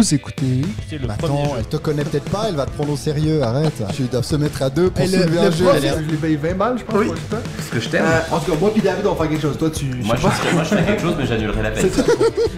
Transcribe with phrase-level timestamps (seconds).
[0.00, 0.62] Vous écoutez.
[0.92, 3.82] Le Bah attends, elle te connaît peut-être pas, elle va te prendre au sérieux, arrête.
[3.94, 5.64] Tu dois se mettre à deux pour Hey, le- soulever le un jeu.
[5.66, 6.96] prof, Elle Je lui paye 20 balles, je pense.
[7.00, 7.06] Oui.
[7.08, 7.16] pour.
[7.38, 8.04] Parce que je t'aime.
[8.06, 9.58] Euh, en tout cas, moi puis David, on va faire quelque chose.
[9.58, 9.84] Toi, tu.
[9.84, 11.82] moi, je je, moi, je fais quelque chose, mais j'annulerai la paix.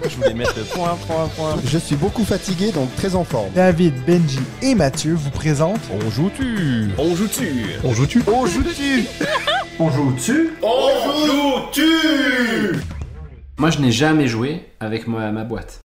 [0.08, 1.56] Je voulais mettre le point, point, point.
[1.66, 3.50] Je suis beaucoup fatigué, donc très en forme.
[3.56, 5.80] David, Benji et Mathieu vous présentent.
[5.90, 9.04] On joue-tu On joue-tu On joue-tu On joue-tu
[9.80, 10.50] On joue-tu
[13.58, 15.80] Moi, je n'ai jamais joué avec ma, ma boîte.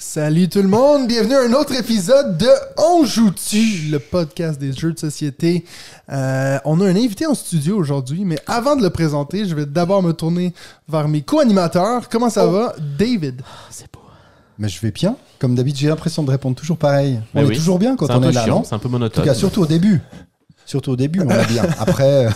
[0.00, 4.72] Salut tout le monde, bienvenue à un autre épisode de On joue-tu, le podcast des
[4.72, 5.64] jeux de société.
[6.08, 9.66] Euh, on a un invité en studio aujourd'hui, mais avant de le présenter, je vais
[9.66, 10.54] d'abord me tourner
[10.88, 12.08] vers mes co-animateurs.
[12.08, 13.98] Comment ça va, David C'est beau.
[14.56, 15.16] Mais je vais bien.
[15.40, 17.20] Comme d'habitude, j'ai l'impression de répondre toujours pareil.
[17.34, 18.64] Mais on est toujours bien quand on est là, chiant, non?
[18.64, 19.24] c'est un peu En monotone.
[19.24, 20.00] tout cas, surtout au début.
[20.68, 21.64] Surtout au début, on est bien.
[21.80, 22.30] Après, euh,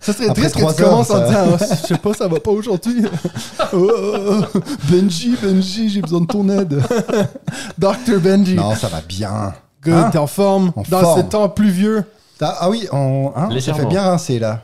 [0.00, 2.14] Ça serait Après triste que tu commences heures, en ça- disant Ah, Je sais pas,
[2.14, 3.04] ça va pas aujourd'hui.
[3.06, 6.82] Oh, oh, oh, Benji, Benji, j'ai besoin de ton aide.
[7.78, 8.20] Dr.
[8.20, 8.54] Benji.
[8.54, 9.54] non, ça va bien.
[9.82, 10.10] Good, Hein?
[10.10, 10.72] t'es en forme.
[10.74, 11.20] En Dans forme.
[11.22, 12.04] ces temps pluvieux.
[12.40, 14.62] Ah, ah oui, on, hein, fait bien rincer là.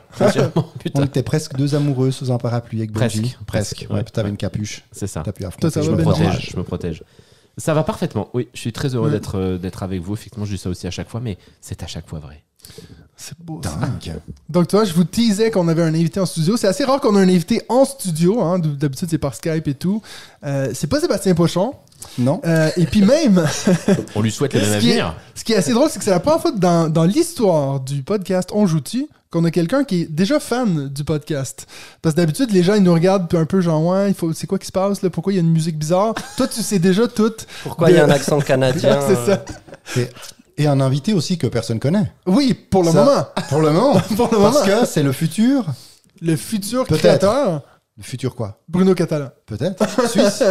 [0.93, 3.37] On était presque deux amoureux sous un parapluie avec Presque, Benji.
[3.47, 4.03] presque, Ouais, ouais.
[4.03, 4.83] puis t'avais une capuche.
[4.91, 5.21] C'est ça.
[5.25, 5.61] T'as pu affronter.
[5.61, 7.03] Toi, ça Je va, me protège, je me protège.
[7.57, 8.27] Ça va parfaitement.
[8.33, 9.13] Oui, je suis très heureux Ouais.
[9.13, 10.13] d'être euh, d'être avec vous.
[10.13, 12.43] Effectivement, je dis ça aussi à chaque fois, mais c'est à chaque fois vrai.
[13.25, 13.61] C'est beau.
[13.63, 13.69] ça.
[13.69, 14.19] Dingue.
[14.49, 16.57] Donc, toi, je vous teasais qu'on avait un invité en studio.
[16.57, 18.41] C'est assez rare qu'on ait un invité en studio.
[18.41, 18.59] Hein.
[18.59, 20.01] D'habitude, c'est par Skype et tout.
[20.43, 21.73] Euh, c'est pas Sébastien Pochon.
[22.17, 23.47] Non Euh, et puis même,
[24.15, 25.15] On lui souhaite le même ce qui, est, avenir.
[25.35, 28.03] ce qui est assez drôle, c'est que c'est la première fois dans, dans l'histoire du
[28.03, 31.65] podcast On joue-tu qu'on a quelqu'un qui est déjà fan du podcast.
[32.01, 34.33] Parce que d'habitude, les gens, ils nous regardent puis un peu genre, ouais, il faut,
[34.33, 35.09] c'est quoi qui se passe là?
[35.09, 36.13] Pourquoi il y a une musique bizarre?
[36.35, 37.31] Toi, tu sais déjà tout.
[37.63, 39.37] Pourquoi il y a un accent canadien c'est euh,
[39.95, 40.01] ça.
[40.57, 42.11] Et, un invité aussi que personne connaît.
[42.27, 43.25] Oui, pour le Ça- moment.
[43.49, 43.99] Pour le moment.
[44.15, 44.81] Pour le Parce moment.
[44.81, 45.65] que c'est le futur.
[46.21, 46.99] Le futur Peut-être.
[47.01, 47.61] créateur,
[47.97, 48.59] Le futur quoi?
[48.67, 49.29] Bruno Catalan.
[49.45, 49.83] Peut-être.
[50.09, 50.43] Suisse.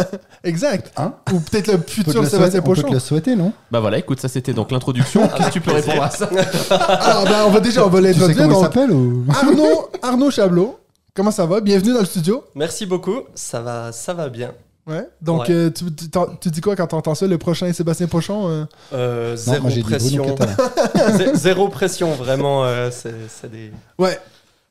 [0.43, 0.91] Exact.
[0.97, 1.13] Hein?
[1.33, 2.87] Ou peut-être le peut futur le Sébastien souhaiter- on peut Pochon.
[2.89, 3.51] te le souhaiter, non?
[3.71, 5.27] Bah voilà, écoute, ça c'était donc l'introduction.
[5.27, 6.29] Qu'est-ce que tu peux répondre à ça?
[6.69, 8.37] Alors, ben, on va déjà, on va Tu sais l'introduire.
[8.47, 9.25] comment il s'appelle ou...
[9.29, 10.79] Arnaud, Arnaud Chablot.
[11.15, 11.59] Comment ça va?
[11.61, 12.43] Bienvenue dans le studio.
[12.55, 14.51] Merci beaucoup, ça va, ça va bien.
[14.85, 15.07] Ouais.
[15.21, 15.51] Donc, Ouais.
[15.51, 16.05] euh, tu, tu,
[16.41, 18.49] tu dis quoi quand t'entends ça, le prochain Sébastien Pochon?
[18.49, 18.65] euh?
[18.93, 20.35] Euh, Non, zéro moi pression.
[21.35, 22.65] Zéro pression, vraiment.
[22.65, 24.19] euh, c'est c'est des, Ouais.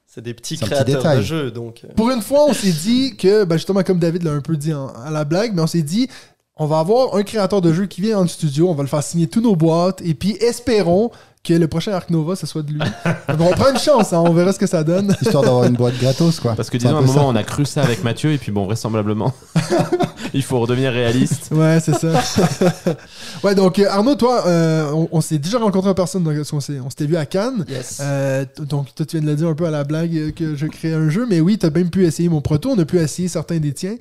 [0.06, 1.50] c'est des petits petit créateurs de jeux.
[1.50, 4.56] Donc, Pour une fois, on s'est dit que, ben justement, comme David l'a un peu
[4.56, 6.08] dit en- à la blague, mais on s'est dit,
[6.56, 8.88] on va avoir un créateur de jeu qui vient dans le studio, on va le
[8.88, 11.10] faire signer tous nos boîtes, et puis espérons
[11.44, 12.78] que le prochain Arc Nova, ce soit de lui.
[12.78, 15.12] Donc, on prend une chance, hein, on verra ce que ça donne.
[15.22, 16.54] Histoire d'avoir une boîte gratos, quoi.
[16.54, 17.24] Parce que disons, à un moment, ça.
[17.24, 19.32] on a cru ça avec Mathieu, et puis bon, vraisemblablement,
[20.34, 21.48] il faut redevenir réaliste.
[21.50, 22.12] Ouais, c'est ça.
[23.42, 26.60] ouais, donc euh, Arnaud, toi, euh, on, on s'est déjà rencontré en personne, donc, on
[26.60, 27.64] s'est- on s'était vu à Cannes.
[27.68, 27.98] yes.
[28.00, 30.66] Euh, donc, toi, tu viens de le dire un peu à la blague que je
[30.68, 32.98] crée un jeu, mais oui, tu as même pu essayer mon proto, on a pu
[32.98, 33.96] essayer certains des tiens.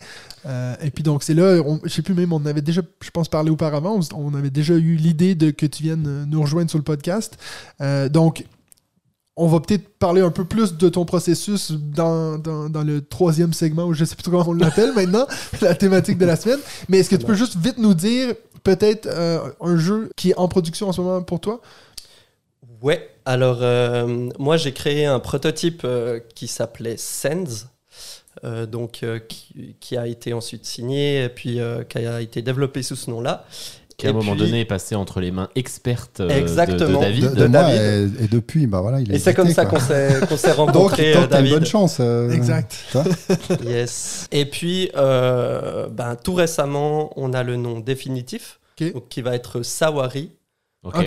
[0.45, 3.09] Euh, et puis, donc, c'est là, on- je sais plus même, on avait déjà, je
[3.09, 6.69] pense, parlé auparavant, on, on avait déjà eu l'idée de que tu viennes nous rejoindre
[6.69, 7.29] sur le podcast.
[7.81, 8.45] Euh, donc,
[9.37, 13.53] on va peut-être parler un peu plus de ton processus dans, dans, dans le troisième
[13.53, 15.25] segment, ou je sais plus comment on l'appelle maintenant,
[15.61, 16.59] la thématique de la semaine.
[16.89, 18.33] Mais est-ce que tu peux juste vite nous dire
[18.63, 21.61] peut-être euh, un jeu qui est en production en ce moment pour toi?
[22.81, 26.95] Ouais, alors euh, moi j'ai créé un prototype euh, qui s'appelait
[28.43, 31.59] euh, donc qui, qui a été ensuite signé et puis
[31.89, 33.45] qui a été développé sous ce nom-là.
[34.01, 36.37] Qui à un moment puis- donné est passé entre les mains expertes euh, de- de,
[36.39, 36.99] Exactement.
[37.01, 37.23] David.
[37.23, 38.15] de, de de moi, David.
[38.19, 40.47] et, et depuis, bah voilà, il a Et c'est comme ça qu'on s'est qu'on s'est
[40.55, 41.53] Donc, rencontrés, donc euh, t'as une David.
[41.53, 41.97] bonne chance.
[41.99, 42.75] euh, Exact.
[42.91, 43.03] toi.
[43.65, 44.27] Yes.
[44.31, 49.61] Et puis, euh, ben, tout récemment, on a le nom définitif, donc, qui va être
[49.63, 50.31] Sawari.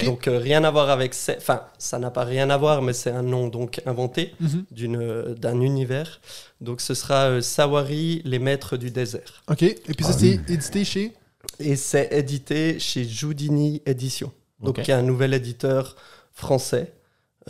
[0.04, 1.14] Donc, euh, rien à voir avec.
[1.36, 4.64] Enfin, ça n'a pas rien à voir, mais c'est un nom donc inventé Mhm.
[4.70, 6.20] d'une, d'un univers.
[6.60, 9.42] Donc, ce sera euh, Sawari, les maîtres du désert.
[9.50, 9.62] OK.
[9.64, 11.12] Et puis ça, Ah c'est édité chez...
[11.60, 15.96] Et c'est édité chez Joudini Édition, donc qui est un nouvel éditeur
[16.32, 16.92] français.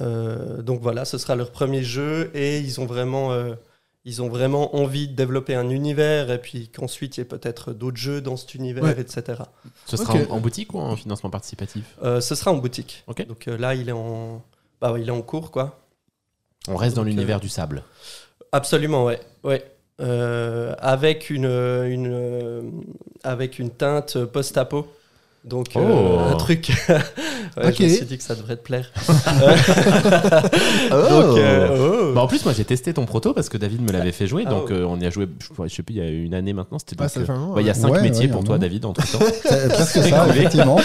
[0.00, 3.54] Euh, donc voilà, ce sera leur premier jeu et ils ont vraiment, euh,
[4.04, 7.72] ils ont vraiment envie de développer un univers et puis qu'ensuite il y ait peut-être
[7.72, 9.01] d'autres jeux dans cet univers, Ouais.
[9.01, 9.42] etc.
[9.86, 11.84] Ce sera en, en boutique ou en financement participatif?
[12.03, 13.04] Euh, ce sera en boutique.
[13.28, 14.42] Donc euh, là, il est en,
[14.80, 15.80] bah, ouais, il est en cours, quoi.
[16.68, 17.84] On reste dans l'univers euh, du sable.
[18.53, 19.65] Absolument, ouais, ouais.
[20.00, 22.62] Euh, avec une, une euh,
[23.22, 24.86] avec une teinte post-apo.
[25.44, 26.18] Donc euh, Oh.
[26.32, 26.72] un truc.
[26.88, 27.74] ouais, Ok.
[27.78, 28.91] Je me suis dit que ça devrait te plaire.
[30.91, 32.12] Donc, euh, oh.
[32.14, 34.44] Bah, en plus, moi j'ai testé ton proto parce que David me l'avait fait jouer,
[34.46, 34.72] Ah, donc oh.
[34.72, 36.78] euh, on y a joué, je, je sais plus, il y a une année maintenant.
[36.78, 38.58] C'était Ah, donc, ouais, il y a cinq Ouais, métiers ouais, pour toi.
[38.58, 39.18] David, entre temps.
[39.44, 40.80] C'est presque ça, effectivement.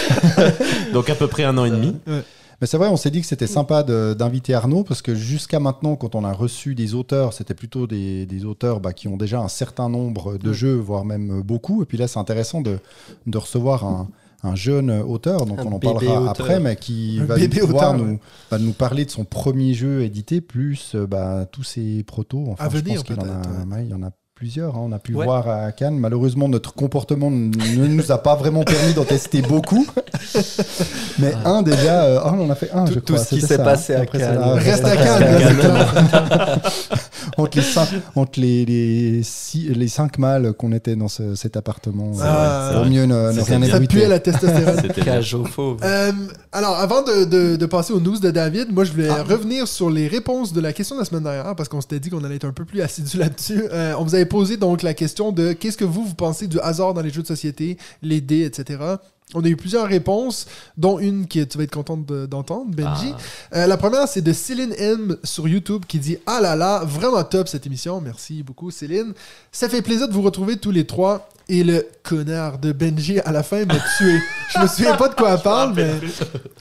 [0.92, 1.96] donc à peu près un an et demi.
[2.60, 5.60] Mais c'est vrai, on s'est dit que c'était sympa de- d'inviter Arnaud parce que jusqu'à
[5.60, 9.16] maintenant, quand on a reçu des auteurs, c'était plutôt des, des auteurs bah, qui ont
[9.16, 10.54] déjà un certain nombre de Ouais.
[10.54, 11.82] jeux, voire même beaucoup.
[11.82, 12.78] Et puis là, c'est intéressant de,
[13.26, 14.08] de recevoir un,
[14.42, 16.28] un jeune auteur, donc Un on en parlera auteur.
[16.28, 18.20] après, mais qui Un va nous, pouvoir auteur, nous, ouais.
[18.50, 22.44] va nous parler de son premier jeu édité, plus euh, bah, tous ses protos.
[22.48, 24.10] Enfin, À je venir, pense qu'il en a, peut-être, ouais, il y en a
[24.40, 24.74] plusieurs.
[24.74, 24.80] hein.
[24.86, 25.26] On a pu Ouais.
[25.26, 25.98] voir à Cannes.
[25.98, 29.86] Malheureusement, notre comportement ne nous a pas vraiment permis d'en tester beaucoup.
[31.18, 33.22] Mais un déjà, euh, oh, on en a fait un, Tout- je tout crois.
[33.24, 34.40] ce qui s'est ça, passé à Après, Cannes.
[34.40, 36.60] là, Reste à Cannes,
[37.36, 41.58] entre les cinq, entre les, les, six- les cinq mâles qu'on était dans ce- cet
[41.58, 42.12] appartement.
[42.14, 43.70] C'est euh, Ah, Vaut c'est mieux ne, ne rien.
[43.70, 44.80] Ça puait la testostérone?
[45.82, 46.12] Euh,
[46.52, 49.22] alors, avant de, de- de passer aux news de David, moi, je voulais Ah.
[49.22, 52.08] revenir sur les réponses de la question de la semaine dernière, parce qu'on s'était dit
[52.08, 53.64] qu'on allait être un peu plus assidu là-dessus.
[53.70, 56.58] Euh, on vous avait posé donc la question de qu'est-ce que vous, vous pensez du
[56.60, 58.78] hasard dans les jeux de société, les dés, etc.
[59.34, 60.46] On a eu plusieurs réponses,
[60.76, 63.12] dont une que tu vas être contente de- d'entendre, Benji.
[63.52, 63.58] Ah.
[63.58, 67.22] Euh, la première, c'est de Céline M sur YouTube qui dit Ah là là, vraiment
[67.22, 68.00] top cette émission.
[68.00, 69.12] Merci beaucoup, Céline.
[69.52, 71.28] Ça fait plaisir de vous retrouver tous les trois.
[71.48, 74.18] Et le connard de Benji à la fin m'a tué.
[74.54, 75.90] Je me souviens pas de quoi elle parle, mais.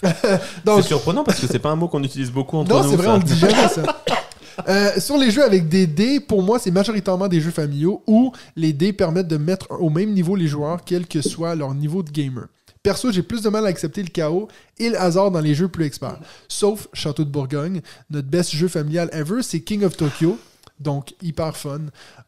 [0.66, 2.89] Donc, C'est surprenant parce que c'est pas un mot qu'on utilise beaucoup entre non, nous.
[2.92, 3.13] c'est vrai, ça.
[3.13, 3.81] on le dit jamais ça.
[4.67, 8.31] Euh, sur les jeux avec des dés, pour moi, c'est majoritairement des jeux familiaux où
[8.55, 12.03] les dés permettent de mettre au même niveau les joueurs, quel que soit leur niveau
[12.03, 12.47] de gamer.
[12.81, 14.47] Perso, j'ai plus de mal à accepter le chaos
[14.77, 16.19] et le hasard dans les jeux plus experts.
[16.47, 17.81] Sauf Château de Bourgogne.
[18.09, 20.37] Notre best jeu familial ever, c'est King of Tokyo.
[20.79, 21.81] Donc, hyper fun.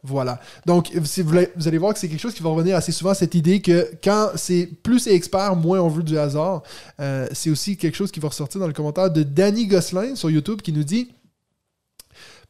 [0.04, 0.42] Voilà.
[0.66, 3.62] Donc, vous, allez voir que c'est quelque chose qui va revenir assez souvent, cette idée
[3.62, 6.64] que quand c'est plus expert, moins on veut du hasard.
[7.00, 10.30] Euh, c'est aussi quelque chose qui va ressortir dans le commentaire de Danny Gosselin sur
[10.30, 11.12] YouTube qui nous dit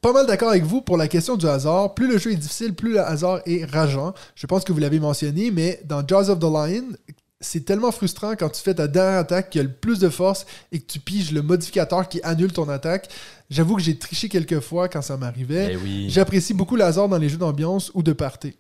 [0.02, 1.94] pas mal d'accord avec vous pour la question du hasard.
[1.94, 4.14] Plus le jeu est difficile, plus le hasard est rageant.
[4.36, 6.86] Je pense que vous l'avez mentionné, mais dans Jaws of the Lion,
[7.40, 10.46] c'est tellement frustrant quand tu fais ta dernière attaque qui a le plus de force
[10.72, 13.10] et que tu piges le modificateur qui annule ton attaque.
[13.50, 15.74] J'avoue que j'ai triché quelques fois quand ça m'arrivait.
[15.74, 16.10] Eh oui.
[16.10, 18.56] J'apprécie beaucoup le hasard dans les jeux d'ambiance ou de party.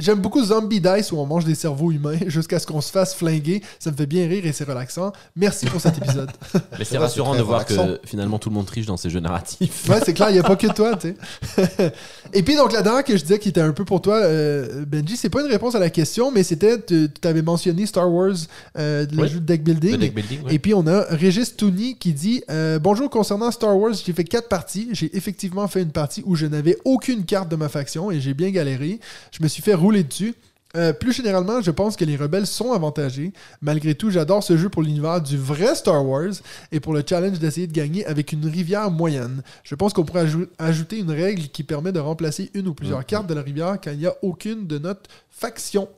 [0.00, 3.14] J'aime beaucoup Zombie Dice où on mange des cerveaux humains jusqu'à ce qu'on se fasse
[3.14, 3.62] flinguer.
[3.78, 5.12] Ça me fait bien rire et c'est relaxant.
[5.36, 6.30] Merci pour cet épisode.
[6.78, 7.86] Mais c'est rassurant de voir relaxant.
[7.86, 9.88] que finalement tout le monde triche dans ces jeux narratifs.
[9.88, 11.14] Ouais, c'est clair, il n'y a pas que toi, tu
[11.56, 11.92] sais.
[12.32, 14.84] Et puis, donc, la dernière que je disais qui était un peu pour toi, euh,
[14.86, 18.34] Benji, c'est pas une réponse à la question, mais c'était, tu avais mentionné Star Wars,
[18.78, 19.28] euh, le Oui.
[19.28, 19.92] jeu de deck building.
[19.92, 20.54] Le deck building, ouais.
[20.54, 24.24] Et puis, on a Régis Tooney qui dit euh, Bonjour, concernant Star Wars, j'ai fait
[24.24, 24.88] quatre parties.
[24.92, 28.32] J'ai effectivement fait une partie où je n'avais aucune carte de ma faction et j'ai
[28.34, 29.00] bien galéré.
[29.32, 30.34] Je me suis fait rouler dessus.
[30.76, 33.32] Euh, plus généralement, je pense que les rebelles sont avantagés.
[33.60, 36.30] Malgré tout, j'adore ce jeu pour l'univers du vrai Star Wars
[36.70, 39.42] et pour le challenge d'essayer de gagner avec une rivière moyenne.
[39.64, 43.00] Je pense qu'on pourrait ajou- ajouter une règle qui permet de remplacer une ou plusieurs
[43.00, 43.04] Mhm.
[43.04, 45.88] cartes de la rivière quand il n'y a aucune de notre faction.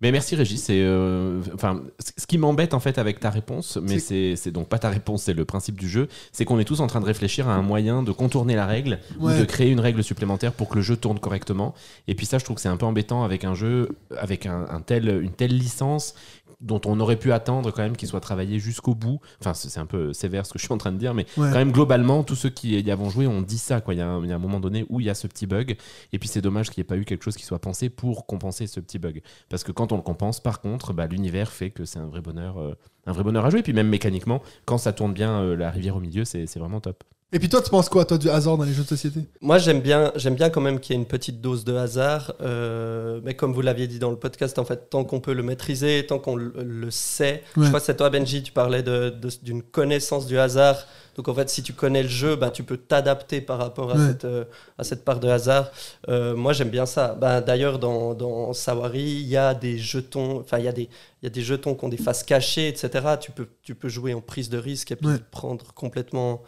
[0.00, 0.62] Mais merci Régis.
[0.62, 1.82] C'est euh, enfin
[2.16, 5.24] ce qui m'embête en fait avec ta réponse, mais c'est c'est donc pas ta réponse,
[5.24, 7.62] c'est le principe du jeu, c'est qu'on est tous en train de réfléchir à un
[7.62, 9.34] moyen de contourner la règle Ouais.
[9.34, 11.74] ou de créer une règle supplémentaire pour que le jeu tourne correctement.
[12.06, 14.66] Et puis ça, je trouve que c'est un peu embêtant avec un jeu avec un,
[14.70, 16.14] un tel une telle licence
[16.60, 19.20] dont on aurait pu attendre quand même qu'il soit travaillé jusqu'au bout.
[19.40, 21.48] Enfin, c'est un peu sévère ce que je suis en train de dire, mais Ouais.
[21.52, 23.80] quand même globalement, tous ceux qui y avons joué ont dit ça.
[23.80, 23.94] Quoi.
[23.94, 25.26] Il, y a un, il y a un moment donné où il y a ce
[25.28, 25.76] petit bug,
[26.12, 28.26] et puis c'est dommage qu'il n'y ait pas eu quelque chose qui soit pensé pour
[28.26, 29.22] compenser ce petit bug.
[29.48, 32.20] Parce que quand on le compense, par contre, bah, l'univers fait que c'est un vrai
[32.22, 32.74] bonheur, euh,
[33.06, 33.60] un vrai bonheur à jouer.
[33.60, 36.80] Et puis même mécaniquement, quand ça tourne bien, euh, la rivière au milieu, c'est vraiment
[36.80, 37.04] top.
[37.30, 39.20] Et puis toi, tu penses quoi, toi, du hasard dans les jeux de société?
[39.42, 42.32] Moi, j'aime bien, j'aime bien quand même qu'il y ait une petite dose de hasard.
[42.40, 45.42] euh, mais comme vous l'aviez dit dans le podcast, en fait, tant qu'on peut le
[45.42, 47.42] maîtriser, tant qu'on le, le sait.
[47.56, 47.64] Ouais.
[47.64, 50.86] Je crois que c'est toi, Benji, tu parlais de- de- d'une connaissance du hasard.
[51.16, 53.96] Donc, en fait, si tu connais le jeu, ben, tu peux t'adapter par rapport à,
[53.96, 54.06] Ouais.
[54.08, 54.44] cette, euh,
[54.78, 55.70] à cette part de hasard.
[56.08, 57.14] Euh, moi, j'aime bien ça.
[57.20, 60.88] Ben, D'ailleurs, dans, dans Sawari, il y a des jetons, enfin, il y, a des-
[61.20, 63.04] il y a des jetons qui ont des faces cachées, etc.
[63.20, 65.18] Tu peux, tu peux jouer en prise de risque et puis Ouais.
[65.30, 66.42] prendre complètement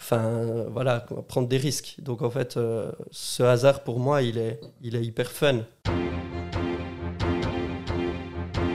[0.00, 4.60] enfin voilà prendre des risques donc en fait euh, ce hasard pour moi il est
[4.80, 5.64] il est hyper fun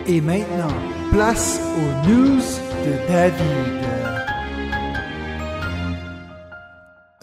[0.05, 0.73] Et maintenant,
[1.11, 2.41] place aux news
[2.85, 4.02] de David.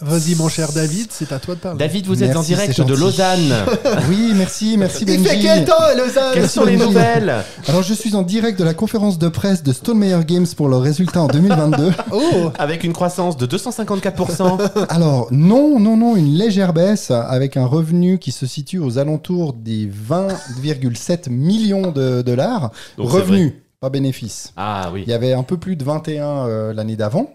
[0.02, 1.78] Vas-y, mon cher David, c'est à toi de parler.
[1.78, 2.94] David, vous êtes en direct de.
[2.94, 3.52] Lausanne.
[4.08, 5.24] Oui, merci, merci Il Benji.
[5.28, 6.86] fait quel temps, Lausanne Quelles sont les Benji.
[6.88, 7.34] nouvelles
[7.68, 10.68] Alors, je suis en direct de la conférence de presse de Stone Meyer Games pour
[10.68, 11.92] leurs résultats en 2022.
[12.12, 14.86] Oh Avec une croissance de 254%.
[14.88, 19.52] Alors, non, non, non, une légère baisse avec un revenu qui se situe aux alentours
[19.52, 22.70] des 20,7 millions de dollars.
[22.96, 24.52] Donc, Revenu, pas bénéfice.
[24.56, 25.04] Ah oui.
[25.06, 27.30] Il y avait un peu plus de 21 euh, l'année d'avant.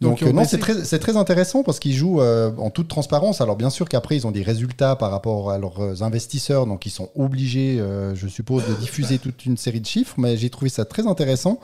[0.00, 3.40] Donc, euh, non, c'est très, très intéressant parce qu'ils jouent euh, en toute transparence.
[3.42, 6.86] Alors bien sûr qu'après ils ont des résultats par rapport à leurs euh, investisseurs, donc
[6.86, 10.14] ils sont obligés, euh, je suppose, de diffuser toute une série de chiffres.
[10.16, 11.60] Mais j'ai trouvé ça très intéressant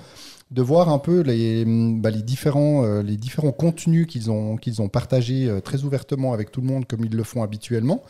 [0.53, 4.57] de voir un peu les, hum, bah, les, différents, euh, les différents contenus qu'ils ont,
[4.57, 8.03] qu'ils ont partagés euh, très ouvertement avec tout le monde comme ils le font habituellement.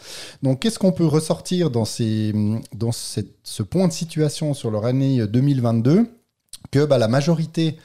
[0.42, 4.71] Donc qu'est-ce qu'on peut ressortir dans, ces, hum, dans cette- ce point de situation sur
[4.73, 6.09] leur année euh, 2022
[6.73, 7.76] Que bah, la majorité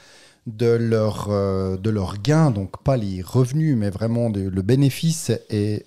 [0.48, 5.80] de leur, euh, de leur gain, donc pas les revenus, mais vraiment le bénéfice euh,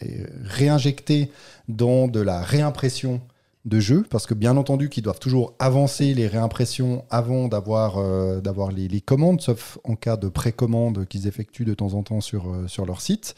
[0.00, 1.30] est réinjecté
[1.68, 3.20] dans de la réimpression
[3.66, 8.40] de jeux, parce que bien entendu qu'ils doivent toujours avancer les réimpressions avant d'avoir euh,
[8.74, 12.66] les, commandes, sauf en cas de précommande qu'ils effectuent de temps en temps sur, euh,
[12.86, 13.34] leur site.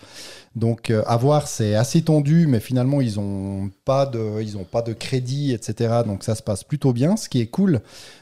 [0.54, 6.02] Donc euh, à c'est assez tendu, mais finalement ils n'ont pas, de- crédit, etc.
[6.06, 7.16] Donc ça se passe plutôt bien.
[7.16, 7.80] Ce qui est cool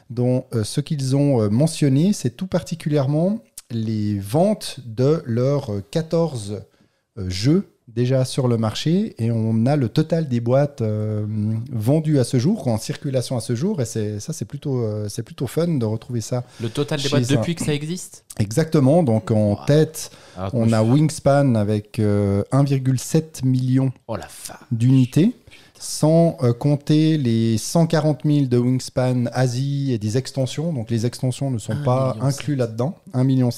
[0.09, 3.41] dans euh, ce qu'ils ont mentionné, c'est tout particulièrement
[3.71, 6.63] les ventes de leurs euh, 14
[7.17, 11.25] euh, jeux déjà sur le marché et on a le total des boîtes euh,
[11.71, 15.23] vendues à ce jour, en circulation à ce jour et ça c'est plutôt euh, c'est
[15.23, 18.23] plutôt fun de retrouver ça Le total des boîtes un- depuis que ça existe?
[18.39, 19.57] Exactement donc en Wow.
[19.67, 24.59] tête Alors, on a Wingspan avec euh, 1,7 million Oh la fa.
[24.71, 25.35] d'unités
[25.81, 30.73] sans euh, compter les 140 000 de Wingspan Asie et des extensions.
[30.73, 32.95] Donc les extensions ne sont 1,7 pas inclus là-dedans.
[33.15, 33.49] 1,7 million.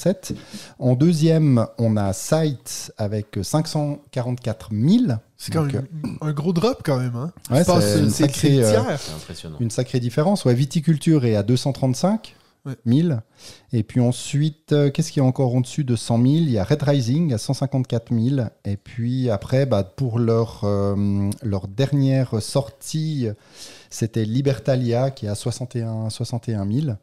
[0.78, 5.04] En deuxième, on a Sight avec 544 000.
[5.36, 5.86] C'est quand même
[6.22, 7.14] un gros drop quand même.
[7.14, 7.30] Hein.
[7.50, 9.58] Ouais, c'est une sacrée, euh, impressionnant.
[9.60, 10.46] Une sacrée différence.
[10.46, 12.34] Ouais, viticulture est à 235
[12.66, 12.76] Ouais.
[13.02, 13.18] 000.
[13.72, 16.50] Et puis ensuite, euh, qu'est-ce qu'il y a encore en dessus de 100 000 Il
[16.50, 18.46] y a Red Rising à 154 000.
[18.64, 23.28] Et puis après, bah, pour leur, euh, leur dernière sortie,
[23.90, 26.96] c'était Libertalia qui est à 61, 61 000.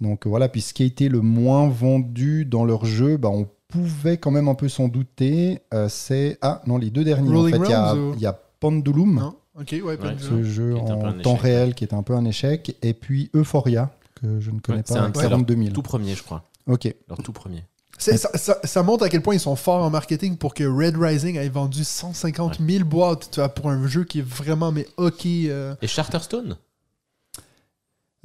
[0.00, 3.48] Donc voilà, puis ce qui a été le moins vendu dans leur jeu, bah, on
[3.66, 5.58] pouvait quand même un peu s'en douter.
[5.74, 6.38] Euh, c'est.
[6.40, 7.28] Ah non, les deux derniers.
[7.34, 10.42] Rolling en fait, il y a, ou- il y a Pendulum Non ouais, Ouais, ce
[10.44, 10.76] jeu.
[10.76, 11.40] en temps échec.
[11.42, 12.76] réel qui est un peu un échec.
[12.82, 15.56] Et puis Euphoria, que je ne connais Ouais, c'est pas, un- avec c'est leur 42
[15.56, 15.68] 000.
[15.70, 16.44] Tout premier, je crois.
[16.66, 16.94] Ok.
[17.08, 17.64] Leur tout premier.
[17.98, 20.62] C'est- Ça, ça- ça montre à quel point ils sont forts en marketing pour que
[20.64, 24.70] Red Rising ait vendu 150 000 boîtes tu vois, pour un jeu qui est vraiment
[24.70, 25.26] mais ok.
[25.26, 26.56] euh, Et Charterstone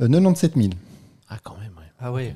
[0.01, 0.69] Euh, 97 000.
[1.29, 1.91] Ah, quand même, ouais.
[1.99, 2.33] Ah oui.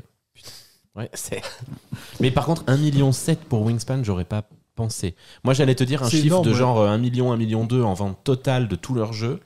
[0.95, 1.41] Ouais, c'est.
[2.19, 3.11] Mais par contre, 1,7 million
[3.49, 4.43] pour Wingspan, j'aurais pas
[4.75, 5.15] pensé.
[5.43, 6.57] Moi, j'allais te dire un C'est chiffre énorme, de ouais.
[6.57, 9.39] genre euh, 1 million, 1 million 2 en vente totale de tous leurs jeux.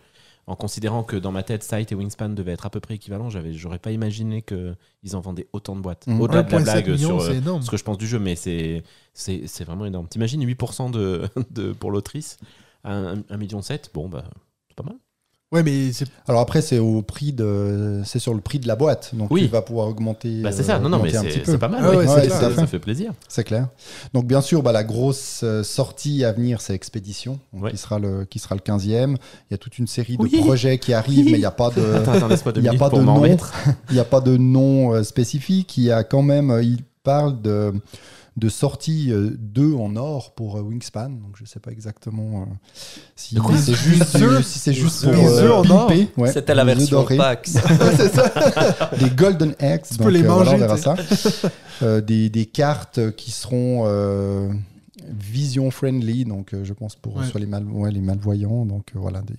[0.52, 3.30] En considérant que dans ma tête, Sight et Wingspan devaient être à peu près équivalents,
[3.30, 6.08] j'avais, j'aurais pas imaginé qu'ils en vendaient autant de boîtes.
[6.08, 6.20] Mhm.
[6.20, 7.62] Au-delà de la 1,7 blague million, sur c'est euh, énorme.
[7.62, 10.10] ce que je pense du jeu, mais c'est, c'est, c'est vraiment énorme.
[10.10, 12.38] T'imagines 8% de, de, pour l'autrice
[12.84, 13.62] à 1,7 million
[13.94, 14.26] Bon, bah,
[14.68, 14.98] c'est pas mal.
[15.52, 18.78] Ouais, mais c'est Alors après, c'est au prix de, c'est sur le prix de la
[18.78, 19.42] boîte, donc Oui.
[19.44, 20.42] tu vas pouvoir augmenter.
[20.42, 21.82] Bah, c'est ça, non, non, mais c'est, pas mal.
[21.84, 23.12] Ah ouais, ça, ça fait plaisir.
[23.28, 23.68] C'est clair.
[24.14, 27.72] Donc bien sûr, bah, la grosse euh, sortie à venir, c'est Expédition, donc, Ouais.
[27.72, 29.18] qui sera le qui sera le 15e.
[29.50, 30.32] Il y a toute une série Oui.
[30.32, 31.82] de projets qui arrivent, mais il n'y a pas de
[32.56, 33.26] il y a pas de nom.
[33.26, 33.38] il
[33.94, 35.78] n'y a pas de nom spécifique.
[35.78, 37.74] Il y a quand même, euh, il parle de,
[38.38, 41.10] de sortie 2 en or pour euh, Wingspan.
[41.10, 42.46] Donc je ne sais pas exactement euh,
[43.16, 46.10] si c'est juste, Des œufs si c'est juste pour œufs euh, en or pimper.
[46.18, 47.06] Ouais, C'était la version.
[47.06, 47.58] PAX.
[47.98, 48.92] c'est ça.
[48.98, 49.84] Des Golden Eggs.
[49.92, 50.96] Tu peux les voilà, manger, on verra ça.
[51.84, 54.50] Euh, des, des cartes qui seront euh,
[55.12, 57.26] vision friendly, donc euh, je pense pour Ouais.
[57.26, 58.66] soit les, mal, ouais, les malvoyants.
[58.66, 59.36] Donc euh, voilà, des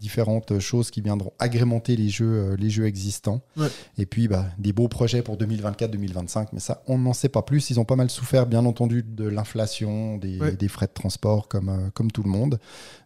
[0.00, 3.42] différentes choses qui viendront agrémenter les jeux, euh, les jeux existants.
[3.56, 3.68] Ouais.
[3.98, 7.70] Et puis bah, des beaux projets pour 2024-2025, mais ça, on n'en sait pas plus.
[7.70, 10.38] Ils ont pas mal souffert, bien entendu, de l'inflation, des,
[10.68, 12.58] frais de transport, comme, euh, comme tout le monde.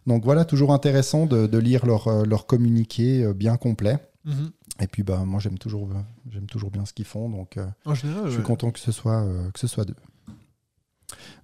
[0.07, 3.97] Donc voilà, toujours intéressant de, de lire leur, euh, leur communiqué euh, bien complet.
[4.25, 4.51] Mhm.
[4.81, 5.99] Et puis bah moi j'aime toujours euh,
[6.31, 8.43] j'aime toujours bien ce qu'ils font donc euh, En général, je suis ouais.
[8.43, 9.95] content que ce soit euh, que ce soit d'eux.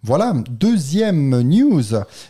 [0.04, 1.84] Voilà, deuxième news.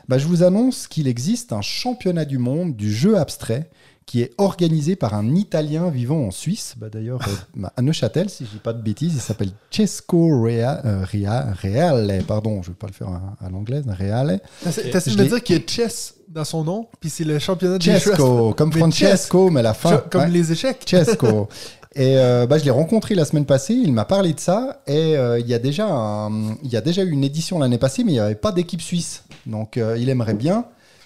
[0.07, 3.69] Bah, je vous annonce qu'il existe un championnat du monde du jeu abstrait
[4.05, 6.73] qui est organisé par un Italien vivant en Suisse.
[6.77, 10.41] Bah, D'ailleurs, euh, bah, à Neuchâtel, si je dis pas de bêtises, il s'appelle Cesco
[10.43, 12.21] Rea- euh, Rea- Reale.
[12.27, 13.85] Pardon, je vais pas le faire à, à l'anglaise.
[13.87, 14.41] Reale.
[14.63, 17.77] T'as de l'ai- dire qu'il y a chess dans son nom, puis c'est le championnat
[17.77, 17.99] des jeux.
[17.99, 19.97] Cesco, comme Mais Francesco, mais la fin.
[20.09, 20.29] Comme ouais.
[20.29, 20.81] les échecs.
[20.85, 21.47] Chesco.
[21.95, 25.17] Et euh, bah, je l'ai rencontré la semaine passée, il m'a parlé de ça, et
[25.17, 28.03] euh, il, y a déjà un- il y a déjà eu une édition l'année passée,
[28.05, 29.23] mais il n'y avait pas d'équipe suisse.
[29.45, 30.65] Donc euh, il aimerait bien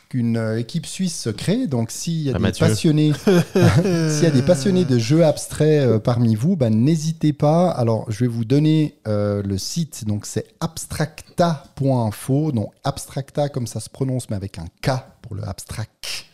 [0.09, 1.65] qu'une équipe suisse se crée.
[1.65, 2.67] Donc s'il y a Ah, des Mathieu.
[2.67, 3.13] passionnés,
[3.55, 7.71] s'il y a des passionnés de jeux abstraits euh, parmi vous, bah, n'hésitez pas.
[7.71, 13.79] Alors je vais vous donner euh, le site, donc c'est abstracta.info, donc abstracta comme ça
[13.79, 14.91] se prononce, mais avec un K
[15.23, 16.25] pour le abstract.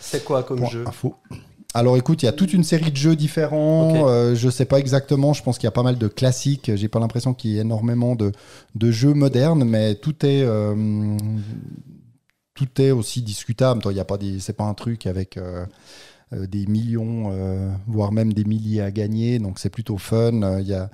[0.00, 1.14] C'est quoi comme Point jeu info.
[1.74, 3.90] Alors écoute, il y a toute une série de jeux différents.
[3.90, 3.96] Ok.
[4.08, 5.32] Euh, je sais pas exactement.
[5.34, 6.70] Je pense qu'il y a pas mal de classiques.
[6.74, 8.32] J'ai pas l'impression qu'il y ait énormément de,
[8.74, 11.16] de jeux modernes, mais tout est euh,
[12.54, 13.82] tout est aussi discutable.
[13.90, 15.66] Il y a pas des, c'est pas un truc avec euh,
[16.32, 17.30] euh, des millions,
[17.86, 19.38] voire même des milliers à gagner.
[19.38, 20.60] Donc c'est plutôt fun.
[20.60, 20.88] Il y a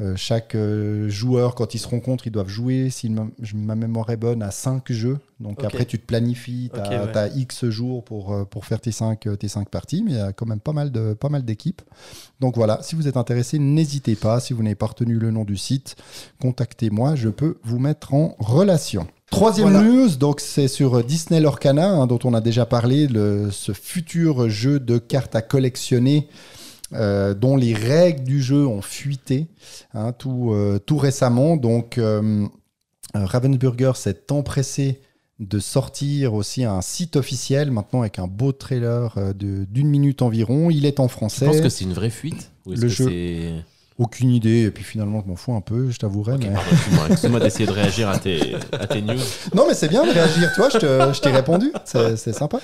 [0.00, 4.08] euh, chaque euh, joueur, quand ils se rencontrent, ils doivent jouer, si ma, ma mémoire
[4.10, 5.18] est bonne, à 5 jeux.
[5.40, 7.30] Donc après, tu te planifies, tu as, ouais.
[7.36, 10.32] X jours pour, euh, pour faire tes 5 tes cinq parties, mais il y a
[10.32, 11.82] quand même pas mal de- pas mal d'équipes.
[12.40, 14.40] Donc voilà, si vous êtes intéressé, n'hésitez pas.
[14.40, 15.96] Si vous n'avez pas retenu le nom du site,
[16.40, 19.06] contactez-moi, je peux vous mettre en relation.
[19.30, 19.86] Troisième Voilà.
[19.88, 24.48] news, donc c'est sur Disney Lorcana, hein, dont on a déjà parlé, le, ce futur
[24.50, 26.28] jeu de cartes à collectionner,
[26.92, 29.46] euh, dont les règles du jeu ont fuité
[29.94, 31.56] hein, tout, euh, tout récemment.
[31.56, 32.46] Donc euh,
[33.14, 35.00] Ravensburger s'est empressé
[35.38, 40.20] de sortir aussi un site officiel maintenant avec un beau trailer euh, de- d'une minute
[40.22, 40.70] environ.
[40.70, 41.46] Il est en français.
[41.46, 43.06] penses que c'est une vraie fuite Ou Le que jeu.
[44.00, 44.62] Aucune idée.
[44.62, 46.38] Et puis finalement, je m'en fous un peu, je t'avouerai.
[46.38, 46.50] Mais-
[47.10, 49.14] excuse-moi, d'essayer de réagir à tes, à tes news.
[49.54, 52.58] Non, mais c'est bien de réagir, toi, je te- je t'ai répondu, c'est c'est sympa.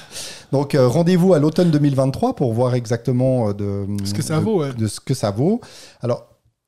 [0.50, 4.44] Donc, euh, rendez-vous à l'automne 2023 pour voir exactement euh, de, Ce que ça de-
[4.44, 4.72] vaut, ouais.
[4.72, 5.60] de ce que ça vaut.
[6.02, 6.26] Alors,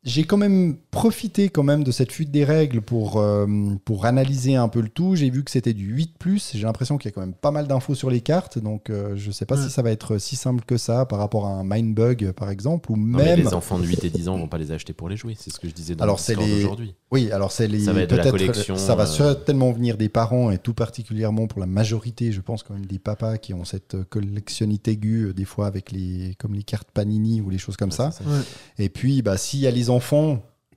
[0.09, 3.47] j'ai quand même profité quand même de cette fuite des règles pour, euh,
[3.85, 5.15] pour analyser un peu le tout.
[5.15, 7.67] J'ai vu que c'était du 8+, j'ai l'impression qu'il y a quand même pas mal
[7.69, 9.65] d'infos sur les cartes, donc euh, je sais pas Ouais.
[9.65, 12.91] si ça va être si simple que ça par rapport à un Mindbug, par exemple,
[12.91, 13.41] ou Non, mais même...
[13.41, 15.37] les enfants de 8 et 10 ans vont pas les acheter pour les jouer.
[15.39, 16.95] C'est ce que je disais dans Alors, le les- aujourd'hui.
[17.11, 19.73] Oui, alors c'est les Ça va être de la peut-être- collection, Ça va euh, certainement
[19.73, 23.39] venir des parents et tout particulièrement pour la majorité, je pense quand même des papas
[23.39, 27.41] qui ont cette euh, collectionnite aiguë euh, des fois avec les comme les cartes Panini
[27.41, 28.11] ou les choses comme Ouais, ça.
[28.11, 28.31] c'est ça.
[28.31, 28.41] Ouais.
[28.79, 29.98] Et puis bah s'il y a les enfants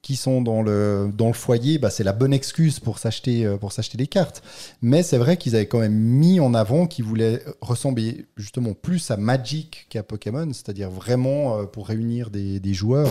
[0.01, 3.57] qui sont dans le dans le foyer, bah, c'est la bonne excuse pour s'acheter euh,
[3.57, 4.41] pour s'acheter des cartes.
[4.81, 9.11] Mais c'est vrai qu'ils avaient quand même mis en avant qu'ils voulaient ressembler justement plus
[9.11, 13.09] à Magic qu'à Pokémon, c'est-à-dire vraiment euh, pour réunir des, des joueurs.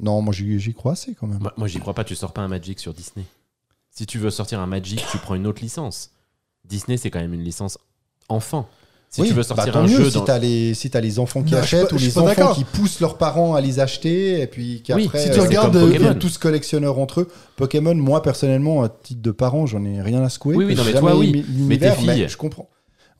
[0.00, 1.40] Non, moi j'y j'y crois assez quand même.
[1.40, 3.26] Moi, moi, j'y crois pas, tu sors pas un Magic sur Disney.
[3.90, 6.12] Si tu veux sortir un Magic, tu prends une autre licence.
[6.64, 7.78] Disney, c'est quand même une licence
[8.28, 8.68] enfant.
[9.14, 10.24] Si Oui, tu veux bah, sortir tant un mieux jeu si dans...
[10.24, 12.98] t'as les si t'as les enfants qui Non, achètent pas- ou les enfants qui poussent
[13.00, 15.82] leurs parents à les acheter et puis qu'après Oui, si euh, tu regardes, ils euh,
[15.84, 16.18] deviennent Pokémon.
[16.18, 17.28] tous collectionneurs entre eux.
[17.56, 20.56] Pokémon, moi personnellement, à titre de parent, j'en ai rien à secouer.
[20.56, 21.44] Oui, oui, non, mais toi, oui.
[21.50, 22.70] Mais tes filles- je comprends.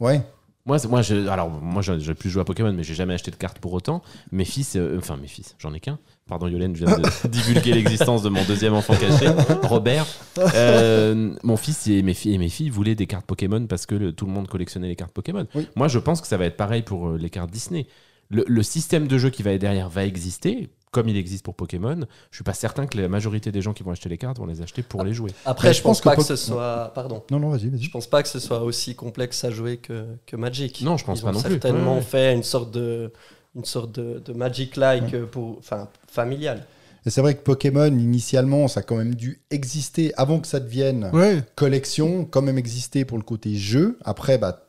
[0.00, 0.22] Ouais.
[0.64, 3.36] Moi, moi, je, alors, moi, j'ai plus joué à Pokémon, mais j'ai jamais acheté de
[3.36, 4.00] cartes pour autant.
[4.30, 5.98] Mes fils, euh, enfin, mes fils, j'en ai qu'un.
[6.28, 9.26] Pardon, Yolène, je viens de divulguer l'existence de mon deuxième enfant caché,
[9.64, 10.06] Robert.
[10.54, 13.94] Euh, mon fils et mes, filles, et mes filles voulaient des cartes Pokémon parce que
[13.94, 15.46] le- tout le monde collectionnait les cartes Pokémon.
[15.54, 15.66] Oui.
[15.76, 17.86] Moi, je pense que ça va être pareil pour euh, les cartes Disney.
[18.30, 21.54] Le, le système de jeu qui va être derrière va exister, comme il existe pour
[21.54, 22.00] Pokémon.
[22.30, 24.46] Je suis pas certain que la majorité des gens qui vont acheter les cartes vont
[24.46, 25.32] les acheter pour les jouer.
[25.44, 26.92] Après, Mais je, je pense, pense que pas que ce soit.
[26.94, 27.24] Pardon.
[27.30, 27.82] Non, non, vas-y, vas-y.
[27.82, 30.80] Je pense pas que ce soit aussi complexe à jouer que, que Magic.
[30.82, 31.50] Non, je pense Ils pas ont non plus.
[31.50, 32.02] certainement Ouais, ouais.
[32.02, 33.12] fait une sorte de,
[33.54, 36.64] une sorte de, de Magic-like euh, pour, enfin, familial.
[37.04, 40.60] Et c'est vrai que Pokémon, initialement, ça a quand même dû exister avant que ça
[40.60, 41.42] devienne Ouais.
[41.56, 43.98] collection, quand même exister pour le côté jeu.
[44.04, 44.64] Après, bah,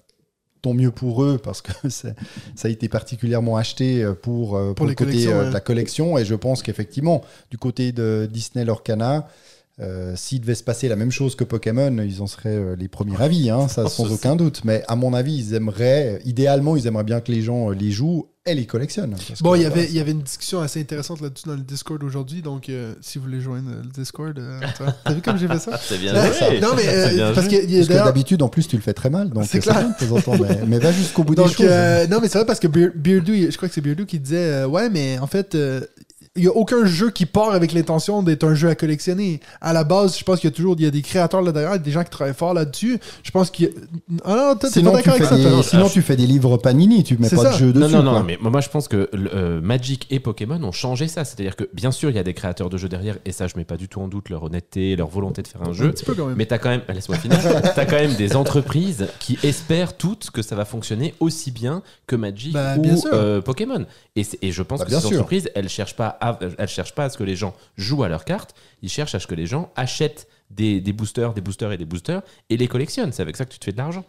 [0.63, 2.13] tant mieux pour eux parce que ça
[2.63, 5.47] a été particulièrement acheté euh, pour, euh, pour, les le côté collections, ouais.
[5.47, 6.17] de la collection.
[6.17, 9.27] Et je pense qu'effectivement, du côté de Disney Lorcana,
[9.79, 12.87] euh, s'il devait se passer la même chose que Pokémon, ils en seraient euh, les
[12.87, 14.61] premiers ravis, hein, ça sans aucun doute.
[14.65, 17.89] Mais à mon avis, ils aimeraient, idéalement, ils aimeraient bien que les gens euh, les
[17.91, 19.15] jouent et les collectionnent.
[19.39, 21.61] Bon, il y avait, voilà, il y avait une discussion assez intéressante là-dessus dans le
[21.61, 22.41] Discord aujourd'hui.
[22.41, 24.59] Donc, euh, si vous voulez joindre le Discord, euh,
[25.05, 25.79] t'as vu comme j'ai fait ça?
[25.81, 26.59] C'est bien Non, joué.
[26.59, 29.09] non, mais euh, C'est bien parce que, Parce d'habitude, en plus, tu le fais très
[29.09, 29.29] mal.
[29.29, 29.87] Donc, C'est clair.
[29.97, 31.65] temps en temps, mais, mais va jusqu'au bout des Donc, choses.
[31.67, 34.19] euh, non, mais c'est vrai parce que Bear- Beardo, je crois que c'est Beardo qui
[34.19, 35.79] disait euh, Ouais, mais en fait, euh,
[36.35, 39.39] il n'y a aucun jeu qui part avec l'intention d'être un jeu à collectionner.
[39.61, 41.51] À la base, je pense qu'il y a toujours il y a des créateurs là
[41.51, 42.99] derrière, des gens qui travaillent fort là-dessus.
[43.21, 43.71] Je pense qu'il y a.
[44.25, 46.25] Ah non, t'es pas Sinon, tu d'accord fais, avec ça, des, sinon tu fais des
[46.25, 47.51] livres Panini, tu mets pas ça.
[47.53, 47.93] de jeu Non, dessus.
[47.95, 48.19] non, non, quoi.
[48.21, 51.23] non, mais moi je pense que euh, Magic et Pokémon ont changé ça.
[51.23, 53.53] C'est-à-dire que bien sûr, il y a des créateurs de jeux derrière, et ça, je
[53.55, 55.91] mets pas du tout en doute leur honnêteté, leur volonté de faire un Un jeu.
[55.91, 56.35] petit peu quand même.
[56.35, 57.37] Mais t'as quand même, laisse-moi finir,
[57.75, 62.15] t'as quand même des entreprises qui espèrent toutes que ça va fonctionner aussi bien que
[62.15, 63.11] Magic Bah, ou bien sûr.
[63.13, 63.85] euh, Pokémon.
[64.15, 65.11] Et, et je pense Bah, que ces sûr.
[65.11, 68.09] entreprises, elles cherchent pas, à, elles cherchent pas à ce que les gens jouent à
[68.09, 68.55] leurs cartes.
[68.81, 71.85] Ils cherchent à ce que les gens achètent des, des boosters, des boosters et des
[71.85, 73.11] boosters et les collectionnent.
[73.11, 74.05] C'est avec ça que tu te fais de l'argent.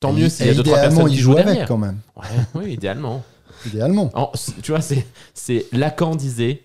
[0.00, 1.68] Tant mieux s'il y a deux trois personnes qui jouent avec derrière.
[1.68, 1.98] quand même.
[2.16, 3.22] Ouais, oui, idéalement.
[3.66, 4.10] Idéalement.
[4.14, 6.62] En- tu vois, c'est, Lacan disait.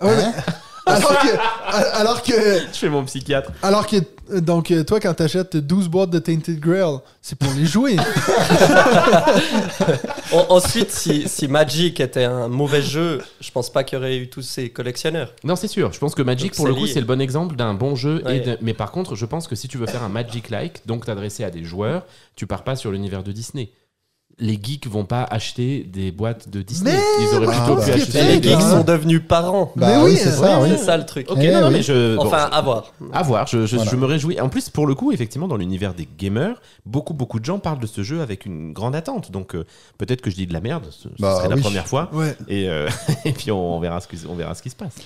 [0.00, 0.32] Ah ouais, Hein?
[0.86, 1.28] Alors que.
[1.96, 2.32] Alors que.
[2.32, 3.50] Je fais mon psychiatre.
[3.62, 3.96] Alors que.
[4.40, 7.96] Donc, euh, toi, quand t'achètes 12 boîtes de Tainted Grail, c'est pour les jouer.
[10.32, 14.16] En- ensuite, si, si Magic était un mauvais jeu, je pense pas qu'il y aurait
[14.16, 15.32] eu tous ces collectionneurs.
[15.44, 15.92] Non, c'est sûr.
[15.92, 16.92] Je pense que Magic, Donc, pour le c'est coup, lié.
[16.92, 18.20] c'est le bon exemple d'un bon jeu.
[18.22, 18.40] Et Ouais.
[18.40, 21.44] de- Mais par contre, je pense que si tu veux faire un Magic-like, donc t'adresser
[21.44, 23.70] à des joueurs, tu pars pas sur l'univers de Disney.
[24.38, 26.92] Les geeks vont pas acheter des boîtes de Disney.
[26.92, 28.18] Mais Ils auraient Ah, plutôt bah, pu acheter.
[28.18, 29.72] Et les Bah, geeks sont devenus parents.
[29.76, 30.68] Bah Mais oui, oui, c'est ça, oui.
[30.72, 31.26] C'est ça le truc.
[31.30, 31.72] Eh non, oui.
[31.72, 32.16] mais je.
[32.16, 32.92] bon, Enfin, je- à voir.
[33.14, 33.90] À voir, je, je- Voilà.
[33.90, 34.38] je me réjouis.
[34.40, 37.78] En plus, pour le coup, effectivement, dans l'univers des gamers, beaucoup, beaucoup de gens parlent
[37.80, 39.30] de ce jeu avec une grande attente.
[39.32, 39.64] Donc, euh,
[39.96, 41.62] peut-être que je dis de la merde, ce, ce Bah, serait la oui.
[41.62, 42.10] première fois.
[42.12, 42.36] Ouais.
[42.48, 42.88] Et, euh,
[43.24, 44.96] et puis, on, on verra ce que- on verra ce qui se passe.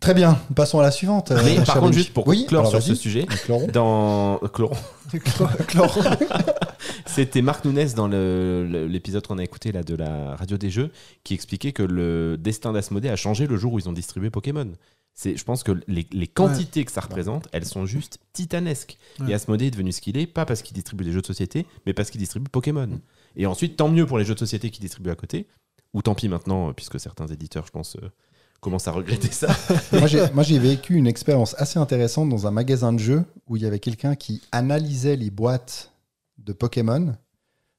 [0.00, 1.32] Très bien, passons à la suivante.
[1.32, 1.98] euh, Mais cher par contre, Benji.
[1.98, 3.26] juste pour oui, clore sur ce sujet,
[3.72, 4.38] dans.
[4.52, 4.74] Chloro.
[5.66, 5.98] Chlore.
[7.06, 10.92] C'était Marc Nunes dans l'épisode qu'on a écouté là, de la radio des jeux
[11.24, 14.70] qui expliquait que le destin d'Asmodée a changé le jour où ils ont distribué Pokémon.
[15.14, 18.98] C'est, je pense que les, les quantités que ça représente, elles sont juste titanesques.
[19.18, 19.30] Ouais.
[19.30, 21.66] Et Asmodée est devenu ce qu'il est, pas parce qu'il distribue des jeux de société,
[21.86, 22.88] mais parce qu'il distribue Pokémon.
[23.34, 25.48] Et ensuite, tant mieux pour les jeux de société qui distribuent à côté,
[25.92, 28.08] ou tant pis maintenant, euh, puisque certains éditeurs, je pense, euh,
[28.60, 29.48] commencent à regretter ça.
[30.34, 33.66] moi, j'ai, vécu une expérience assez intéressante dans un magasin de jeux où il y
[33.66, 35.92] avait quelqu'un qui analysait les boîtes
[36.38, 37.14] de Pokémon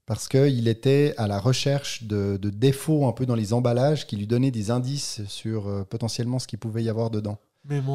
[0.05, 4.15] parce qu'il était à la recherche de, de défauts un peu dans les emballages qui
[4.15, 7.37] lui donnaient des indices sur euh, potentiellement ce qu'il pouvait y avoir dedans.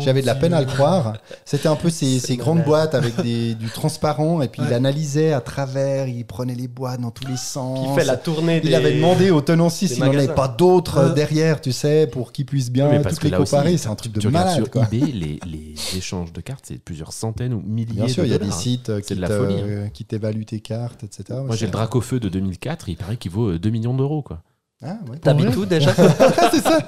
[0.01, 1.15] J'avais de la peine à le croire.
[1.45, 5.41] C'était un peu ces, grandes boîtes avec des, du transparent et puis il analysait à
[5.41, 7.89] travers, il prenait les boîtes dans tous les sens.
[7.89, 8.69] Qui fait la tournée des.
[8.69, 11.15] Il avait demandé au tenancier des s'il n'en avait pas d'autres euh, Ouais.
[11.15, 13.77] derrière, tu sais, pour qu'ils puissent bien parce toutes les comparer.
[13.77, 14.55] C'est un truc de malade.
[14.57, 14.87] sur Quoi.
[14.93, 18.33] eBay, les, les échanges de cartes, c'est plusieurs centaines ou milliers Bien sûr, de il
[18.33, 18.59] y a des dollars.
[18.61, 19.65] sites euh, qui de la te- folie, hein.
[19.67, 21.41] euh, qui t'évaluent tes cartes, etc.
[21.45, 24.41] Moi, j'ai le Dracofeu de 2004, il paraît qu'il vaut euh, 2 millions d'euros, quoi.
[24.85, 25.17] Ah, ouais.
[25.19, 25.95] T'habites où déjà
[26.53, 26.79] c'est ça.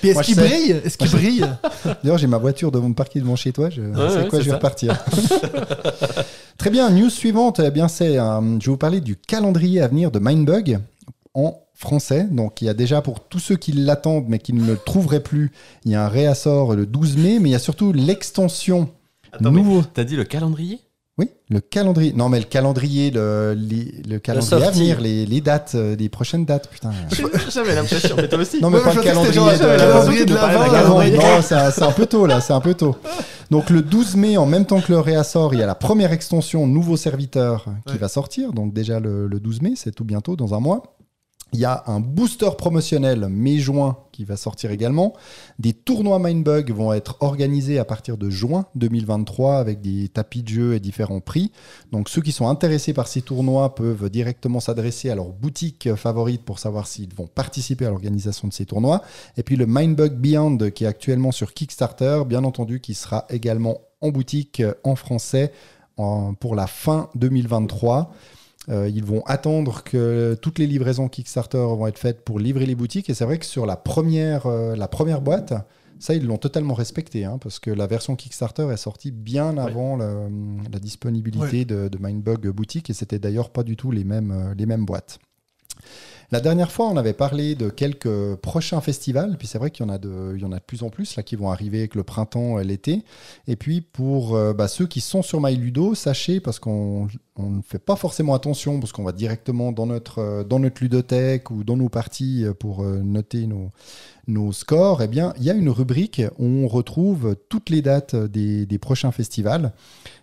[0.00, 0.70] Puis est-ce qu'il brille?
[0.84, 1.46] Est-ce qu'il brille?
[2.02, 3.70] D'ailleurs, j'ai ma voiture devant me parquer devant chez toi.
[3.70, 4.56] Je sais ouais, quoi, je vais ça.
[4.56, 5.04] repartir.
[6.58, 6.90] Très bien.
[6.90, 7.60] News suivante.
[7.64, 8.18] Eh bien, c'est.
[8.18, 10.80] euh, je vais vous parler du calendrier à venir de Mindbug
[11.34, 12.26] en français.
[12.30, 15.22] Donc, il y a déjà pour tous ceux qui l'attendent mais qui ne le trouveraient
[15.22, 15.52] plus,
[15.84, 18.90] il y a un réassort le 12 mai, mais il y a surtout l'extension
[19.32, 19.82] Attends, nouveau.
[19.82, 20.80] T'as dit le calendrier?
[21.18, 22.12] Oui, le calendrier.
[22.12, 23.56] Non, mais le calendrier, le,
[24.08, 26.68] le calendrier à venir, les, les dates, euh, les prochaines dates.
[26.70, 26.92] Putain.
[27.52, 28.60] J'avais l'impression, mais toi aussi.
[28.62, 29.32] Non, mais Ouais, pas je le calendrier.
[29.34, 32.52] genre de- le calendrier de l'avant, non, c'est un, c'est un peu tôt là, c'est
[32.52, 32.96] un peu tôt.
[33.50, 36.12] Donc le 12 mai, en même temps que le réassort, il y a la première
[36.12, 37.98] extension nouveau serviteur qui Ouais.
[37.98, 38.52] va sortir.
[38.52, 40.82] Donc déjà le, le 12 mai, c'est tout bientôt, dans un mois.
[41.54, 45.14] Il y a un booster promotionnel mai-juin qui va sortir également.
[45.58, 50.48] Des tournois Mindbug vont être organisés à partir de juin 2023 avec des tapis de
[50.48, 51.50] jeu et différents prix.
[51.90, 56.44] Donc ceux qui sont intéressés par ces tournois peuvent directement s'adresser à leur boutique favorite
[56.44, 59.02] pour savoir s'ils vont participer à l'organisation de ces tournois.
[59.38, 63.78] Et puis le Mindbug Beyond qui est actuellement sur Kickstarter, bien entendu, qui sera également
[64.00, 65.52] en boutique en français
[65.96, 68.12] pour la fin 2023.
[68.70, 72.74] Euh, ils vont attendre que toutes les livraisons Kickstarter vont être faites pour livrer les
[72.74, 73.08] boutiques.
[73.08, 75.54] Et c'est vrai que sur la première, euh, la première boîte,
[75.98, 79.96] ça, ils l'ont totalement respecté, hein, parce que la version Kickstarter est sortie bien avant
[79.96, 80.28] le-
[80.70, 84.54] la disponibilité de, de Mindbug Boutique, et c'était d'ailleurs pas du tout les mêmes, euh,
[84.56, 85.18] les mêmes boîtes.
[86.30, 89.88] La dernière fois, on avait parlé de quelques prochains festivals, puis c'est vrai qu'il y
[89.88, 90.36] en a de,
[90.66, 93.02] plus en plus là qui vont arriver avec le printemps et l'été.
[93.46, 97.62] Et puis pour euh, bah, ceux qui sont sur MyLudo, sachez parce qu'on on ne
[97.62, 101.64] fait pas forcément attention parce qu'on va directement dans notre euh, dans notre ludothèque ou
[101.64, 103.48] dans nos parties euh, pour euh, noter
[104.26, 105.02] nos scores.
[105.02, 109.12] Eh bien, il y a une rubrique où on retrouve toutes les dates des prochains
[109.12, 109.72] festivals.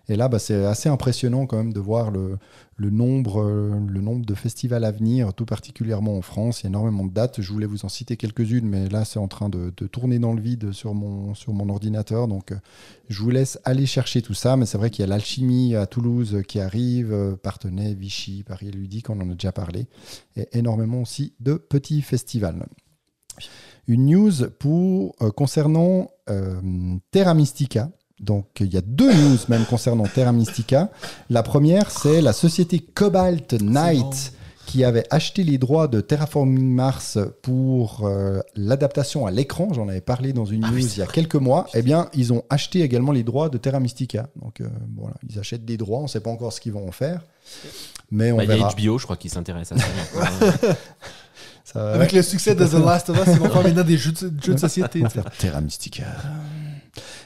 [0.08, 2.38] Et là, bah, c'est assez impressionnant quand même de voir le,
[2.78, 6.62] le nombre, euh, le nombre de festivals à venir, tout particulièrement en France.
[6.62, 7.41] Il y a énormément de dates.
[7.41, 10.41] Je voulais vous en citer quelques-unes, mais là, c'est en train de, tourner dans le
[10.41, 11.34] vide sur mon,
[11.70, 12.28] ordinateur.
[12.28, 12.56] Donc, euh,
[13.10, 14.58] je vous laisse aller chercher tout ça.
[14.58, 18.72] Mais c'est vrai qu'il y a l'Alchimie à Toulouse qui arrive, euh, Partenay, Vichy, Paris
[18.72, 19.88] Ludique, on en a déjà parlé.
[20.36, 22.65] Et énormément aussi de petits festivals.
[23.88, 26.10] Une news pour, concernant
[27.12, 27.91] Terra Mystica.
[28.19, 30.89] Donc, il y a deux news même concernant Terra Mystica.
[31.30, 34.12] La première, c'est la société Cobalt Knight bon.
[34.65, 39.67] qui avait acheté les droits de Terraforming Mars pour euh, l'adaptation à l'écran.
[39.73, 41.67] J'en avais parlé dans une news il y a quelques mois.
[41.73, 44.28] Eh bien, ils ont acheté également les droits de Terra Mystica.
[44.41, 45.99] Donc, euh, voilà, ils achètent des droits.
[45.99, 47.21] On ne sait pas encore ce qu'ils vont en faire.
[48.12, 48.69] Mais on Bah, Il y a.
[48.69, 49.86] HBO, je crois, qui s'intéresse à ça.
[51.65, 54.12] Ça- Avec le succès de The Last of Us, ils vont faire maintenant des jeux
[54.12, 55.04] de, jeux de société.
[55.39, 56.04] Terra Mystica.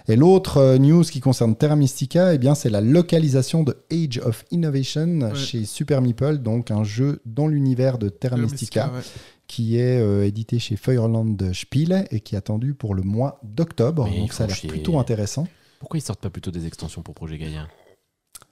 [0.09, 4.19] Et l'autre euh, news qui concerne Terra Mystica, eh bien, c'est la localisation de Age
[4.25, 5.35] of Innovation Ouais.
[5.35, 9.01] chez Super Meeple, donc un jeu dans l'univers de Terra Mystica, ouais.
[9.47, 14.09] qui est euh, édité chez Feuerland Spiel et qui est attendu pour le mois d'octobre.
[14.09, 15.47] Donc ça a l'air plutôt intéressant.
[15.79, 17.67] Pourquoi ils sortent pas plutôt des extensions pour Projet Gaïa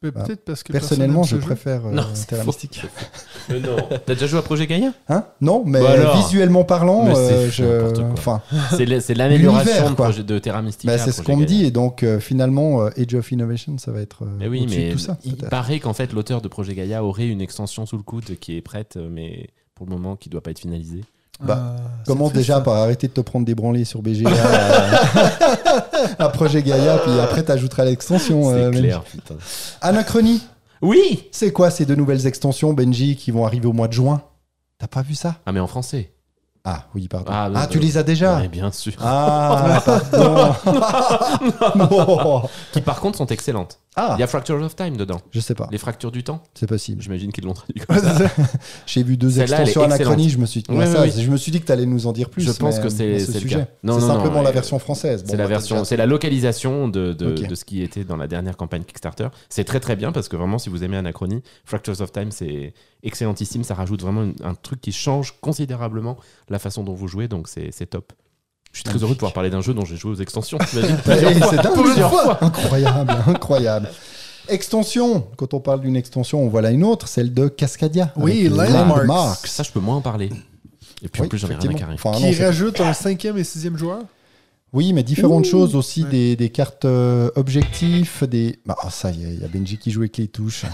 [0.03, 2.43] Mais Bah, Peut-être parce que Personnellement, je préfère euh, Non, c'est Terra.
[2.43, 2.81] Mystica.
[3.49, 3.75] Mais non.
[4.05, 5.25] T'as déjà joué à Projet Gaïa Hein?
[5.41, 6.17] Non, mais Bah alors.
[6.17, 8.11] visuellement parlant, Mais euh, je...
[8.13, 8.41] enfin,
[8.75, 10.91] C'est l'amélioration de, de Terra Mystica.
[10.95, 13.91] bah, c'est ce qu'on me dit, et donc euh, finalement, euh, Age of Innovation, ça
[13.91, 15.17] va être euh, Mais oui, mais de tout ça.
[15.23, 18.57] il paraît qu'en fait l'auteur de Projet Gaïa aurait une extension sous le coude qui
[18.57, 21.01] est prête, mais pour le moment qui doit pas être finalisée.
[21.39, 22.61] Bah, Ah, Commence déjà ça.
[22.61, 24.29] par arrêter de te prendre des branlées sur BGA
[26.19, 28.43] à, à Projet Gaïa, puis après t'ajouteras l'extension.
[28.51, 29.33] C'est euh, clair, putain.
[29.35, 29.45] Benji.
[29.81, 30.41] Anachronie,
[30.81, 34.21] Oui c'est quoi ces deux nouvelles extensions, Benji, qui vont arriver au mois de juin?
[34.79, 35.35] T'as pas vu ça?
[35.45, 36.13] Ah mais en français.
[36.63, 37.31] Ah oui, pardon.
[37.31, 37.83] Ah, Ah, non, tu non.
[37.83, 38.37] les as déjà?
[38.37, 38.93] Ouais, bien sûr.
[39.01, 40.53] Ah, pardon.
[41.75, 42.43] Non.
[42.73, 43.79] Qui par contre sont excellentes.
[43.99, 45.19] Ah, Il y a Fractures of Time dedans.
[45.31, 46.43] je sais pas, Les fractures du temps.
[46.53, 47.01] c'est possible.
[47.01, 48.29] J'imagine qu'ils l'ont traduit comme ça.
[48.85, 50.29] J'ai vu deux extensions Anachronie, excellente.
[50.29, 51.11] je me suis dit, Ouais, ça, oui.
[51.17, 52.43] je me suis dit que tu allais nous en dire plus.
[52.43, 53.67] Je pense que c'est ce sujet.
[53.83, 55.23] C'est non, simplement la version française.
[55.23, 58.17] Bon, c'est la bah, version, c'est la localisation de, de, de ce qui était dans
[58.17, 59.29] la dernière campagne Kickstarter.
[59.49, 62.73] C'est très très bien parce que vraiment, si vous aimez Anachronie, Fractures of Time, c'est
[63.03, 63.63] excellentissime.
[63.63, 66.17] Ça rajoute vraiment un truc qui change considérablement
[66.49, 68.13] la façon dont vous jouez, donc c'est c'est top.
[68.77, 70.59] Je suis très heureux de pouvoir parler d'un jeu dont j'ai joué aux extensions.
[70.59, 71.47] t'imagines, plusieurs hey, fois.
[71.49, 72.37] c'est dingue, Pour une plusieurs fois.
[72.43, 73.89] Incroyable, incroyable.
[74.49, 78.13] Extension, quand on parle d'une extension, on voit là une autre, celle de Cascadia.
[78.15, 78.97] Oui, avec Landmarks.
[79.07, 79.47] Landmarks.
[79.47, 80.29] Ça, je peux moins en parler.
[81.01, 81.79] Et puis en Oui, plus, j'en ai rien à effectivement.
[81.87, 81.93] carrer.
[81.95, 84.01] Enfin, non, Qui c'est- rajoute un cinquième et sixième joueur
[84.73, 86.09] Oui, mais différentes choses aussi, Ouais.
[86.11, 88.59] des, des cartes euh, objectifs, des.
[88.65, 90.65] Bah, oh, ça y est, il y a Benji qui joue avec les touches.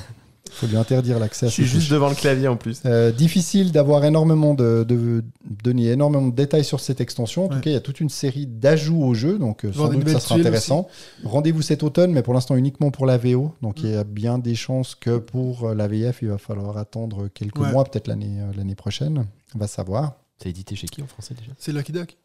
[0.53, 2.81] Faut lui interdire l'accès à Je suis juste devant le clavier en plus.
[2.85, 5.23] Euh, difficile d'avoir énormément de, de
[5.63, 7.45] donner énormément de détails sur cette extension.
[7.45, 7.61] En tout Ouais.
[7.61, 10.19] cas, il y a toute une série d'ajouts au jeu, donc euh, sans doute ça
[10.19, 10.87] sera intéressant.
[11.23, 13.53] Rendez-vous cet automne, mais pour l'instant uniquement pour la VO.
[13.61, 16.77] Donc il y a bien des chances que pour euh, la VF, il va falloir
[16.77, 17.71] attendre quelques Ouais.
[17.71, 19.25] mois, peut-être l'année l'année prochaine.
[19.55, 20.13] On va savoir.
[20.41, 21.51] C'est édité chez qui en français déjà?
[21.57, 22.17] C'est Lucky Duck.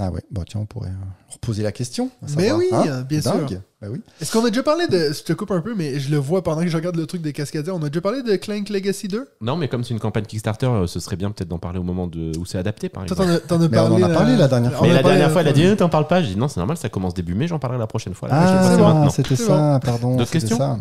[0.00, 2.10] Ah ouais, bon tiens, on pourrait euh, reposer la question.
[2.36, 3.02] Mais oui, hein?
[3.08, 3.46] bien sûr.
[3.80, 4.00] Bah oui.
[4.20, 5.12] Est-ce qu'on a déjà parlé de.
[5.12, 7.22] Je te coupe un peu, mais je le vois pendant que je regarde le truc
[7.22, 7.72] des Cascadiens.
[7.74, 10.66] On a déjà parlé de Clank Legacy 2 Non, mais comme c'est une campagne Kickstarter,
[10.66, 12.36] euh, ce serait bien peut-être d'en parler au moment de...
[12.36, 13.40] où c'est adapté, par Toi, exemple.
[13.46, 14.04] t'en as, t'en as Mais on en parlé.
[14.04, 14.86] a parlé la dernière fois.
[14.88, 15.62] Mais la parlé dernière fois, elle a dit.
[15.64, 16.20] Eh, T'en parles pas?
[16.20, 18.28] J'ai dit Non, c'est normal, ça commence début mai, j'en parlerai la prochaine fois.
[18.32, 19.08] Ah, bon.
[19.08, 20.16] c'était C'est ça, pardon.
[20.16, 20.78] D'autres c'était questions ça.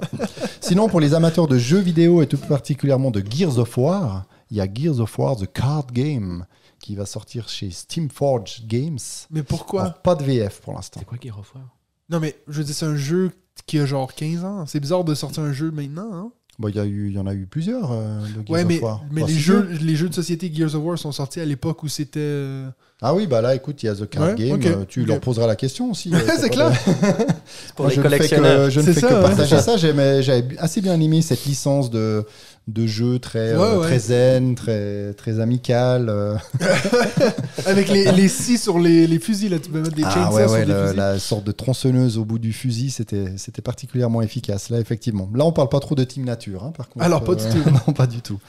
[0.62, 4.58] Sinon, pour les amateurs de jeux vidéo et tout particulièrement de Gears of War, il
[4.58, 6.46] y a Gears of War The Card Game
[6.90, 8.98] qui va sortir chez Steamforge Games.
[9.30, 9.82] Mais pourquoi?
[9.84, 11.00] Alors, pas de VF pour l'instant.
[11.00, 11.64] C'est quoi Gear of War
[12.10, 13.30] Non, mais je veux dire, c'est un jeu
[13.68, 14.66] qui a genre 15 ans.
[14.66, 17.20] C'est bizarre de sortir un jeu maintenant, hein Bon, il y, a eu- il y
[17.20, 19.02] en a eu plusieurs euh, de Gears Ouais, of mais, War.
[19.12, 21.84] mais Pas les, jeux, les jeux de société Gears of War sont sortis à l'époque
[21.84, 22.20] où c'était.
[22.20, 22.68] euh,
[23.02, 24.60] Ah oui, bah là, écoute, il y a The Card Ouais, Game.
[24.66, 26.12] euh, tu leur poseras la question aussi.
[26.40, 26.72] C'est clair.
[26.72, 26.76] de-
[27.78, 28.66] Pour Moi, les je ne fais collectionneurs.
[28.66, 29.22] que, je ne C'est fais ça, que ouais.
[29.22, 29.78] partager ça.
[29.78, 32.26] J'avais assez bien aimé cette licence de,
[32.72, 33.88] de jeu très, Ouais, euh, ouais.
[33.88, 36.08] très zen, très, très amical.
[36.10, 36.36] euh.
[37.66, 40.36] Avec les, les scies sur les, les fusils, là, tu peux mettre des Ah chainsaws
[40.36, 40.98] ouais, sur ouais, des le- fusils.
[40.98, 44.70] la sorte de tronçonneuse au bout du fusil, c'était c'était particulièrement efficace.
[44.70, 45.30] Là, effectivement.
[45.34, 47.06] Là, on parle pas trop de Team Nature, hein, par contre.
[47.06, 47.70] Alors, pas du tout.
[47.88, 48.40] non, pas du tout.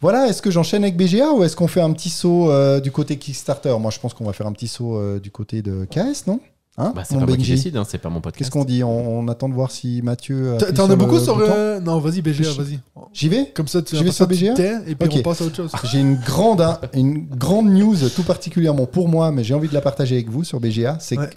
[0.00, 2.90] Voilà, est-ce que j'enchaîne avec BGA ou est-ce qu'on fait un petit saut euh, du
[2.90, 3.74] côté Kickstarter?
[3.78, 6.40] Moi, je pense qu'on va faire un petit saut euh, du côté de KS, non?
[6.78, 8.38] Hein, Bah, c'est mon pas moi qui décide, hein, c'est pas mon podcast.
[8.38, 10.56] Qu'est-ce qu'on dit on, on attend de voir si Mathieu.
[10.58, 11.38] T'en appuie t'en as beaucoup sur.
[11.38, 12.78] euh, Non, vas-y, BGA, vas-y.
[13.12, 14.54] J'y vais Comme ça, tu, vais sur BGA?
[14.86, 15.14] et puis Ok.
[15.18, 15.72] on passe à autre chose.
[15.84, 19.74] J'ai une grande, hein, une grande news tout particulièrement pour moi, mais j'ai envie de
[19.74, 20.96] la partager avec vous sur BGA.
[20.98, 21.26] C'est Ouais.
[21.28, 21.34] que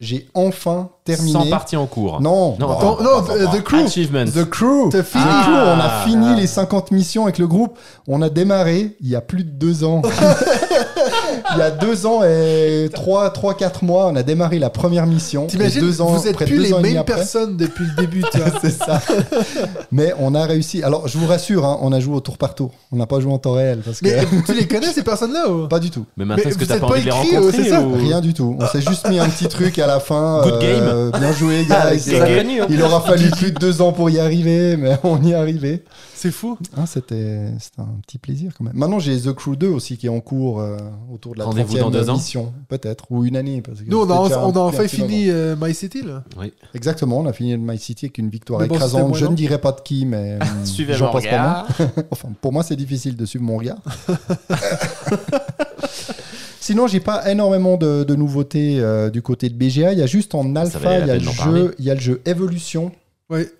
[0.00, 1.32] j'ai enfin terminé.
[1.32, 2.20] Sans partie en cours.
[2.22, 3.84] Non, Non, euh, The Crew.
[3.84, 4.24] Achievements.
[4.24, 4.88] The Crew.
[4.90, 5.24] The fini.
[5.24, 6.04] Crew, on a Ah.
[6.06, 7.78] fini les 50 missions avec le groupe.
[8.08, 10.00] On a démarré il y a plus de deux ans.
[11.54, 15.06] il y a deux ans et trois, trois, quatre mois, on a démarré la première
[15.06, 15.46] mission.
[15.46, 18.22] T'imagines, deux ans, vous êtes près plus les mêmes personnes depuis le début.
[18.62, 19.00] C'est ça.
[19.92, 20.82] Mais on a réussi.
[20.82, 22.70] Alors, je vous rassure, hein, on a joué au tour par tour.
[22.92, 25.48] On n'a pas joué en temps réel parce que Mais tu les connais, ces personnes-là
[25.48, 25.68] ou?
[25.68, 26.06] Pas du tout.
[26.16, 28.32] Mais maintenant, est-ce que t'as pas envie de les écrit, euh, rencontrer ou- Rien du
[28.34, 28.56] tout.
[28.58, 30.42] On s'est juste mis un petit truc à la fin.
[30.42, 30.82] Good game.
[30.82, 32.14] euh, bien joué, Ah, guys.
[32.16, 32.66] hein.
[32.70, 35.84] il aura fallu plus de deux ans pour y arriver, mais on y est arrivé.
[36.14, 36.58] C'est fou.
[36.76, 38.74] Ah, C'était c'était un petit plaisir quand même.
[38.76, 40.76] Maintenant, j'ai The Crew 2 aussi qui est en cours euh,
[41.12, 43.62] autour de la Rendez-vous 30e dans deux ans mission, peut-être, ou une année.
[43.62, 46.02] Parce que Nous, on a, déjà un- on a un enfin fini euh, My City,
[46.02, 46.22] là.
[46.38, 46.52] Oui.
[46.74, 49.14] Exactement, on a fini My City avec une victoire bon, écrasante.
[49.16, 51.62] Je ne dirais pas de qui, mais hum, Suivez j'en mon pense pas moins.
[51.78, 52.04] regard.
[52.10, 53.78] Enfin, pour moi, c'est difficile de suivre mon regard.
[56.70, 59.92] Sinon, j'ai pas énormément de, de nouveautés euh, du côté de BGA.
[59.92, 62.00] Il y a juste en alpha, il y a le jeu, il y a le
[62.00, 62.92] jeu Evolution.
[63.28, 63.50] Ouais.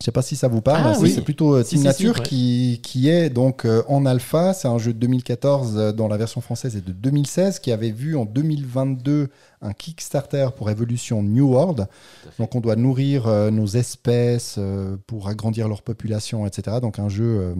[0.00, 0.82] Je sais pas si ça vous parle.
[0.84, 1.10] Ah oui.
[1.10, 4.52] C'est plutôt euh, Team si, Nature si, qui, qui est donc euh, en alpha.
[4.52, 7.90] C'est un jeu de 2014 euh, dont la version française est de 2016 qui avait
[7.90, 9.28] vu en 2022
[9.62, 11.86] un Kickstarter pour Evolution New World.
[12.38, 16.78] Donc on doit nourrir euh, nos espèces euh, pour agrandir leur population, etc.
[16.82, 17.54] Donc un jeu euh,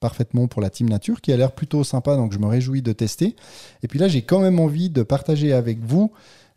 [0.00, 2.16] parfaitement pour la Team Nature qui a l'air plutôt sympa.
[2.16, 3.36] Donc je me réjouis de tester.
[3.82, 6.12] Et puis là j'ai quand même envie de partager avec vous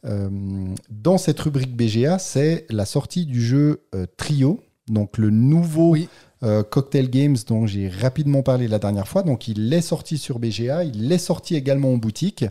[0.06, 0.30] euh,
[0.90, 6.10] dans cette rubrique BGA, c'est la sortie du jeu euh, Trio donc le nouveau Oui.
[6.44, 9.24] euh, Cocktail Games dont j'ai rapidement parlé la dernière fois.
[9.24, 12.46] Donc il est sorti sur BGA, il est sorti également en boutique.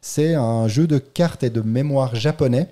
[0.00, 2.68] C'est un jeu de cartes et de mémoire japonais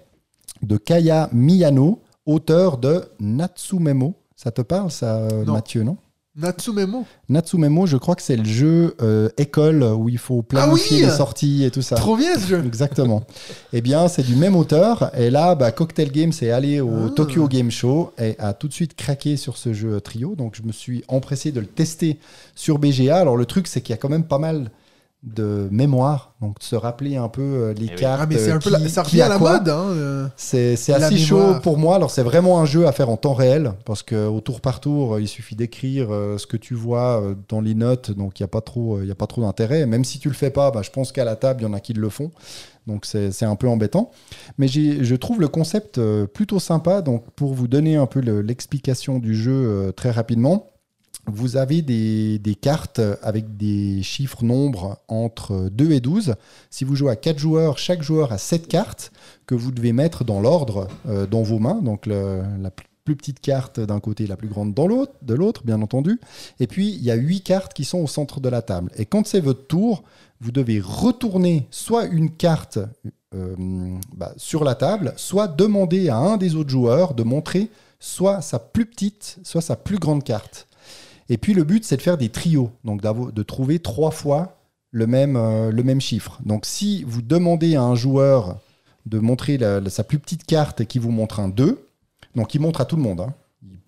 [0.62, 4.14] de Kaya Miyano, auteur de Natsumemo.
[4.36, 5.52] Ça te parle, ça, Non.
[5.54, 5.96] Mathieu, non?
[6.36, 7.06] Natsumemo.
[7.28, 11.10] Natsumemo, je crois que c'est le jeu euh, école où il faut planifier Ah oui
[11.10, 11.96] les sorties et tout ça.
[11.96, 12.64] Trop bien ce jeu.
[12.64, 13.24] Exactement.
[13.72, 15.10] eh bien, c'est du même auteur.
[15.18, 17.10] Et là, bah, Cocktail Games est allé au Ah.
[17.16, 20.36] Tokyo Game Show et a tout de suite craqué sur ce jeu trio.
[20.36, 22.18] Donc, je me suis empressé de le tester
[22.54, 23.18] sur BGA.
[23.18, 24.70] Alors, le truc, c'est qu'il y a quand même pas mal
[25.22, 26.34] de mémoire.
[26.40, 27.94] Donc, de se rappeler un peu euh, les Eh oui.
[27.96, 28.20] cartes.
[28.22, 29.52] Ah, mais c'est euh, un peu qui- la- ça revient a à la quoi.
[29.58, 29.68] mode.
[29.68, 30.26] Hein, euh.
[30.36, 31.96] C'est assez chaud pour moi.
[31.96, 35.16] Alors, c'est vraiment un jeu à faire en temps réel parce qu'au tour par tour,
[35.16, 38.10] euh, il suffit d'écrire euh, ce que tu vois euh, dans les notes.
[38.12, 39.84] Donc, il n'y a pas trop, euh, il y a pas trop d'intérêt.
[39.84, 41.74] Même si tu le fais pas, bah, je pense qu'à la table, il y en
[41.74, 42.30] a qui le font.
[42.86, 44.10] Donc, c'est un peu embêtant.
[44.56, 47.02] Mais je trouve le concept euh, plutôt sympa.
[47.02, 50.69] Donc, pour vous donner un peu le- l'explication du jeu euh, très rapidement,
[51.30, 56.34] vous avez des, cartes avec des chiffres nombres entre 2 et 12.
[56.70, 59.12] Si vous jouez à 4 joueurs, chaque joueur a 7 cartes
[59.46, 61.80] que vous devez mettre dans l'ordre euh, dans vos mains.
[61.82, 65.62] Donc la plus plus petite carte d'un côté, la plus grande dans l'autre, de l'autre,
[65.64, 66.20] bien entendu.
[66.60, 68.90] Et puis, il y a 8 cartes qui sont au centre de la table.
[68.96, 70.04] Et quand c'est votre tour,
[70.40, 72.78] vous devez retourner soit une carte
[73.34, 73.54] euh,
[74.14, 78.58] bah, sur la table, soit demander à un des autres joueurs de montrer soit sa
[78.58, 80.66] plus petite, soit sa plus grande carte.
[81.30, 84.58] Et puis le but, c'est de faire des trios, donc de trouver trois fois
[84.90, 86.40] le même, euh, le même chiffre.
[86.44, 88.58] Donc si vous demandez à un joueur
[89.06, 91.86] de montrer sa plus petite carte et qui vous montre un 2,
[92.34, 93.32] donc il montre à tout le monde, hein.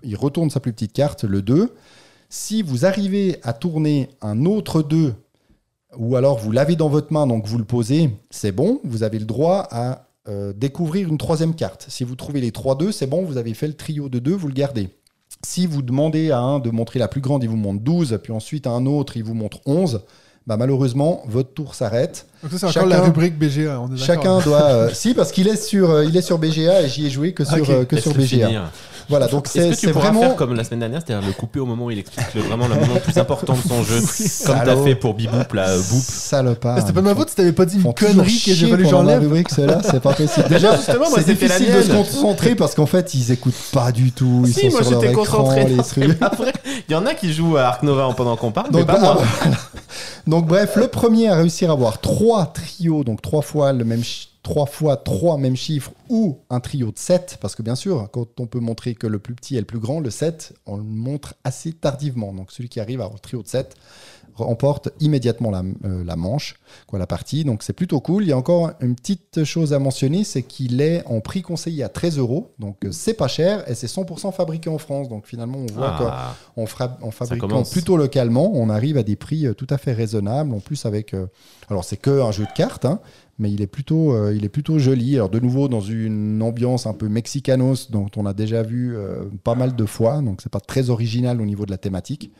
[0.05, 1.75] il, retourne sa plus petite carte, le 2.
[2.29, 5.13] Si vous arrivez à tourner un autre 2,
[5.99, 9.19] ou alors vous l'avez dans votre main, donc vous le posez, c'est bon, vous avez
[9.19, 11.87] le droit à euh, découvrir une troisième carte.
[11.89, 14.49] Si vous trouvez les 3-2, c'est bon, vous avez fait le trio de 2, vous
[14.49, 14.89] le gardez.
[15.45, 18.33] Si vous demandez à un de montrer la plus grande, il vous montre 12, puis
[18.33, 20.03] ensuite à un autre, il vous montre 11,
[20.47, 22.27] bah malheureusement, votre tour s'arrête.
[22.43, 23.81] Donc ça, c'est encore Chacun- la rubrique BGA.
[23.81, 24.05] On est d'accord.
[24.07, 24.63] Chacun doit...
[24.63, 27.33] euh, si, parce qu'il est, sur, euh, il est sur BGA et j'y ai joué
[27.33, 28.27] que sur, euh, que sur BGA.
[28.27, 28.63] finir.
[29.09, 30.21] Voilà, donc c'est que pourras vraiment...
[30.21, 32.69] faire comme la semaine dernière, c'est-à-dire le couper au moment où il explique le- vraiment
[32.69, 34.01] le moment le plus important de son jeu,
[34.47, 36.03] comme t'as fait pour Biboop, là, Boop.
[36.03, 36.79] Salopard.
[36.79, 38.89] C'était pas de ma faute si t'avais pas dit une connerie que j'ai que ma
[38.89, 39.21] j'enlève.
[39.21, 40.47] rubrique, ceux-là, c'est pas possible.
[40.49, 43.55] Déjà, justement, moi, c'est c'était la difficile de se concentrer parce qu'en fait, ils écoutent
[43.73, 44.45] pas du tout.
[44.47, 45.65] Ils Si, sont moi j'étais concentré.
[45.65, 46.07] les non, trucs.
[46.09, 46.53] mais Après,
[46.89, 48.99] il y en a qui jouent à Ark Nova pendant qu'on parle, mais Donc, pas
[49.01, 49.23] bah, moi.
[50.29, 54.03] donc bref, le premier à réussir à avoir trois trios, donc trois fois le même
[54.42, 58.40] trois fois trois mêmes chiffres ou un trio de 7, parce que bien sûr, quand
[58.40, 60.83] on peut montrer que le plus petit est le plus grand, le 7, on le
[60.83, 62.33] montre assez tardivement.
[62.33, 63.77] Donc celui qui arrive à avoir le trio de 7
[64.35, 66.55] remporte immédiatement la, euh, la manche,
[66.87, 67.45] quoi, la partie.
[67.45, 68.25] Donc c'est plutôt cool.
[68.25, 71.83] Il y a encore une petite chose à mentionner, c'est qu'il est en prix conseillé
[71.83, 72.53] à 13 euros.
[72.59, 75.09] Donc euh, c'est pas cher et c'est 100% fabriqué en France.
[75.09, 79.16] Donc finalement, on voit Ah, en, fra- en fabriquant plutôt localement, on arrive à des
[79.16, 80.53] prix euh, tout à fait raisonnables.
[80.55, 81.14] En plus, avec.
[81.14, 81.27] euh,
[81.68, 83.01] alors, c'est que un jeu de cartes, hein,
[83.38, 85.14] mais il est, plutôt, euh, il est plutôt joli.
[85.16, 89.25] Alors, de nouveau, dans une ambiance un peu mexicanos, dont on a déjà vu euh,
[89.42, 90.21] pas mal de fois.
[90.21, 92.31] Donc, c'est pas très original au niveau de la thématique.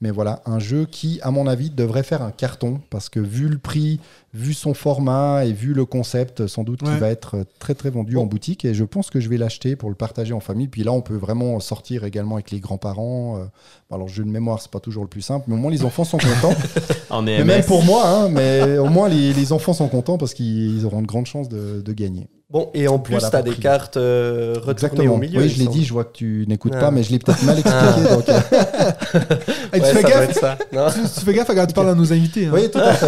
[0.00, 2.80] Mais voilà, un jeu qui, à mon avis, devrait faire un carton.
[2.88, 3.98] Parce que, vu le prix,
[4.32, 6.88] vu son format et vu le concept, sans doute Ouais.
[6.90, 8.64] qu'il va être très, très vendu en boutique.
[8.64, 10.68] Et je pense que je vais l'acheter pour le partager en famille.
[10.68, 13.38] Puis là, on peut vraiment sortir également avec les grands-parents.
[13.38, 13.44] euh,
[13.90, 16.04] alors, jeu de mémoire, c'est pas toujours le plus simple, mais au moins les enfants
[16.04, 16.54] sont contents.
[17.10, 20.32] en mais même pour moi, hein, mais au moins les, les enfants sont contents parce
[20.34, 22.28] qu'ils auront de grandes chances de, de gagner.
[22.50, 23.60] Bon, et en plus, Voilà, tu as des prix.
[23.60, 25.42] cartes euh, retournées au milieu.
[25.42, 26.80] Oui, je l'ai dit, je vois que tu n'écoutes Ah.
[26.80, 28.08] pas, mais je l'ai peut-être mal expliqué.
[28.08, 28.40] donc, euh,
[29.74, 30.56] Hey, tu, Ouais, fais gaffe, ça.
[30.58, 32.46] Tu, tu fais gaffe à quand tu parles à nos invités.
[32.46, 32.50] hein.
[32.54, 33.06] Oui, tout à fait.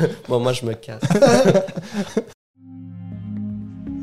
[0.00, 1.00] je- bon, moi, je me casse.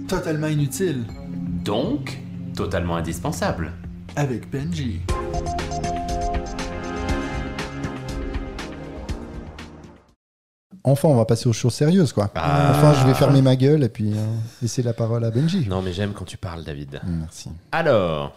[0.07, 1.03] Totalement inutile.
[1.63, 2.17] Donc,
[2.55, 3.71] totalement indispensable.
[4.15, 5.01] Avec Benji.
[10.91, 12.31] Enfin, on va passer aux choses sérieuses, quoi.
[12.35, 12.71] Ah.
[12.71, 14.25] Enfin, je vais fermer ma gueule et puis euh,
[14.61, 15.67] laisser la parole à Benji.
[15.67, 17.01] Non, mais j'aime quand tu parles, David.
[17.05, 17.49] Merci.
[17.71, 18.35] Alors,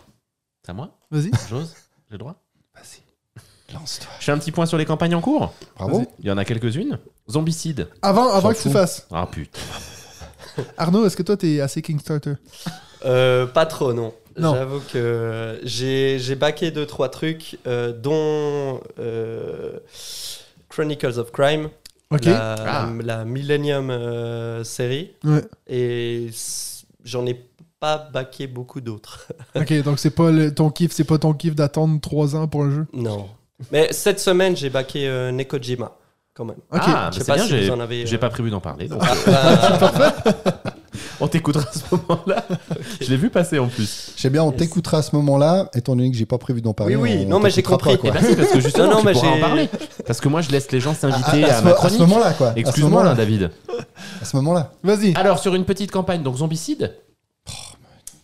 [0.65, 1.31] c'est à moi Vas-y.
[1.49, 1.75] J'ose
[2.09, 2.37] J'ai le droit
[2.75, 4.11] Vas-y, lance-toi.
[4.19, 5.53] Je fais un petit point sur les campagnes en cours.
[5.77, 6.05] Bravo.
[6.21, 6.99] Il y en a quelques-unes.
[7.31, 7.89] Zombicide.
[8.03, 9.07] Avant, avant que tu fasses.
[9.11, 9.61] Ah putain.
[10.77, 12.35] Arnaud, est-ce que toi, t'es assez Kickstarter?
[13.05, 14.13] Euh, pas trop, non.
[14.39, 14.55] Non.
[14.55, 19.79] J'avoue que j'ai j'ai baqué deux, trois trucs, euh, dont euh,
[20.71, 21.69] Chronicles of Crime,
[22.25, 22.91] La, Ah.
[22.93, 25.43] la- la Millennium euh, série, Ouais.
[25.69, 26.31] et
[27.05, 27.35] j'en ai
[27.81, 29.27] pas baqué beaucoup d'autres.
[29.57, 32.65] Ok, donc c'est pas le- ton kiff, c'est pas ton kiff d'attendre 3 ans pour
[32.65, 32.87] un jeu?
[32.93, 33.29] non.
[33.71, 35.93] Mais cette semaine, j'ai baqué euh, Nekojima,
[36.35, 36.57] quand même.
[36.73, 36.81] Ok.
[36.85, 38.51] Ah, Je mais sais pas bien, si j'ai vous en avez, j'ai euh, pas prévu
[38.51, 38.89] d'en parler.
[38.89, 39.01] donc.
[39.05, 40.15] Ah, bah,
[41.21, 42.47] On t'écoutera à ce moment-là.
[43.01, 44.13] Je l'ai vu passer en plus.
[44.17, 46.75] Je sais bien, on t'écoutera à ce moment-là, étant donné que j'ai pas prévu d'en
[46.75, 46.97] parler.
[46.97, 47.97] Oui, oui, on non, mais j'ai compris.
[47.97, 49.69] pas, Eh ben si, parce que justement, Non, non, tu mais pourras en parler.
[50.07, 51.79] Parce que moi, je laisse les gens À, s'inviter à à, ce, ma mo- à
[51.79, 52.01] ce chronique.
[52.01, 52.53] moment-là, quoi.
[52.57, 53.51] Excuse-moi, hein, David.
[54.21, 54.73] À ce moment-là.
[54.83, 55.15] Vas-y.
[55.17, 56.95] Alors, sur une petite campagne, donc Zombicide,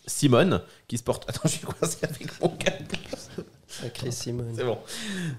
[0.07, 1.25] Simone, qui se porte.
[1.29, 2.73] Attends, je suis coincé avec mon gars.
[3.81, 4.53] Sacré Simone.
[4.55, 4.79] C'est bon.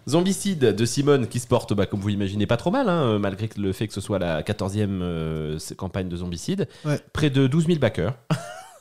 [0.08, 3.50] Zombicide de Simone qui se porte, bah, comme vous l'imaginez, pas trop mal, hein, malgré
[3.58, 6.68] le fait que ce soit la 14e euh, campagne de Zombicide.
[6.86, 7.00] Ouais.
[7.14, 8.16] Près de 12 000 backers.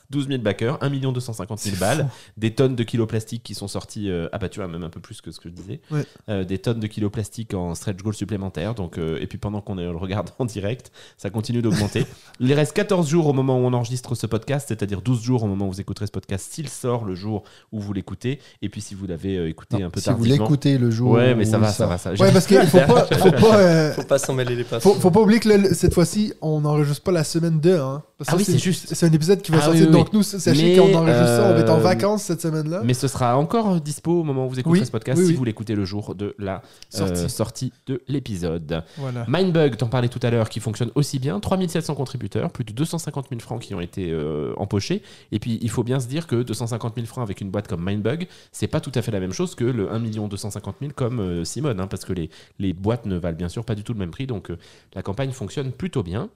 [0.09, 2.07] 12 000 backers, 1 250 000 balles,
[2.37, 4.89] des tonnes de kilos plastiques qui sont sortis, euh, ah bah tu vois, même un
[4.89, 6.03] peu plus que ce que je disais, Ouais.
[6.29, 9.61] Euh, des tonnes de kilos plastiques en stretch goal supplémentaires, donc, euh, et puis pendant
[9.61, 12.05] qu'on le regarde en direct, ça continue d'augmenter.
[12.39, 15.47] Il reste 14 jours au moment où on enregistre ce podcast, c'est-à-dire 12 jours au
[15.47, 18.81] moment où vous écouterez ce podcast, s'il sort le jour où vous l'écoutez, et puis
[18.81, 20.43] si vous l'avez euh, écouté Non, un peu si vous tardivement.
[20.45, 21.11] l'écoutez le jour.
[21.11, 22.25] Ouais, mais ça va, ça va, ça va.
[22.25, 24.81] Ouais, parce qu'il faut pas, faut pas, euh, Faut pas s'en mêler les pinces.
[24.83, 27.77] faut, faut pas oublier que le- cette fois-ci, on n'enregistre pas la semaine 2.
[27.79, 28.93] Hein, Parce Ah oui, c'est juste.
[28.93, 29.87] C'est un épisode qui va Ah sortir.
[29.89, 32.81] oui, oui, donc nous, sachez enregistre ça, on va être en euh, vacances cette semaine-là.
[32.83, 35.31] Mais ce sera encore dispo au moment où vous écouterez Oui, ce podcast oui, si
[35.31, 35.37] oui.
[35.37, 36.61] vous l'écoutez le jour de la
[36.99, 37.71] euh, Sortie.
[37.87, 38.83] de l'épisode.
[38.97, 39.25] Voilà.
[39.27, 41.39] Mindbug, t'en parlais tout à l'heure, qui fonctionne aussi bien.
[41.39, 45.01] 3700 contributeurs, plus de 250 000 francs qui ont été euh, empochés.
[45.31, 47.83] Et puis, il faut bien se dire que 250 000 francs avec une boîte comme
[47.83, 51.19] Mindbug, c'est pas tout à fait la même chose que le 1 250 000 comme
[51.19, 52.29] euh, Simone, hein, parce que les,
[52.59, 54.27] les boîtes ne valent bien sûr pas du tout le même prix.
[54.27, 54.51] Donc,
[54.93, 56.29] la campagne fonctionne plutôt bien.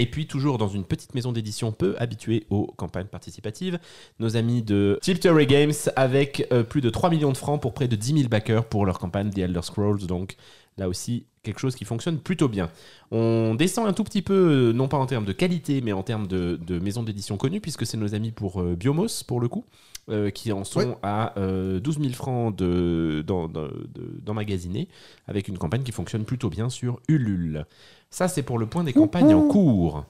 [0.00, 3.78] Et puis, toujours dans une petite maison d'édition peu habituée aux campagnes participatives,
[4.18, 7.86] nos amis de Tilbury Games avec euh, plus de 3 millions de francs pour près
[7.86, 10.06] de 10 000 backers pour leur campagne The Elder Scrolls.
[10.06, 10.36] Donc,
[10.78, 12.70] là aussi, quelque chose qui fonctionne plutôt bien.
[13.10, 16.02] On descend un tout petit peu, euh, non pas en termes de qualité, mais en
[16.02, 19.48] termes de, de maison d'édition connue, puisque c'est nos amis pour euh, Biomos, pour le
[19.48, 19.66] coup,
[20.08, 20.96] euh, qui en sont Ouais.
[21.02, 24.88] à euh, 12 000 francs de, dans, dans- de- d'emmagasiner,
[25.26, 27.66] avec une campagne qui fonctionne plutôt bien sur Ulule.
[28.10, 30.04] Ça, c'est pour le point des campagnes en cours.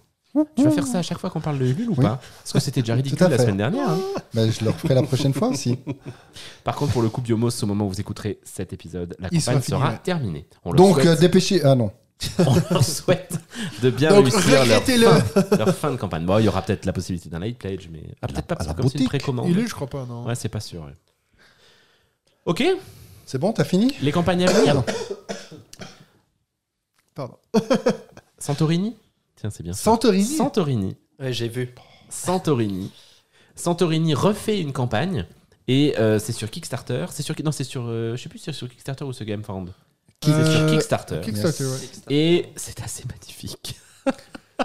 [0.56, 2.04] Tu vas faire ça à chaque fois qu'on parle de Ulule ou Oui.
[2.04, 3.90] pas Parce que c'était déjà ridicule la semaine dernière.
[3.90, 3.98] hein.
[4.32, 5.76] Bah, je le referai la prochaine fois aussi.
[6.64, 9.42] Par contre, pour le coup, Biomos, au moment où vous écouterez cet épisode, la Il
[9.44, 10.46] campagne sera terminée.
[10.64, 11.62] On Donc, souhaite- euh, dépêchez.
[11.64, 11.90] Ah non.
[12.46, 13.38] on leur souhaite
[13.82, 14.82] de bien Donc, réussir leur
[15.22, 16.24] fin, leur fin de campagne.
[16.26, 18.72] Bon, il y aura peut-être la possibilité d'un light pledge, mais ah, peut-être pas parce
[18.74, 19.48] que c'est une précommande.
[19.48, 20.26] Il est, je crois pas, non.
[20.26, 20.82] Ouais, c'est pas sûr.
[20.82, 20.92] ouais.
[22.46, 22.62] Ok,
[23.26, 23.94] C'est bon, t'as fini?
[24.02, 24.82] Les campagnes à venir.
[27.20, 27.36] Pardon.
[28.38, 28.96] Santorini
[29.36, 29.72] Tiens, c'est bien.
[29.72, 29.82] ça.
[29.82, 30.24] Santorini.
[30.24, 30.96] Santorini.
[31.18, 31.74] Ouais, j'ai vu.
[32.08, 32.90] Santorini.
[33.54, 35.26] Santorini refait une campagne
[35.68, 37.06] et euh, c'est sur Kickstarter.
[37.10, 39.24] C'est sur non, c'est sur euh, je sais plus si c'est sur Kickstarter ou sur
[39.26, 39.72] GameFound.
[40.22, 41.20] C'est sur Euh, Kickstarter.
[41.22, 41.78] Kickstarter, ouais.
[42.10, 43.76] Et c'est assez magnifique.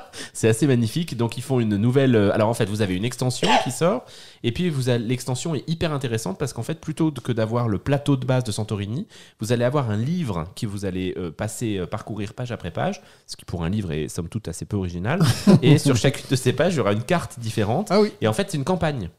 [0.34, 1.18] c'est assez magnifique.
[1.18, 2.16] Donc ils font une nouvelle.
[2.16, 4.06] euh, Alors en fait, vous avez une extension qui sort,
[4.43, 7.78] et puis vous avez l'extension est hyper intéressante parce qu'en fait, plutôt que d'avoir le
[7.78, 9.08] plateau de base de Santorini,
[9.39, 13.02] vous allez avoir un livre qui vous allez euh, passer euh, parcourir page après page,
[13.28, 15.20] ce qui pour un livre est somme toute assez peu original.
[15.62, 17.88] et sur chacune de ces pages, il y aura une carte différente.
[17.89, 18.12] Ah oui.
[18.22, 19.10] Et en fait, c'est une campagne.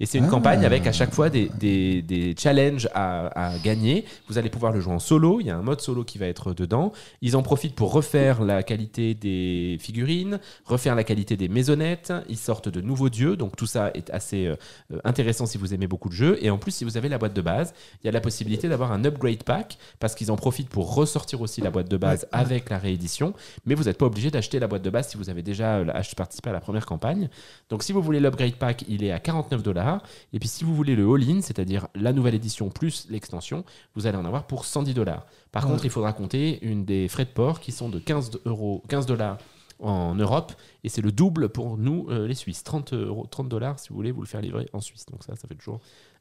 [0.00, 0.28] Et c'est une Ah.
[0.28, 4.04] campagne avec à chaque fois des, des, des challenges à, à gagner.
[4.28, 5.40] Vous allez pouvoir le jouer en solo.
[5.40, 6.92] Il y a un mode solo qui va être dedans.
[7.20, 12.12] Ils en profitent pour refaire la qualité des figurines, refaire la qualité des maisonnettes.
[12.28, 13.36] Ils sortent de nouveaux dieux.
[13.36, 14.56] Donc tout ça est assez euh,
[15.04, 16.38] intéressant si vous aimez beaucoup de jeux.
[16.44, 18.68] Et en plus, si vous avez la boîte de base, il y a la possibilité
[18.68, 22.26] d'avoir un upgrade pack parce qu'ils en profitent pour ressortir aussi la boîte de base
[22.30, 23.34] avec la réédition.
[23.66, 25.84] Mais vous n'êtes pas obligé d'acheter la boîte de base si vous avez déjà euh,
[26.16, 27.28] participé à la première campagne.
[27.68, 29.87] Donc si vous voulez l'upgrade pack, il est à 49 dollars.
[30.32, 33.64] Et puis si vous voulez le all-in, c'est-à-dire la nouvelle édition plus l'extension,
[33.94, 35.26] vous allez en avoir pour 110 dollars.
[35.52, 35.70] Par Ouais.
[35.72, 39.06] contre, il faudra compter une des frais de port qui sont de 15 euros, 15
[39.06, 39.38] dollars
[39.80, 43.78] en Europe et c'est le double pour nous euh, les Suisses 30 euros 30 dollars
[43.78, 45.78] si vous voulez vous le faire livrer en Suisse donc ça ça fait toujours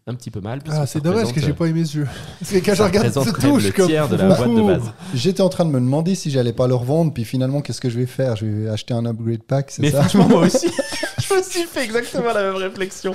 [0.08, 2.08] un petit peu mal Ah, c'est dommage que j'ai pas aimé ce jeu.
[2.40, 3.88] Parce que quand je regarde ce touche, comme.
[3.88, 6.68] tiers de la boîte de base J'étais en train de me demander si j'allais pas
[6.68, 8.36] le revendre, puis finalement, qu'est-ce que je vais faire?
[8.36, 10.02] Je vais acheter un upgrade pack, c'est mais ça?
[10.04, 10.68] franchement moi aussi
[11.30, 13.14] je me suis fait exactement la même réflexion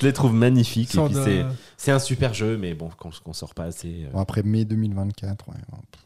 [0.00, 1.44] je les trouve magnifiques et Son, puis euh,
[1.76, 4.64] c'est un super jeu mais bon qu'on qu'on sort pas assez euh, Bon, Après mai
[4.64, 5.54] 2024, ouais.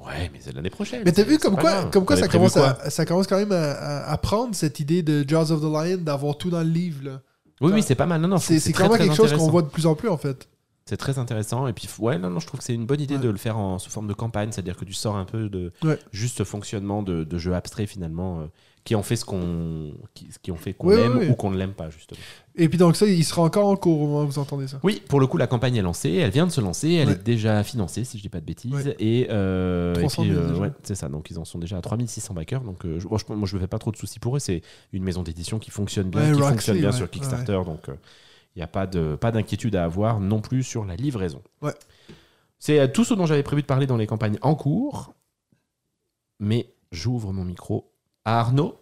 [0.06, 1.90] ouais mais c'est l'année prochaine Mais t'as vu comme quoi, grave.
[1.90, 4.80] comme quoi ça, commence quoi à, ça commence quand même à, à- à prendre cette
[4.80, 7.04] idée de Jaws of the Lion, d'avoir tout dans le livre.
[7.04, 7.20] là.
[7.60, 9.68] Oui oui c'est pas mal non non C'est quand même quelque chose qu'on voit de
[9.68, 10.48] plus en plus en fait.
[10.86, 11.66] C'est très intéressant.
[11.66, 13.22] Et puis, ouais, non, non, je trouve que c'est une bonne idée Ouais.
[13.22, 14.52] de le faire en, sous forme de campagne.
[14.52, 15.98] C'est-à-dire que tu sors un peu de Ouais.
[16.12, 18.46] juste fonctionnement de, de jeux abstraits, finalement, euh,
[18.84, 21.30] qui ont fait ce qu'on qui, qui fait qu'on ouais.
[21.30, 22.20] ou qu'on ne l'aime pas, justement.
[22.56, 24.78] Et puis donc ça, il sera encore en cours au moment où vous entendez ça.
[24.84, 26.12] Oui, pour le coup, la campagne est lancée.
[26.12, 26.92] Elle vient de se lancer.
[26.92, 27.14] Elle Ouais.
[27.14, 28.72] est déjà financée, si je dis pas de bêtises.
[28.72, 28.96] Ouais.
[29.00, 31.08] Et, euh, et 300 puis, 000 euh, ouais, c'est ça.
[31.08, 32.60] Donc, ils en sont déjà à 3600 backers.
[32.60, 34.38] Donc, euh, moi, je, moi, je me fais pas trop de soucis pour eux.
[34.38, 37.60] C'est une maison d'édition qui fonctionne bien, qui Roxy, fonctionne bien sur Kickstarter.
[37.66, 41.42] Donc, il n'y a pas de pas d'inquiétude à avoir non plus sur la livraison.
[41.60, 41.74] Ouais.
[42.60, 45.12] C'est euh, tout ce dont j'avais prévu de parler dans les campagnes en cours.
[46.38, 47.90] Mais j'ouvre mon micro
[48.24, 48.76] à Arnaud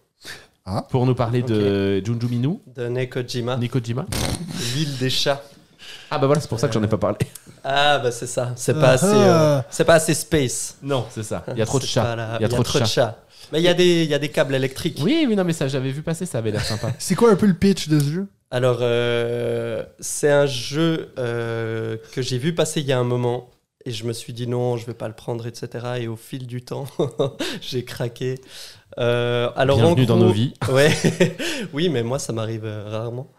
[0.89, 4.05] pour nous parler de Junju Minu, De Nekojima, Nikojima.
[4.75, 5.41] l'île des chats.
[6.09, 7.17] Ah bah voilà, c'est pour ça que j'en ai pas parlé.
[7.63, 9.65] Ah bah c'est ça, c'est Ah, pas assez, euh, ah.
[9.69, 10.77] c'est pas assez space.
[10.81, 11.43] Non, c'est ça.
[11.51, 12.15] Il y a trop de C'est chats.
[12.15, 13.17] la- Il y a trop de chats.
[13.51, 14.99] Mais il y a des, il y a des câbles électriques.
[15.03, 16.91] Oui, oui, non, mais ça, j'avais vu passer, ça avait l'air sympa.
[16.99, 18.27] C'est quoi un peu le pitch de ce jeu?
[18.51, 23.49] Alors, euh, c'est un jeu euh, que j'ai vu passer il y a un moment
[23.85, 25.67] et je me suis dit non, je vais pas le prendre, etc.
[25.99, 26.85] Et au fil du temps,
[27.61, 28.39] j'ai craqué.
[28.99, 30.53] Euh, alors, en Bienvenue dans nos vies.
[30.71, 30.91] Ouais,
[31.73, 33.31] oui, mais moi, ça m'arrive euh, rarement.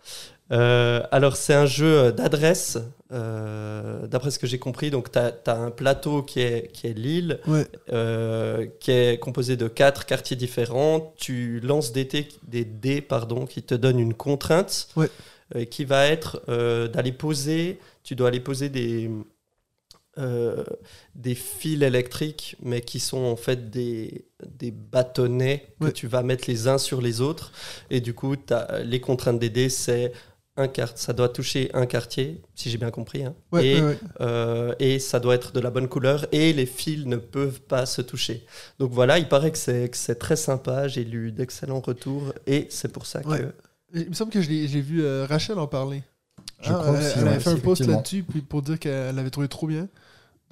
[0.53, 2.77] Euh, alors, c'est un jeu d'adresse,
[3.13, 4.91] euh, d'après ce que j'ai compris.
[4.91, 7.67] Donc, tu as, un plateau qui est, qui est l'île, Ouais.
[7.93, 11.15] euh, qui est composé de quatre quartiers différents.
[11.17, 15.09] Tu lances des, dés- des dés pardon, qui te donnent une contrainte, Ouais.
[15.57, 17.79] euh, qui va être euh, d'aller poser.
[18.03, 19.11] Tu dois aller poser des,
[20.19, 20.65] euh,
[21.15, 26.45] des fils électriques, mais qui sont en fait des, des bâtonnets que tu vas mettre
[26.49, 27.53] les uns sur les autres.
[27.91, 30.13] Et du coup, t'as- les contraintes des dés, c'est
[30.57, 33.25] un quart, ça doit toucher un quartier, si j'ai bien compris.
[33.25, 33.35] hein.
[33.51, 33.99] Ouais, et, ouais, ouais.
[34.21, 37.87] euh, et ça doit être de la bonne couleur et les fils ne peuvent pas
[37.87, 38.47] se toucher.
[38.79, 40.87] Donc voilà, il paraît que c'est que c'est très sympa.
[40.87, 43.29] J'ai lu d'excellents retours et c'est pour ça que.
[43.29, 43.47] Ouais.
[43.95, 46.03] Il me semble que j'ai vu euh, Rachel en parler.
[46.61, 49.15] Je Ah, crois elle, aussi, elle avait fait un post là-dessus puis pour dire qu'elle
[49.15, 49.89] l'avait trouvé trop bien.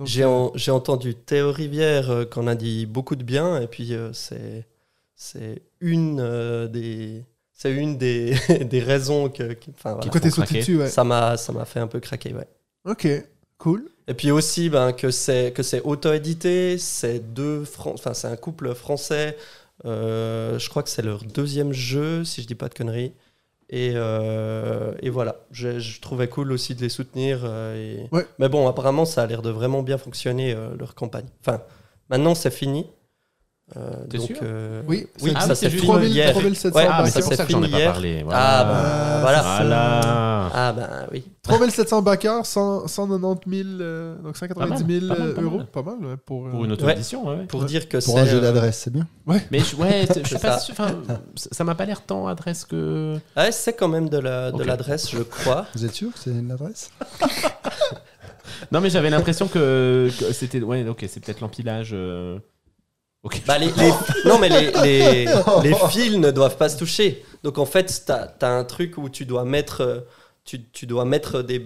[0.05, 3.67] J'ai euh, en- j'ai entendu Théo Rivière euh, qu'on a dit beaucoup de bien et
[3.67, 4.67] puis euh, c'est
[5.15, 8.35] c'est une euh, des c'est une des,
[8.65, 9.99] des raisons que, que- voilà.
[9.99, 10.89] Pourquoi t'es sauté dessus, ouais.
[10.89, 12.49] ça m'a ça m'a fait un peu craquer ouais.
[12.85, 13.07] Ok,
[13.59, 13.89] cool.
[14.09, 18.75] Et puis aussi ben, que c'est que c'est auto-édité, c'est deux enfin c'est un couple
[18.75, 19.37] français.
[19.85, 23.13] euh, je crois que c'est leur deuxième jeu, si je dis pas de conneries.
[23.75, 27.41] Et, euh, et voilà, je, je trouvais cool aussi de les soutenir.
[27.45, 28.14] euh, et...
[28.14, 28.27] Ouais.
[28.39, 31.25] Mais bon, apparemment, ça a l'air de vraiment bien fonctionner euh, leur campagne.
[31.41, 31.62] Enfin,
[32.11, 32.87] maintenant c'est fini.
[33.77, 36.31] Euh, T'es sûr euh, Oui, oui, Ah ça s'est c'est juste fini 3000 hier.
[36.33, 38.18] 3700 Ouais, Ah, mais ça pour ça que j'en ai pas parlé.
[38.20, 38.64] Ah, Voilà.
[38.64, 39.43] bah, voilà.
[39.43, 40.51] Voilà.
[40.55, 41.25] Ah ben oui.
[41.43, 45.61] 3700 backers, 100 190 000, euh, donc 190 000 Pas mal, pas mal, euros.
[45.73, 47.47] pas mal, ouais, pour, euh, Pour une auto-édition, ouais.
[47.47, 47.66] Pour Ouais.
[47.66, 49.07] dire que Pour un c'est, jeu euh, d'adresse, c'est bien.
[49.27, 50.61] Mais je, ouais, je suis C'est pas ça.
[50.61, 50.75] sûr.
[51.37, 53.16] ça m'a pas l'air tant adresse que.
[53.35, 54.66] Ah, c'est quand même de la de Ok.
[54.66, 55.64] l'adresse, je crois.
[55.75, 56.91] Vous êtes sûr que c'est une adresse?
[58.70, 60.61] Non, mais j'avais l'impression que, que c'était.
[60.61, 61.95] Ouais, ok, c'est peut-être l'empilage.
[63.47, 63.93] Bah, les, les-
[64.29, 65.25] non, mais les, les,
[65.62, 67.25] les fils ne doivent pas se toucher.
[67.45, 70.01] Donc, en fait, tu as, un truc où tu dois mettre, euh,
[70.45, 71.61] tu, tu dois mettre des,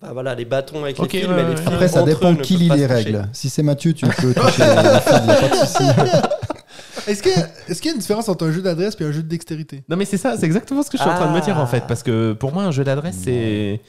[0.00, 2.36] bah, voilà, les bâtons avec les fils, ouais, mais les fils Après, ça dépend eux
[2.36, 2.86] qui lit les toucher.
[2.86, 3.28] règles.
[3.32, 4.62] Si c'est Mathieu, tu peux toucher.
[7.06, 7.28] Est-ce que-
[7.70, 9.84] est-ce qu'il y a une différence entre un jeu d'adresse et un jeu de dextérité?
[9.88, 11.56] Non, mais c'est ça, c'est exactement ce que je suis en train de me dire
[11.56, 11.66] en Ah.
[11.66, 11.84] fait.
[11.86, 13.80] Parce que pour moi, un jeu d'adresse, c'est.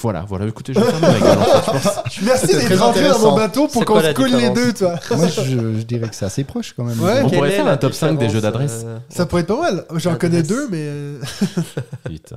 [0.00, 1.98] Voilà, voilà, écoutez, je vais fermer ma gueule en fait, je pense.
[2.22, 4.56] Merci d'être rentré dans mon bateau pour C'est qu'on quoi se la colle les différence
[4.58, 4.94] deux, toi.
[5.16, 7.00] Moi, je, je dirais que c'est assez proche quand même.
[7.00, 7.22] Ouais.
[7.24, 8.82] On Quelle pourrait est faire la un top 5 des jeux d'adresse.
[8.84, 9.84] euh, Ça pourrait être pas mal.
[9.94, 10.48] J'en connais Adresse.
[10.56, 10.78] deux, mais.
[10.82, 11.20] euh,
[12.04, 12.36] Putain.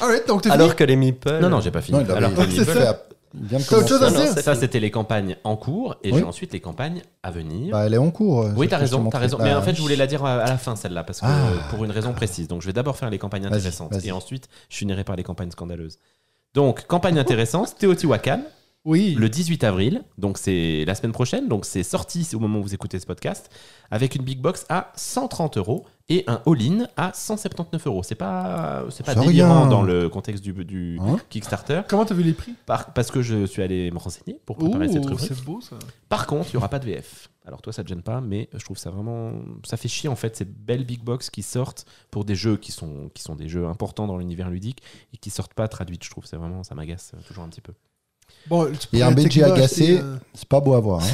[0.00, 1.38] Alright, donc Alors fini que les meeples.
[1.40, 1.98] Non, non, j'ai pas fini.
[1.98, 3.06] Non, il avait- Alors, il c'est fait ça.
[3.48, 6.18] T'as autre chose à dire Ça, c'était les campagnes en cours et Oui.
[6.18, 7.70] j'ai ensuite les campagnes à venir.
[7.72, 8.42] Bah, elle est en cours.
[8.42, 9.38] euh, oui, t'as raison, t'as raison.
[9.40, 11.26] Mais Bah, en fait, je voulais la dire à à la fin, celle-là, parce que
[11.28, 11.46] Ah.
[11.70, 12.48] pour une raison précise.
[12.48, 14.08] Donc, je vais d'abord faire les campagnes Vas-y, intéressantes vas-y.
[14.08, 15.98] et ensuite, je finirai par les campagnes scandaleuses.
[16.54, 18.42] Donc, campagne intéressante, Teotihuacan,
[18.84, 19.14] Oui.
[19.18, 22.74] le 18 avril, donc c'est la semaine prochaine, donc c'est sorti au moment où vous
[22.74, 23.50] écoutez ce podcast,
[23.90, 28.02] avec une big box à 130 euros et un all-in à 179 euros.
[28.02, 29.66] C'est pas, c'est pas délirant rien.
[29.68, 33.22] dans le contexte du, du Hein Kickstarter, Comment t'as vu les prix par- parce que
[33.22, 35.28] je suis allé me renseigner pour préparer cette Ouh, rubrique.
[35.36, 35.76] c'est beau ça.
[36.08, 37.28] Par contre, il n'y aura pas de VF.
[37.50, 39.32] Alors toi, ça te gêne pas, mais je trouve ça vraiment...
[39.64, 42.70] Ça fait chier en fait, ces belles big box qui sortent pour des jeux qui
[42.70, 44.82] sont, qui sont des jeux importants dans l'univers ludique
[45.12, 46.04] et qui sortent pas traduites.
[46.04, 46.62] Je trouve c'est vraiment...
[46.62, 47.72] Ça m'agace toujours un petit peu.
[48.46, 49.98] Bon, Et un BG agacé.
[50.00, 51.02] euh, C'est pas beau à voir.
[51.02, 51.06] hein.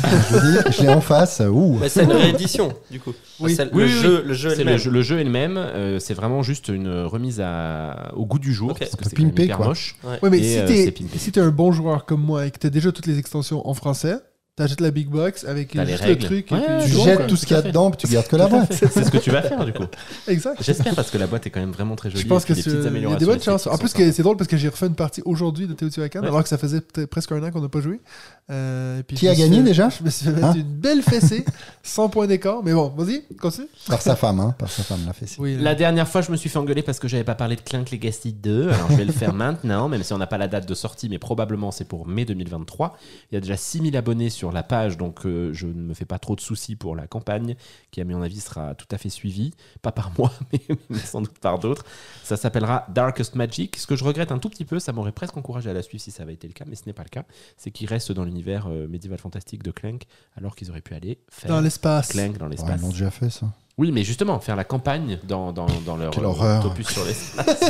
[0.70, 1.41] je l'ai en face.
[1.41, 1.78] Ouh.
[1.80, 3.14] Mais c'est une réédition, du coup.
[3.41, 3.57] Oui.
[3.57, 5.99] Le, oui, jeu, le jeu est C'est le jeu, le jeu est le même, euh,
[5.99, 8.80] c'est vraiment juste une remise à, au goût du jour, Ok.
[8.80, 9.97] parce que Un peu c'est hyper moche.
[10.05, 12.68] Ouais, mais Et, si euh, t'es si un bon joueur comme moi et que t'as
[12.70, 14.16] déjà toutes les extensions en français,
[14.57, 16.23] t'achètes la big box avec T'as les juste règles.
[16.23, 16.51] le truc.
[16.51, 17.27] Ouais, et puis Tu joues, jettes quoi.
[17.27, 18.73] tout ce qu'il y a dedans, puis tu gardes que la boîte.
[18.73, 19.85] C'est ce que tu vas faire du coup.
[20.29, 20.63] Exact.
[20.63, 22.23] J'espère parce que la boîte est quand même vraiment très jolie.
[22.23, 23.67] Je pense que c'est- petites il y a améliorations des bonnes chances.
[23.67, 26.27] En plus, que c'est drôle parce que j'ai refait une partie aujourd'hui de Teotihuacan Ouais.
[26.29, 28.01] alors que ça faisait peut-être presque un an qu'on n'a pas joué.
[28.49, 30.63] Euh, et puis Qui a suis gagné déjà Je me suis fait mettre Hein une
[30.63, 31.45] belle fessée,
[31.83, 32.63] 100 points d'écart.
[32.63, 33.67] Mais bon, vas-y, continue.
[33.89, 34.55] Par sa femme, hein.
[34.57, 35.13] Par sa femme, l'a.
[35.39, 37.61] Oui, La dernière fois, je me suis fait engueuler parce que j'avais pas parlé de
[37.61, 38.69] Clank Legacy 2.
[38.71, 41.09] Alors, je vais le faire maintenant, même si on n'a pas la date de sortie,
[41.09, 42.97] mais probablement c'est pour mai 2023.
[43.33, 46.05] Il y a déjà 6000 abonnés sur la page, donc euh, je ne me fais
[46.05, 47.57] pas trop de soucis pour la campagne,
[47.91, 49.55] qui, à mon avis, sera tout à fait suivie.
[49.83, 51.85] Pas par moi, mais, mais sans doute par d'autres.
[52.23, 53.77] Ça s'appellera Darkest Magic.
[53.77, 56.01] Ce que je regrette un tout petit peu, ça m'aurait presque encouragé à la suivre
[56.03, 57.25] si ça avait été le cas, mais ce n'est pas le cas.
[57.57, 58.36] C'est qu'il reste dans l'univers
[58.68, 60.03] euh, médiéval fantastique de Clank,
[60.37, 62.09] alors qu'ils auraient pu aller faire dans l'espace.
[62.09, 62.80] Clank dans Ouais, l'espace.
[62.80, 63.47] ils l'ont déjà fait, ça.
[63.78, 66.64] Oui, mais justement, faire la campagne dans, dans, dans leur Quelle horreur.
[66.64, 67.61] autobus sur l'espace.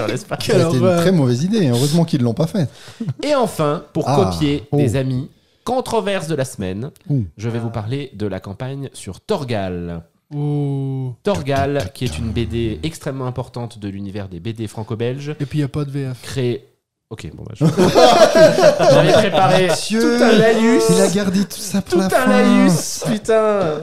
[0.68, 1.68] été une très mauvaise idée.
[1.68, 2.68] Heureusement qu'ils l'ont pas fait.
[3.24, 4.76] Et enfin, pour Ah, copier oh.
[4.76, 5.28] des amis,
[5.64, 7.24] controverse de la semaine, Ouh.
[7.36, 10.04] je vais vous parler de la campagne sur Torgal.
[11.22, 15.62] Torgal, qui est une BD extrêmement importante de l'univers des BD franco-belges, Et puis il
[15.62, 16.22] n'y a pas de VF.
[16.22, 16.68] créée.
[17.08, 17.64] Ok, bon, bah, je-
[18.94, 20.82] j'avais préparé Monsieur, tout un laïus.
[20.90, 22.26] Il a gardé tout ça pour Tout la un fin.
[22.26, 23.80] laïus, putain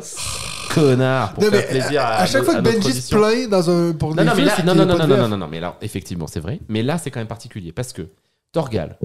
[0.74, 2.98] Connard, pour Non, faire mais plaisir à, À chaque nos- fois que notre Benji se
[2.98, 3.18] audition.
[3.20, 5.04] plaint dans un, pour Non, des non, mais là, c'est non, qu'il non, non, pas
[5.04, 5.30] non, de non, VF.
[5.30, 6.60] non, non, mais alors, effectivement, c'est vrai.
[6.68, 8.08] Mais là, c'est quand même particulier parce que
[8.52, 8.98] Torgal,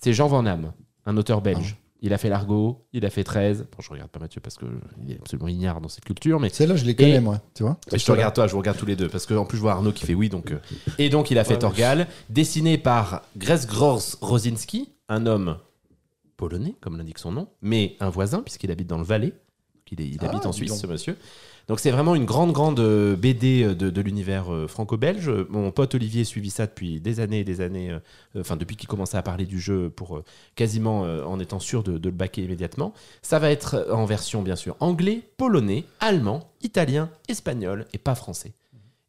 [0.00, 0.70] c'est Jean Van Damme,
[1.06, 1.76] un auteur belge.
[2.06, 3.62] Il a fait L'Argot, il a fait 13.
[3.72, 4.68] Bon, je regarde pas Mathieu parce qu'il
[5.10, 7.40] est absolument ignare dans cette culture, mais Celle-là, je les connais, Et- moi.
[7.54, 9.46] Tu vois mais je te regarde toi, je vous regarde tous les deux parce qu'en
[9.46, 10.50] plus je vois Arnaud qui fait oui donc.
[10.52, 10.58] euh,
[10.98, 15.56] Et donc il a fait Ouais, Torgal, dessiné par Grzegorz Rosinski, un homme
[16.36, 19.32] polonais comme l'indique son nom, mais un voisin puisqu'il habite dans le Valais.
[19.90, 20.78] Il, est- il Ah, habite en Suisse donc.
[20.80, 21.16] ce monsieur.
[21.66, 25.30] Donc c'est vraiment une grande grande euh, BD de, de l'univers euh, franco-belge.
[25.48, 27.98] Mon pote Olivier suivit ça depuis des années et des années, euh,
[28.36, 30.24] euh, enfin depuis qu'il commençait à parler du jeu pour euh,
[30.56, 32.92] quasiment euh, en étant sûr de, le baquer immédiatement.
[33.22, 38.14] Ça va être euh, en version bien sûr anglais, polonais, allemand, italien, espagnol et pas
[38.14, 38.52] français.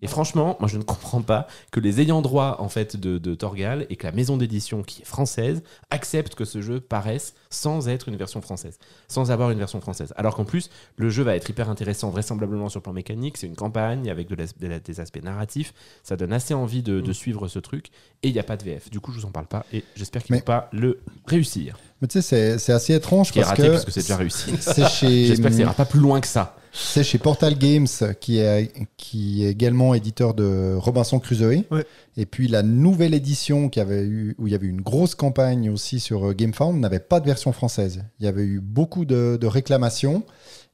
[0.02, 3.34] Et franchement, moi je ne comprends pas que les ayants droit en fait de, de
[3.34, 7.88] Torgal et que la maison d'édition qui est française accepte que ce jeu paraisse sans
[7.88, 8.78] être une version française,
[9.08, 10.14] sans avoir une version française.
[10.18, 13.48] Alors qu'en plus, le jeu va être hyper intéressant vraisemblablement sur le plan mécanique, c'est
[13.48, 17.02] une campagne avec de l'as- de la- des aspects narratifs, ça donne assez envie de,
[17.02, 17.88] de suivre ce truc
[18.24, 18.90] et il n'y a pas de VF.
[18.90, 21.78] Du coup, je vous en parle pas et j'espère qu'ils Mais- vont pas le réussir.
[22.02, 24.52] Mais tu sais, c'est- assez étrange Ce qui est parce raté que c'est déjà réussi.
[24.90, 26.58] chez, J'espère que ça ira pas plus loin que ça.
[26.74, 27.88] c'est chez Portal Games
[28.20, 31.64] qui est, qui est également éditeur de Robinson Crusoe.
[31.72, 31.86] Ouais.
[32.18, 35.70] Et puis la nouvelle édition qui avait eu, où il y avait une grosse campagne
[35.70, 38.04] aussi sur euh, GameFound n'avait pas de version française.
[38.20, 40.24] Il y avait eu beaucoup de, de réclamations.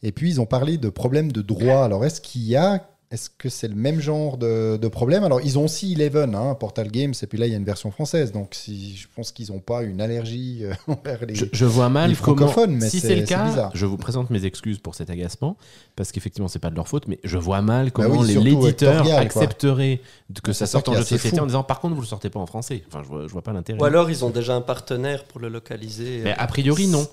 [0.04, 1.84] Et puis ils ont parlé de problèmes de droit.
[1.84, 5.24] Alors est-ce qu'il y a est-ce que c'est le même genre de, de problème?
[5.24, 7.66] Alors, ils ont aussi Eleven, hein, Portal Games, et puis là, il y a une
[7.66, 8.32] version française.
[8.32, 11.36] Donc, si, je pense qu'ils n'ont pas une allergie euh, envers les.
[11.36, 12.50] Je, je vois mal les comment.
[12.70, 13.72] mais si c'est- le cas, bizarre.
[13.74, 15.58] je vous présente mes excuses pour cet agacement,
[15.96, 19.04] parce qu'effectivement, c'est pas de leur faute, mais je vois mal comment Bah oui, l'éditeur
[19.04, 19.16] quoi.
[19.16, 20.00] accepterait
[20.42, 21.44] que ça sorte en jeu de société fou.
[21.44, 22.84] en disant par contre, vous le sortez pas en français.
[22.88, 23.80] Enfin, je vois, je vois pas l'intérêt.
[23.80, 26.22] Ou alors ils ont déjà un partenaire pour le localiser.
[26.24, 27.06] Mais a priori, non.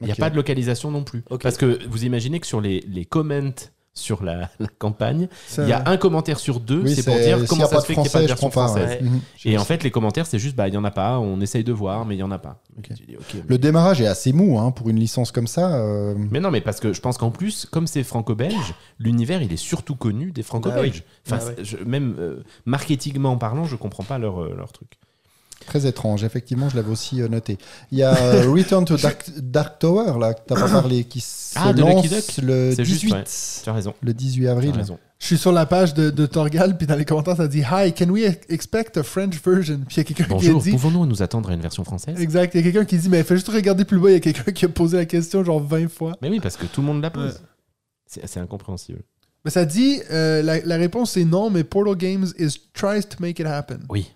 [0.00, 1.22] Il n'y a pas de localisation non plus.
[1.42, 3.52] Parce que vous imaginez que sur les, les comments
[3.94, 7.14] sur la, la campagne, Ça- il y a un commentaire sur deux, Oui, c'est pour
[7.14, 8.98] dire comment ça pas se fait qu'il n'y a pas de version française.
[9.02, 9.08] Ouais.
[9.44, 11.62] Et en fait, les commentaires, c'est juste, bah, il n'y en a pas, on essaye
[11.62, 12.62] de voir, mais il n'y en a pas.
[12.76, 15.74] Mais- Le démarrage est assez mou hein, pour une licence comme ça.
[15.76, 19.52] euh, Mais non, mais parce que je pense qu'en plus, comme c'est franco-belge, l'univers il
[19.52, 21.04] est surtout connu des franco-belges.
[21.28, 24.88] Bah Enfin, je- même euh, marketingment parlant, je comprends pas leur, euh, leur truc.
[25.66, 27.58] Très étrange, effectivement, je l'avais aussi euh, noté.
[27.90, 31.20] Il y a euh, Return to Dark, Dark Tower, là, que tu pas parlé, qui
[31.20, 33.24] se Ah, de lance le C'est 18, juste, ouais.
[33.64, 33.94] Tu as raison.
[34.02, 34.70] le 18 Tu as avril.
[34.72, 34.98] raison.
[35.18, 37.92] Je suis sur la page de, de Torgal, puis dans les commentaires, ça dit Hi,
[37.92, 39.78] can we expect a French version?
[39.86, 41.84] Puis il y a quelqu'un qui a Bonjour, dit pouvons-nous nous attendre à une version
[41.84, 42.20] française?
[42.20, 44.16] Exact, il y a quelqu'un qui dit Mais fais juste regarder plus bas, il y
[44.16, 46.14] a quelqu'un qui a posé la question genre 20 fois.
[46.22, 47.40] Mais oui, parce que tout le monde la pose.
[48.14, 48.22] Ouais.
[48.26, 49.02] C'est incompréhensible.
[49.44, 53.16] Mais ça dit euh, la, la réponse c'est non, mais Portal Games is tries to
[53.20, 53.78] make it happen.
[53.88, 54.10] Oui.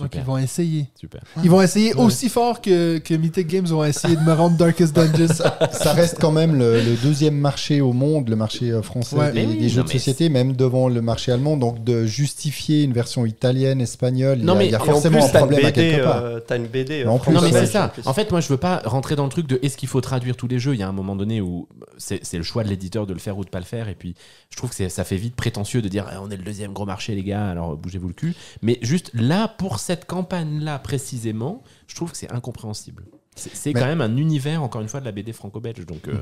[0.00, 0.86] Donc ils vont essayer.
[0.98, 1.20] Super.
[1.42, 2.00] Ils vont essayer Ouais.
[2.02, 5.34] aussi fort que, que Mythic Games vont essayer de me rendre Darkest Dungeons.
[5.72, 9.32] Ça reste quand même le, le deuxième marché au monde, le marché euh, français Ouais.
[9.32, 11.56] des, Mais oui, des jeux non, de société, même devant le marché allemand.
[11.56, 14.78] Donc de justifier une version italienne, espagnole, il y Non, a- mais- il y a
[14.78, 16.16] forcément plus, un problème à BD, quelque part.
[16.24, 17.04] euh, t'as une BD.
[17.04, 17.60] Mais en euh, plus, Non, mais Ouais.
[17.60, 17.92] c'est ça.
[18.04, 20.36] en fait, moi, je veux pas rentrer dans le truc de est-ce qu'il faut traduire
[20.36, 20.74] tous les jeux.
[20.74, 23.18] Il y a un moment donné où c'est c'est le choix de l'éditeur de le
[23.18, 23.88] faire ou de pas le faire.
[23.88, 24.14] Et puis,
[24.50, 26.72] je trouve que c'est- ça fait vite prétentieux de dire Ah, on est le deuxième
[26.72, 28.34] gros marché, les gars, alors bougez-vous le cul.
[28.62, 33.04] Mais juste là, pour cette campagne-là précisément, je trouve que c'est incompréhensible.
[33.34, 35.84] C'est quand même un univers, encore une fois, de la BD franco-belge.
[35.86, 36.14] Donc, euh,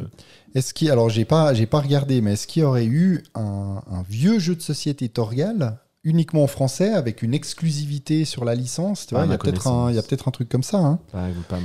[0.55, 3.83] Est-ce qu'il, alors j'ai pas, j'ai pas regardé, mais est-ce qu'il y aurait eu un,
[3.91, 9.07] un vieux jeu de société Torgal uniquement en français avec une exclusivité sur la licence
[9.11, 10.79] il y a peut-être un, il peut-être truc comme ça.
[10.79, 10.99] hein.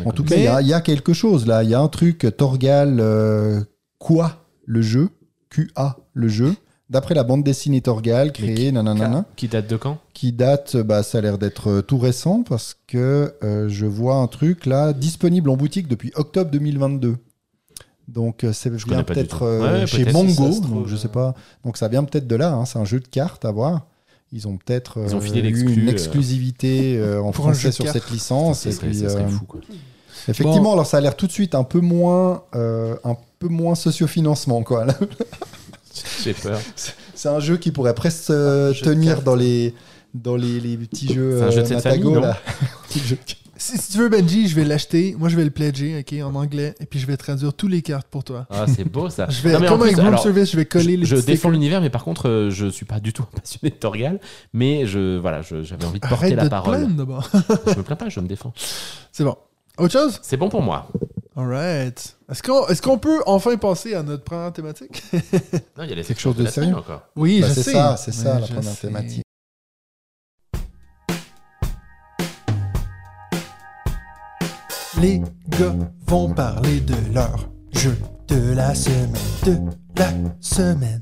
[0.06, 1.64] En tout cas, il y a- il y, a quelque chose là.
[1.64, 3.62] Il y a un truc Torgal euh,
[3.99, 5.10] quoi le jeu
[5.49, 6.56] QA le jeu
[6.89, 9.97] d'après la bande dessinée Torgal créée nanana qui date de quand?
[10.13, 14.15] qui date bah ça a l'air d'être euh, tout récent parce que euh, je vois
[14.15, 17.17] un truc là disponible en boutique depuis octobre 2022.
[18.07, 21.34] Donc euh, c'est vient peut-être euh, Ouais, chez Mongo, si donc je sais pas.
[21.63, 22.51] Donc ça vient peut-être de là.
[22.53, 22.65] hein.
[22.65, 23.88] C'est un jeu de cartes à voir.
[24.34, 28.61] Ils ont peut-être Ils ont euh, eu une exclusivité euh, en français sur cette licence.
[28.61, 29.61] Ça et serait, puis, ça serait euh, fou, quoi.
[30.27, 33.75] Effectivement, alors ça a l'air tout de suite un peu moins, euh, un peu moins
[33.75, 34.88] sociofinancement quoi.
[36.24, 36.60] J'ai peur.
[37.16, 39.74] C'est un jeu qui pourrait presque euh, tenir dans les
[40.14, 42.38] dans les, les petits jeux C'est un jeu de cette Matago, famille, non là.
[42.88, 43.39] Petit jeu de cartes.
[43.56, 45.16] Si, si tu veux Benji, je vais l'acheter.
[45.18, 46.76] Moi, je vais le pledger, ok, en anglais.
[46.82, 48.46] Et puis, je vais traduire tous les cartes pour toi.
[48.50, 49.28] Ah, c'est beau ça.
[49.30, 51.06] Je vais, Non, mais en comme avec plus, Room alors, Service, je vais coller les
[51.06, 51.52] je petits défends stickers.
[51.52, 54.20] l'univers, mais par contre, euh, je suis pas du tout un passionné de Torgal.
[54.54, 56.78] Mais je, voilà, je- j'avais envie de porter Arrête la de te parole.
[56.80, 57.30] plaindre d'abord.
[57.68, 58.54] je me plains pas, je me défends.
[59.14, 59.38] C'est bon.
[59.78, 60.20] Autre chose?
[60.24, 60.89] C'est bon pour moi.
[61.36, 62.15] Alright.
[62.29, 65.01] Est-ce qu'on est qu'on peut enfin passer à notre première thématique?
[65.77, 67.01] Non, il y a les Quelque chose de sérieux encore.
[67.15, 67.71] Oui, Bah, je c'est sais.
[67.73, 68.88] ça, c'est ça Mais la première sais.
[68.88, 69.23] thématique.
[74.99, 75.75] Les gars
[76.07, 79.13] vont parler de leur jeu de la semaine.
[79.45, 79.57] De
[79.99, 80.09] la
[80.39, 81.01] semaine.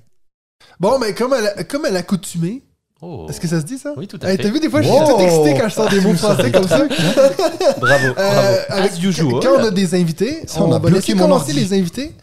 [0.79, 2.63] Bon, mais comme à la- comme à l'accoutumée,
[3.03, 3.25] Oh.
[3.29, 3.93] est-ce que ça se dit ça?
[3.97, 4.43] Oui, tout à Hey, fait.
[4.43, 6.67] T'as vu, des fois, je suis tout excité quand je sors des mots français comme
[6.67, 6.77] ça.
[7.79, 8.57] Bravo, Euh, bravo.
[8.69, 9.27] avec- As usual.
[9.41, 12.13] Quand on a des invités, Ça, on, on a bloqué mon commencer les invités.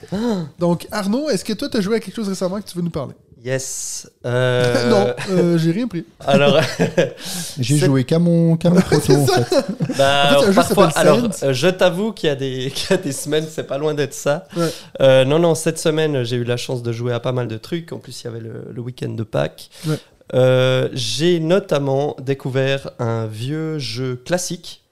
[0.58, 2.82] Donc, Arnaud, est-ce que toi, tu as joué à quelque chose récemment que tu veux
[2.84, 3.14] nous parler?
[3.44, 4.08] Yes.
[4.26, 6.04] Euh, non, euh, j'ai rien pris.
[6.26, 6.60] Alors,
[7.58, 9.64] J'ai joué qu'à mon, qu'à mon proto, en fait.
[9.96, 12.94] bah, En fait, qui parfois, alors, euh, je t'avoue qu'il y a des, qu'il y
[12.94, 14.46] a des semaines, c'est pas loin d'être ça.
[14.56, 14.68] Ouais.
[15.00, 17.56] Euh, non, non, cette semaine, j'ai eu la chance de jouer à pas mal de
[17.56, 17.92] trucs.
[17.92, 19.70] En plus, il y avait le, le week-end de Pâques.
[19.86, 19.98] Ouais.
[20.34, 24.82] Euh, j'ai notamment découvert un vieux jeu classique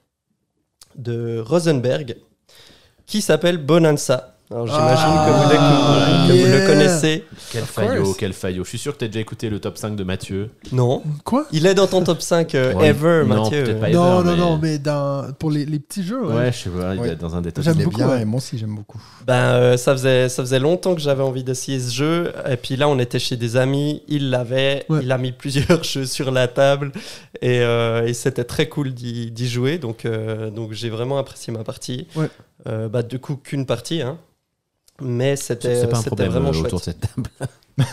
[0.95, 2.17] de Rosenberg
[3.05, 4.36] qui s'appelle Bonanza.
[4.49, 7.25] Alors, j'imagine Ah, que, vous, découvrez- que vous le connaissez.
[7.51, 8.63] Quel faillot, quel faillot.
[8.63, 10.51] Je suis sûr que t'as déjà écouté le top 5 de Mathieu.
[10.71, 11.03] Non.
[11.25, 11.45] Quoi?
[11.51, 12.87] Il est dans ton top 5 euh, Ouais.
[12.87, 13.75] ever, Non, Mathieu.
[13.75, 13.89] pas.
[13.89, 16.33] non, ever, non, mais- non, mais dans, pour les, les petits jeux, ouais.
[16.33, 17.09] Ouais, je sais pas, il Ouais.
[17.09, 19.01] est dans un des top J'aime beaucoup, bien, moi aussi, j'aime beaucoup.
[19.25, 22.31] Ben, euh, ça, faisait, ça faisait longtemps que j'avais envie d'essayer ce jeu.
[22.49, 24.01] Et puis là, on était chez des amis.
[24.07, 24.85] Il l'avait.
[24.87, 24.99] Ouais.
[25.03, 26.93] Il a mis plusieurs jeux sur la table.
[27.41, 29.77] Et, euh, et c'était très cool d'y d'y jouer.
[29.77, 32.07] Donc, euh, donc j'ai vraiment apprécié ma partie.
[32.15, 32.29] Ouais.
[32.67, 34.01] Euh, bah, du coup, qu'une partie.
[34.01, 34.17] Hein.
[35.01, 36.65] Mais c'était vraiment euh, chouette.
[36.73, 37.29] autour de cette table.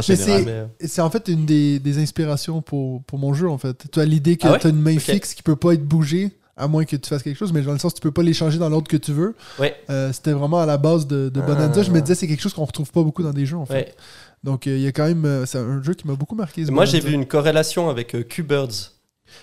[0.00, 3.84] c'est- en fait une des, des inspirations pour, pour mon jeu, en fait.
[3.92, 4.58] Tu as l'idée que Ah ouais?
[4.58, 7.22] tu as une main fixe qui peut pas être bougée, à moins que tu fasses
[7.22, 9.12] quelque chose, mais dans le sens tu peux pas les changer dans l'ordre que tu
[9.12, 9.34] veux.
[9.58, 9.76] Ouais.
[9.90, 11.80] Euh, C'était vraiment à la base de, de Bonanza.
[11.80, 11.82] Ah.
[11.82, 13.74] Je me disais, c'est quelque chose qu'on retrouve pas beaucoup dans des jeux, en fait.
[13.74, 13.94] ouais.
[14.42, 15.24] Donc, euh, il y a quand même.
[15.26, 16.64] euh, c'est un jeu qui m'a beaucoup marqué.
[16.64, 18.92] Moi, j'ai vu une corrélation avec euh, Q-Birds.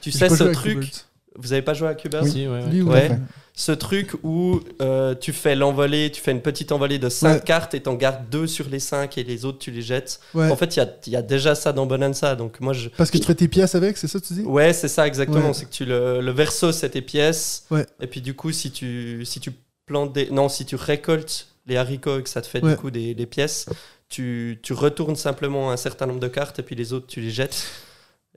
[0.02, 0.92] Tu sais, ce truc.
[1.38, 3.10] Vous avez pas joué à Q-Birds Si, ouais,
[3.60, 7.42] ce truc où euh, tu fais l'envolée, tu fais une petite envolée de 5 Ouais.
[7.44, 10.20] cartes et t'en gardes 2 sur les 5 et les autres tu les jettes.
[10.36, 10.52] Ouais.
[10.52, 12.36] En fait, il y a, il y a déjà ça dans Bonanza.
[12.36, 12.90] Donc moi, je...
[12.90, 14.42] Parce que tu fais tes pièces avec, c'est ça que tu dis?
[14.44, 15.48] Ouais, c'est ça exactement.
[15.48, 15.54] Ouais.
[15.56, 17.66] C'est que tu le, le verso, c'est tes pièces.
[17.72, 17.86] Ouais.
[18.00, 19.52] Et puis du coup, si tu, si tu
[19.88, 20.30] plantes des...
[20.30, 22.72] Non, si tu récoltes les haricots et que ça te fait Ouais.
[22.74, 23.66] du coup des, des pièces,
[24.08, 27.32] tu, tu retournes simplement un certain nombre de cartes et puis les autres, tu les
[27.32, 27.66] jettes.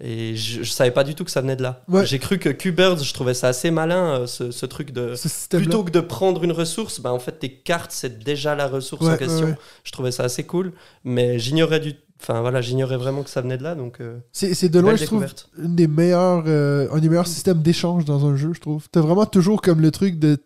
[0.03, 1.83] Et je, je savais pas du tout que ça venait de là.
[1.89, 2.07] Ouais.
[2.07, 5.15] J'ai cru que Q-Birds, je trouvais ça assez malin, euh, ce, ce truc de...
[5.15, 5.29] Ce.
[5.57, 9.05] Plutôt que de prendre une ressource, bah en fait tes cartes c'est déjà la ressource
[9.05, 9.47] Ouais, en question.
[9.49, 9.59] ouais.
[9.85, 10.73] Je trouvais ça assez cool,
[11.05, 14.69] mais j'ignorais du, enfin voilà, j'ignorais vraiment que ça venait de là, donc euh, C'est
[14.69, 15.27] de loin, je trouve,
[15.63, 18.87] une des meilleures, euh, un des meilleurs systèmes d'échange dans un jeu, je trouve.
[18.91, 20.39] T'as vraiment toujours comme le truc de.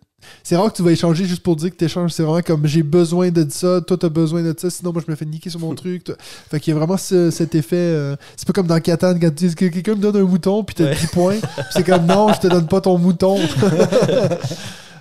[0.43, 2.11] C'est rare que tu vas échanger juste pour dire que t'échanges.
[2.13, 5.11] C'est vraiment comme j'ai besoin de ça, toi t'as besoin de ça, sinon moi je
[5.11, 6.05] me fais niquer sur mon truc.
[6.05, 6.15] toi.
[6.51, 7.77] Fait qu'il y a vraiment ce- cet effet.
[7.77, 10.63] euh, c'est pas comme dans Catan quand tu dis que quelqu'un me donne un mouton
[10.65, 10.95] puis t'as Ouais.
[10.95, 11.37] 10 points.
[11.71, 13.39] c'est comme non, je te donne pas ton mouton.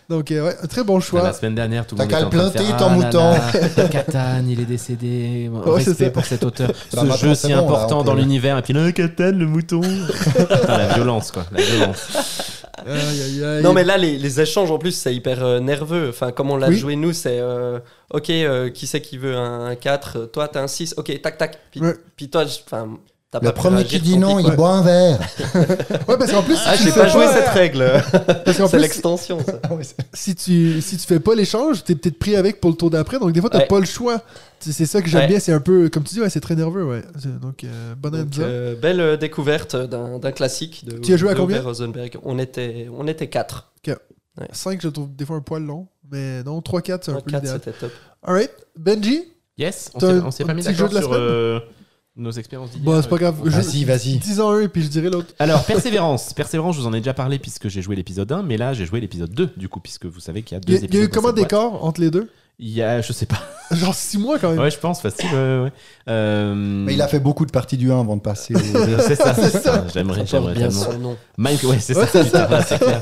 [0.09, 1.33] Donc euh, ouais, un très bon La choix.
[1.33, 3.31] semaine dernière, tout le T'as monde qu'à de faire, planter, ton Ah mouton.
[3.81, 5.49] là, Catan, il est décédé.
[5.51, 6.71] Ouais, c'est Respect pour cet auteur.
[6.93, 8.57] Bah, Ce jeu si bon, là, important dans l'univers.
[8.57, 9.79] Et puis là, Catan, le mouton.
[9.79, 11.45] Putain, la violence, quoi.
[11.53, 12.62] La violence.
[12.77, 12.89] Aïe,
[13.21, 13.61] aïe, aïe.
[13.63, 16.09] Non mais là les, les échanges en plus c'est hyper euh, nerveux.
[16.09, 16.77] Enfin comme on l'a Oui.
[16.77, 17.79] joué nous c'est euh,
[18.11, 21.59] ok euh, qui c'est qui veut un 4 toi t'as un 6 ok tac tac
[21.71, 21.93] puis, Ouais.
[22.15, 22.97] puis toi je- enfin
[23.33, 25.19] t'as Le pas pu premier qui réagir, dit non, il boit un verre.
[26.07, 27.85] Ouais, parce qu'en plus, Ah si tu j'ai pas joué cette règle.
[28.45, 29.59] Parce qu'en c'est plus, l'extension ça.
[30.13, 33.19] si tu, si tu fais pas l'échange, t'es peut-être pris avec pour le tour d'après.
[33.19, 33.65] Donc, des fois, t'as Ouais.
[33.67, 34.21] pas le choix.
[34.59, 35.27] C'est c'est ça que j'aime Ouais.
[35.27, 35.39] bien.
[35.39, 36.85] C'est un peu, comme tu dis, ouais, c'est très nerveux.
[36.85, 37.01] Ouais.
[37.19, 38.43] C'est- Donc, euh, bonne Donc, Bonanza.
[38.43, 41.61] euh, belle euh, découverte d'un d'un classique de Tu as joué à de combien?
[41.61, 42.17] Rosenberg.
[42.23, 43.71] On était on était 4.
[44.51, 45.87] 5, je trouve des fois un poil long.
[46.11, 47.61] Mais non, 3-4, c'est un peu 4 l'idéal.
[47.63, 47.91] c'était top.
[48.23, 48.49] Alright.
[48.77, 49.25] Benji?
[49.57, 51.01] Yes, on T'as s'est- un- on s'est un pas mis petit jeu d'accord de la
[51.01, 51.21] sur semaine?
[51.27, 51.59] euh,
[52.15, 52.83] nos expériences d'hier.
[52.83, 53.37] Bon, c'est pas grave.
[53.45, 54.17] Je- Vas-y, vas-y.
[54.17, 55.33] Dis-en un et puis je dirai l'autre.
[55.39, 56.33] Alors, Persévérance.
[56.33, 58.85] Persévérance, je vous en ai déjà parlé puisque j'ai joué l'épisode 1, mais là, j'ai
[58.85, 60.93] joué l'épisode 2, du coup, puisque vous savez qu'il y a deux a, il épisodes.
[60.93, 61.49] y a eu dans comment cette boîte.
[61.49, 62.29] d'écart entre les deux?
[62.59, 63.39] Il y a, je sais pas.
[63.71, 64.59] Genre 6 mois quand même.
[64.59, 65.25] Ouais, je pense, facile.
[65.31, 65.71] Ouais, ouais, ouais.
[66.07, 68.59] Euh, Mais il a fait beaucoup de parties du 1 avant de passer au.
[68.99, 69.85] C'est ça, c'est ça.
[69.91, 70.69] J'aimerais, Ça j'aimerais tellement.
[70.71, 71.17] son nom.
[71.37, 71.63] Mind...
[71.63, 73.01] Ouais, c'est ça, putain, ouais, c'est clair.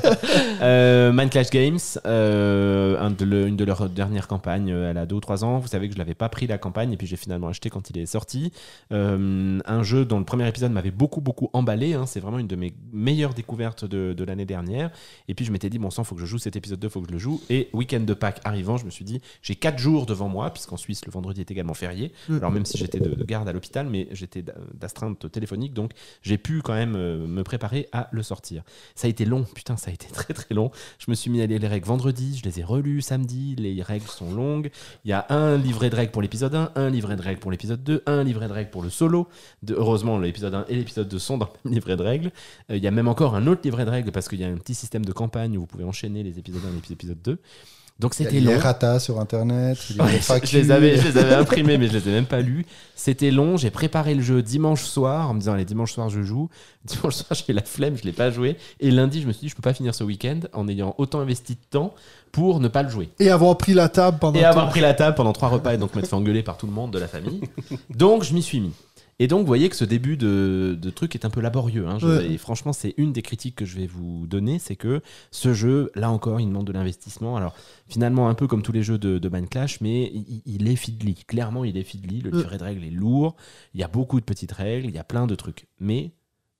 [0.61, 5.05] Euh, Mind Clash Games, euh, un de le- une de leurs dernières campagnes, elle a
[5.05, 5.57] 2 ou 3 ans.
[5.59, 7.89] Vous savez que je l'avais pas pris la campagne et puis j'ai finalement acheté quand
[7.89, 8.53] il est sorti.
[8.93, 11.93] Euh, un jeu dont le premier épisode m'avait beaucoup, beaucoup emballé.
[11.93, 12.05] hein.
[12.05, 14.91] C'est vraiment une de mes meilleures découvertes de, de l'année dernière.
[15.27, 17.01] Et puis je m'étais dit, bon sang, faut que je joue cet épisode 2, faut
[17.01, 17.41] que je le joue.
[17.49, 20.77] Et week-end de Pâques arrivant, je me suis dit, j'ai 4 jours devant moi, puisqu'en
[20.77, 22.11] Suisse, le vendredi est également férié.
[22.29, 22.37] Mm.
[22.37, 25.91] Alors, même si j'étais de, de garde à l'hôpital, mais j'étais d'a- d'astreinte téléphonique, donc
[26.21, 28.63] j'ai pu quand même euh, me préparer à le sortir.
[28.95, 30.71] Ça a été long, putain, ça a été très très long.
[30.99, 33.81] Je me suis mis à lire les règles vendredi, je les ai relues samedi, les
[33.81, 34.71] règles sont longues.
[35.05, 37.51] Il y a un livret de règles pour l'épisode 1, un livret de règles pour
[37.51, 39.27] l'épisode 2, un livret de règles pour le solo.
[39.63, 42.31] De, heureusement, l'épisode 1 et l'épisode 2 sont dans le même livret de règles.
[42.69, 44.47] Euh, il y a même encore un autre livret de règles parce qu'il y a
[44.47, 47.21] un petit système de campagne où vous pouvez enchaîner les épisodes 1 et les épisodes
[47.21, 47.37] 2.
[48.01, 48.59] Donc c'était les long.
[48.59, 51.77] ratas sur Internet, il y a Ouais, les je, les avais, je les avais imprimés,
[51.77, 52.65] mais je les ai même pas lus.
[52.95, 53.57] C'était long.
[53.57, 56.49] J'ai préparé le jeu dimanche soir en me disant, allez, dimanche soir, je joue.
[56.85, 58.57] Dimanche soir, j'ai la flemme, je l'ai pas joué.
[58.79, 61.19] Et lundi, je me suis dit, je peux pas finir ce week-end en ayant autant
[61.19, 61.93] investi de temps
[62.31, 63.09] pour ne pas le jouer.
[63.19, 64.39] Et avoir pris la table pendant.
[64.39, 66.65] Et avoir pris la table pendant trois repas et donc m'être fait engueuler par tout
[66.65, 67.41] le monde de la famille.
[67.95, 68.73] Donc je m'y suis mis.
[69.21, 71.87] Et donc vous voyez que ce début de, de truc est un peu laborieux.
[71.87, 71.99] hein.
[71.99, 72.31] Je- Ouais.
[72.31, 75.91] Et franchement, c'est une des critiques que je vais vous donner, c'est que ce jeu,
[75.95, 77.37] là encore, il demande de l'investissement.
[77.37, 77.53] Alors
[77.87, 80.75] finalement, un peu comme tous les jeux de, de Mind Clash, mais il, il est
[80.75, 81.13] fiddly.
[81.27, 82.21] Clairement, il est fiddly.
[82.21, 83.35] Le livret de règles est lourd.
[83.75, 85.67] Il y a beaucoup de petites règles, il y a plein de trucs.
[85.79, 86.11] Mais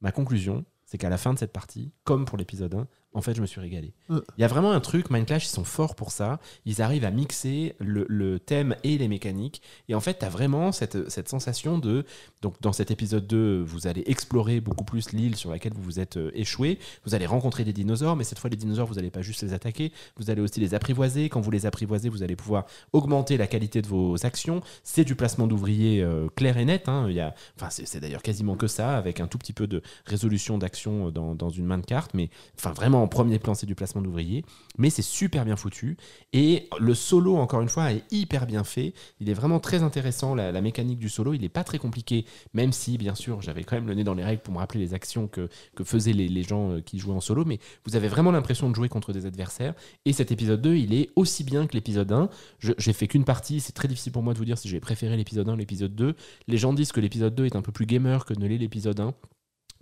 [0.02, 3.36] ma conclusion, c'est qu'à la fin de cette partie, comme pour l'épisode 1, en fait,
[3.36, 3.94] je me suis régalé.
[4.10, 4.20] Ouais.
[4.38, 6.40] Il y a vraiment un truc, Mind Clash, ils sont forts pour ça.
[6.66, 9.62] Ils arrivent à mixer le, le thème et les mécaniques.
[9.90, 12.06] Et en fait, tu as vraiment cette, cette sensation de.
[12.42, 16.00] Donc, dans cet épisode 2, vous allez explorer beaucoup plus l'île sur laquelle vous vous
[16.00, 16.80] êtes euh, échoué.
[17.06, 19.54] Vous allez rencontrer des dinosaures, mais cette fois, les dinosaures, vous n'allez pas juste les
[19.54, 19.92] attaquer.
[20.18, 21.28] Vous allez aussi les apprivoiser.
[21.30, 24.62] Quand vous les apprivoisez, vous allez pouvoir augmenter la qualité de vos actions.
[24.84, 26.88] C'est du placement d'ouvriers euh, clair et net.
[26.88, 27.08] hein.
[27.10, 29.82] Il y a, enfin, c'est d'ailleurs quasiment que ça, avec un tout petit peu de
[30.06, 32.14] résolution d'action euh, dans, dans une main de carte.
[32.14, 34.46] Mais enfin, vraiment, en premier plan, c'est du placement d'ouvriers.
[34.78, 35.98] Mais c'est super bien foutu.
[36.34, 38.94] Et le solo, encore une fois, est hyper bien fait.
[39.20, 40.36] Il est vraiment très intéressant.
[40.36, 43.76] La, mécanique du solo, il n'est pas très compliqué, même si, bien sûr, j'avais quand
[43.76, 45.50] même le nez dans les règles pour me rappeler les actions que,
[45.84, 47.46] faisaient les, gens euh, qui jouaient en solo.
[47.46, 49.74] Mais vous avez vraiment l'impression de jouer contre des adversaires.
[50.06, 52.30] Et cet épisode 2, il est aussi bien que l'épisode 1.
[52.60, 53.60] Je- J'ai fait qu'une partie.
[53.60, 55.96] C'est très difficile pour moi de vous dire si j'ai préféré l'épisode 1 ou l'épisode
[55.96, 56.16] 2.
[56.48, 59.00] Les gens disent que l'épisode 2 est un peu plus gamer que ne l'est l'épisode
[59.00, 59.14] 1.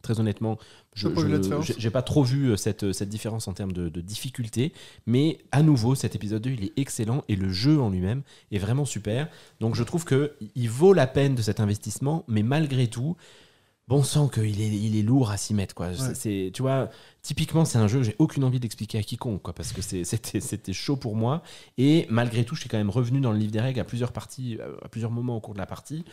[0.01, 0.57] Très honnêtement,
[0.95, 1.07] je
[1.73, 4.73] T'as pas trop vu euh, cette, euh, cette différence en termes de, de difficulté,
[5.05, 8.21] mais à nouveau, cet épisode 2, il est excellent et le jeu en lui-même
[8.51, 9.27] est vraiment super.
[9.59, 13.15] Donc je trouve que il vaut la peine de cet investissement, mais malgré tout,
[13.87, 15.73] bon sang qu'il est, il est lourd à s'y mettre.
[15.73, 15.93] Quoi.
[15.95, 16.89] C'est- C'est, tu vois,
[17.23, 20.03] typiquement, c'est un jeu que j'ai aucune envie d'expliquer à quiconque, quoi, parce que c'était,
[20.39, 21.41] c'était chaud pour moi.
[21.79, 24.11] Et malgré tout, je suis quand même revenu dans le livre des règles à plusieurs
[24.11, 26.03] parties, euh, à plusieurs moments au cours de la partie.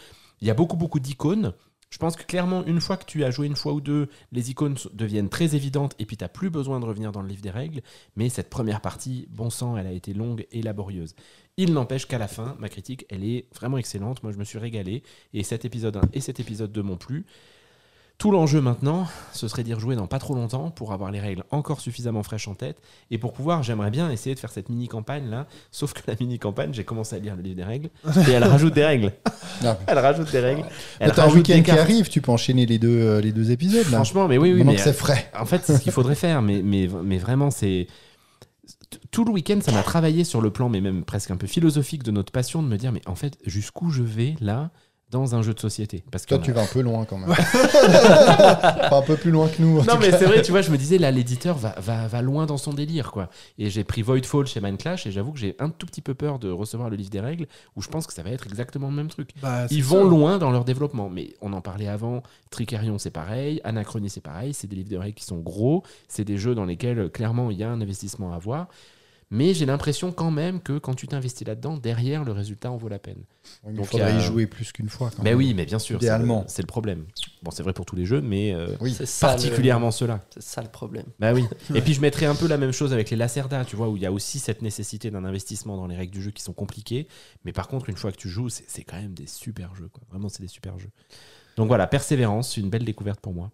[0.40, 1.52] Il y a beaucoup, beaucoup d'icônes.
[1.90, 4.50] Je pense que clairement, une fois que tu as joué une fois ou deux, les
[4.50, 7.42] icônes deviennent très évidentes et puis tu n'as plus besoin de revenir dans le livre
[7.42, 7.80] des règles.
[8.16, 11.14] Mais cette première partie, bon sang, elle a été longue et laborieuse.
[11.56, 14.22] Il n'empêche qu'à la fin, ma critique, elle est vraiment excellente.
[14.22, 15.02] Moi, je me suis régalé.
[15.32, 17.24] Et cet épisode 1 et cet épisode 2 m'ont plu.
[18.18, 21.44] Tout l'enjeu maintenant, ce serait d'y rejouer dans pas trop longtemps pour avoir les règles
[21.50, 22.78] encore suffisamment fraîches en tête.
[23.10, 25.46] Et pour pouvoir, j'aimerais bien essayer de faire cette mini-campagne là.
[25.70, 27.90] Sauf que la mini-campagne, j'ai commencé à lire le livre des règles.
[28.26, 29.12] Et elle rajoute des règles.
[29.62, 29.78] Ah.
[29.86, 30.64] Elle rajoute des règles.
[30.98, 33.84] Elle T'as un week-end qui arrive, tu peux enchaîner les deux, euh, les deux épisodes.
[33.90, 33.98] Là.
[33.98, 34.64] Franchement, mais oui, oui.
[34.64, 35.30] Mais c'est frais.
[35.38, 36.40] en fait, c'est ce qu'il faudrait faire.
[36.40, 37.86] Mais, mais, mais vraiment, c'est.
[39.10, 42.02] Tout le week-end, ça m'a travaillé sur le plan, mais même presque un peu philosophique
[42.02, 44.70] de notre passion, de me dire, mais en fait, jusqu'où je vais là
[45.10, 47.30] dans un jeu de société Parce que Toi, tu vas un peu loin quand même.
[48.90, 49.82] Un peu plus loin que nous.
[49.84, 52.46] Non, mais c'est vrai, tu vois, je me disais, là, l'éditeur va, va, va loin
[52.46, 53.28] dans son délire, quoi.
[53.58, 56.38] Et j'ai pris Voidfall chez Mindclash, et j'avoue que j'ai un tout petit peu peur
[56.38, 57.46] de recevoir le livre des règles,
[57.76, 59.30] où je pense que ça va être exactement le même truc.
[59.42, 59.90] Bah, Ils ça.
[59.90, 62.22] vont loin dans leur développement, mais on en parlait avant.
[62.50, 63.60] Tricarion, c'est pareil.
[63.64, 64.54] Anachronie, c'est pareil.
[64.54, 65.82] C'est des livres de règles qui sont gros.
[66.08, 68.68] C'est des jeux dans lesquels, clairement, il y a un investissement à avoir.
[69.30, 72.88] Mais j'ai l'impression quand même que quand tu t'investis là-dedans, derrière, le résultat en vaut
[72.88, 73.18] la peine.
[73.64, 75.10] Oui, mais Donc, il faudrait il y a- y jouer plus qu'une fois.
[75.10, 75.38] quand Mais même.
[75.38, 76.44] oui, mais bien sûr, c'est le- Idéalement.
[76.46, 77.06] c'est le problème.
[77.42, 78.96] Bon, c'est vrai pour tous les jeux, mais euh, Oui.
[79.20, 80.24] Particulièrement ceux-là.
[80.32, 81.06] C'est ça le problème.
[81.18, 81.44] Bah oui.
[81.74, 83.96] Et puis je mettrais un peu la même chose avec les Lacerda, tu vois, où
[83.96, 86.52] il y a aussi cette nécessité d'un investissement dans les règles du jeu qui sont
[86.52, 87.08] compliquées.
[87.44, 89.88] Mais par contre, une fois que tu joues, c'est c'est quand même des super jeux.
[89.92, 90.02] Quoi.
[90.10, 90.90] Vraiment, c'est des super jeux.
[91.56, 93.50] Donc voilà, Persévérance, c'est une belle découverte pour moi.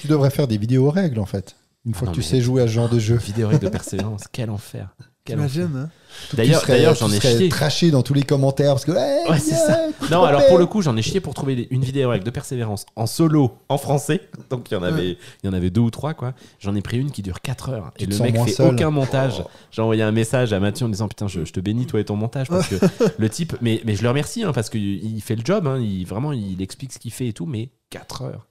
[0.00, 1.56] Tu devrais faire des vidéos règles en fait.
[1.84, 3.16] Une fois non, que tu mais- sais jouer à ce genre de jeu.
[3.16, 4.94] Vidéo règle de Persévérance, quel enfer.
[5.34, 5.90] T'imagines, hein
[6.32, 7.48] D'ailleurs, d'ailleurs, j'en ai chié.
[7.50, 8.92] traché dans tous les commentaires parce que.
[8.92, 9.80] Ouais, Ouais, c'est yeah, ça.
[10.10, 12.30] Non, alors pour le coup, j'en ai chié pour trouver des- une vidéo règle de
[12.30, 14.22] Persévérance en solo, en français.
[14.48, 15.10] Donc il y en avait,
[15.42, 16.32] il y en avait deux ou trois quoi.
[16.58, 18.72] J'en ai pris une qui dure 4 heures Tu et le mec fait seul.
[18.74, 19.42] aucun montage.
[19.70, 22.04] J'ai envoyé un message à Mathieu en disant putain, je, je te bénis toi et
[22.06, 22.76] ton montage parce que
[23.18, 25.66] le type, mais, mais je le remercie hein, parce qu'il il fait le job.
[25.66, 28.46] hein, il vraiment, il explique ce qu'il fait et tout, mais 4 heures.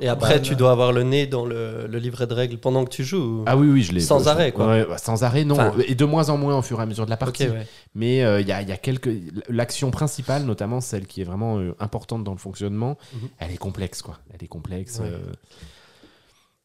[0.00, 2.90] Et après, tu dois avoir le nez dans le, le livret de règles pendant que
[2.90, 3.42] tu joues.
[3.46, 4.00] Ah oui, oui, je l'ai.
[4.00, 4.66] Sans arrêt, quoi.
[4.68, 5.54] Ouais, bah, sans arrêt, non.
[5.54, 7.44] Enfin- et de moins en moins au fur et à mesure de la partie.
[7.48, 7.66] ouais.
[7.94, 9.10] Mais euh, il y, a, y a quelques.
[9.48, 13.28] L'action principale, notamment celle qui est vraiment euh, importante dans le fonctionnement, Mhm.
[13.38, 14.18] elle est complexe, quoi.
[14.32, 15.00] Elle est complexe.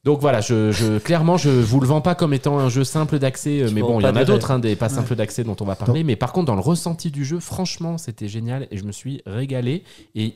[0.05, 3.17] Donc voilà, je, je- clairement, je vous le vends pas comme étant un jeu simple
[3.17, 5.55] d'accès, euh, mais bon, il y en a d'autres, hein, des pas simples d'accès dont
[5.59, 6.03] on va parler.
[6.03, 9.23] Mais par contre, dans le ressenti du jeu, franchement, c'était génial et je me suis
[9.25, 9.83] régalé.
[10.13, 10.33] Et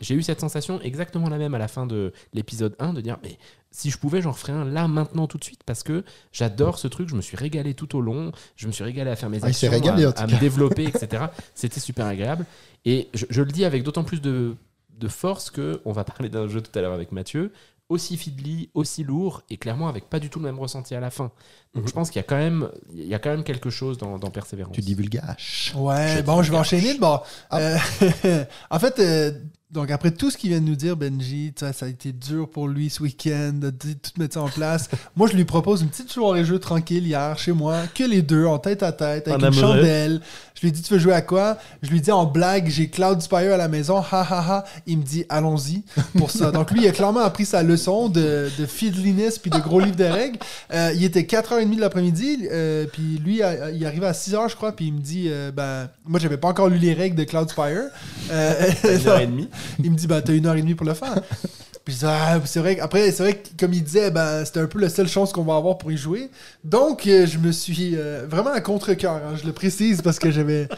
[0.00, 3.18] j'ai eu cette sensation exactement la même à la fin de l'épisode 1 de dire,
[3.22, 3.36] mais
[3.70, 6.88] si je pouvais, j'en ferais un là, maintenant, tout de suite, parce que j'adore ce
[6.88, 7.10] truc.
[7.10, 8.32] Je me suis régalé tout au long.
[8.56, 11.24] Je me suis régalé à faire mes Ah, actions, régalé, à, me développer, etc.
[11.54, 12.46] C'était super agréable.
[12.86, 14.56] Et je, je le dis avec d'autant plus de,
[14.98, 17.52] de force que on va parler d'un jeu tout à l'heure avec Mathieu,
[17.92, 21.10] aussi fiddly, aussi lourd, et clairement avec pas du tout le même ressenti à la
[21.10, 21.30] fin.
[21.74, 21.88] Donc Mhm.
[21.88, 24.18] je pense qu'il y a quand même, il y a quand même quelque chose dans,
[24.18, 24.74] dans Persévérance.
[24.74, 25.72] Tu divulgaches.
[25.76, 26.94] Ouais, Je bon, je vais enchaîner.
[26.98, 27.20] Bon,
[27.50, 27.58] Ah.
[27.58, 27.76] euh,
[28.70, 29.32] en fait, euh,
[29.70, 32.68] donc après tout ce qu'il vient de nous dire, Benji, ça a été dur pour
[32.68, 34.90] lui ce week-end de tout mettre ça en place.
[35.16, 38.44] moi, je lui propose une petite soirée jeu tranquille hier chez moi, que les deux,
[38.44, 39.76] en tête à tête, avec En une amoureux.
[39.78, 40.20] chandelle.
[40.54, 41.56] Je lui dit, tu veux jouer à quoi?
[41.82, 44.64] Je lui dit en blague, j'ai Cloud Spire à la maison, ha ha ha.
[44.86, 45.82] Il me dit, allons-y
[46.18, 46.50] pour ça.
[46.52, 49.96] Donc lui, il a clairement appris sa leçon de, de fiddliness puis de gros livres
[49.96, 50.38] de règles.
[50.72, 51.24] Euh, il était
[51.64, 54.94] 4h30 de l'après-midi, euh, puis lui, à- il arrivait à 6h, je crois, puis il
[54.94, 57.82] me dit, euh, ben, moi, j'avais pas encore lu les règles de Cloud Spire.
[58.30, 59.48] Euh, Une heure et demie.
[59.82, 61.14] il me dit, bah, t'as une heure et demie pour le faire.
[61.84, 62.78] Puis ah, c'est vrai.
[62.78, 65.42] Après, c'est vrai que, comme il disait, ben, c'était un peu la seule chance qu'on
[65.42, 66.30] va avoir pour y jouer.
[66.62, 69.14] Donc, euh, je me suis euh, vraiment à contre-cœur.
[69.14, 70.68] hein, je le précise parce que j'avais.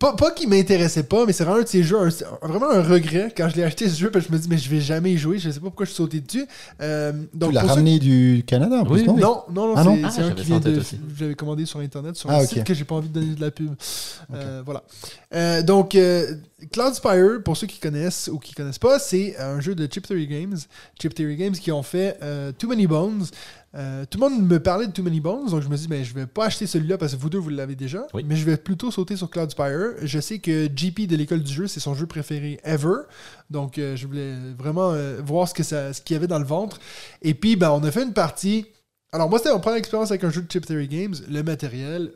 [0.00, 2.82] Pas, pas qu'il m'intéressait pas, mais c'est vraiment un de ces jeux, un- vraiment un
[2.82, 4.80] regret quand je l'ai acheté ce jeu, parce que je me dis, mais je vais
[4.80, 6.46] jamais y jouer, je sais pas pourquoi je suis sauté dessus.
[6.80, 9.14] Euh, donc, tu l'as ceux ramené du Canada en plus, Oui, non?
[9.16, 9.20] oui.
[9.20, 9.96] non, non, non, Ah non?
[9.96, 10.80] c'est Ah, c'est un qui vient de.
[11.18, 13.40] J'avais commandé sur Internet sur Ah, un site que j'ai pas envie de donner de
[13.42, 13.74] la pub.
[14.34, 14.82] Euh, voilà.
[15.34, 16.34] Euh, donc, euh,
[16.72, 20.06] Cloud Spire, pour ceux qui connaissent ou qui connaissent pas, c'est un jeu de Chip
[20.06, 20.56] Theory Games.
[21.00, 23.26] Chip Theory Games qui ont fait euh, Too Many Bones.
[23.76, 26.02] Euh, tout le monde me parlait de Too Many Bones, donc je me dis, mais
[26.02, 28.06] je vais pas acheter celui-là parce que vous deux, vous l'avez déjà.
[28.14, 28.24] Oui.
[28.26, 29.94] Mais je vais plutôt sauter sur Cloud Spire.
[30.02, 33.02] Je sais que GP de l'école du jeu, c'est son jeu préféré ever.
[33.48, 36.80] Donc, euh, je voulais vraiment euh, voir ce qu'il y avait dans le ventre.
[37.22, 38.66] Et puis, ben, on a fait une partie.
[39.12, 41.14] Alors, moi, c'était ma première expérience avec un jeu de Chip Theory Games.
[41.28, 42.12] Le matériel,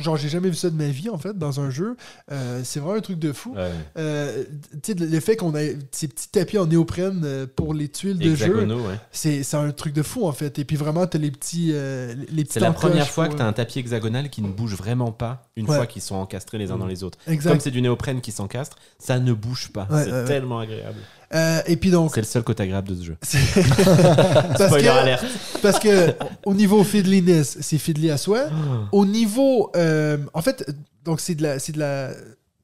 [0.00, 1.96] genre, j'ai jamais vu ça de ma vie, en fait, dans un jeu.
[2.30, 3.54] Euh, c'est vraiment un truc de fou.
[3.54, 3.70] Ouais.
[3.98, 4.44] Euh,
[4.82, 8.18] tu sais, le fait qu'on ait ces petits tapis en néoprène euh, pour les tuiles
[8.18, 8.94] de jeu, ouais.
[9.12, 10.58] c'est c'est un truc de fou, en fait.
[10.58, 11.70] Et puis, vraiment, t'as les petits.
[11.72, 14.48] euh, les petits C'est la première fois que tu as un tapis hexagonal qui ne
[14.48, 15.76] bouge vraiment pas une Ouais.
[15.76, 17.18] fois qu'ils sont encastrés les uns dans les autres.
[17.26, 17.50] Exact.
[17.50, 19.88] Comme c'est du néoprène qui s'encastre, ça ne bouge pas.
[20.04, 20.98] C'est tellement agréable.
[21.34, 22.12] Euh, et puis, donc.
[22.14, 23.16] C'est le seul côté agréable de ce jeu.
[23.22, 25.24] c'est- parce, Spoiler que, alerte.
[25.62, 26.14] parce que
[26.44, 28.44] au niveau fiddliness, c'est fiddly à soi.
[28.92, 29.70] Au niveau.
[29.76, 30.64] euh, en fait,
[31.04, 31.58] donc c'est de la.
[31.58, 32.10] C'est de la.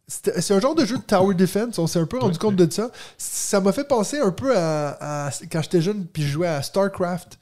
[0.08, 2.56] C'est un genre de jeu de tower defense, on s'est un peu rendu Ouais, compte
[2.56, 2.90] de ça.
[3.16, 6.60] Ça m'a fait penser un peu à, à- quand j'étais jeune puis je jouais à
[6.60, 7.38] StarCraft.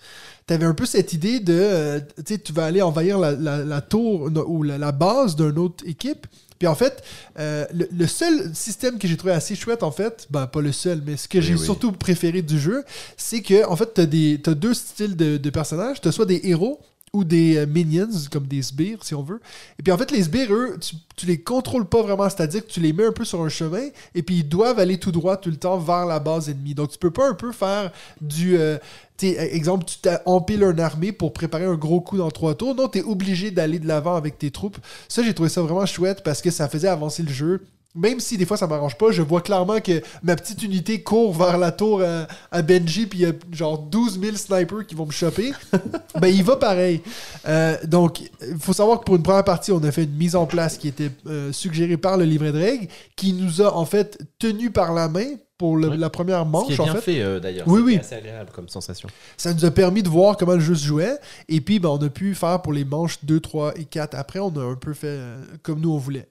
[0.47, 3.65] T'avais un peu cette idée de, euh, tu sais, tu vas aller envahir la, la-
[3.65, 6.27] la tour ou la, la base d'une autre équipe.
[6.61, 7.03] Puis en fait,
[7.39, 10.73] euh, le, le seul système que j'ai trouvé assez chouette, en fait, ben pas le
[10.73, 11.59] seul, mais ce que j'ai oui.
[11.59, 12.85] surtout préféré du jeu,
[13.17, 16.03] c'est que en fait, t'as des t'as deux styles de, de personnages.
[16.03, 16.79] T'as soit des héros
[17.13, 19.41] ou des euh, minions, comme des sbires, si on veut.
[19.79, 20.79] Et puis en fait, les sbires, eux,
[21.17, 23.89] tu, les contrôles pas vraiment, c'est-à-dire que tu les mets un peu sur un chemin,
[24.15, 26.75] et puis ils doivent aller tout droit tout le temps vers la base ennemie.
[26.75, 28.57] Donc tu peux pas un peu faire du...
[28.57, 28.79] euh,
[29.23, 32.75] euh, exemple, tu empiles une armée pour préparer un gros coup dans trois tours.
[32.75, 34.79] Non, tu es obligé d'aller de l'avant avec tes troupes.
[35.09, 37.63] Ça, j'ai trouvé ça vraiment chouette parce que ça faisait avancer le jeu.
[37.97, 41.35] Même si des fois ça m'arrange pas, je vois clairement que ma petite unité court
[41.35, 44.95] vers la tour à, à Benji, puis il y a genre 12 000 snipers qui
[44.95, 45.53] vont me choper.
[46.21, 47.03] ben, il va pareil.
[47.49, 50.37] Euh, donc, il faut savoir que pour une première partie, on a fait une mise
[50.37, 52.87] en place qui était euh, suggérée par le livret de règles,
[53.17, 55.27] qui nous a en fait tenu par la main
[55.59, 56.67] pour le- la première Ce manche.
[56.69, 57.01] qui est en bien fait.
[57.01, 57.67] fait, euh, d'ailleurs.
[57.69, 57.97] Oui, oui.
[57.99, 59.09] assez agréable comme sensation.
[59.37, 61.19] Ça nous a permis de voir comment le jeu se jouait.
[61.49, 64.15] Et puis, ben, on a pu faire pour les manches 2, 3 et 4.
[64.15, 66.29] Après, on a un peu fait euh, comme nous on voulait.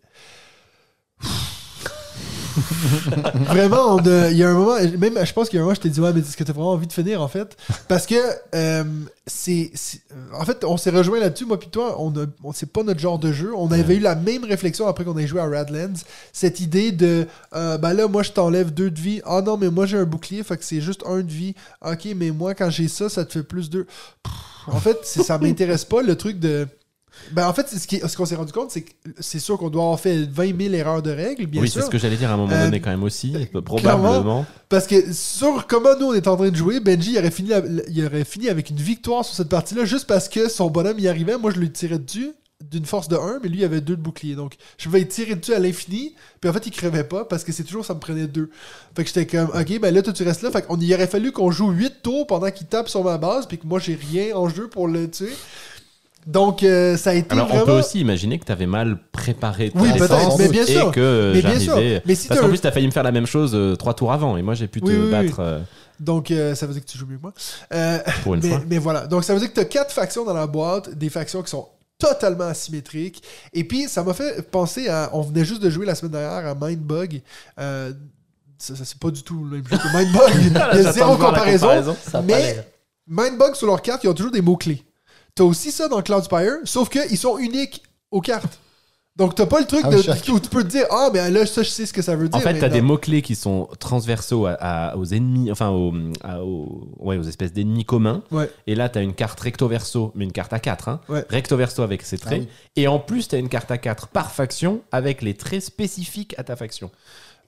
[3.46, 5.82] vraiment, il y a un moment, même je pense qu'il y a un moment, je
[5.82, 7.56] t'ai dit, ouais, mais est-ce que tu as vraiment envie de finir en fait?
[7.88, 8.16] Parce que,
[8.56, 8.84] euh,
[9.28, 9.72] c'est.
[10.34, 12.14] En fait, on s'est rejoint là-dessus, moi puis toi, on,
[12.44, 13.54] on c'est pas notre genre de jeu.
[13.56, 15.94] On avait eu la même réflexion après qu'on ait joué à Radlands.
[16.34, 19.22] Cette idée de, euh, ben là, moi je t'enlève deux de vie.
[19.26, 21.56] Ah non, mais moi j'ai un bouclier, fait que c'est juste un de vie.
[21.86, 23.86] Ok, mais moi quand j'ai ça, ça te fait plus deux.
[24.68, 26.68] En fait, ça m'intéresse pas le truc de.
[27.32, 30.00] Ben en fait, ce qu'on s'est rendu compte, c'est que c'est sûr qu'on doit avoir
[30.00, 31.84] fait 20 000 erreurs de règles, bien oui, c'est sûr.
[31.86, 33.34] ce que j'allais dire à un moment Euh, donné quand même aussi.
[33.66, 34.46] Probablement.
[34.70, 37.50] Parce que sur comment nous on est en train de jouer, Benji il aurait fini,
[37.50, 41.00] la- il aurait fini avec une victoire sur cette partie-là juste parce que son bonhomme
[41.00, 41.38] y arrivait.
[41.38, 42.32] Moi je lui tirais dessus
[42.70, 44.36] d'une force de 1, mais lui il avait deux de bouclier.
[44.36, 46.14] Donc je vais tirer dessus à l'infini.
[46.42, 48.50] Puis en fait il crevait pas parce que c'est toujours ça me prenait deux.
[48.96, 50.52] Fait que j'étais comme ok ben là toi tu restes là.
[50.52, 53.46] Fait qu'on il aurait fallu qu'on joue 8 tours pendant qu'il tape sur ma base
[53.48, 55.34] puis que moi j'ai rien en jeu pour le tuer.
[56.28, 57.64] Donc euh, ça a été Alors, vraiment.
[57.64, 60.68] on peut aussi imaginer que tu avais mal préparé ta Oui, défense mais bien et
[60.68, 60.92] sûr.
[60.92, 61.78] que euh, Mais bien sûr.
[62.06, 63.94] Mais si Parce qu'en plus, tu as failli me faire la même chose euh, trois
[63.94, 65.12] tours avant et moi, j'ai pu te Oui, oui, oui.
[65.12, 65.60] battre euh,
[66.00, 67.34] Donc, ça veut dire que tu joues mieux que moi.
[68.24, 68.62] Pour une mais, fois.
[68.68, 69.08] mais voilà.
[69.08, 71.50] Donc, ça veut dire que tu as quatre factions dans la boîte, des factions qui
[71.50, 71.68] sont
[71.98, 73.24] totalement asymétriques.
[73.54, 75.10] Et puis, ça m'a fait penser à.
[75.14, 77.22] On venait juste de jouer la semaine dernière à Mindbug.
[77.58, 80.54] Ça, ça, c'est pas du tout le même jeu que Mindbug.
[80.76, 81.96] Il y a zéro comparaison.
[82.12, 82.66] Pas Mais.
[83.08, 84.84] Mindbug, sur leurs cartes, ils ont toujours des mots-clés.
[85.40, 87.82] T'as aussi ça dans Cloudspire, sauf qu'ils sont uniques
[88.12, 88.60] aux cartes.
[89.16, 91.32] Donc, t'as pas le truc Ah, de, chaque- où tu peux te dire Ah, mais
[91.32, 92.38] là, ça, je sais ce que ça veut dire.
[92.38, 92.74] En fait, mais t'as non.
[92.74, 95.94] des mots-clés qui sont transversaux à- à- aux ennemis, enfin aux,
[96.26, 98.22] à- aux- ouais, aux espèces d'ennemis communs.
[98.32, 98.50] Ouais.
[98.68, 100.90] Et là, t'as une carte recto-verso, mais une carte à 4.
[100.90, 101.00] Hein.
[101.08, 101.26] Ouais.
[101.30, 102.42] Recto-verso avec ses traits.
[102.44, 102.82] Ah oui.
[102.84, 106.44] Et en plus, t'as une carte à 4 par faction avec les traits spécifiques à
[106.44, 106.92] ta faction.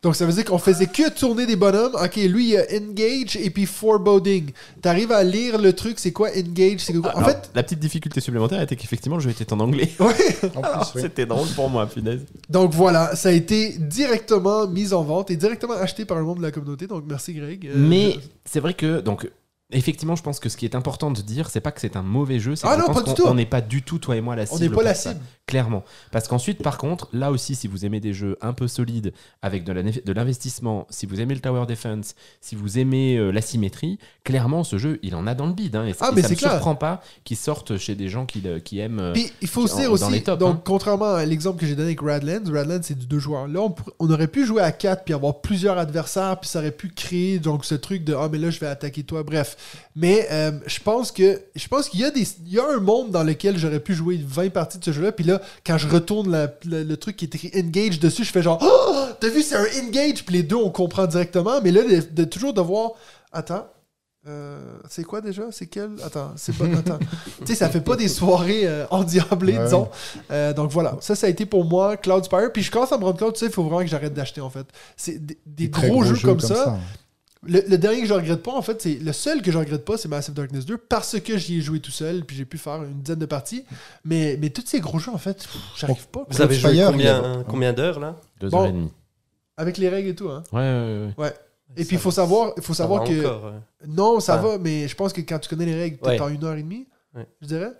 [0.03, 1.93] Donc, ça veut dire qu'on faisait que tourner des bonhommes.
[1.93, 4.49] Ok, lui, il y a Engage et puis Foreboding.
[4.81, 7.11] T'arrives à lire le truc, c'est quoi Engage c'est quoi...
[7.15, 9.91] En Alors, fait, la petite difficulté supplémentaire était qu'effectivement, le jeu était en anglais.
[9.99, 10.15] ouais.
[10.55, 11.01] En Alors, plus, oui.
[11.03, 12.21] C'était drôle pour moi, punaise.
[12.49, 16.39] Donc voilà, ça a été directement mis en vente et directement acheté par le monde
[16.39, 16.87] de la communauté.
[16.87, 17.67] Donc merci Greg.
[17.67, 19.29] Euh, Mais c'est vrai que, donc,
[19.71, 22.01] effectivement, je pense que ce qui est important de dire, c'est pas que c'est un
[22.01, 23.23] mauvais jeu, c'est Ah qu'on- tout.
[23.25, 24.69] on n'est pas du tout, toi et moi, la on cible.
[24.69, 25.11] n'est pas la ça.
[25.11, 25.21] cible.
[25.47, 25.83] Clairement.
[26.11, 29.11] Parce qu'ensuite, par contre, là aussi, si vous aimez des jeux un peu solides,
[29.41, 29.81] avec de la-
[30.13, 34.99] l'investissement, si vous aimez le Tower Defense, si vous aimez euh, l'asymétrie, clairement, ce jeu,
[35.03, 35.75] il en a dans le bide.
[35.75, 36.51] hein, et Ah, et mais ça clair.
[36.51, 38.99] surprend pas qu'il sorte chez des gens qui, aiment.
[38.99, 40.61] euh, Puis il faut dans- dans aussi, les tops, donc hein.
[40.63, 43.47] contrairement à l'exemple que j'ai donné avec Radlands, Radlands c'est du deux joueurs.
[43.47, 46.71] Là, on, on aurait pu jouer à quatre puis avoir plusieurs adversaires, puis ça aurait
[46.71, 49.23] pu créer donc ce truc de ah mais là je vais attaquer toi.
[49.23, 49.57] Bref,
[49.95, 52.79] mais euh, je pense que je pense qu'il y a des il y a un
[52.79, 55.11] monde dans lequel j'aurais pu jouer 20 parties de ce jeu-là.
[55.11, 58.31] Puis là, quand je retourne la- le, le truc qui est écrit engage dessus, je
[58.31, 61.61] fais genre oh, t'as vu c'est un engage puis les deux on comprend directement.
[61.61, 62.91] Mais là de, de toujours devoir
[63.31, 63.67] attends.
[64.27, 65.43] euh, c'est quoi déjà?
[65.51, 65.91] C'est quel?
[66.05, 66.65] Attends, c'est pas.
[66.65, 66.99] Attends.
[67.39, 69.63] tu sais, ça fait pas des soirées euh, endiablées, Ouais.
[69.63, 69.89] disons.
[70.29, 72.51] Euh, donc voilà, ça, ça a été pour moi Cloud Spire.
[72.53, 74.39] Puis je commence à me rendre compte, tu sais, il faut vraiment que j'arrête d'acheter
[74.41, 74.67] en fait.
[74.95, 76.77] C'est des, gros, jeux, comme, ça.
[77.47, 79.83] Le, le dernier que je regrette pas, en fait, c'est le seul que je regrette
[79.83, 82.59] pas, c'est Massive Darkness 2 parce que j'y ai joué tout seul, puis j'ai pu
[82.59, 83.65] faire une dizaine de parties.
[84.05, 86.23] Mais, mais tous ces gros jeux, en fait, j'arrive pas.
[86.29, 88.15] Vous avez joué combien, il y a- combien d'heures là?
[88.39, 88.59] Deux Bon.
[88.61, 88.91] heures et demie.
[89.57, 90.43] Avec les règles et tout, hein.
[90.51, 91.23] Ouais, ouais, ouais.
[91.25, 91.33] Ouais.
[91.77, 93.19] Et Ça puis il faut savoir, il faut savoir que.
[93.25, 93.59] encore, ouais.
[93.87, 94.37] Non, ça Ah.
[94.37, 96.31] va, mais je pense que quand tu connais les règles, peut-être Ouais.
[96.31, 96.85] en une heure et demie,
[97.15, 97.25] Ouais.
[97.41, 97.71] je dirais.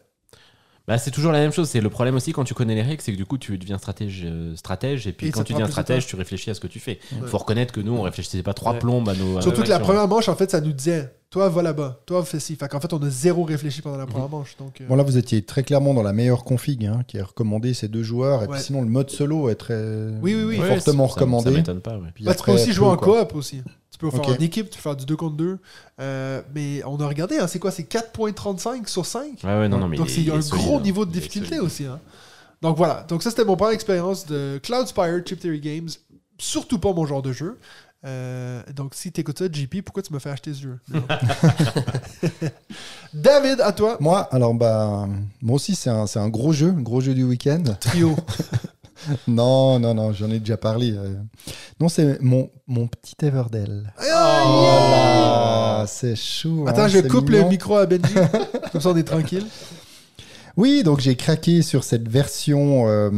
[0.91, 1.69] Bah, c'est toujours la même chose.
[1.69, 3.77] C'est le problème aussi quand tu connais les règles, c'est que du coup tu deviens
[3.77, 6.09] stratège, euh, stratège et puis Et quand ça tu prend deviens plus de stratège, temps.
[6.09, 6.99] tu réfléchis à ce que tu fais.
[7.13, 7.27] Ouais.
[7.29, 8.79] Faut reconnaître que nous on réfléchissait pas trois Ouais.
[8.79, 9.37] plombes à nos.
[9.37, 9.87] à Surtout nos que la actions.
[9.93, 12.57] première manche, en fait, ça nous disait toi, va là-bas, toi, fais ci.
[12.57, 14.57] Fait qu'en fait, on a zéro réfléchi pendant la première manche.
[14.57, 17.21] Donc, euh, Bon là vous étiez très clairement dans la meilleure config hein, qui est
[17.21, 18.55] recommandée ces deux joueurs et Ouais.
[18.55, 19.81] puis sinon le mode solo est très
[20.21, 20.59] Oui, oui, oui.
[20.59, 21.45] Ouais, fortement ça- recommandé.
[21.51, 21.95] Ça m'étonne pas.
[21.97, 22.09] ouais.
[22.13, 23.19] Puis Bah, tu peux aussi jouer en quoi.
[23.25, 23.61] coop aussi.
[24.01, 25.59] Tu peux faire en équipe, tu peux faire du 2 contre 2.
[25.99, 29.77] Euh, mais on a regardé, hein, c'est quoi C'est 4.35 sur 5 Ouais, ouais, non,
[29.77, 30.81] non, mais Donc c'est un gros hein.
[30.81, 31.85] niveau de difficulté aussi.
[31.85, 31.99] hein.
[32.61, 35.89] Donc voilà, donc ça c'était mon première expérience de Cloud Spire Chip Theory Games.
[36.37, 37.59] Surtout pas mon genre de jeu.
[38.03, 40.79] Euh, donc si t'écoutes ça, JP, pourquoi tu me fais acheter ce jeu?
[40.91, 41.03] Non.
[43.13, 43.97] David, à toi.
[43.99, 45.07] Moi alors bah
[45.41, 47.63] moi aussi c'est un, c'est un gros jeu, un gros jeu du week-end.
[47.79, 48.15] Trio.
[49.27, 50.91] Non non non j'en ai déjà parlé.
[50.91, 51.15] euh.
[51.79, 53.91] Non c'est mon mon petit Everdell.
[53.99, 56.65] Ah, Ah, c'est chou.
[56.67, 57.43] Attends, hein, je c'est coupe mignon.
[57.45, 58.13] le micro à Benji.
[58.71, 59.45] Comme ça on est tranquille.
[60.57, 63.09] Oui, donc j'ai craqué sur cette version, euh,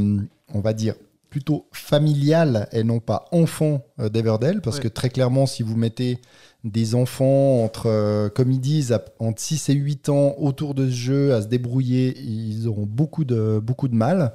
[0.54, 0.94] on va dire,
[1.30, 4.84] plutôt familiale et non pas enfant euh, d'Everdell, parce Ouais.
[4.84, 6.20] que très clairement, si vous mettez
[6.64, 10.86] des enfants entre, euh, comme ils disent, à- entre 6 et 8 ans autour de
[10.90, 14.34] ce jeu à se débrouiller, ils auront beaucoup de, beaucoup de mal.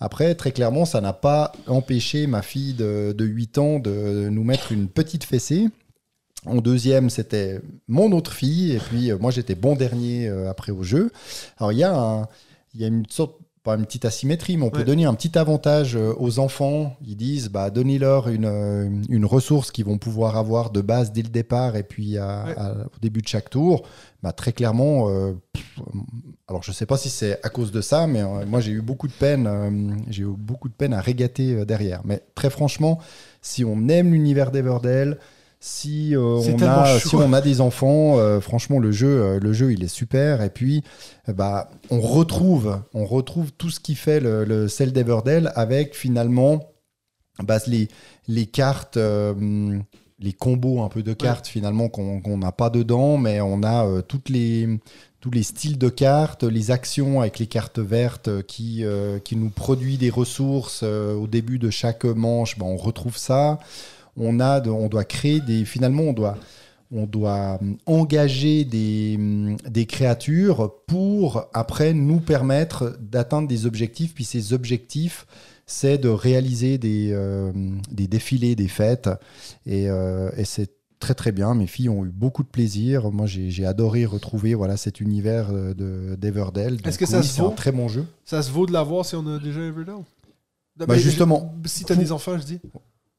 [0.00, 4.44] Après, très clairement, ça n'a pas empêché ma fille de, de 8 ans de nous
[4.44, 5.68] mettre une petite fessée.
[6.46, 8.72] En deuxième, c'était mon autre fille.
[8.72, 11.10] Et puis, euh, moi, j'étais bon dernier euh, après au jeu.
[11.58, 12.28] Alors, il y a, un-
[12.74, 13.34] il y a une sorte,
[13.64, 16.96] pas une petite asymétrie, mais on peut donner un petit avantage euh, aux enfants.
[17.04, 21.28] Ils disent, bah, donnez-leur une, une ressource qu'ils vont pouvoir avoir de base dès le
[21.28, 22.54] départ et puis à- Ouais.
[22.56, 23.82] à- au début de chaque tour.
[24.22, 25.08] Bah, très clairement,
[25.52, 25.80] pff,
[26.48, 28.80] alors je sais pas si c'est à cause de ça, mais euh, moi j'ai eu
[28.80, 32.00] beaucoup de peine, euh, j'ai eu beaucoup de peine à régater euh, derrière.
[32.04, 32.98] Mais très franchement,
[33.42, 35.18] si on aime l'univers d'Everdell,
[35.60, 39.88] si on a, si on a des enfants, franchement le jeu, le jeu il est
[39.88, 40.40] super.
[40.40, 40.84] Et puis,
[41.26, 46.60] bah, on retrouve, on retrouve tout ce qui fait le, le sel d'Everdell avec finalement
[47.42, 47.88] bah, les,
[48.28, 48.98] les cartes,
[50.20, 54.02] les combos un peu de cartes finalement qu'on n'a pas dedans, mais on a euh,
[54.02, 54.80] toutes les,
[55.20, 59.36] tous les styles de cartes, les actions avec les cartes vertes euh, qui, euh, qui
[59.36, 63.58] nous produit des ressources euh, au début de chaque manche, bah, on retrouve ça.
[64.16, 65.64] On, a on doit créer des.
[65.64, 66.36] Finalement, on doit,
[66.92, 74.14] on doit hum, engager des, hum, des créatures pour après nous permettre d'atteindre des objectifs.
[74.14, 75.26] Puis ces objectifs,
[75.66, 77.52] c'est de réaliser des, euh,
[77.90, 79.10] des défilés, des fêtes.
[79.66, 81.54] Et, euh, et c'est très très bien.
[81.54, 83.10] Mes filles ont eu beaucoup de plaisir.
[83.10, 86.78] Moi, j'ai adoré retrouver voilà cet univers euh, de d'Everdell.
[86.84, 88.04] Est-ce que ça oui, se vaut un très bon jeu.
[88.24, 89.96] Ça se vaut de l'avoir si on a déjà Everdell?
[90.76, 91.54] Bah, justement.
[91.64, 92.60] je- Si t'as des enfants, je dis.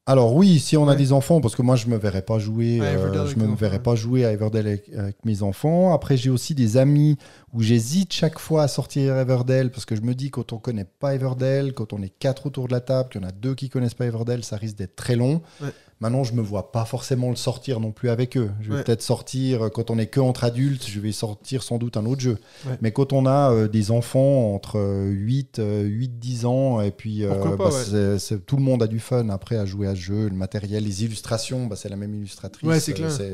[0.06, 0.96] Alors oui, si on a Ouais.
[0.96, 3.54] des enfants, parce que moi je me verrais pas jouer, Ouais, euh, je me les
[3.54, 5.92] verrais enfants, pas jouer à Everdell avec, avec mes enfants.
[5.92, 7.16] Après j'ai aussi des amis
[7.52, 10.86] où j'hésite chaque fois à sortir Everdell parce que je me dis quand on connaît
[10.86, 13.54] pas Everdell, quand on est quatre autour de la table, qu'il y en a deux
[13.54, 15.42] qui connaissent pas Everdell, ça risque d'être très long.
[16.00, 18.50] Maintenant je me vois pas forcément le sortir non plus avec eux.
[18.62, 18.82] Je vais Ouais.
[18.84, 22.06] peut-être sortir euh, quand on est que entre adultes, je vais sortir sans doute un
[22.06, 22.38] autre jeu.
[22.66, 22.78] Ouais.
[22.80, 26.90] Mais quand on a euh, des enfants entre euh, 8, euh, 8, 10 ans et
[26.90, 28.38] puis euh, pas, bah, ouais.
[28.46, 31.04] tout le monde a du fun après à jouer à ce jeu, le matériel, les
[31.04, 32.66] illustrations, bah, c'est la même illustratrice.
[32.66, 32.80] Ouais,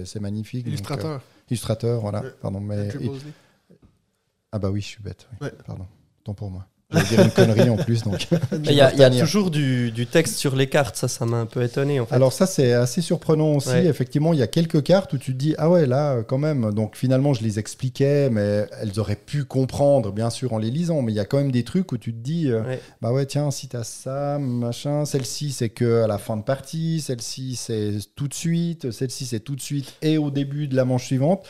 [0.04, 0.66] c'est magnifique.
[0.66, 1.20] Illustrateur.
[1.48, 2.24] illustrateur, voilà.
[2.42, 3.10] Pardon, mais et-
[4.52, 5.28] ah bah oui, je suis bête.
[5.40, 5.48] oui.
[5.66, 5.86] Pardon,
[6.24, 6.66] tant pour moi.
[6.96, 8.26] J'allais dire une connerie en plus, donc.
[8.64, 11.46] Il y a, y toujours du, du texte sur les cartes, ça, ça m'a un
[11.46, 12.14] peu étonné en fait.
[12.14, 13.68] Alors ça c'est assez surprenant aussi.
[13.68, 13.86] Ouais.
[13.86, 16.38] Effectivement, il y a quelques cartes où tu te dis ah ouais là euh, quand
[16.38, 16.72] même.
[16.72, 21.02] Donc finalement je les expliquais, mais elles auraient pu comprendre bien sûr en les lisant.
[21.02, 22.80] Mais il y a quand même des trucs où tu te dis euh, Ouais.
[23.02, 27.00] bah ouais tiens si t'as ça machin, celle-ci c'est que à la fin de partie,
[27.00, 30.84] celle-ci c'est tout de suite, celle-ci c'est tout de suite et au début de la
[30.84, 31.46] manche suivante.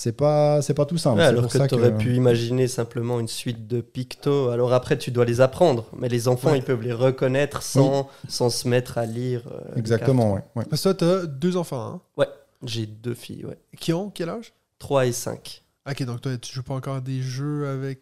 [0.00, 1.18] C'est pas c'est pas tout simple.
[1.18, 4.50] Ouais, alors pour que ça tu aurais pu imaginer simplement une suite de pictos.
[4.50, 6.58] Alors après, tu dois les apprendre, mais les enfants, Ouais.
[6.58, 9.42] ils peuvent les reconnaître sans, sans se mettre à lire.
[9.50, 10.42] euh, Exactement ouais.
[10.54, 10.64] ouais.
[10.70, 12.30] Parce que toi, t'as deux enfants, hein, cartes.
[12.64, 13.58] J'ai deux filles, ouais.
[13.80, 14.52] qui ont quel âge?
[14.78, 15.64] 3 et 5.
[15.90, 17.98] Ok, donc toi, tu joues pas encore à des jeux avec.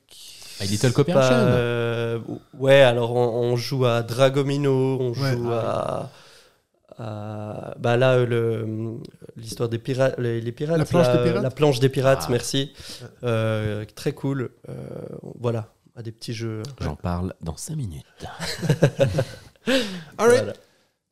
[0.60, 2.18] Ah, Little Copy euh,
[2.58, 5.32] ouais, alors on, on joue à Dragomino, on Ouais.
[5.32, 6.10] joue à.
[6.98, 8.98] À- bah là, euh, le-
[9.36, 12.30] l'histoire des pirates, les, les pirates, La planche des pirates la planche des pirates, Ah.
[12.30, 12.72] merci,
[13.22, 14.50] Euh, très cool.
[14.68, 14.74] Euh,
[15.38, 16.62] voilà, à des petits jeux.
[16.80, 18.04] J'en parle dans 5 minutes.
[20.18, 20.42] Alright.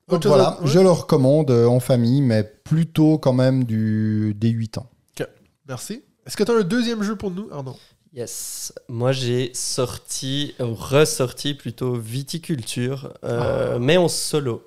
[0.07, 0.59] Voilà.
[0.61, 4.91] Donc je le recommande euh, en famille, mais plutôt quand même du des 8 ans.
[5.67, 6.03] Merci.
[6.27, 7.49] Est-ce que tu as un deuxième jeu pour nous?
[7.51, 7.77] Arnaud
[8.13, 14.63] Yes, moi j'ai sorti, euh, ressorti plutôt viticulture, euh, mais en solo.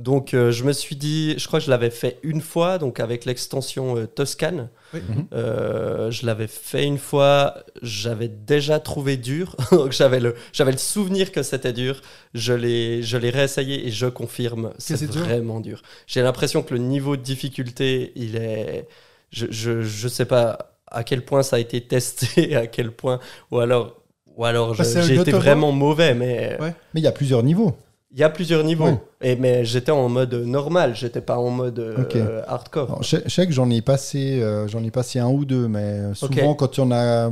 [0.00, 3.00] Donc euh, je me suis dit, je crois que je l'avais fait une fois, donc
[3.00, 4.70] avec l'extension euh, Toscane.
[4.94, 5.00] Oui.
[5.06, 5.26] Mhm.
[5.34, 10.78] Euh, je l'avais fait une fois, j'avais déjà trouvé dur, donc j'avais le, j'avais le
[10.78, 12.00] souvenir que c'était dur.
[12.32, 15.82] Je l'ai, je l'ai réessayé et je confirme, c'est vraiment dur.
[16.06, 18.88] J'ai l'impression que le niveau de difficulté, il est,
[19.30, 23.20] je, je, je sais pas à quel point ça a été testé, à quel point,
[23.50, 24.00] ou alors,
[24.34, 26.74] ou alors un j'ai été vraiment mauvais, mais Ouais.
[26.94, 27.76] Mais il y a plusieurs niveaux.
[28.12, 28.98] Il y a plusieurs niveaux.
[29.20, 32.88] Et, mais j'étais en mode normal, j'étais pas en mode euh, hardcore.
[32.88, 35.68] Alors, je, je sais que j'en ai passé, euh, j'en ai passé un ou deux,
[35.68, 36.58] mais euh, souvent Ok.
[36.58, 37.30] quand il y en a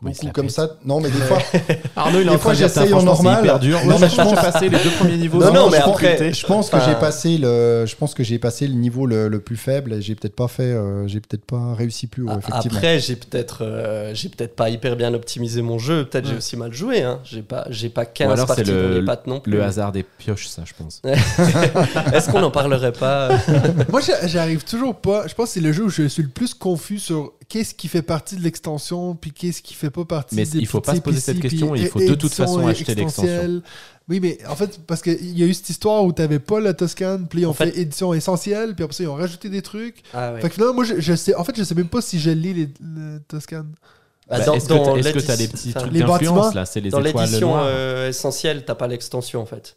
[0.00, 1.38] beaucoup comme ça, non mais des fois,
[1.96, 3.44] Arnaud, il est Des en train fois, de dire, j'essaye en normal.
[3.44, 3.78] hyper dur.
[3.84, 5.40] Non, mais je pense passer les deux premiers niveaux.
[5.40, 8.22] Non, non, mais je pense- après- je pense que j'ai passé le, je pense que
[8.22, 11.20] j'ai passé le niveau le, le plus faible et j'ai peut-être pas fait, euh, j'ai
[11.20, 12.76] peut-être pas réussi plus haut, effectivement.
[12.76, 16.04] Après, j'ai peut-être, euh, j'ai peut-être pas hyper bien optimisé mon jeu.
[16.04, 17.02] Peut-être j'ai aussi mal joué.
[17.02, 17.20] Hein.
[17.24, 19.52] J'ai pas, j'ai pas 15 Ou alors, c'est parties le- dans les pattes non plus.
[19.52, 21.02] Le hasard des pioches, ça, je pense.
[22.12, 23.30] Est-ce qu'on n'en parlerait pas?
[23.90, 25.26] Moi, j'a- j'arrive toujours pas.
[25.26, 27.88] Je pense que c'est le jeu où je suis le plus confus sur qu'est-ce qui
[27.88, 30.94] fait partie de l'extension, puis qu'est-ce qui fait pas partie Mais des il faut pas
[30.94, 33.62] se poser cette question, il faut de toute façon et acheter l'extension.
[34.08, 36.72] Oui, mais en fait, parce qu'il y a eu cette histoire où t'avais pas la
[36.72, 39.50] Toscane, puis ils ont En fait- fait édition essentielle, puis après ça, ils ont rajouté
[39.50, 40.02] des trucs.
[40.14, 40.40] Ah ouais.
[40.40, 42.30] Fait que finalement, moi, je, je sais, en fait, je sais même pas si je
[42.30, 43.70] lis les, le Toscane.
[44.30, 47.26] Bah, Bah, Est-ce que l'édition- des petits trucs les d'influence là C'est les Dans étoiles
[47.26, 47.64] l'édition noires.
[47.66, 49.76] euh, essentielle, t'as pas l'extension en fait.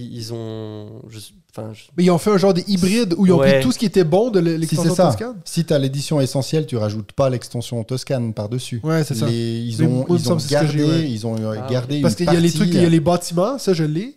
[0.00, 1.18] Ils, ils ont, je-
[1.50, 3.54] enfin, je- Mais ils ont fait un genre des hybrides où ils ont Ouais.
[3.54, 5.34] pris tout ce qui était bon de Si l'extension Toscane?
[5.44, 8.80] si tu as l'édition essentielle, tu rajoutes pas l'extension Toscane par-dessus.
[8.84, 9.26] Ouais, c'est ça.
[9.26, 11.10] Les- ils ont, ils ont c'est ce que gardé, ouais.
[11.10, 12.88] ils ont euh, Ah, gardé Parce qu'il y a les trucs, il y a euh,
[12.88, 14.14] les bâtiments, ça je l'ai.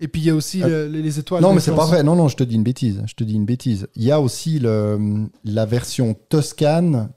[0.00, 0.68] Et puis il y a aussi Ah.
[0.68, 1.42] le- les, les étoiles.
[1.42, 2.02] Non, mais c'est pas vrai.
[2.02, 3.02] Non, non, je te dis une bêtise.
[3.06, 3.86] Je te dis une bêtise.
[3.96, 7.10] Il y a aussi le, la version Toscane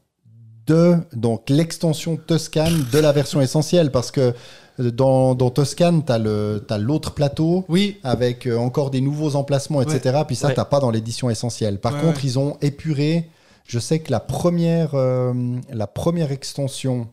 [0.68, 4.32] de donc l'extension Toscane de la version essentielle parce que euh,
[4.90, 10.22] dans, dans Toscane, tu as l'autre plateau Oui, avec euh, encore des nouveaux emplacements, etc.
[10.26, 10.54] Puis ça, Ouais.
[10.54, 11.80] t'as pas dans l'édition essentielle.
[11.80, 12.24] Par Ouais, contre, ouais.
[12.26, 13.30] ils ont épuré.
[13.66, 15.34] Je sais que la première, euh,
[15.72, 17.08] la première extension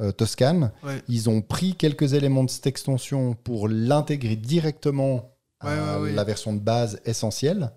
[0.00, 1.02] euh, Toscane, Ouais.
[1.08, 6.12] ils ont pris quelques éléments de cette extension pour l'intégrer directement à Ouais, ouais, ouais.
[6.12, 7.72] la version de base essentielle.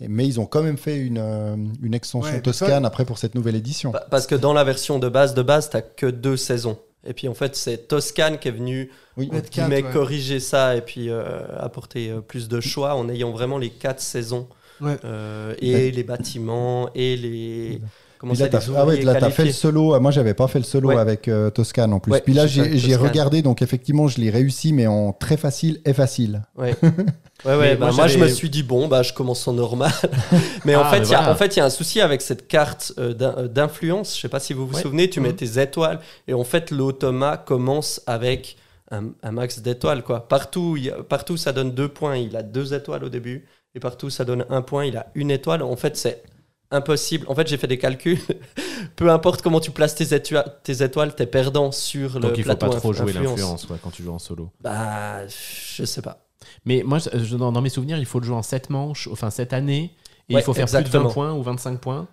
[0.00, 3.54] Mais ils ont quand même fait une, une extension Ouais, Toscane après pour cette nouvelle
[3.54, 3.92] édition.
[3.92, 6.76] Pa- Parce que dans la version de base, de base, t'as que deux saisons.
[7.04, 9.30] Et puis en fait, c'est Toscane qui est venu Oui.
[9.50, 9.82] Qui ouais.
[9.92, 14.00] corriger ça et puis euh, apporter euh, plus de choix en ayant vraiment les quatre
[14.00, 14.48] saisons
[14.80, 14.96] Ouais.
[15.04, 17.80] Euh, et les bâtiments et les
[18.18, 19.98] commencer là, des ah ouais, là, t'as fait le solo.
[20.00, 20.96] Moi, j'avais pas fait le solo Ouais.
[20.96, 22.12] avec euh, Toscane en plus.
[22.12, 25.92] Ouais, Puis là, j'ai regardé, donc effectivement, je l'ai réussi, mais en très facile et
[25.92, 26.42] facile.
[27.44, 29.90] Ouais, ouais, bah, moi, moi, je me suis dit, bon, bah, je commence en normal.
[30.64, 31.32] mais en Ah, fait, mais il y a- voilà.
[31.32, 34.16] en fait, il y a un souci avec cette carte euh, euh, d'influence.
[34.16, 34.82] Je sais pas si vous vous Ouais.
[34.82, 35.36] souvenez, tu mets Mhm.
[35.36, 35.98] tes étoiles
[36.28, 38.56] et en fait, l'automa commence avec
[38.90, 40.02] un, un max d'étoiles.
[40.02, 40.28] quoi.
[40.28, 42.16] Partout, il y a- partout, ça donne deux points.
[42.16, 44.84] Il a deux étoiles au début et partout, ça donne un point.
[44.84, 45.62] Il a une étoile.
[45.62, 46.22] En fait, c'est
[46.70, 47.26] impossible.
[47.28, 48.18] En fait, j'ai fait des calculs.
[48.96, 52.44] Peu importe comment tu places tes, étoiles, tes étoiles, t'es perdant sur le Donc il
[52.44, 53.30] faut plateau pas trop jouer influence.
[53.38, 54.50] l'influence ouais, quand tu joues en solo.
[54.60, 56.18] Bah, je sais pas.
[56.64, 59.52] Mais moi, je- dans, mes souvenirs, il faut le jouer en 7 manches, enfin 7
[59.52, 59.94] années,
[60.28, 62.06] et Ouais, il faut faire plus de 20 points ou 25 points.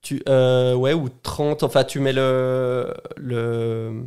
[0.00, 1.64] Tu, euh, ouais, ou 30.
[1.64, 4.04] Enfin, tu mets le, le,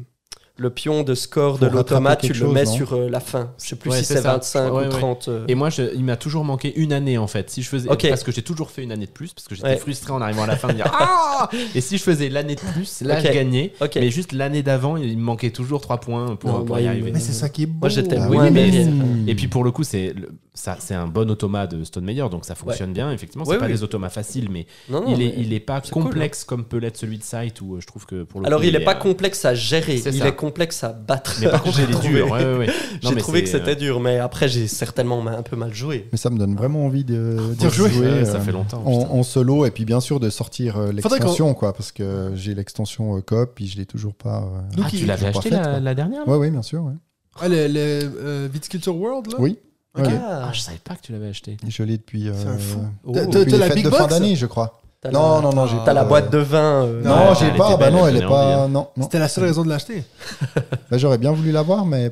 [0.62, 3.20] le pion de score de Faut l'automa, rattraper tu le mets chose, sur euh, la
[3.20, 3.50] fin.
[3.62, 4.34] Je sais plus Ouais, si c'est c'est ça.
[4.34, 4.90] 25 Ouais, ou ouais.
[4.90, 5.28] 30.
[5.28, 5.44] euh.
[5.48, 7.50] Et moi, je- il m'a toujours manqué une année en fait.
[7.50, 8.08] Si je faisais, Ok.
[8.08, 9.78] parce que j'ai toujours fait une année de plus, parce que j'étais Ouais.
[9.78, 11.50] frustré en arrivant à la fin de dire ah.
[11.74, 13.26] Et si je faisais l'année de plus, là Ok.
[13.28, 13.74] je gagnais.
[13.96, 17.12] Mais juste l'année d'avant, il me manquait toujours 3 points pour, Non, pour y arriver.
[17.12, 17.80] Mais c'est ça qui est beau.
[17.82, 18.86] Moi, j'étais Ah oui, mais-.
[19.28, 20.14] Et puis pour le coup, c'est
[20.54, 23.12] ça, c'est un bon automa de Stone Meyer, donc ça fonctionne bien.
[23.12, 23.72] Effectivement, c'est Ouais, pas oui.
[23.72, 25.82] des automas faciles, mais Non, non, il, est, mais- il est pas hein.
[25.90, 28.64] complexe comme peut l'être celui de Sight, où euh, je trouve que pour le Alors,
[28.64, 31.38] il est pas complexe à gérer, il est complexe à battre.
[31.42, 32.10] Mais par contre, J'ai trouvé.
[32.10, 32.32] dur.
[32.32, 32.68] ouais, ouais, ouais.
[33.04, 36.08] Non, J'ai mais trouvé que c'était dur, mais après, j'ai certainement un peu mal joué.
[36.12, 38.84] Mais ça me donne vraiment envie de, rejouer, Ouais, ça euh, fait longtemps.
[38.86, 43.18] en, solo et puis bien sûr de sortir euh, l'extension quoi parce que j'ai l'extension
[43.18, 46.28] euh, coop puis je l'ai toujours pas euh, Donc, Ah, tu l'avais acheté la, dernière
[46.28, 46.94] ouais oui bien sûr ouais.
[47.40, 49.58] Ah, le, le euh, Viticulture World, là oui
[49.98, 50.06] Ok.
[50.06, 50.12] ouais.
[50.22, 51.58] Ah, Ah, je savais pas que tu l'avais acheté.
[51.68, 52.80] je l'ai depuis euh, C'est un fou.
[53.06, 53.12] Oh.
[53.14, 55.66] Depuis les la fêtes Big de fin d'année je crois t'as non la- non non
[55.68, 56.86] j'ai T'as pas la boîte de vin.
[56.86, 59.44] euh, non Ouais, j'ai pas bah non elle est pas non non C'était la seule
[59.46, 60.04] raison de l'acheter.
[60.92, 62.12] Bah, j'aurais bien voulu l'avoir mais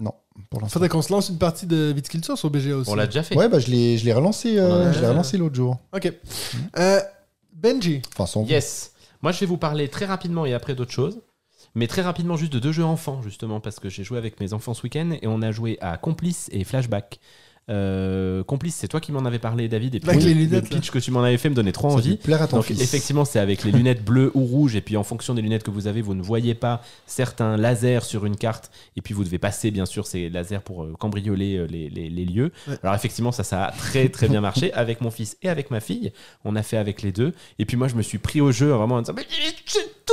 [0.00, 0.12] non
[0.50, 2.90] pour l'instant Faudrait qu'on se lance une partie de Viticulture sur BGA aussi.
[2.90, 3.36] On l'a déjà fait.
[3.36, 6.12] ouais bah je l'ai je l'ai relancé euh, je relancé l'autre jour Ok.
[6.78, 7.00] Euh,
[7.52, 8.02] Benji.
[8.12, 8.92] enfin sans Yes.
[9.22, 11.18] Moi, je vais vous parler très rapidement et après d'autres choses.
[11.74, 14.52] Mais très rapidement, juste de deux jeux enfants, justement, parce que j'ai joué avec mes
[14.52, 17.20] enfants ce week-end et on a joué à Complice et Flashback.
[17.70, 19.94] Euh, Complice, c'est toi qui m'en avais parlé, David.
[19.94, 21.96] Et puis les lunettes, Le pitch que tu m'en avais fait me donnait trop ça
[21.96, 22.16] envie.
[22.16, 24.96] plaire à ton Donc fils effectivement, c'est avec les lunettes bleues ou rouges et puis
[24.98, 28.36] en fonction des lunettes que vous avez, vous ne voyez pas certains lasers sur une
[28.36, 31.88] carte et puis vous devez passer bien sûr ces lasers pour euh, cambrioler euh, les,
[31.88, 32.52] les- les lieux.
[32.68, 32.76] Ouais.
[32.82, 35.80] Alors effectivement, ça ça a très très bien marché avec mon fils et avec ma
[35.80, 36.12] fille.
[36.44, 38.66] On a fait avec les deux et puis moi je me suis pris au jeu
[38.72, 39.63] vraiment en disant mais tu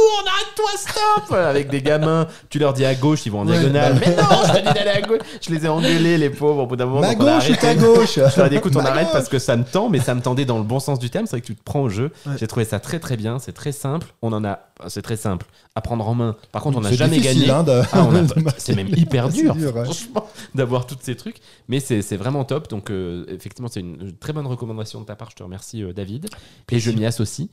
[0.02, 3.98] tournes, arrête-toi, stop Avec des gamins, tu leur dis à gauche, ils vont en diagonale.
[4.00, 5.20] Mais non, je te dis d'aller à gauche.
[5.42, 7.02] Je les ai engueulés les pauvres au bout d'un moment.
[7.02, 7.82] ma donc on a gauche ou ta arrêté.
[7.84, 9.14] gauche Je leur ai dit, écoute, on Ma arrête gauche.
[9.14, 11.26] parce que ça me tend, mais ça me tendait dans le bon sens du terme.
[11.26, 12.12] C'est vrai que tu te prends au jeu.
[12.26, 12.34] Ouais.
[12.40, 13.40] J'ai trouvé ça très très bien.
[13.40, 14.08] C'est très simple.
[14.22, 14.60] On en a.
[14.88, 15.46] C'est très simple
[15.76, 16.36] à prendre en main.
[16.52, 17.52] Par contre, on n'a C'est jamais difficile, gagné.
[17.52, 18.50] hein, de- Ah, on a- de marquer.
[18.60, 19.84] c'est même hyper C'est dur, dur, ouais.
[19.86, 21.38] franchement, d'avoir tous ces trucs.
[21.68, 22.68] Mais c'est c'est vraiment top.
[22.70, 25.30] Donc, euh, effectivement, c'est une très bonne recommandation de ta part.
[25.30, 26.28] Je te remercie, euh, David.
[26.72, 27.48] Et je m'y associe.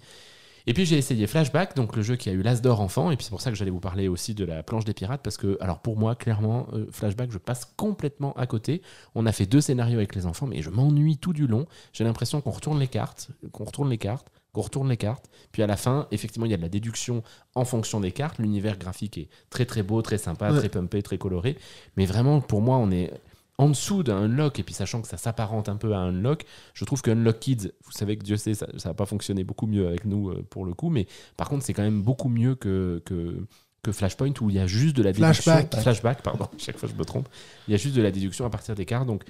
[0.68, 3.16] Et puis j'ai essayé Flashback, donc le jeu qui a eu l'As d'or enfant, et
[3.16, 5.38] puis c'est pour ça que j'allais vous parler aussi de la planche des pirates, parce
[5.38, 8.82] que, alors pour moi, clairement, euh, Flashback, je passe complètement à côté.
[9.14, 11.64] On a fait deux scénarios avec les enfants, mais je m'ennuie tout du long.
[11.94, 15.62] J'ai l'impression qu'on retourne les cartes, qu'on retourne les cartes, qu'on retourne les cartes, puis
[15.62, 17.22] à la fin, effectivement, il y a de la déduction
[17.54, 18.38] en fonction des cartes.
[18.38, 20.58] L'univers graphique est très très beau, très sympa, Ouais.
[20.58, 21.56] très pumpé, très coloré,
[21.96, 23.10] mais vraiment, pour moi, on est
[23.58, 26.44] en dessous d'un Unlock, et puis sachant que ça s'apparente un peu à un Unlock,
[26.74, 29.66] je trouve que Unlock Kids, vous savez que Dieu sait, ça n'a pas fonctionné beaucoup
[29.66, 31.06] mieux avec nous euh, pour le coup, mais
[31.36, 33.44] par contre, c'est quand même beaucoup mieux que, que,
[33.82, 35.52] que Flashpoint où il y a juste de la déduction.
[35.52, 35.82] Flashback.
[35.82, 37.28] Flashback, pardon, chaque fois je me trompe.
[37.66, 39.24] Il y a juste de la déduction à partir des cartes, donc.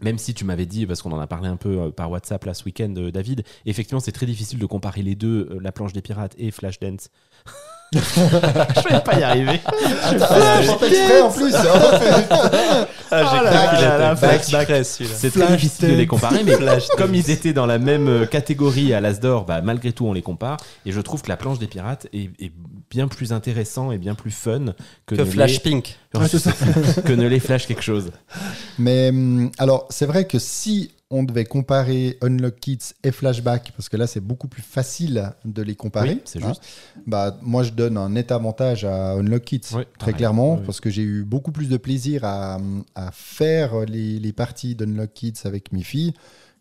[0.00, 2.44] Même si tu m'avais dit, parce qu'on en a parlé un peu euh, par WhatsApp
[2.46, 5.92] là ce week-end, euh, David, effectivement c'est très difficile de comparer les deux, la planche
[5.92, 7.10] des pirates et Flashdance.
[8.88, 9.60] je vais pas y arriver.
[9.66, 11.52] Ah, j'ai fait exprès en plus
[13.10, 13.84] Ah, j'ai Oh là cru qu'il
[14.84, 15.14] celui-là.
[15.16, 16.56] C'est très Flash difficile de les comparer, mais
[16.96, 20.12] comme ils étaient dans la même euh, catégorie à l'As d'Or, bah, malgré tout, on
[20.12, 20.56] les compare.
[20.86, 22.52] Et je trouve que la planche des pirates est, est
[22.90, 24.74] bien plus intéressant et bien plus fun
[25.06, 25.96] que, Que Flash les- Pink.
[26.14, 26.26] Ouais,
[27.04, 28.10] que ne les flash quelque chose.
[28.78, 33.88] Mais hum, alors, c'est vrai que si on devait comparer Unlock Kids et Flashback, parce
[33.88, 36.10] que là, c'est beaucoup plus facile de les comparer.
[36.14, 36.62] Oui, c'est hein, juste.
[37.06, 40.14] bah, moi, je donne un net avantage à Unlock Kids, Oui, très pareil.
[40.14, 40.62] clairement, Oui.
[40.66, 42.58] parce que j'ai eu beaucoup plus de plaisir à,
[42.94, 46.14] à faire les, les parties d'Unlock Kids avec mes filles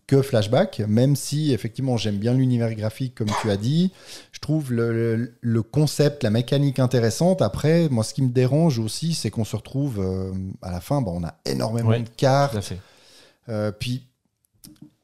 [0.06, 3.94] que Flashback, même si effectivement j'aime bien l'univers graphique comme tu as dit,
[4.34, 7.42] je trouve le, le- le concept, la mécanique intéressante.
[7.42, 11.02] Après, moi ce qui me dérange aussi, c'est qu'on se retrouve euh, à la fin,
[11.02, 12.74] bah, on a énormément Ouais, de cartes,
[13.48, 14.06] euh, puis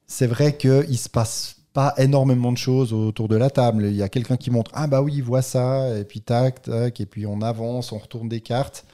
[0.09, 3.85] c'est vrai qu'il se passe pas énormément de choses autour de la table.
[3.85, 6.63] Il y a quelqu'un qui montre Ah bah oui, il voit ça, et puis tac,
[6.63, 8.85] tac, et puis on avance, on retourne des cartes.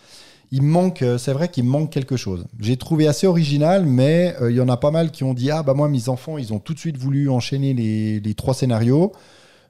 [0.51, 2.45] Il manque, euh, c'est vrai qu'il manque quelque chose.
[2.59, 5.49] J'ai trouvé assez original, mais euh, il y en a pas mal qui ont dit
[5.49, 9.13] Ah bah moi, mes enfants, ils ont tout de suite voulu enchaîner les trois scénarios.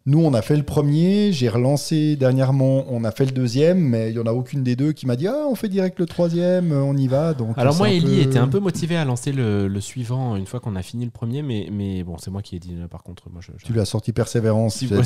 [0.08, 4.12] Nous, on a fait le premier, j'ai relancé dernièrement, on a fait le deuxième, mais
[4.12, 6.06] il y en a aucune des deux qui m'a dit ah on fait direct le
[6.06, 7.34] troisième, on y va.
[7.34, 10.46] Donc Alors moi, Ellie peu- était un peu motivé à lancer le, le suivant une
[10.46, 12.88] fois qu'on a fini le premier, mais, mais bon, c'est moi qui ai dit là,
[12.88, 13.24] par contre.
[13.32, 14.76] Moi, je, je- Tu lui as sorti persévérance.
[14.76, 15.02] Si, bien,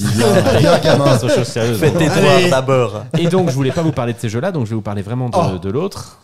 [0.60, 1.18] bien gamin.
[1.76, 3.06] Fais tes d'abord.
[3.18, 5.02] Et donc, je voulais pas vous parler de ces jeux-là, donc je vais vous parler
[5.02, 5.58] vraiment de, Oh.
[5.60, 6.20] de l'autre.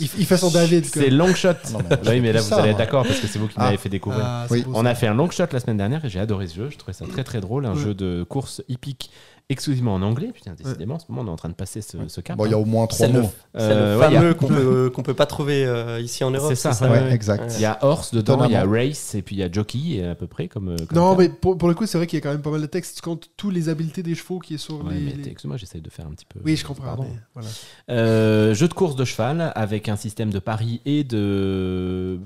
[0.00, 0.84] Il, il fait son David.
[0.86, 1.48] C'est Longshot.
[1.72, 3.54] Non, mais oui, mais là, vous ça, allez être d'accord parce que c'est vous qui
[3.56, 3.64] Ah.
[3.66, 4.24] m'avez fait découvrir.
[4.24, 4.62] Ah, Oui.
[4.62, 6.68] beau, On a fait un long shot la semaine dernière et j'ai adoré ce jeu.
[6.70, 7.64] Je trouvais ça très très drôle.
[7.66, 9.10] Un jeu de course hippique
[9.50, 10.30] exclusivement en anglais.
[10.32, 12.36] Putain, décidément, en ce moment, on est en train de passer ce, ce cap.
[12.36, 12.60] Bon, il y a hein.
[12.60, 13.30] au moins trois mots.
[13.54, 16.48] c'est Euh, le a- fameux qu'on peut, qu'on peut pas trouver euh, ici en Europe.
[16.54, 17.52] C'est ça, exact.
[17.56, 18.64] Il y a Horse dedans, il y a.
[18.64, 20.70] Race et puis il y a Jockey à peu près comme.
[20.70, 21.18] euh, comme Non, terme.
[21.18, 22.66] mais pour, pour le coup, c'est vrai qu'il y a quand même pas mal de
[22.66, 22.96] texte.
[22.96, 25.28] Tu comptes tous les habiletés des chevaux qui est sur Ouais, les.
[25.28, 26.40] excuse-moi, j'essaye de faire un petit peu.
[26.44, 26.84] Oui, je comprends.
[26.84, 27.04] Pardon.
[27.04, 27.48] mais voilà.
[27.90, 32.18] Euh, jeu de course de cheval avec un système de pari et de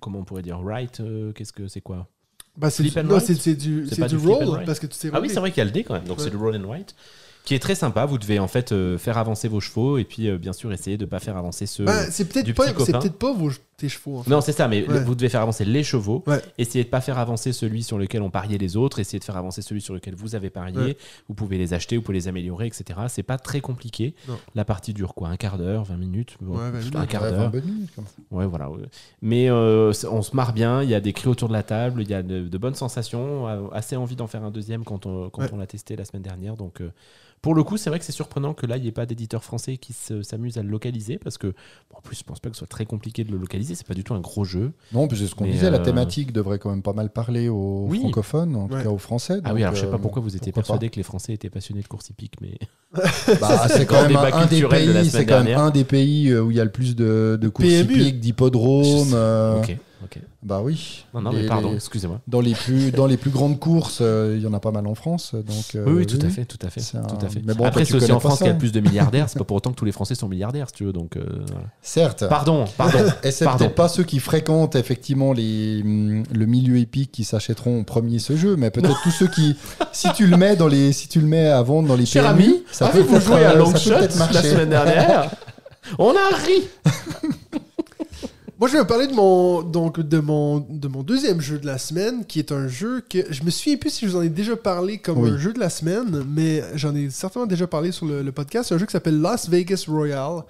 [0.00, 1.00] comment on pourrait dire right.
[1.00, 2.08] euh, Qu'est-ce que c'est quoi?
[2.56, 4.86] Bah, c'est du, non, c'est c'est du, C'est c'est pas du du roll parce que
[4.86, 6.04] tu sais Ah oui, c'est vrai qu'il y a le dé quand même.
[6.04, 6.24] Donc Ouais.
[6.24, 6.94] c'est le roll and white
[7.44, 8.06] qui est très sympa.
[8.06, 10.96] Vous devez en fait euh, faire avancer vos chevaux et puis euh, bien sûr essayer
[10.96, 11.84] de pas faire avancer ceux.
[12.10, 14.18] C'est peut-être du pas, petit c'est peut-être pas vos, tes chevaux.
[14.18, 14.30] En fait.
[14.30, 15.02] Non, c'est ça, mais Ouais.
[15.02, 16.22] vous devez faire avancer les chevaux.
[16.26, 16.40] Ouais.
[16.58, 18.98] Essayez de pas faire avancer celui sur lequel ont parié les autres.
[18.98, 20.76] Essayez de faire avancer celui sur lequel vous avez parié.
[20.78, 20.96] Ouais.
[21.28, 23.00] Vous pouvez les acheter, vous pouvez les améliorer, etc.
[23.08, 24.14] C'est pas très compliqué.
[24.28, 24.38] Non.
[24.54, 26.96] La partie dure quoi Un quart d'heure, 20 minutes Bon, Ouais, 20 juste minutes.
[26.96, 27.50] Un quart d'heure.
[27.50, 28.12] 20 minutes, comme ça.
[28.30, 28.70] Ouais, voilà.
[28.70, 28.78] ouais.
[29.22, 30.82] Mais euh, on se marre bien.
[30.82, 32.02] Il y a des cris autour de la table.
[32.02, 33.46] Il y a de, de bonnes sensations.
[33.72, 35.48] Assez envie d'en faire un deuxième quand on, quand Ouais.
[35.52, 36.56] on l'a testé la semaine dernière.
[36.56, 36.90] Donc, euh,
[37.44, 39.44] pour le coup, c'est vrai que c'est surprenant que là, il n'y ait pas d'éditeur
[39.44, 42.48] français qui se- s'amuse à le localiser parce que, bon, en plus, je pense pas
[42.48, 43.74] que ce soit très compliqué de le localiser.
[43.74, 44.72] C'est pas du tout un gros jeu.
[44.94, 47.50] Non, puis c'est ce qu'on disait, la euh, thématique devrait quand même pas mal parler
[47.50, 47.98] aux Oui.
[48.00, 49.40] francophones, en tout cas aux Français.
[49.44, 51.34] Ah oui, alors je sais pas euh, pourquoi vous étiez pourquoi persuadé que les Français
[51.34, 52.56] étaient passionnés de course hippique, mais
[53.40, 55.60] Bah, c'est quand même un, des de pays, semaine c'est quand même dernière.
[55.64, 59.12] un des pays euh, où il y a le plus de, de courses hippiques, d'hippodromes.
[59.12, 60.18] euh, ok, ok.
[60.42, 61.04] Bah oui.
[61.14, 62.20] Non, non, Les- mais pardon, excusez-moi.
[62.28, 64.86] dans les plus dans les plus grandes courses, euh, il y en a pas mal
[64.86, 65.74] en France, donc.
[65.74, 67.40] euh, Oui, oui, tout à fait, tout à fait, un- tout à fait.
[67.44, 69.28] mais bon, Après, c'est aussi en France qu'il y a plus de milliardaires.
[69.28, 70.92] C'est pas pour autant que tous les Français sont milliardaires, si tu veux.
[70.92, 71.66] Donc, euh, voilà.
[71.82, 72.24] Certes.
[72.28, 72.98] pardon, pardon.
[73.24, 73.64] Et c'est Pardon.
[73.64, 78.18] peut-être pas ceux qui fréquentent effectivement les, hum, le milieu épique qui s'achèteront en premier
[78.18, 79.56] ce jeu, mais peut-être tous ceux qui,
[79.92, 82.24] si tu le mets dans les, si tu le mets à vendre dans les Cher
[82.34, 85.30] PMI, ami, ça peut peut-être, joué à euh, Longshot peut-être la semaine dernière?
[85.98, 86.62] On a ri
[88.60, 91.76] Moi, je vais parler de mon, donc, de, mon, de mon deuxième jeu de la
[91.76, 94.28] semaine, qui est un jeu que je me souviens plus si je vous en ai
[94.28, 95.30] déjà parlé comme Oui.
[95.30, 98.68] un jeu de la semaine, mais j'en ai certainement déjà parlé sur le, le podcast.
[98.68, 100.42] C'est un jeu qui s'appelle Las Vegas Royale.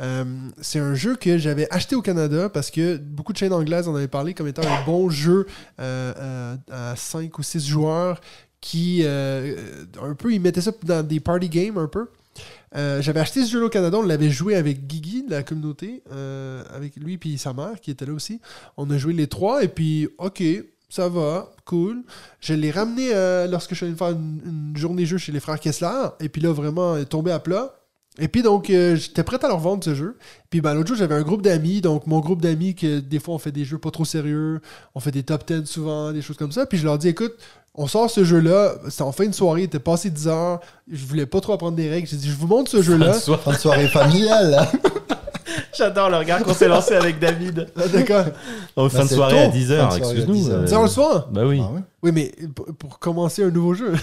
[0.00, 0.24] Euh,
[0.62, 3.94] c'est un jeu que j'avais acheté au Canada parce que beaucoup de chaînes anglaises en
[3.94, 5.46] avaient parlé comme étant un bon jeu
[5.80, 8.22] euh, à, à 5 ou 6 joueurs
[8.62, 9.54] qui, euh,
[10.02, 12.06] un peu, ils mettaient ça dans des party games un peu.
[12.76, 16.02] Euh, J'avais acheté ce jeu au Canada, on l'avait joué avec Guigui de la communauté,
[16.12, 18.40] euh, avec lui puis sa mère qui était là aussi.
[18.76, 20.42] On a joué les trois et puis ok,
[20.88, 22.04] ça va, cool.
[22.40, 25.58] Je l'ai ramené euh, lorsque je suis allé faire une, journée jeu chez les frères
[25.58, 27.74] Kessler et puis là vraiment il est tombé à plat.
[28.18, 30.16] Et puis donc j'étais prêt à leur vendre ce jeu.
[30.50, 33.34] Puis ben, l'autre jour j'avais un groupe d'amis, donc mon groupe d'amis que des fois
[33.34, 34.60] on fait des jeux pas trop sérieux,
[34.94, 36.66] on fait des top 10 souvent, des choses comme ça.
[36.66, 37.34] Puis je leur dis écoute,
[37.74, 40.60] on sort ce jeu-là, c'était en fin de soirée, il était passé 10 heures,
[40.90, 42.06] je voulais pas trop apprendre des règles.
[42.08, 43.12] J'ai dit je vous montre ce jeu-là.
[43.14, 44.50] Fin de soirée familiale.
[44.50, 44.70] là.
[45.76, 47.68] J'adore le regard qu'on s'est lancé avec David.
[47.76, 48.24] Ah, D'accord.
[48.76, 49.38] En fin de c'est soirée tôt.
[49.40, 50.34] à Fin 10h, de soirée à excuse-nous.
[50.34, 50.58] 10 heures.
[50.60, 51.60] euh, 10 heures le soir Bah oui.
[51.64, 51.80] Ah ouais.
[52.02, 53.92] Oui, mais pour, pour commencer un nouveau jeu.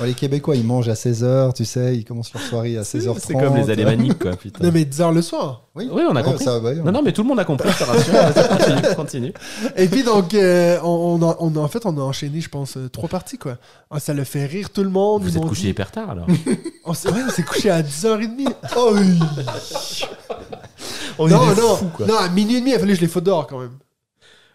[0.00, 3.18] Bon, les Québécois, ils mangent à 16h, tu sais, ils commencent leur soirée à 16h30.
[3.18, 4.32] C'est comme les alémaniques, quoi.
[4.36, 4.64] Putain.
[4.64, 5.68] non, mais 10 heures le soir.
[5.74, 6.44] Oui, Oui, on a Ouais, compris.
[6.44, 8.14] ça, ouais, Non, non, mais tout le monde a compris, te rassure.
[8.48, 9.32] Continue, continue.
[9.76, 12.48] Et puis donc, euh, on, on a, on a- en fait, on a enchaîné, je
[12.48, 13.58] pense, euh, trois parties, quoi.
[13.90, 15.22] Ah, ça le fait rire tout le monde.
[15.22, 16.26] Vous êtes couché dit- hyper tard, alors.
[16.86, 18.48] On s'est ouais, on s'est couché à 10h30.
[18.76, 19.18] Oh oui
[21.18, 22.06] On non, est non, fous, quoi.
[22.06, 23.76] non, à minuit et demi, il a fallu que je les faute dehors, quand même.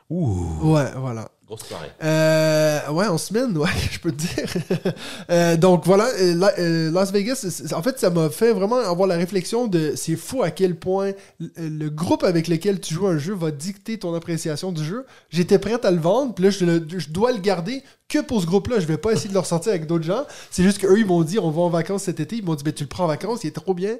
[0.09, 0.71] Ouh.
[0.73, 1.29] Ouais, voilà.
[1.47, 1.91] Grosse soirée.
[2.03, 4.45] Euh, ouais, en semaine, ouais, je peux te dire.
[5.31, 9.15] Euh, donc voilà, euh, euh, Las Vegas, en fait, ça m'a fait vraiment avoir la
[9.15, 13.33] réflexion de c'est fou à quel point le, groupe avec lequel tu joues un jeu
[13.33, 15.05] va dicter ton appréciation du jeu.
[15.29, 18.79] J'étais prêt à le vendre, puis là, je, dois le garder que pour ce groupe-là.
[18.79, 20.25] Je vais pas essayer de le ressortir avec d'autres gens.
[20.51, 22.37] C'est juste qu'eux, ils m'ont dit on va en vacances cet été.
[22.37, 23.95] Ils m'ont dit ben, tu le prends en vacances, il est trop bien.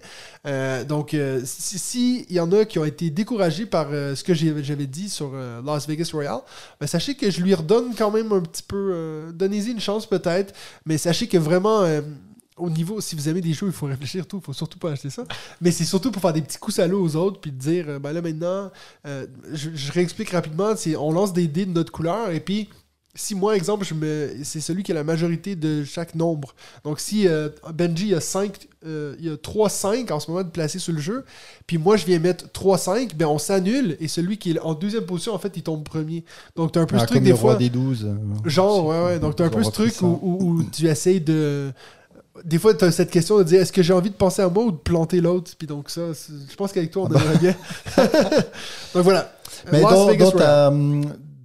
[0.88, 4.34] Donc, euh, si, si il y en a qui ont été découragés par ce que
[4.34, 5.32] j'avais dit sur
[5.66, 6.42] Las Vegas Royale,
[6.80, 8.92] ben, sachez que je lui redonne quand même un petit peu.
[8.94, 10.54] euh, Donnez-y une chance peut-être,
[10.86, 11.82] mais sachez que vraiment.
[11.84, 12.02] euh,
[12.58, 14.92] au niveau, si vous aimez des jeux, il faut réfléchir tout, il faut surtout pas
[14.92, 15.26] acheter ça.
[15.60, 18.00] Mais c'est surtout pour faire des petits coups salauds aux autres, puis de dire, euh,
[18.00, 18.72] ben là maintenant,
[19.04, 22.70] je, je réexplique rapidement, on lance des dés de notre couleur, et puis
[23.16, 26.54] si moi, exemple, je me, c'est celui qui a la majorité de chaque nombre.
[26.84, 30.50] Donc si euh, Benji a 5, il y a 3 5 en ce moment de
[30.50, 31.26] placer sur le jeu,
[31.66, 34.74] puis moi je viens mettre 3 5, ben on s'annule et celui qui est en
[34.76, 36.24] deuxième position en fait, il tombe premier.
[36.56, 38.06] Donc tu as un peu Ah, ce truc comme des le roi fois des 12.
[38.06, 40.88] euh, genre ouais ouais, donc tu as un peu ce truc où, où- où tu
[40.88, 41.72] essayes de
[42.44, 44.50] des fois, tu as cette question de dire est-ce que j'ai envie de penser à
[44.50, 45.54] moi ou de planter l'autre?
[45.58, 47.56] Puis donc, ça, je pense qu'avec toi, on aimerait bien.
[48.94, 49.32] donc voilà.
[49.72, 50.70] Mais dans, dans ta,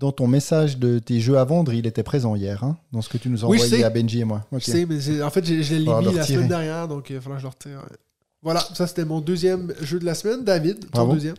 [0.00, 3.08] dans ton message de tes jeux à vendre, il était présent hier, hein, dans ce
[3.10, 4.44] que tu nous as Oui, à Benji et moi.
[4.52, 7.20] Je sais, mais en fait, j'ai- je l'ai mis la semaine dernière, donc il va
[7.22, 7.86] falloir que je le retire.
[7.90, 7.96] ouais.
[8.42, 10.42] Voilà, ça c'était mon deuxième jeu de la semaine.
[10.44, 11.12] David, ton Bravo.
[11.12, 11.34] deuxième.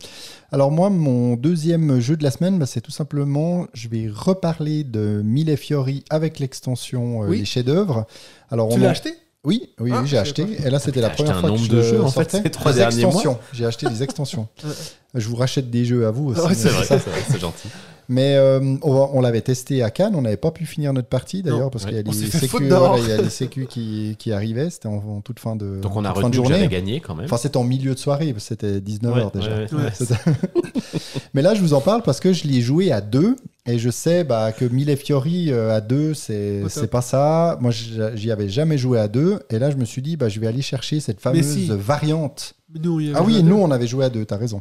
[0.52, 4.84] Alors moi, mon deuxième jeu de la semaine, bah, c'est tout simplement, je vais reparler
[4.84, 7.40] de Mille Fiori avec l'extension euh, Oui.
[7.40, 8.06] Les chefs-d'œuvre.
[8.52, 9.14] Alors Tu l'as en- acheté?
[9.44, 10.46] Oui, oui, Ah, oui, j'ai acheté.
[10.64, 12.78] Et là, c'était la première fois que de je jeux, en fait, ces trois Des
[12.78, 13.06] derniers mois.
[13.06, 13.38] extensions.
[13.52, 14.46] J'ai acheté des extensions.
[15.14, 16.40] je vous rachète des jeux à vous aussi.
[16.40, 16.86] Ouais, c'est vrai,
[17.28, 17.66] c'est gentil.
[18.12, 21.42] Mais euh, on, on l'avait testé à Cannes, on n'avait pas pu finir notre partie
[21.42, 21.90] d'ailleurs parce Ouais.
[21.90, 22.88] qu'il y a les sécu, foutre dehors.
[22.96, 25.78] voilà, il y a les sécu qui, qui arrivaient, c'était en, en toute fin de,
[25.80, 26.68] Donc on a fin de journée.
[26.68, 27.24] gagné quand même.
[27.24, 29.56] Enfin, c'était en milieu de soirée, c'était 19h Ouais, déjà.
[29.56, 29.66] ouais,
[31.34, 33.36] Mais là, je vous en parle parce que je l'ai joué à deux
[33.66, 36.70] et je sais bah, que Mille Fiori euh, à deux, c'est Pas top.
[36.82, 37.58] c'est pas ça.
[37.60, 40.40] Moi, j'y avais jamais joué à deux et là, je me suis dit, bah, je
[40.40, 41.68] vais aller chercher cette fameuse si.
[41.70, 42.54] variante.
[42.80, 44.60] Nous, il y avait Ah oui, nous, on avait joué à deux, t'as raison.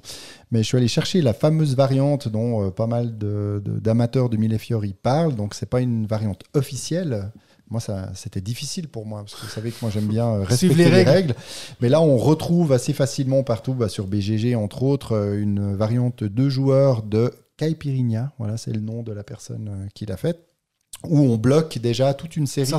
[0.52, 4.30] Mais je suis allé chercher la fameuse variante dont euh, pas mal de- de- d'amateurs
[4.30, 5.36] de, Mille Fiori parlent.
[5.36, 7.32] Donc, c'est pas une variante officielle.
[7.70, 10.44] Moi, ça, c'était difficile pour moi, parce que vous savez que moi, j'aime bien euh,
[10.44, 11.36] respecter les les règles.
[11.80, 16.24] Mais là, on retrouve assez facilement partout, bah, sur BGG, entre autres, euh, une variante
[16.26, 18.34] deux joueurs de Caipirinha.
[18.40, 20.48] Voilà, c'est le nom de la personne qui l'a faite.
[21.08, 22.72] Où on bloque déjà toute une série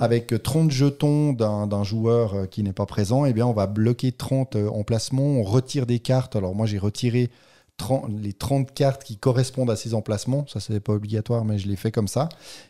[0.00, 3.66] avec 30 jetons d'un d'un joueur euh, qui n'est pas présent, eh bien, on va
[3.66, 6.36] bloquer 30 euh, emplacements, on retire des cartes.
[6.36, 7.28] Alors moi, j'ai retiré
[7.76, 10.46] 30 les 30 cartes qui correspondent à ces emplacements.
[10.48, 12.28] Ça, c'est pas obligatoire, mais je l'ai fait comme ça.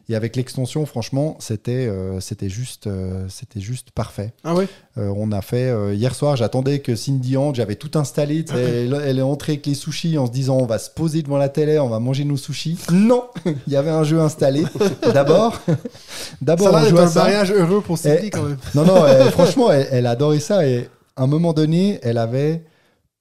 [0.08, 4.32] Et avec l'extension, franchement, c'était euh, c'était juste, euh, c'était juste parfait.
[4.44, 4.66] Ah ouais?
[4.98, 8.44] Euh, on a fait hier soir, j'attendais que Cindy Hand, j'avais tout installé.
[8.48, 8.54] sais,
[8.84, 11.36] elle, elle est entrée avec les sushis en se disant on va se poser devant
[11.38, 12.78] la télé, on va manger nos sushis.
[12.92, 13.24] Non,
[13.66, 14.64] il y avait un jeu installé.
[15.12, 15.60] D'abord,
[16.40, 17.20] d'abord on joue à un ça.
[17.22, 18.56] mariage heureux pour Cindy quand même.
[18.74, 20.66] Non, non, elle- franchement, elle, elle adorait ça.
[20.66, 22.62] Et à un moment donné, elle avait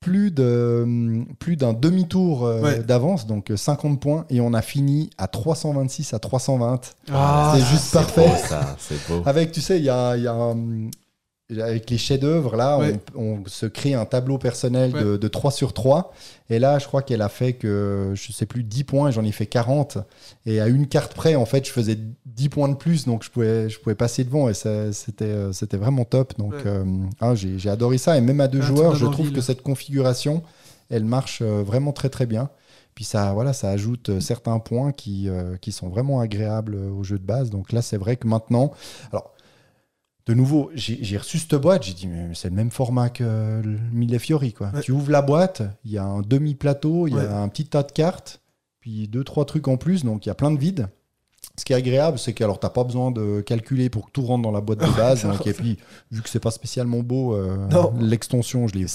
[0.05, 2.79] plus de plus d'un demi-tour euh, Ouais.
[2.83, 6.79] d'avance, donc euh, 50 points, et on a fini à 326 à 320.
[7.11, 8.27] Ah, c'est juste C'est parfait.
[8.27, 9.23] beau, ça, c'est beau.
[9.25, 10.89] Avec, tu sais, il y a, il y a un-
[11.51, 12.99] avec les chefs-d'œuvre, là, Ouais.
[13.15, 15.03] on, on se crée un tableau personnel Ouais.
[15.03, 16.11] de, de 3 sur 3.
[16.49, 19.31] Et là, je crois qu'elle a fait que, je sais plus, 10 points, j'en ai
[19.31, 19.99] fait 40.
[20.47, 23.29] Et à une carte près, en fait, je faisais 10 points de plus, donc je
[23.29, 26.35] pouvais, je pouvais passer devant, et c'était c'était vraiment top.
[26.39, 26.61] Donc, Ouais.
[26.65, 26.83] euh,
[27.21, 28.17] ah, j'ai adoré ça.
[28.17, 30.41] Et même à deux Ah, joueurs, je trouve que cette configuration,
[30.89, 32.49] elle marche euh, vraiment très, très bien.
[32.95, 35.27] Puis ça, voilà, ça ajoute euh, certains points qui,
[35.61, 37.49] qui sont vraiment agréables au jeu de base.
[37.51, 38.71] Donc là, c'est vrai que maintenant,
[39.11, 39.31] alors
[40.27, 43.77] de nouveau, j'ai reçu cette boîte, j'ai dit mais c'est le même format que le
[43.91, 44.71] Mille Fiori quoi.
[44.73, 44.81] Ouais.
[44.81, 47.25] Tu ouvres la boîte, il y a un demi plateau, il y Ouais.
[47.25, 48.41] a un petit tas de cartes,
[48.79, 50.87] puis deux trois trucs en plus, donc il y a plein de vides.
[51.57, 54.23] Ce qui est agréable, c'est que alors t'as pas besoin de calculer pour que tout
[54.23, 55.23] rentre dans la boîte de base.
[55.23, 55.77] donc, et puis
[56.11, 57.67] vu que c'est pas spécialement beau, euh,
[57.99, 58.87] l'extension je l'ai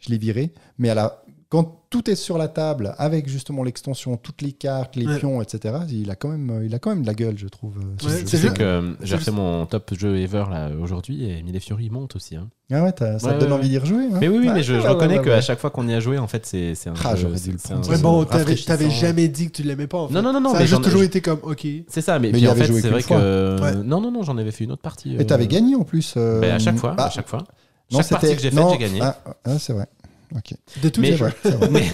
[0.00, 0.52] je l'ai viré.
[0.76, 1.22] Mais à la
[1.54, 5.18] quand tout est sur la table avec justement l'extension, toutes les cartes, les Ouais.
[5.18, 5.74] pions, etc.
[5.88, 7.76] Il a quand même, il a quand même de la gueule, je trouve.
[7.78, 10.44] euh, ce Ouais, c'est Tu sais juste- que euh, j'ai refait mon top jeu ever
[10.50, 12.34] là aujourd'hui et Mille Fiori monte aussi.
[12.34, 12.48] hein.
[12.72, 14.06] Ah ouais, ça Ouais, te donne ouais, envie d'y rejouer.
[14.12, 15.42] hein Mais oui, oui, Ouais, mais je, reconnais qu'à ouais.
[15.42, 17.22] chaque fois qu'on y a joué, en fait, c'est un Ah, jeu.
[17.22, 17.84] j'aurais dû c'est- le prendre.
[17.92, 20.14] Jeu bon, t'avais jamais dit que tu l'aimais pas en fait.
[20.14, 21.64] Non, non, non, non, Ça a mais juste j'en- toujours été comme, ok.
[21.86, 23.18] C'est ça, mais, Mais puis en avait fait, joué c'est vrai fois.
[23.18, 23.60] que.
[23.62, 23.74] Ouais.
[23.84, 25.14] Non, non, non, j'en avais fait une autre partie.
[25.14, 26.14] Et euh, t'avais gagné en plus.
[26.16, 27.44] euh, ben, à chaque fois, à chaque fois.
[27.92, 28.98] chaque partie que j'ai faite, j'ai gagné.
[29.02, 29.86] Ah, ah, c'est vrai.
[30.36, 30.54] Ok.
[30.82, 31.00] De tout
[31.70, 31.92] Mais-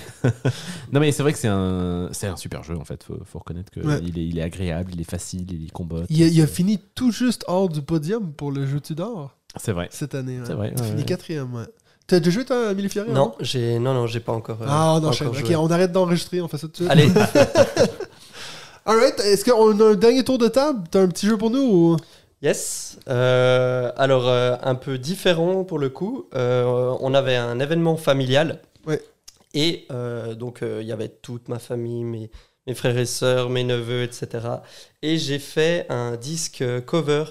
[0.92, 3.02] non, mais c'est vrai que c'est un, c'est un super jeu en fait.
[3.04, 3.98] Faut, faut reconnaître qu'il Ouais.
[3.98, 6.02] est, il est agréable, il est facile, il combat.
[6.08, 9.72] Il a, il a fini tout juste hors du podium pour le jeu Tudor C'est
[9.72, 9.88] vrai.
[9.90, 10.38] cette année.
[10.38, 10.44] ouais.
[10.46, 10.72] C'est vrai.
[10.74, 11.64] Il a ouais, fini quatrième, ouais.
[12.06, 14.62] T'as déjà joué toi à Mille Fiori Non, j'ai non non, j'ai pas encore.
[14.62, 15.28] euh, Ah, on pas enchaîne.
[15.28, 15.56] encore Ok, joué.
[15.56, 16.90] on arrête d'enregistrer, on fait ça tout de suite.
[16.90, 17.08] Allez,
[18.86, 20.82] Alright, est-ce qu'on a un dernier tour de table?
[20.90, 21.96] T'as un petit jeu pour nous ou...
[22.42, 22.98] yes.
[23.08, 26.28] Euh, alors euh, un peu différent pour le coup.
[26.34, 28.60] Euh, on avait un événement familial.
[28.86, 29.02] Ouais.
[29.54, 29.88] Et
[30.36, 32.30] donc il y avait toute ma famille, mes,
[32.66, 34.28] mes frères et sœurs, mes neveux, etc.
[35.02, 37.24] Et j'ai fait un disque cover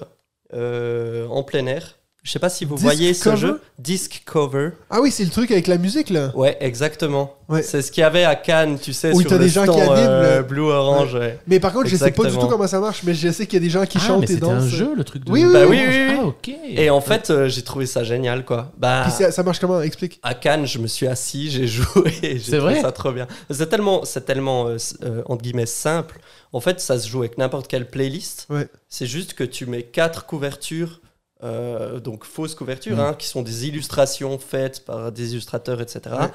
[0.53, 3.62] en plein air Je sais pas si vous Disc voyez ce cover jeu.
[3.80, 4.72] Disc cover.
[4.90, 6.32] Ah oui, c'est le truc avec la musique, là.
[6.36, 7.34] Ouais, exactement.
[7.48, 7.64] Ouais.
[7.64, 9.72] C'est ce qu'il y avait à Cannes, tu sais, Oui, sur le des gens qui
[9.72, 11.16] stand, animent, euh, le- Blue Orange.
[11.16, 11.40] ouais.
[11.48, 12.41] Mais par contre, je sais pas du Exactement.
[12.41, 14.20] tout comment ça marche, mais je sais qu'il y a des gens qui Ah, chantent
[14.20, 14.68] mais et c'était un dansent.
[14.68, 15.32] jeu, le truc de.
[15.32, 16.16] Oui, oui, Bah oui, oui, oui.
[16.20, 16.52] Ah, ok.
[16.68, 18.74] Et en fait, euh, j'ai trouvé ça génial, quoi.
[18.78, 19.82] Bah, Puis ça, marche comment?
[19.82, 20.20] Explique.
[20.22, 22.82] à Cannes, je me suis assis, j'ai joué, et j'ai trouvé vrai?
[22.82, 23.28] ça trop bien.
[23.50, 26.20] C'est tellement, c'est tellement euh, euh, entre guillemets simple.
[26.52, 28.46] En fait, ça se joue avec n'importe quelle playlist.
[28.50, 28.68] Ouais.
[28.90, 31.00] C'est juste que tu mets quatre couvertures,
[31.44, 32.99] euh, donc fausses couvertures, Mm.
[32.99, 36.02] hein, qui sont des illustrations faites par des illustrateurs, etc.
[36.20, 36.28] Ouais.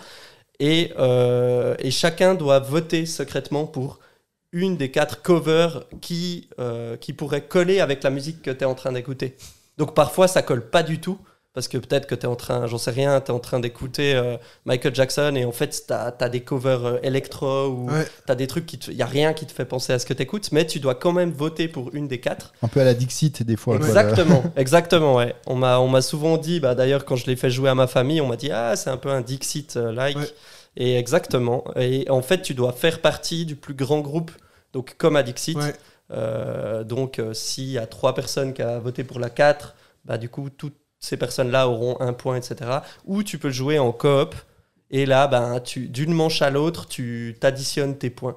[0.61, 3.99] Et, euh, et chacun doit voter secrètement pour
[4.53, 8.65] une des quatre covers qui, euh, qui pourrait coller avec la musique que tu es
[8.65, 9.37] en train d'écouter.
[9.79, 11.19] Donc parfois ça colle pas du tout,
[11.55, 13.61] parce que peut-être que tu es en train, j'en sais rien, tu es en train
[13.61, 18.05] d'écouter euh, Michael Jackson et en fait tu as, des covers euh, électro ou Ouais.
[18.27, 20.05] tu as des trucs qui il y a rien qui te fait penser à ce
[20.05, 22.53] que tu écoutes, mais tu dois quand même voter pour une des quatre.
[22.63, 23.79] Un peu à la Dixit, des fois.
[23.79, 25.35] quoi, Exactement, exactement, ouais.
[25.47, 27.87] On m'a, on m'a souvent dit, bah, d'ailleurs, quand je l'ai fait jouer à ma
[27.87, 30.17] famille, on m'a dit, ah, c'est un peu un Dixit-like.
[30.17, 30.29] Ouais.
[30.77, 31.65] Et exactement.
[31.77, 34.33] Et en fait, tu dois faire partie du plus grand groupe,
[34.73, 35.57] donc comme à Dixit.
[35.57, 35.73] Ouais.
[36.11, 39.75] Euh, donc, euh, s'il y a trois personnes qui ont voté pour la 4,
[40.05, 42.71] bah, du coup, toutes ces personnes-là auront un point, etc.
[43.07, 44.35] Ou tu peux jouer en coop.
[44.91, 48.37] Et là, ben, tu, d'une manche à l'autre, tu t'additionnes tes points.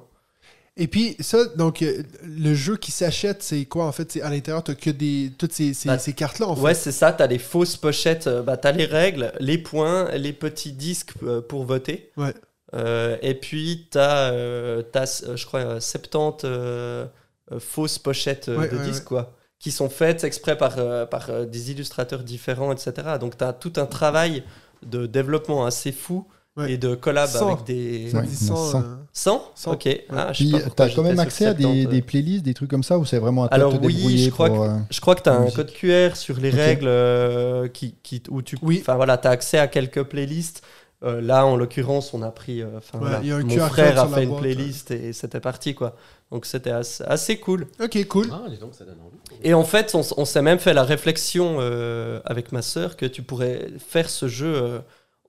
[0.76, 4.12] Et puis, ça, donc, euh, le jeu qui s'achète, c'est quoi en fait?
[4.12, 6.62] C'est à l'intérieur, t'as que des, toutes ces, ces, Bah, ces cartes-là en fait?
[6.62, 9.58] Ouais, c'est ça, tu as les fausses pochettes, euh, bah, tu as les règles, les
[9.58, 12.12] points, les petits disques euh, pour voter.
[12.16, 12.32] Ouais.
[12.74, 17.06] Euh, et puis, tu as, je crois, euh, 70 euh,
[17.52, 19.22] euh, fausses pochettes Ouais, de ouais, disques, ouais.
[19.22, 22.92] quoi, qui sont faites exprès par, euh, par euh, des illustrateurs différents, etc.
[23.20, 24.44] Donc, tu as tout un travail
[24.86, 26.26] de développement assez fou
[26.56, 26.72] Ouais.
[26.72, 28.10] et de collab avec des.
[28.12, 28.78] Ouais, dit il y en a 100, cent.
[28.80, 28.82] euh,
[29.12, 29.72] 100 Cent.
[29.74, 29.88] Ok.
[30.10, 32.68] Ah, Puis, pas pourquoi t'as quand même accès à des, 70, des playlists, des trucs
[32.70, 34.64] comme ça, ou c'est vraiment à toi Alors de te oui, débrouiller je crois pour,
[34.64, 35.54] que- euh, Je crois que tu as un musique.
[35.56, 38.78] code QR sur les règles euh, qui, qui, où tu Oui.
[38.80, 40.62] enfin, voilà, as accès à quelques playlists.
[41.04, 42.60] Euh, là, en l'occurrence, on a pris.
[42.60, 44.90] euh, enfin, Ouais, voilà, il y a un mon frère a fait une boîte, playlist
[44.90, 45.76] et c'était parti.
[45.76, 45.94] quoi.
[46.30, 47.66] Donc c'était assez, assez cool.
[47.80, 48.26] Ok, cool.
[48.30, 49.16] Ah, dis donc, ça donne envie.
[49.42, 53.22] Et en fait, on s'est même fait la réflexion euh, avec ma sœur que tu
[53.22, 54.78] pourrais faire ce jeu euh,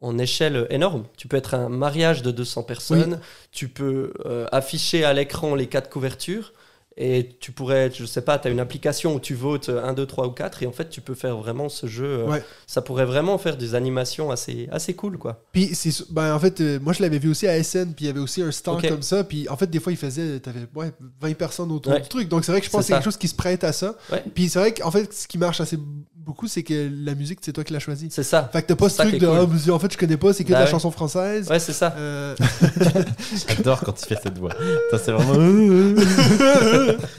[0.01, 1.05] en échelle énorme.
[1.15, 3.19] Tu peux être un mariage de 200 personnes,
[3.51, 6.53] tu peux euh, afficher à l'écran les quatre couvertures.
[7.01, 10.05] Et tu pourrais, je sais pas, tu as une application où tu votes 1, 2,
[10.05, 12.03] 3 ou 4, et en fait, tu peux faire vraiment ce jeu.
[12.05, 12.43] euh, Ouais.
[12.67, 15.41] Ça pourrait vraiment faire des animations assez, assez cool, quoi.
[15.53, 18.07] Puis, c'est, ben, en fait, euh, moi, je l'avais vu aussi à SN, puis il
[18.07, 19.23] y avait aussi un stand comme ça.
[19.23, 22.01] Puis, en fait, des fois, il faisait, t'avais ouais, 20 personnes autour Ouais.
[22.01, 22.27] du truc.
[22.27, 23.95] Donc, c'est vrai que je pense que C'est quelque chose qui se prête à ça.
[24.11, 24.21] Ouais.
[24.35, 25.77] Puis, c'est vrai qu'en fait, ce qui marche assez
[26.15, 28.09] beaucoup, c'est que la musique, c'est toi qui l'as choisi.
[28.11, 28.47] C'est ça.
[28.51, 29.35] Fait que t'as pas C'est ce truc de, cool.
[29.69, 30.71] ah, en fait, je connais pas, c'est que de Bah la ouais.
[30.71, 31.49] chanson française.
[31.49, 31.95] Ouais, c'est ça.
[31.97, 32.35] Euh,
[33.47, 34.51] J'adore quand il fait cette voix.
[34.91, 35.33] Ça, c'est vraiment.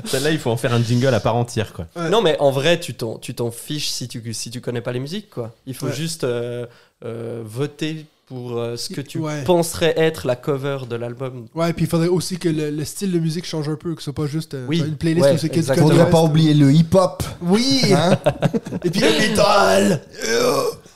[0.04, 1.86] Celle-là, il faut en faire un jingle à part entière, quoi.
[1.96, 2.08] Ouais.
[2.10, 4.92] Non, mais en vrai, tu t'en, tu t'en fiches si tu, si tu connais pas
[4.92, 5.54] les musiques, quoi.
[5.66, 5.92] Il faut Ouais.
[5.92, 6.66] juste euh,
[7.04, 9.42] euh, voter pour euh, ce que tu Ouais.
[9.42, 11.46] penserais être la cover de l'album.
[11.52, 14.00] Ouais, puis il faudrait aussi que le, le style de musique change un peu, que
[14.00, 14.78] ce soit pas juste euh, Oui.
[14.86, 17.24] une playlist Ouais, où c'est que du Faudrait pas oublier le hip-hop.
[17.42, 17.82] Oui!
[17.92, 18.16] Hein?
[18.84, 20.00] Et puis le métal!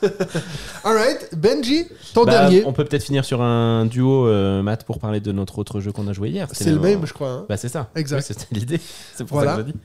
[0.85, 2.63] Alright, Benji, ton Bah, dernier.
[2.65, 5.91] on peut peut-être finir sur un duo, euh, Matt, pour parler de notre autre jeu
[5.91, 6.47] qu'on a joué hier.
[6.53, 7.29] C'est le même, je crois.
[7.31, 7.45] hein.
[7.49, 7.89] Bah, c'est ça.
[7.95, 8.19] Exact.
[8.19, 8.79] Oui, C'était l'idée.
[9.13, 9.57] C'est pour Voilà.
[9.57, 9.79] ça que je dis.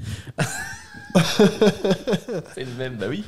[2.54, 3.24] c'est le même, bah oui.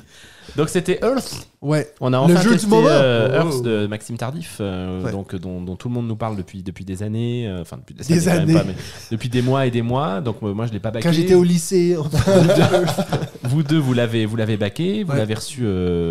[0.56, 1.48] Donc c'était Earth.
[1.60, 1.92] Ouais.
[2.00, 2.88] On a Le enfin jeu du moment.
[2.90, 3.36] euh, Oh.
[3.46, 5.12] Earth de Maxime Tardif, euh, Ouais.
[5.12, 7.94] donc dont, dont tout le monde nous parle depuis depuis des années, euh, enfin depuis
[7.94, 8.72] des, Des années, quand même années.
[8.74, 10.20] pas, mais depuis des mois et des mois.
[10.20, 11.04] Donc moi je l'ai pas baqué.
[11.06, 12.02] Quand j'étais au lycée, on-
[13.48, 15.18] Vous deux vous l'avez vous l'avez baqué, vous Ouais.
[15.18, 15.64] l'avez reçu,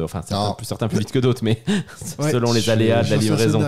[0.03, 1.62] enfin certains plus, certains plus vite que d'autres, mais
[2.32, 3.62] selon les aléas de la livraison.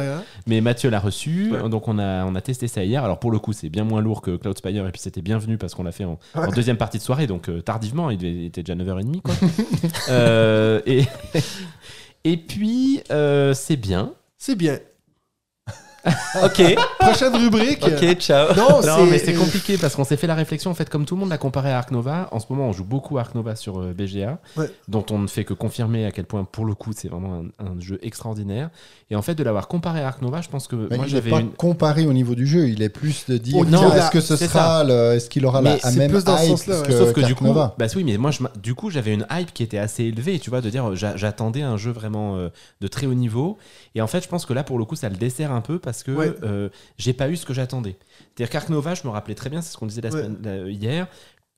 [0.46, 1.70] Mais Mathieu l'a reçu, Ouais.
[1.70, 3.04] donc on a, on a testé ça hier.
[3.04, 5.58] Alors pour le coup, c'est bien moins lourd que Cloud Spire, et puis c'était bienvenu
[5.58, 6.18] parce qu'on l'a fait en,
[6.54, 9.22] deuxième partie de soirée, donc euh, tardivement, il était déjà 9h30.
[9.22, 9.36] Quoi.
[10.10, 11.04] Euh, et,
[12.24, 14.14] et puis, euh, c'est bien.
[14.38, 14.80] C'est bien.
[16.44, 16.62] Ok,
[17.00, 17.84] Prochaine rubrique.
[17.86, 18.54] ok, ciao.
[18.56, 20.70] Non, Non, mais c'est compliqué parce qu'on s'est fait la réflexion.
[20.72, 22.74] En fait, comme tout le monde l'a comparé à Ark Nova, en ce moment, on
[22.74, 24.70] joue beaucoup à Ark Nova sur euh, BGA, Ouais.
[24.88, 27.66] dont on ne fait que confirmer à quel point, pour le coup, c'est vraiment un,
[27.66, 28.70] un jeu extraordinaire.
[29.12, 31.30] Et en fait, de l'avoir comparé à Ark Nova, je pense que Mais moi, j'avais
[31.30, 31.52] pas une.
[31.52, 33.64] comparé au niveau du jeu, il est plus de dire
[33.96, 36.46] est-ce que ce c'est sera le- est-ce qu'il aura Mais la, même plus dans ce
[36.46, 36.88] hype ouais.
[36.88, 37.76] que Sauf que du coup, Nova?
[37.78, 40.50] bah oui, mais moi, je, du coup, j'avais une hype qui était assez élevée, tu
[40.50, 42.50] vois, de dire j'a- j'attendais un jeu vraiment euh,
[42.82, 43.58] de très haut niveau.
[43.96, 45.78] Et en fait, je pense que là, pour le coup, ça le dessert un peu
[45.80, 46.34] parce que Ouais.
[46.42, 47.96] euh, j'ai pas eu ce que j'attendais.
[48.36, 50.68] C'est-à-dire qu'Ark Nova, je me rappelais très bien, c'est ce qu'on disait la semaine, la-
[50.70, 51.08] hier.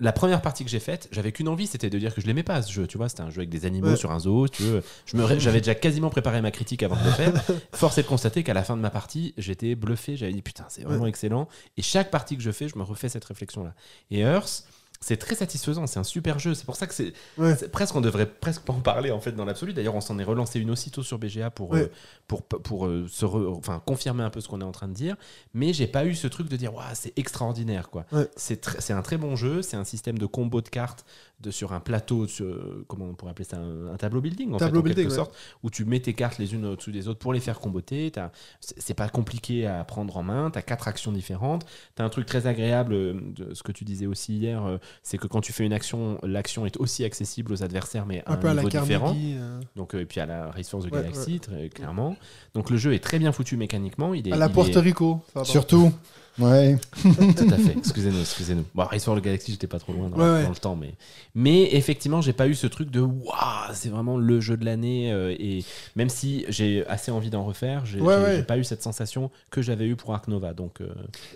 [0.02, 2.44] La première partie que j'ai faite, j'avais qu'une envie, c'était de dire que je l'aimais
[2.44, 2.86] pas ce jeu.
[2.86, 3.95] Tu vois, c'était un jeu avec des animaux Ouais.
[3.95, 4.49] sur un zoo.
[4.49, 7.32] Tu veux, je me, j'avais déjà quasiment préparé ma critique avant de le faire.
[7.74, 10.18] Force est de constater qu'à la fin de ma partie, j'étais bluffé.
[10.18, 11.48] J'avais dit putain, c'est vraiment excellent.
[11.78, 13.74] Et chaque partie que je fais, je me refais cette réflexion-là.
[14.12, 14.66] Et Earth,
[14.99, 15.88] c'est très satisfaisant.
[15.88, 16.56] C'est un super jeu.
[16.56, 17.56] C'est pour ça que c'est Ouais.
[17.56, 19.74] c'est presque on devrait presque pas en parler en fait dans l'absolu.
[19.74, 21.84] D'ailleurs, on s'en est relancé une aussitôt sur BGA pour Ouais.
[21.84, 21.88] euh,
[22.27, 24.93] pour pour, euh, se re- enfin confirmer un peu ce qu'on est en train de
[24.93, 25.15] dire.
[25.53, 28.06] Mais j'ai pas eu ce truc de dire waouh c'est extraordinaire quoi.
[28.11, 28.27] Ouais.
[28.35, 29.61] C'est un très bon jeu.
[29.61, 31.06] C'est un système de combo de cartes
[31.41, 32.45] de sur un plateau sur,
[32.88, 35.10] comment on pourrait appeler ça un, un tableau building en, Tableau fait, en quelque building,
[35.10, 35.15] ouais.
[35.15, 38.11] sorte où tu mets tes cartes les unes au-dessus des autres pour les faire comboter.
[38.61, 40.49] C'est pas compliqué à prendre en main.
[40.49, 41.65] Tu as quatre actions différentes.
[41.95, 44.77] Tu as un truc très agréable, euh, de ce que tu disais aussi hier, euh,
[45.03, 48.31] c'est que quand tu fais une action, l'action est aussi accessible aux adversaires, mais à
[48.31, 49.07] Un un, peu à la différent.
[49.07, 49.35] Carnegie.
[49.38, 52.15] euh, Donc, euh, et puis à la Race Force de Ouais, Galaxy, très clairement.
[52.54, 54.14] Donc le jeu est très bien foutu mécaniquement.
[54.14, 55.22] Il est, à la il Porto est- Rico.
[55.44, 55.92] Surtout,
[56.40, 56.78] ouais.
[57.03, 57.76] Tout à fait.
[57.78, 58.66] Excusez-nous, excusez-nous.
[58.74, 60.44] Bon, Race for the Galaxy, j'étais pas trop loin dans, Ouais, ouais.
[60.44, 60.94] dans le temps, mais
[61.34, 65.12] mais effectivement, j'ai pas eu ce truc de waouh, c'est vraiment le jeu de l'année.
[65.12, 65.64] euh, et
[65.95, 69.86] même si j'ai assez envie d'en refaire, j'ai Ouais, pas eu cette sensation que j'avais
[69.88, 70.53] eu pour Ark Nova.
[70.53, 70.88] Donc euh,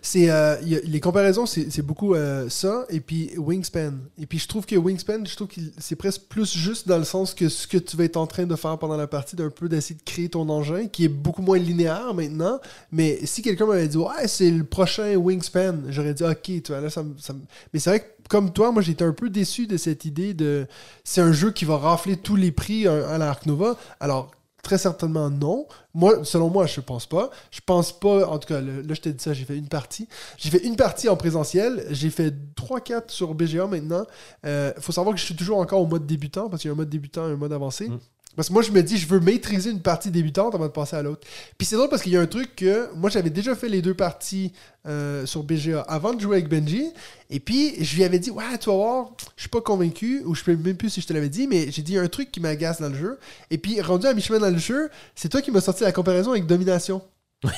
[0.01, 3.93] C'est euh, les comparaisons, c'est c'est beaucoup euh, ça et puis Wingspan.
[4.21, 7.03] Et puis je trouve que Wingspan, je trouve que c'est presque plus juste dans le
[7.03, 9.49] sens que ce que tu vas être en train de faire pendant la partie, d'un
[9.49, 12.59] peu d'essayer de créer ton engin, qui est beaucoup moins linéaire maintenant.
[12.91, 16.81] Mais si quelqu'un m'avait dit ouais c'est le prochain Wingspan, j'aurais dit ok, tu vois
[16.81, 17.33] là ça ça
[17.73, 20.67] Mais c'est vrai que comme toi, moi j'étais un peu déçu de cette idée de
[21.03, 23.77] c'est un jeu qui va rafler tous les prix à, à la Ark Nova.
[23.99, 25.67] Alors Très certainement non.
[25.93, 27.29] Moi, selon moi, je pense pas.
[27.49, 30.07] Je pense pas, en tout cas, là, je t'ai dit ça, j'ai fait une partie.
[30.37, 31.85] J'ai fait une partie en présentiel.
[31.91, 34.05] J'ai fait 3-4 sur BGA maintenant.
[34.43, 36.73] Il faut savoir que je suis toujours encore au mode débutant, parce qu'il y a
[36.73, 37.87] un mode débutant et un mode avancé.
[37.89, 37.99] Mm.
[38.35, 40.95] Parce que moi, je me dis, je veux maîtriser une partie débutante avant de passer
[40.95, 41.27] à l'autre.
[41.57, 43.81] Puis c'est drôle parce qu'il y a un truc que moi, j'avais déjà fait les
[43.81, 44.53] deux parties
[44.87, 46.85] euh, sur BGA avant de jouer avec Benji.
[47.29, 50.35] Et puis, je lui avais dit, ouais, tu vas voir, je suis pas convaincu, ou
[50.35, 52.39] je sais même plus si je te l'avais dit, mais j'ai dit un truc qui
[52.39, 53.19] m'agace dans le jeu.
[53.51, 56.31] Et puis, rendu à mi-chemin dans le jeu, c'est toi qui m'as sorti la comparaison
[56.31, 57.01] avec Domination.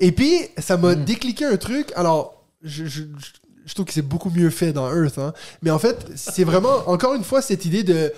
[0.00, 1.92] Et puis, ça m'a décliqué un truc.
[1.94, 3.06] Alors, je, je- je-
[3.66, 5.18] je trouve que c'est beaucoup mieux fait dans Earth.
[5.18, 5.32] hein.
[5.62, 8.12] Mais en fait, c'est vraiment, encore une fois, cette idée de.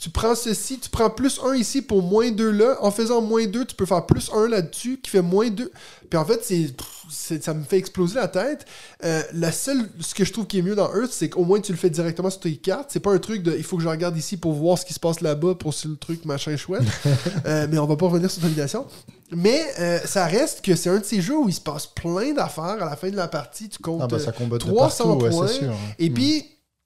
[0.00, 2.76] Tu prends ceci, tu prends plus 1 ici pour moins 2 là.
[2.82, 5.72] En faisant moins 2, tu peux faire plus 1 là-dessus qui fait moins 2.
[6.08, 8.64] Puis en fait, c'est, ça me fait exploser la tête.
[9.04, 11.60] Euh, la seule, ce que je trouve qui est mieux dans Earth, c'est qu'au moins
[11.60, 12.90] tu le fais directement sur tes cartes.
[12.92, 14.94] C'est pas un truc de il faut que je regarde ici pour voir ce qui
[14.94, 16.82] se passe là-bas pour si le truc machin chouette.
[17.46, 18.86] Euh, mais on va pas revenir sur domination.
[19.32, 22.32] Mais euh, ça reste que c'est un de ces jeux où il se passe plein
[22.34, 23.68] d'affaires à la fin de la partie.
[23.68, 25.70] Tu comptes Ah bah euh, ça combat de 300 partout, ouais, points.
[25.98, 26.14] Et Mm.
[26.14, 26.44] puis,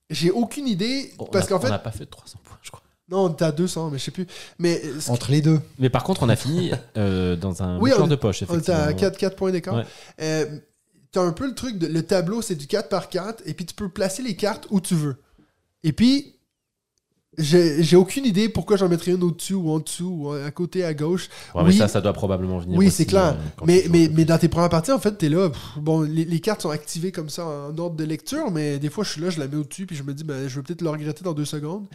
[0.08, 1.12] j'ai aucune idée.
[1.18, 2.81] on parce qu'en on fait, n'a pas fait de 300 points, je crois.
[3.12, 4.26] Non, t'es à 200, mais je sais plus.
[4.58, 5.60] Mais euh, ce Entre les deux.
[5.78, 8.58] Mais par contre, on a fini euh, dans un Oui, mouchoir on- de poche, On
[8.58, 9.10] était à effectivement.
[9.10, 9.74] 4, 4 points d'écart.
[9.76, 9.84] Ouais.
[10.20, 10.46] Euh,
[11.12, 13.66] T'as un peu le truc, de, le tableau, c'est du 4 par 4, et puis
[13.66, 15.16] tu peux placer les cartes où tu veux.
[15.84, 16.36] Et puis,
[17.38, 20.92] j'ai aucune idée pourquoi j'en mettrais une au-dessus ou en dessous, ou à côté, à
[20.92, 21.28] gauche.
[21.54, 21.76] Ouais, mais Oui.
[21.76, 22.78] ça, ça doit probablement venir.
[22.78, 23.36] Oui, c'est clair.
[23.38, 25.48] euh, Mais, tu mais, mais dans tes premières parties, en fait, t'es là.
[25.48, 28.90] pff, bon, les, les cartes sont activées comme ça en ordre de lecture, mais des
[28.90, 30.62] fois, je suis là, je la mets au-dessus, puis je me dis, ben, je vais
[30.62, 31.86] peut-être le regretter dans deux secondes.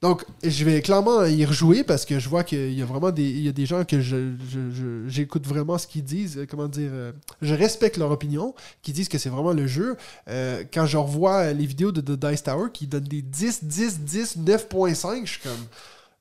[0.00, 3.28] Donc, je vais clairement y rejouer parce que je vois qu'il y a vraiment des,
[3.28, 6.38] il y a des gens que je, je- je- j'écoute vraiment ce qu'ils disent.
[6.38, 7.10] euh, Comment dire euh,
[7.42, 9.96] Je respecte leur opinion, qui disent que c'est vraiment le jeu.
[10.28, 14.00] Euh, quand je revois les vidéos de The Dice Tower qui donnent des 10, 10,
[14.00, 15.66] 10, 9.5, je suis comme.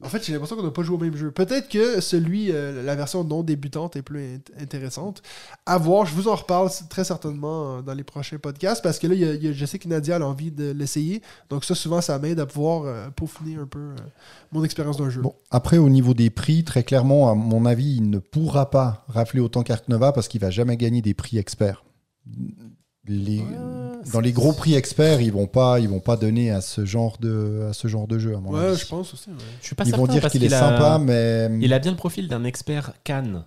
[0.03, 1.31] En fait, j'ai l'impression qu'on n'a pas joué au même jeu.
[1.31, 5.23] Peut-être que celui, euh, la version non débutante est plus int- intéressante.
[5.65, 9.07] À voir, je vous en reparle très certainement euh, dans les prochains podcasts parce que
[9.07, 9.15] là,
[9.51, 11.23] je sais que Nadia a envie de l'essayer.
[11.49, 13.95] Donc, ça, souvent, ça m'aide à pouvoir euh, peaufiner un peu
[14.51, 15.21] mon expérience d'un jeu.
[15.21, 19.03] Bon, après, au niveau des prix, très clairement, à mon avis, il ne pourra pas
[19.07, 21.83] rafler autant qu'Ark Nova parce qu'il va jamais gagner des prix experts.
[23.07, 23.43] Les-
[24.11, 27.17] dans les gros prix experts, ils vont pas, ils vont pas donner à ce genre
[27.19, 28.35] de, à ce genre de jeu.
[28.35, 28.79] À mon Ouais, avis.
[28.79, 29.29] je pense aussi.
[29.29, 29.35] ouais.
[29.61, 31.91] Je suis pas Ils certain vont dire qu'il est a- sympa, mais Il a bien
[31.91, 33.45] le profil d'un expert Cannes.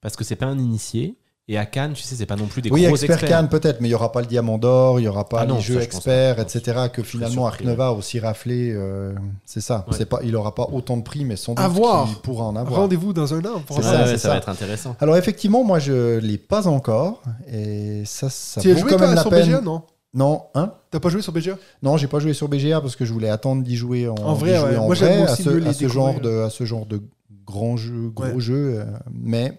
[0.00, 1.16] Parce que c'est pas un initié.
[1.50, 3.28] Et à Cannes, tu sais, c'est pas non plus des oui, gros expert experts.
[3.30, 5.46] Cannes peut-être, mais il y aura pas le Diamant d'or, il y aura pas Ah
[5.46, 6.88] non, les jeux experts, etc.
[6.92, 8.70] Que finalement Ark surpris, Nova a aussi raflé.
[8.70, 9.14] euh,
[9.46, 9.86] c'est ça.
[9.88, 9.94] Ouais.
[9.96, 12.06] C'est pas, il aura pas autant de prix, mais sans doute À voir.
[12.06, 12.80] qu'il pourra en avoir.
[12.80, 13.60] Rendez-vous dans un an.
[13.66, 14.28] pour ça, ça ça.
[14.28, 14.94] va être intéressant.
[15.00, 18.98] Alors effectivement, moi je l'ai pas encore, et ça, ça Tu as vaut joué quand
[18.98, 19.46] même la sur peine.
[19.48, 19.82] BGA, non?
[20.12, 20.72] Non, hein?
[20.90, 23.28] T'as pas joué sur BGA Non, j'ai pas joué sur BGA parce que je voulais
[23.30, 24.76] attendre d'y jouer en, En vrai, d'y jouer ouais.
[24.76, 27.00] en Moi, vrai, à ce, à ce genre de, à ce genre de
[27.46, 28.80] grand jeu, gros jeu.
[28.80, 29.58] euh, mais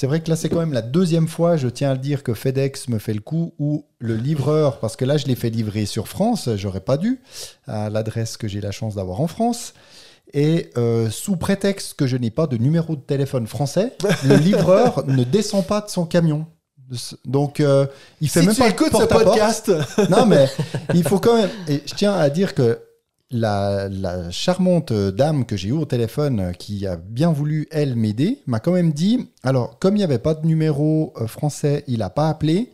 [0.00, 2.22] c'est vrai que là, c'est quand même la deuxième fois, je tiens à le dire,
[2.22, 5.50] que FedEx me fait le coup où le livreur, parce que là, je l'ai fait
[5.50, 7.20] livrer sur France, j'aurais pas dû,
[7.66, 9.74] à l'adresse que j'ai la chance d'avoir en France.
[10.32, 13.92] Et euh, sous prétexte que je n'ai pas de numéro de téléphone français,
[14.26, 16.46] le livreur ne descend pas de son camion.
[17.26, 17.86] Donc, euh,
[18.22, 19.26] il fait Si même tu pas de écoutes ce porte-à-porte.
[19.26, 19.70] podcast,
[20.08, 20.48] Non, mais
[20.94, 21.50] il faut quand même.
[21.68, 22.78] Et je tiens à dire que
[23.30, 27.94] la, la charmante dame que j'ai eue au téléphone, euh, qui a bien voulu, elle,
[27.96, 31.84] m'aider, m'a quand même dit alors, comme il n'y avait pas de numéro euh, français,
[31.86, 32.72] il n'a pas appelé.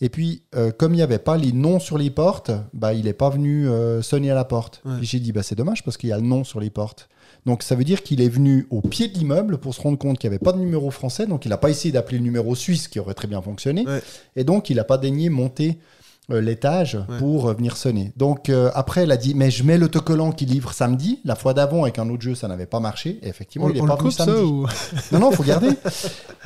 [0.00, 3.06] Et puis, euh, comme il n'y avait pas les noms sur les portes, bah, il
[3.06, 4.82] n'est pas venu euh, sonner à la porte.
[4.84, 4.98] Ouais.
[5.00, 7.08] Et j'ai dit, bah, c'est dommage parce qu'il y a le nom sur les portes.
[7.46, 10.18] Donc, ça veut dire qu'il est venu au pied de l'immeuble pour se rendre compte
[10.18, 11.26] qu'il n'y avait pas de numéro français.
[11.26, 13.86] Donc, il n'a pas essayé d'appeler le numéro suisse qui aurait très bien fonctionné.
[13.86, 14.02] Ouais.
[14.34, 15.78] Et donc, il n'a pas daigné monter
[16.28, 17.18] l'étage Ouais.
[17.18, 18.12] pour euh, venir sonner.
[18.16, 21.20] Donc, euh, après, elle a dit, mais je mets l'autocollant qui livre samedi.
[21.24, 23.18] La fois d'avant, avec un autre jeu, ça n'avait pas marché.
[23.22, 24.42] Et effectivement, On, il n'est on pas le venu coupe ça samedi.
[24.42, 24.66] ou
[25.12, 25.68] Non, non, faut garder.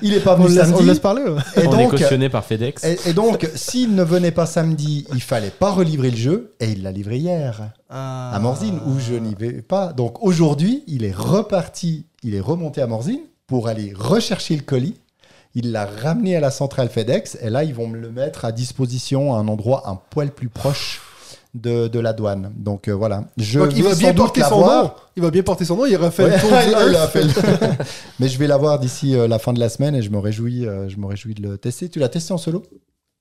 [0.02, 0.82] Il n'est pas on venu laisse, on samedi.
[0.82, 1.40] le laisse parler ouais.
[1.56, 2.84] Et On est donc, cautionné par FedEx.
[2.84, 6.70] et, et donc, s'il ne venait pas samedi, il fallait pas relivrer le jeu, et
[6.72, 8.32] il l'a livré hier Ah.
[8.34, 9.92] à Morzine, où je n'y vais pas.
[9.92, 14.94] Donc aujourd'hui, il est reparti, il est remonté à Morzine pour aller rechercher le colis.
[15.54, 18.52] Il l'a ramené à la centrale FedEx, et là, ils vont me le mettre à
[18.52, 21.00] disposition à un endroit un poil plus proche
[21.54, 22.52] de, de la douane.
[22.56, 23.24] Donc euh, voilà.
[23.36, 24.90] Je Donc, il vais va bien porter son nom.
[25.16, 25.86] Il va bien porter son nom.
[25.86, 26.50] Il refait Ouais, le tour
[26.88, 27.84] il a fait le-
[28.20, 30.66] Mais je vais l'avoir d'ici euh, la fin de la semaine et je me réjouis,
[30.66, 31.88] euh, je me réjouis de le tester.
[31.88, 32.62] Tu l'as testé en solo?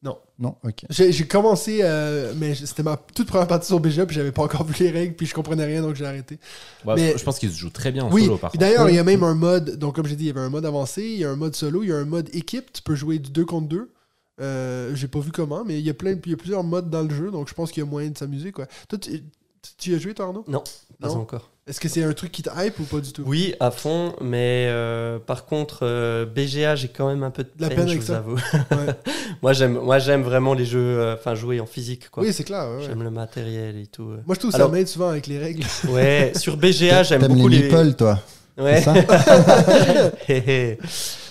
[0.01, 0.17] Non.
[0.39, 0.85] Non, ok.
[0.89, 4.63] J'ai commencé, euh, mais c'était ma toute première partie sur BGA, puis j'avais pas encore
[4.63, 6.39] vu les règles, puis je comprenais rien, donc j'ai arrêté.
[6.85, 8.61] Ouais, mais- Je pense qu'il se joue très bien en oui, solo par contre.
[8.61, 10.49] d'ailleurs, il y a même un mode, donc comme j'ai dit, il y avait un
[10.49, 12.81] mode avancé, il y a un mode solo, il y a un mode équipe, tu
[12.81, 13.91] peux jouer du 2 contre 2.
[14.39, 16.89] Euh, j'ai pas vu comment, mais il y a plein, il y a plusieurs modes
[16.89, 18.67] dans le jeu, donc je pense qu'il y a moyen de s'amuser quoi.
[18.87, 19.21] Toi, tu,
[19.61, 20.45] tu- tu y as joué toi Arnaud?
[20.47, 20.63] Non,
[21.01, 21.15] pas Non?
[21.17, 21.51] encore.
[21.69, 23.21] Est-ce que c'est un truc qui te hype ou pas du tout?
[23.27, 27.49] Oui, à fond, mais euh, par contre, euh, BGA, j'ai quand même un peu de
[27.59, 28.17] La peine, peine je avec vous ça.
[28.17, 28.35] avoue.
[28.35, 28.93] Ouais.
[29.43, 32.23] moi, j'aime, moi, j'aime vraiment les jeux, euh, enfin, jouer en physique, quoi.
[32.23, 32.67] Oui, c'est clair.
[32.67, 32.83] ouais, ouais.
[32.87, 34.01] J'aime le matériel et tout.
[34.25, 35.63] Moi, je trouve Alors- ça m'aide souvent avec les règles.
[35.89, 37.63] Ouais, sur BGA, j'aime T'aimes beaucoup les les.
[37.69, 38.19] meeples, toi?
[38.57, 38.81] Ouais.
[38.81, 38.93] Ça?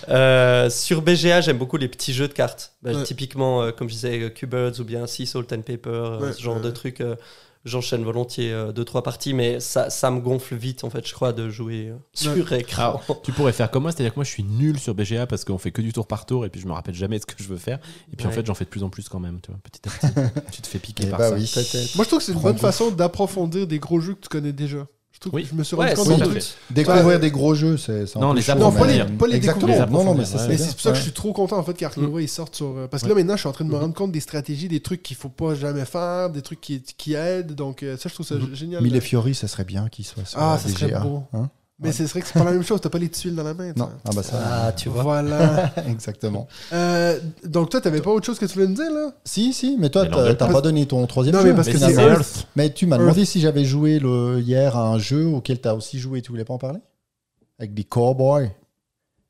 [0.09, 2.71] Euh, sur BGA, j'aime beaucoup les petits jeux de cartes.
[2.81, 3.03] Bah, Ouais.
[3.03, 6.55] Typiquement, euh, comme je disais, Cubirds ou bien Sea Salt and Paper, Ouais, ce genre
[6.55, 7.01] ouais, de trucs.
[7.01, 7.15] euh,
[7.65, 11.49] J'enchaîne volontiers 2-3 parties, mais ça, ça me gonfle vite, en fait, je crois, de
[11.49, 13.01] jouer euh, sur écran.
[13.23, 15.57] Tu pourrais faire comme moi, c'est-à-dire que moi je suis nul sur BGA parce qu'on
[15.57, 17.43] fait que du tour par tour et puis je me rappelle jamais de ce que
[17.43, 17.79] je veux faire.
[18.13, 19.81] Et puis en fait, j'en fais de plus en plus quand même, tu vois, petit
[19.87, 20.41] à petit.
[20.53, 21.35] tu te fais piquer Eh par bah ça.
[21.35, 21.51] oui.
[21.95, 22.59] Moi, je trouve que c'est une bonne goût.
[22.59, 24.87] façon d'approfondir des gros jeux que tu connais déjà.
[25.19, 25.43] Je trouve Oui.
[25.43, 26.43] que je me suis rendu Ouais, compte truc.
[26.69, 27.19] Découvrir Ouais.
[27.19, 29.67] des gros jeux, c'est Non, les Non, pas les- pas les Exactement.
[29.67, 29.91] découvrir.
[29.91, 30.25] Non, non, mais Ouais.
[30.25, 31.03] ça, c'est c'est pour ça que je Ouais.
[31.03, 32.67] suis trop content en fait qu'Ark Nova il sorte sur.
[32.67, 34.69] euh, Parce que là maintenant je suis en train de me rendre compte des stratégies,
[34.69, 37.53] des trucs qu'il faut pas jamais faire, des trucs qui, qui aident.
[37.53, 38.55] Donc euh, ça je trouve ça Mhm.
[38.55, 38.81] génial.
[38.81, 41.23] Mille et Fiori, ça serait bien qu'il soit sur Ah, ça serait beau.
[41.33, 41.49] hein.
[41.81, 43.53] Mais c'est vrai que c'est pas la même chose, t'as pas les tuiles dans la
[43.53, 43.71] main.
[43.77, 45.03] non, ah bah ça, Ah, tu vois.
[45.03, 45.71] Voilà.
[45.87, 46.47] exactement.
[46.73, 49.11] Euh, donc toi t'avais pas autre chose que tu voulais me dire là?
[49.23, 51.49] Si, si, mais toi, t'as t'as pas donné ton troisième Non, jeu.
[51.49, 51.93] mais parce Mais que c'est.
[51.93, 52.47] Earth.
[52.57, 55.99] Mais tu m'as demandé si j'avais joué le, hier à un jeu auquel t'as aussi
[55.99, 56.79] joué, tu voulais pas en parler?
[57.59, 58.51] Avec des cowboys.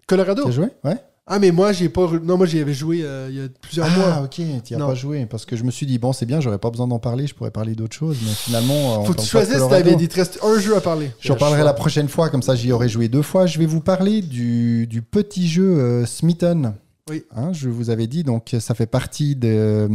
[0.07, 0.43] Colorado.
[0.43, 0.67] Tu as joué?
[0.83, 0.97] Ouais.
[1.31, 2.09] Ah mais moi j'ai pas.
[2.23, 4.21] Non moi j'y avais joué euh, il y a plusieurs Ah, mois.
[4.23, 4.87] ok, tu as Non.
[4.87, 5.25] pas joué.
[5.27, 7.35] Parce que je me suis dit, bon, c'est bien, j'aurais pas besoin d'en parler, je
[7.35, 8.17] pourrais parler d'autre chose.
[8.25, 9.61] Mais finalement, en Faut que tu choisisses.
[9.69, 11.11] T'avais dit il te reste un jeu à parler.
[11.21, 11.65] J'en Le parlerai choix.
[11.65, 13.45] la prochaine fois, comme ça j'y aurais joué deux fois.
[13.45, 16.73] Je vais vous parler du, du petit jeu euh, Smitten.
[17.11, 17.23] Oui.
[17.35, 19.87] Hein, je vous avais dit, donc ça fait partie de,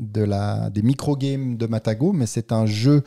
[0.00, 3.02] de la, des micro-games de Matago, mais c'est un jeu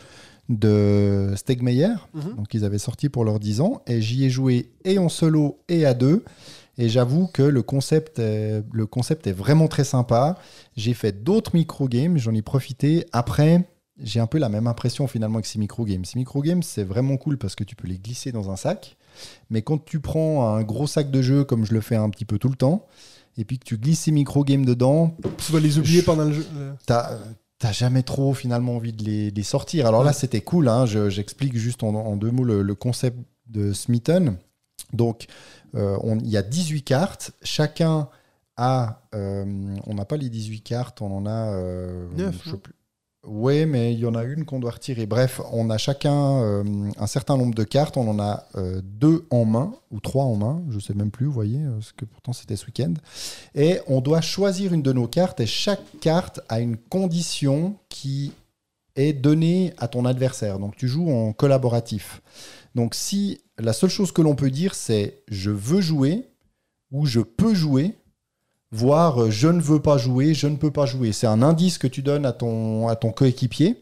[0.50, 1.90] de Stegmeyer.
[2.14, 2.36] Mhm.
[2.38, 3.82] Donc ils avaient sorti pour leurs 10 ans.
[3.88, 6.24] Et j'y ai joué et en solo et à deux.
[6.78, 10.38] Et j'avoue que le concept, est, le concept est vraiment très sympa.
[10.76, 13.06] J'ai fait d'autres micro-games, j'en ai profité.
[13.14, 13.64] Après,
[13.98, 16.04] j'ai un peu la même impression finalement que ces micro-games.
[16.04, 18.98] Ces micro-games, c'est vraiment cool parce que tu peux les glisser dans un sac.
[19.50, 22.26] Mais quand tu prends un gros sac de jeu, comme je le fais un petit
[22.26, 22.86] peu tout le temps,
[23.38, 25.16] et puis que tu glisses ces micro-games dedans,
[25.46, 26.46] Tu vas les oublier Je- pendant le jeu.
[26.58, 26.74] euh.
[26.86, 27.18] t'as
[27.58, 29.88] t'as jamais trop finalement envie de les, de les sortir.
[29.88, 30.68] Alors là, c'était cool.
[30.68, 30.86] hein.
[30.86, 34.36] Je- J'explique juste en, en deux mots le, le concept de Smitten.
[34.92, 37.32] Donc, euh, on- il y a 18 cartes.
[37.44, 38.10] Chacun
[38.58, 39.02] a.
[39.14, 41.54] euh, on n'a pas les 18 cartes, on en a.
[41.54, 42.74] euh, Neuf, je sais non plus.
[43.28, 45.08] Ouais, mais il y en a une qu'on doit retirer.
[45.08, 46.64] Bref, on a chacun euh,
[46.96, 47.98] un certain nombre de cartes.
[47.98, 50.62] On en a euh, deux en main ou trois en main.
[50.70, 52.94] Je sais même plus, vous voyez, euh, parce que pourtant c'était ce week-end.
[53.56, 58.32] Et on doit choisir une de nos cartes et chaque carte a une condition qui
[58.96, 60.60] est donnée à ton adversaire.
[60.60, 62.22] Donc tu joues en collaboratif.
[62.76, 66.28] Donc si la seule chose que l'on peut dire c'est je veux jouer
[66.92, 67.96] ou je peux jouer,
[68.72, 71.12] voire euh, je ne veux pas jouer, je ne peux pas jouer.
[71.12, 73.82] C'est un indice que tu donnes à ton, à ton coéquipier.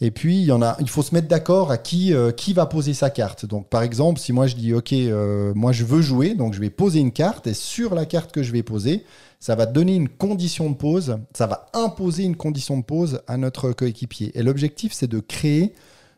[0.00, 2.52] Et puis, il y en a, il faut se mettre d'accord à qui, euh, qui
[2.52, 3.46] va poser sa carte.
[3.46, 6.60] Donc, par exemple, si moi je dis, OK, euh, moi je veux jouer, donc je
[6.60, 9.04] vais poser une carte, et sur la carte que je vais poser,
[9.40, 13.36] ça va donner une condition de pause, ça va imposer une condition de pause à
[13.36, 14.32] notre coéquipier.
[14.38, 15.74] Et l'objectif, c'est de créer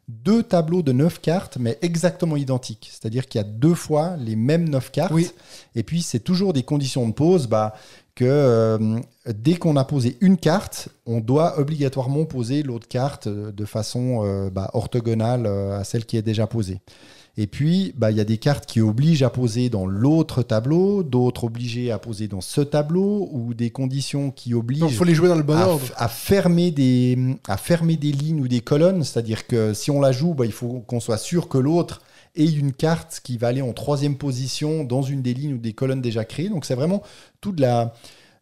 [0.08, 2.90] deux tableaux de neuf cartes, mais exactement identiques.
[2.92, 5.12] C'est-à-dire qu'il y a deux fois les mêmes neuf cartes.
[5.12, 5.30] Oui.
[5.74, 7.46] Et puis, c'est toujours des conditions de pause.
[7.48, 7.74] Bah,
[8.16, 13.52] que euh, dès qu'on a posé une carte, on doit obligatoirement poser l'autre carte euh,
[13.52, 16.80] de façon euh, bah, orthogonale à celle qui est déjà posée.
[17.38, 21.02] Et puis, bah, il y a des cartes qui obligent à poser dans l'autre tableau,
[21.02, 25.14] d'autres obligées à poser dans ce tableau, ou des conditions qui obligent Donc, faut les
[25.14, 25.84] jouer dans le bon à, ordre.
[25.96, 29.04] à fermer des, à fermer des lignes ou des colonnes.
[29.04, 32.00] C'est-à-dire que si on la joue, bah, il faut qu'on soit sûr que l'autre
[32.36, 35.74] ait une carte qui va aller en troisième position dans une des lignes ou des
[35.74, 36.48] colonnes déjà créées.
[36.48, 37.02] Donc c'est vraiment
[37.42, 37.92] tout de la,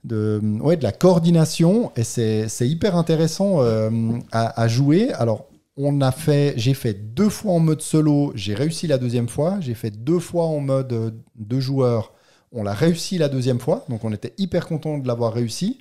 [0.05, 3.91] de, ouais, de la coordination et c'est c'est hyper intéressant euh,
[4.33, 5.13] à, à jouer.
[5.13, 5.47] Alors
[5.77, 9.59] on a fait, j'ai fait deux fois en mode solo, j'ai réussi la deuxième fois.
[9.61, 12.13] J'ai fait deux fois en mode euh, deux joueurs,
[12.53, 13.85] on l'a réussi la deuxième fois.
[13.89, 15.81] Donc on était hyper content de l'avoir réussi.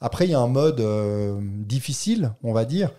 [0.00, 2.90] Après, il y a un mode euh, difficile, on va dire.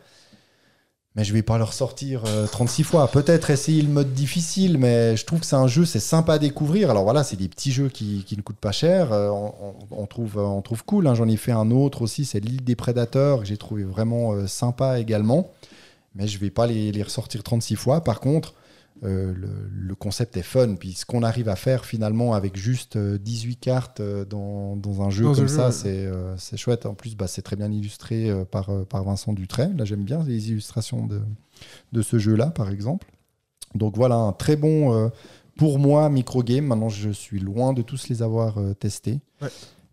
[1.15, 3.07] Mais je vais pas le ressortir euh, 36 fois.
[3.07, 6.39] Peut-être essayer le mode difficile, mais je trouve que c'est un jeu, c'est sympa à
[6.39, 6.89] découvrir.
[6.89, 9.13] Alors voilà, c'est des petits jeux qui, ne coûtent pas cher.
[9.13, 9.29] Euh,
[9.91, 11.07] on, trouve, on trouve cool.
[11.07, 11.15] hein.
[11.15, 14.99] J'en ai fait un autre aussi, c'est l'île des prédateurs, que j'ai trouvé vraiment sympa
[14.99, 15.51] également.
[16.15, 18.03] Mais je vais pas les, les ressortir 36 fois.
[18.03, 18.55] Par contre,
[19.03, 20.75] euh, le, le concept est fun.
[20.75, 25.01] Puis ce qu'on arrive à faire finalement avec juste euh, 18 cartes euh, dans, dans
[25.01, 26.85] un jeu Dans comme ça, c'est euh, chouette.
[26.85, 29.73] En plus, bah, c'est très bien illustré euh, par, euh, par Vincent Dutray.
[29.75, 31.21] Là, j'aime bien les illustrations de,
[31.91, 33.07] de ce jeu-là, par exemple.
[33.73, 35.09] Donc voilà, un très bon, euh,
[35.57, 36.65] pour moi, micro-game.
[36.65, 39.19] Maintenant, je suis loin de tous les avoir euh, testés.
[39.41, 39.49] Ouais.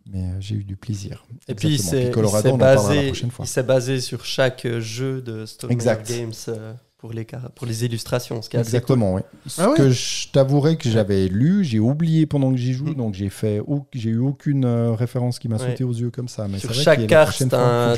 [0.06, 1.24] Mais euh, j'ai eu du plaisir.
[1.48, 3.44] Et puis, c'est Colorado, il on s'est en parlera la basé, prochaine fois.
[3.44, 6.08] il s'est basé sur chaque jeu de Exact.
[6.08, 7.24] Games euh, pour, les,
[7.54, 8.42] pour les illustrations.
[8.42, 9.22] Ce qui est assez Exactement, oui.
[9.46, 12.86] Ce Ah ouais que je t'avouerai que j'avais lu, j'ai oublié pendant que j'y joue,
[12.86, 12.94] Mm.
[12.94, 15.70] donc j'ai fait, au- j'ai eu aucune euh, référence qui m'a Ouais.
[15.70, 16.48] sauté aux yeux comme ça.
[16.48, 17.94] Mais Sur vrai chaque carte, t'as un-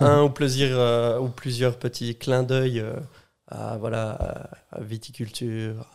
[0.00, 2.94] un ou plusieurs, euh, ou plusieurs petits clins d'œil euh,
[3.46, 5.86] à, voilà, à, viticulture,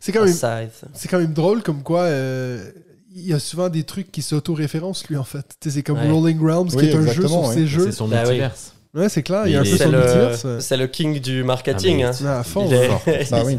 [0.00, 0.70] C'est quand à même.
[0.94, 2.70] C'est quand même drôle comme quoi euh,
[3.14, 5.46] il y a souvent des trucs qui s'auto-référencent lui en fait.
[5.66, 6.10] C'est comme Ouais.
[6.10, 7.54] Rolling Realms Oui, qui est un jeu exactement, sur ouais.
[7.54, 7.84] ses jeux.
[7.86, 8.72] C'est son Bah multiverse.
[8.94, 10.46] Ouais, c'est clair, il y a un peu son le, multiverse.
[10.60, 12.02] c'est le king du marketing.
[12.04, 12.12] Ah, hein.
[12.20, 12.70] mais Ouais, à fond.
[13.06, 13.30] Est-.
[13.30, 13.58] Bah oui.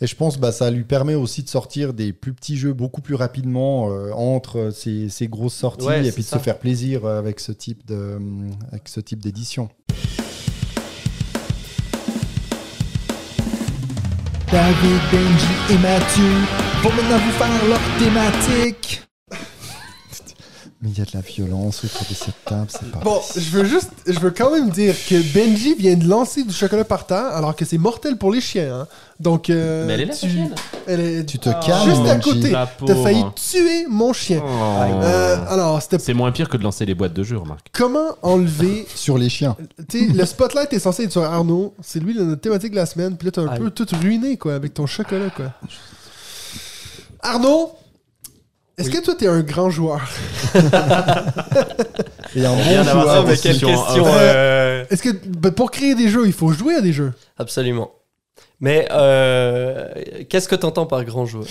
[0.00, 3.00] Et je pense bah, ça lui permet aussi de sortir des plus petits jeux beaucoup
[3.00, 6.38] plus rapidement euh, entre ces, ces grosses sorties Ouais, et puis de ça.
[6.38, 8.16] se faire plaisir avec ce type de
[8.70, 9.68] avec ce type d'édition.
[14.50, 16.24] David, Benji et Mathieu
[16.82, 19.07] vont maintenant vous faire leur thématique.
[20.80, 23.40] Mais il y a de la violence autour de cette table, c'est pas Bon, je
[23.50, 27.04] veux juste, je veux quand même dire que Benji vient de lancer du chocolat par
[27.04, 28.82] terre, alors que c'est mortel pour les chiens.
[28.82, 28.86] hein.
[29.18, 30.54] Donc, euh, Mais elle est là, tu, ta chienne?
[30.86, 32.30] elle est Tu te calmes, juste à Benji.
[32.30, 32.50] côté.
[32.50, 34.40] La T'as failli tuer mon chien.
[34.40, 34.48] Oh.
[35.02, 37.66] Euh, alors, c'était C'est moins pire que de lancer les boîtes de jeux, remarque.
[37.72, 39.56] comment enlever sur les chiens.
[39.88, 41.74] Tu sais, le spotlight est censé être sur Arnaud.
[41.82, 43.16] C'est lui notre thématique de la semaine.
[43.16, 43.58] Puis là, t'as un Aïe.
[43.58, 45.46] peu tout ruiné, quoi, avec ton chocolat, quoi.
[47.20, 47.72] Arnaud,
[48.78, 50.00] est-ce que toi, t'es un grand joueur?
[52.36, 53.42] Et un bon joueur mais aussi.
[53.42, 56.80] quelle question euh, euh, Est-ce que bah, pour créer des jeux, il faut jouer à
[56.80, 57.12] des jeux?
[57.38, 57.92] Absolument.
[58.60, 59.86] Mais euh,
[60.28, 61.44] qu'est-ce que tu entends par grand joueur?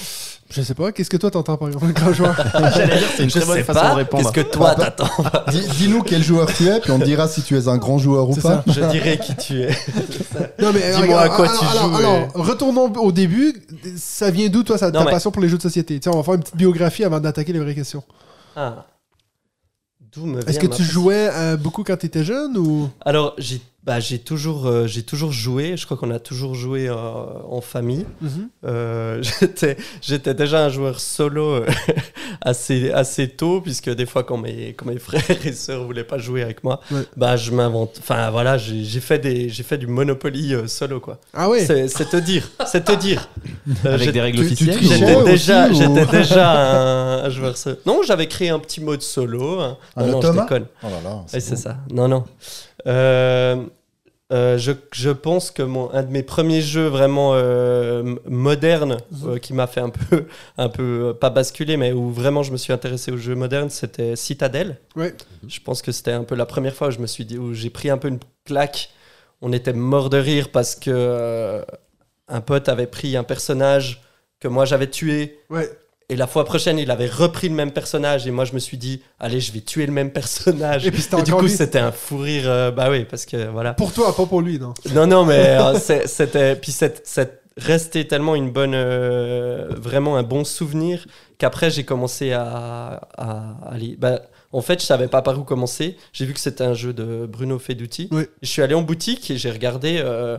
[0.49, 0.91] Je sais pas.
[0.91, 2.35] Qu'est-ce que toi, t'entends par grand joueur?
[2.75, 3.89] J'allais dire, c'est une Je très bonne sais façon pas.
[3.91, 4.31] de répondre.
[4.31, 5.09] Qu'est-ce que toi t'attends
[5.49, 8.29] Dis- Dis-nous quel joueur tu es, puis on dira si tu es un grand joueur
[8.29, 8.63] ou pas.
[8.67, 9.69] Je dirais qui tu es.
[10.59, 13.53] Non, mais Dis-moi à quoi alors, tu alors, joues, Alors, et- retournons au début.
[13.97, 15.99] Ça vient d'où, toi, ça, ta mais- passion pour les jeux de société?
[15.99, 18.03] Tiens, on va faire une petite biographie avant d'attaquer les vraies questions.
[18.55, 18.85] Ah.
[20.13, 22.89] D'où me Est-ce que tu jouais euh, beaucoup quand t'étais jeune ou?
[23.05, 25.77] Alors, j'ai bah, j'ai toujours, euh, j'ai toujours joué.
[25.77, 28.05] Je crois qu'on a toujours joué euh, en famille.
[28.65, 31.65] Euh, j'étais, j'étais déjà un joueur solo euh,
[32.41, 36.17] assez, assez tôt, puisque des fois, quand mes, quand mes frères et sœurs voulaient pas
[36.17, 37.01] jouer avec moi, Ouais.
[37.15, 37.95] bah, je m'invente.
[37.99, 41.19] Enfin, voilà, j'ai, fait, des, j'ai fait du Monopoly euh, solo, quoi.
[41.33, 41.65] Ah ouais?
[41.65, 43.29] C'est, te dire, c'est te dire.
[43.85, 47.77] Avec j'ai- des règles officielles J'étais aussi, déjà, ou- j'étais déjà un, un joueur solo.
[47.85, 49.61] Non, j'avais créé un petit mode solo.
[49.61, 49.77] hein.
[49.95, 50.65] Un non, non, je déconne.
[50.83, 51.77] Oh là là, Oui, c'est ça.
[51.89, 52.25] Non, non.
[52.85, 53.55] Euh,
[54.33, 59.37] euh, je, je pense que mon, un de mes premiers jeux vraiment euh, modernes euh,
[59.37, 60.25] qui m'a fait un peu,
[60.57, 64.17] un peu, pas basculer, mais où vraiment je me suis intéressé aux jeux modernes, c'était
[64.17, 64.79] Citadel.
[64.97, 65.15] Ouais.
[65.47, 67.53] Je pense que c'était un peu la première fois où je me suis dit, où
[67.53, 68.89] j'ai pris un peu une claque.
[69.41, 71.63] On était mort de rire parce que
[72.27, 74.01] un pote avait pris un personnage
[74.39, 75.39] que moi j'avais tué.
[75.49, 75.69] Ouais.
[76.09, 78.27] Et la fois prochaine, il avait repris le même personnage.
[78.27, 80.87] Et moi, je me suis dit, allez, je vais tuer le même personnage.
[80.87, 82.43] Et puis Et du coup, c'était un fou rire.
[82.45, 83.73] euh, bah oui, parce que voilà.
[83.73, 84.73] Pour toi, pas pour lui, non?
[84.93, 86.55] Non, non, mais euh, c'était.
[86.55, 87.03] Puis c'est
[87.57, 88.73] resté tellement une bonne.
[88.73, 91.05] euh, vraiment un bon souvenir
[91.39, 93.97] qu'après, j'ai commencé à, à aller.
[93.99, 94.21] Bah,
[94.53, 95.97] en fait, je savais pas par où commencer.
[96.13, 98.07] J'ai vu que c'était un jeu de Bruno Feduti.
[98.11, 98.23] Oui.
[98.41, 100.37] Je suis allé en boutique et j'ai regardé euh,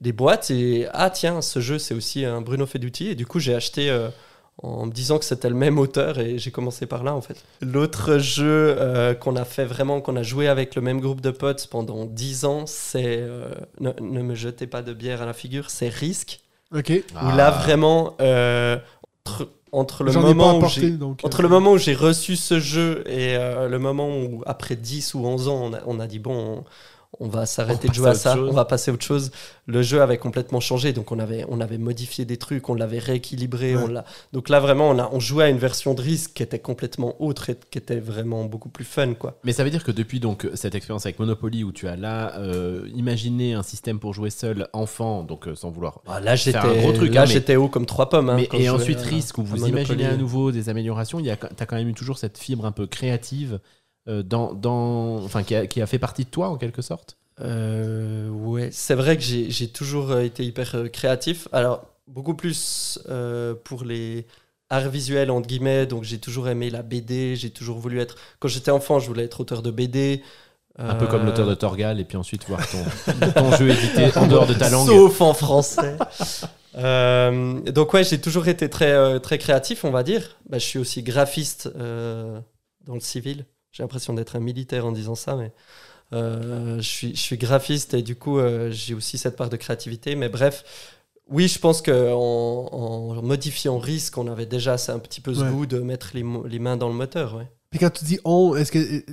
[0.00, 3.40] des boîtes et ah tiens, ce jeu c'est aussi un Bruno Feduti et du coup
[3.40, 3.90] j'ai acheté
[4.62, 7.44] en me disant que c'était le même auteur et j'ai commencé par là en fait.
[7.60, 11.30] L'autre jeu euh, qu'on a fait vraiment, qu'on a joué avec le même groupe de
[11.30, 15.32] potes pendant 10 ans, c'est euh, ne, ne me jetez pas de bière à la
[15.32, 16.40] figure, c'est Risk.
[16.74, 16.90] Ok.
[16.90, 18.78] Où là vraiment, euh,
[19.24, 21.20] entre, entre le moment apporté, donc.
[21.24, 25.14] entre le moment où j'ai reçu ce jeu et euh, le moment où, après 10
[25.14, 26.64] ou 11 ans, on a, on a dit bon, on,
[27.20, 28.48] on va s'arrêter de jouer à ça, chose.
[28.50, 29.30] on va passer à autre chose.
[29.66, 32.98] Le jeu avait complètement changé, donc on avait, on avait modifié des trucs, on l'avait
[33.00, 33.76] rééquilibré.
[33.76, 33.82] Ouais.
[33.82, 34.04] On l'a...
[34.32, 37.20] Donc là, vraiment, on, a, on jouait à une version de risque qui était complètement
[37.20, 39.14] autre et qui était vraiment beaucoup plus fun.
[39.14, 39.38] quoi.
[39.44, 42.38] Mais ça veut dire que depuis donc cette expérience avec Monopoly où tu as là
[42.38, 46.00] euh, imaginé un système pour jouer seul enfant, donc euh, sans vouloir.
[46.06, 48.30] Ah, là, j'étais, un gros truc, là, hein, mais- j'étais haut comme trois pommes.
[48.30, 51.30] hein, mais, et ensuite à- risque où vous imaginez à nouveau des améliorations, il y
[51.30, 53.58] a, t'as quand même eu toujours cette fibre un peu créative euh,
[54.08, 57.16] dans, dans, enfin qui a, qui a fait partie de toi en quelque sorte?
[57.40, 61.46] Euh, ouais, c'est vrai que j'ai j'ai toujours euh, été hyper euh, créatif.
[61.52, 64.26] Alors, beaucoup plus euh, pour les
[64.70, 65.86] arts visuels, entre guillemets.
[65.86, 67.36] Donc, j'ai toujours aimé la BD.
[67.36, 68.16] J'ai toujours voulu être.
[68.40, 70.22] Quand j'étais enfant, je voulais être auteur de BD.
[70.80, 72.78] Un peu comme Euh, l'auteur de Torgal et puis ensuite voir ton,
[73.34, 74.86] ton jeu édité en dehors de ta langue.
[74.86, 75.96] Sauf en français.
[76.76, 80.36] Euh, donc, ouais, j'ai toujours été très, euh, très créatif, on va dire.
[80.48, 82.38] Bah, je suis aussi graphiste euh,
[82.86, 83.46] dans le civil.
[83.78, 85.52] J'ai l'impression d'être un militaire en disant ça, mais
[86.12, 89.56] euh, je, suis, je suis graphiste et du coup, euh, j'ai aussi cette part de
[89.56, 90.16] créativité.
[90.16, 90.64] Mais bref,
[91.28, 91.92] oui, je pense qu'en
[92.72, 95.50] en modifiant risque, on avait déjà un petit peu ce Ouais.
[95.52, 97.36] goût de mettre les, les mains dans le moteur.
[97.36, 97.46] Ouais.
[97.70, 99.04] Puis quand tu dis on, est-ce que.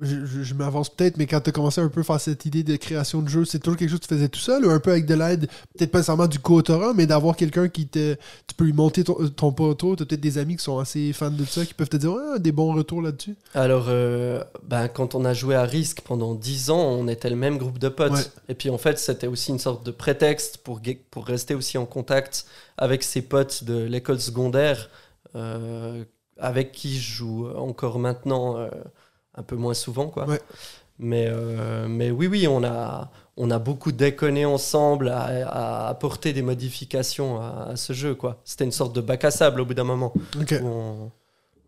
[0.00, 2.44] Je, je- je m'avance peut-être, mais quand tu as commencé un peu à faire cette
[2.44, 4.70] idée de création de jeu, c'est toujours quelque chose que tu faisais tout seul ou
[4.70, 8.14] un peu avec de l'aide, peut-être pas nécessairement du co-autorat, mais d'avoir quelqu'un qui te.
[8.46, 10.78] Tu peux lui monter ton, euh, ton poteau, tu as peut-être des amis qui sont
[10.78, 13.34] assez fans de ça, qui peuvent te dire Ah, des bons retours là-dessus.
[13.54, 17.36] Alors, euh, ben, quand on a joué à Risque pendant 10 ans, on était le
[17.36, 18.12] même groupe de potes.
[18.12, 18.22] Ouais.
[18.48, 20.80] Et puis, en fait, c'était aussi une sorte de prétexte pour,
[21.10, 22.46] pour rester aussi en contact
[22.76, 24.90] avec ses potes de l'école secondaire,
[25.34, 26.04] euh,
[26.38, 28.68] avec qui je joue encore maintenant euh,
[29.38, 30.08] un peu moins souvent.
[30.08, 30.26] Quoi.
[30.26, 30.40] Ouais.
[30.98, 36.32] Mais, euh, mais oui, oui, on a, on a beaucoup déconné ensemble à, à apporter
[36.32, 38.14] des modifications à, à ce jeu.
[38.16, 38.38] quoi.
[38.44, 40.12] C'était une sorte de bac à sable au bout d'un moment.
[40.62, 41.10] On-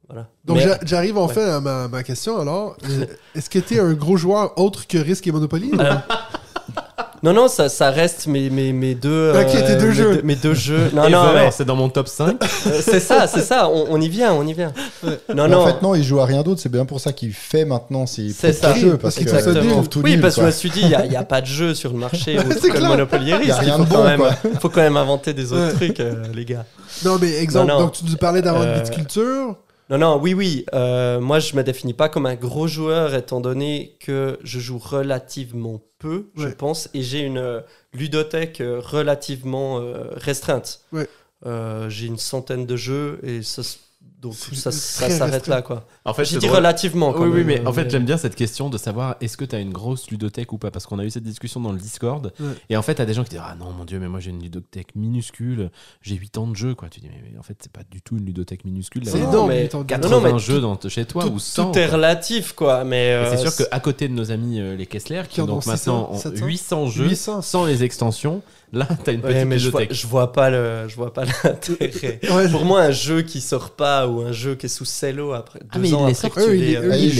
[0.08, 0.26] Voilà.
[0.44, 1.34] Donc Mais- j'arrive en Ouais.
[1.34, 2.76] fait à ma, ma question alors.
[2.88, 3.06] Euh,
[3.36, 6.00] Est-ce que tu es un gros joueur autre que Risk et Monopoly Alors-
[7.22, 9.10] non, non, ça, ça reste mes, mes, mes deux.
[9.10, 10.20] euh, Ok, tes deux mes jeux.
[10.24, 10.90] mes deux jeux.
[10.94, 11.50] Non, non, ouais.
[11.52, 12.36] c'est dans mon top 5.
[12.42, 13.68] Euh, c'est ça, c'est ça.
[13.68, 14.72] On, on y vient, on y vient.
[15.04, 15.58] Non, Mais non.
[15.62, 16.60] En fait, non, il joue à rien d'autre.
[16.62, 18.80] C'est bien pour ça qu'il fait maintenant ses C'est propres ça.
[18.80, 18.96] jeux.
[18.96, 19.62] Parce Oui, que exactement.
[19.64, 20.46] il trouve tout oui, nul, parce que je quoi.
[20.46, 22.38] me suis dit, il n'y a, il y a pas de jeu sur le marché
[22.38, 22.88] où C'est clair.
[22.88, 24.30] Monopoly y a rien Il de faut, quand bon, même, quoi.
[24.60, 25.72] faut quand même inventer des autres Ouais.
[25.74, 26.64] trucs, euh, les gars.
[27.04, 27.84] Non, mais exemple, Non, non.
[27.84, 29.56] donc tu nous parlais d'avoir une Euh, viticulture.
[29.90, 30.64] Non, non, oui, oui.
[30.72, 34.78] euh, moi, je me définis pas comme un gros joueur, étant donné que je joue
[34.78, 37.60] relativement peu, je pense, et j'ai une euh,
[37.92, 39.80] ludothèque euh, relativement
[40.12, 40.84] restreinte.
[40.92, 41.08] Ouais.
[41.46, 43.80] Euh, j'ai une centaine de jeux, et ça, s-
[44.20, 45.86] donc C'est ça, s'arrête là, quoi.
[46.04, 46.58] En fait, J'ai c'est dit drôle.
[46.58, 47.12] relativement.
[47.12, 49.36] quand Oui, oui, même, mais euh, en fait, j'aime bien cette question de savoir est-ce
[49.36, 50.70] que tu as une grosse ludothèque ou pas?
[50.70, 52.32] Parce qu'on a eu cette discussion dans le Discord.
[52.38, 52.46] Ouais.
[52.68, 54.20] Et en fait, tu as des gens qui disent Ah non, mon Dieu, mais moi
[54.20, 55.70] j'ai une ludothèque minuscule,
[56.02, 56.74] j'ai 8 ans de jeu.
[56.74, 56.88] Quoi.
[56.90, 59.02] Tu dis Mais, mais en fait, c'est pas du tout une ludothèque minuscule.
[59.06, 61.32] C'est non, mais- huit ans de- 80 Non, non, mais jeux dans, chez toi tout,
[61.32, 61.72] ou 100.
[61.72, 61.96] tout est quoi.
[61.96, 62.84] relatif, quoi.
[62.84, 65.40] Mais Et euh, c'est sûr qu'à côté de nos amis euh, les Kessler, qui, Qui
[65.40, 67.42] ont en donc 600, maintenant ont 700, 800 jeux 800.
[67.42, 68.42] sans les extensions,
[68.72, 69.98] là, tu as une ouais, petite mais je vois, ludothèque.
[70.00, 72.20] je vois pas le, je vois pas l'intérêt.
[72.30, 75.32] Ouais, Pour moi, un jeu qui sort pas ou un jeu qui est sous cello
[75.32, 77.10] après deux Ah, mais il ans après que tu Eux, ils- euh, eux, Ah, ils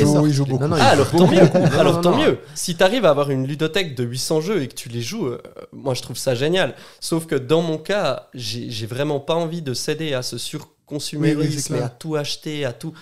[0.45, 0.63] beaucoup.
[0.65, 1.41] Non, non, Ah, alors tant mieux.
[1.79, 2.39] Alors tant mieux.
[2.55, 5.39] Si t'arrives à avoir une ludothèque de 800 jeux et que tu les joues, euh,
[5.73, 6.75] moi je trouve ça génial.
[7.01, 10.41] Sauf que dans mon cas, j'ai vraiment pas envie de céder à ce Oui, oui,
[10.91, 12.93] surconsumérisme et à tout acheter, à tout.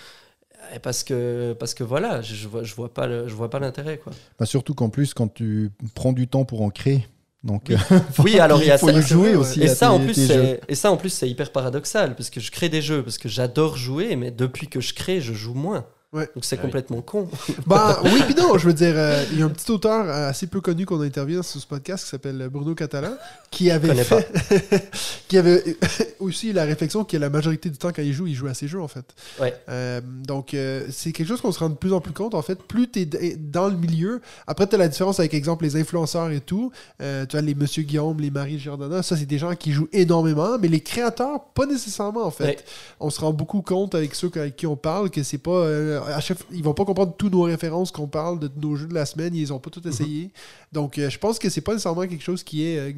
[0.75, 3.49] Et parce que parce que voilà, je, je vois je vois pas le- je vois
[3.49, 4.13] pas l'intérêt quoi.
[4.39, 7.07] Bah, surtout qu'en plus, quand tu prends du temps pour en créer.
[7.49, 7.77] Donc, euh,
[8.19, 9.01] Oui, alors il y a faut ça.
[9.01, 9.37] jouer ouais.
[9.37, 9.63] aussi.
[9.63, 10.31] Et ça, en plus,
[10.69, 13.29] et ça, en plus, c'est hyper paradoxal parce que je crée des jeux, parce que
[13.29, 15.87] j'adore jouer, mais depuis que je crée, je joue moins.
[16.11, 16.27] Ouais.
[16.35, 16.69] Donc c'est Ah oui.
[16.69, 17.29] complètement con.
[17.67, 20.31] Ben oui, puis non, je veux dire, euh, il y a un petit auteur euh,
[20.31, 23.13] assez peu connu qu'on a interviewé sur ce podcast qui s'appelle Bruno Catalan,
[23.51, 24.91] qui avait connais fait,
[25.29, 25.63] qui avait
[26.21, 28.69] aussi la réflexion que la majorité du temps quand il joue, il joue à ses
[28.69, 29.05] jeux en fait.
[29.39, 29.55] Ouais.
[29.69, 32.41] Euh, donc euh, c'est quelque chose qu'on se rend de plus en plus compte en
[32.43, 32.63] fait.
[32.63, 36.31] Plus tu es dans le milieu, après tu as la différence avec exemple les influenceurs
[36.31, 36.73] et tout.
[37.03, 39.89] Euh, tu as les Monsieur Guillaume, les Marie Giordana, ça c'est des gens qui jouent
[39.93, 42.57] énormément, mais les créateurs pas nécessairement en fait Ouais.
[43.01, 46.17] on se rend beaucoup compte avec ceux avec qui on parle que c'est pas euh,
[46.17, 48.95] à chaque ils vont pas comprendre tous nos références qu'on parle de nos jeux de
[48.95, 50.31] la semaine ils ont pas tout essayé
[50.73, 52.93] donc euh, je pense que c'est pas nécessairement quelque chose qui est euh,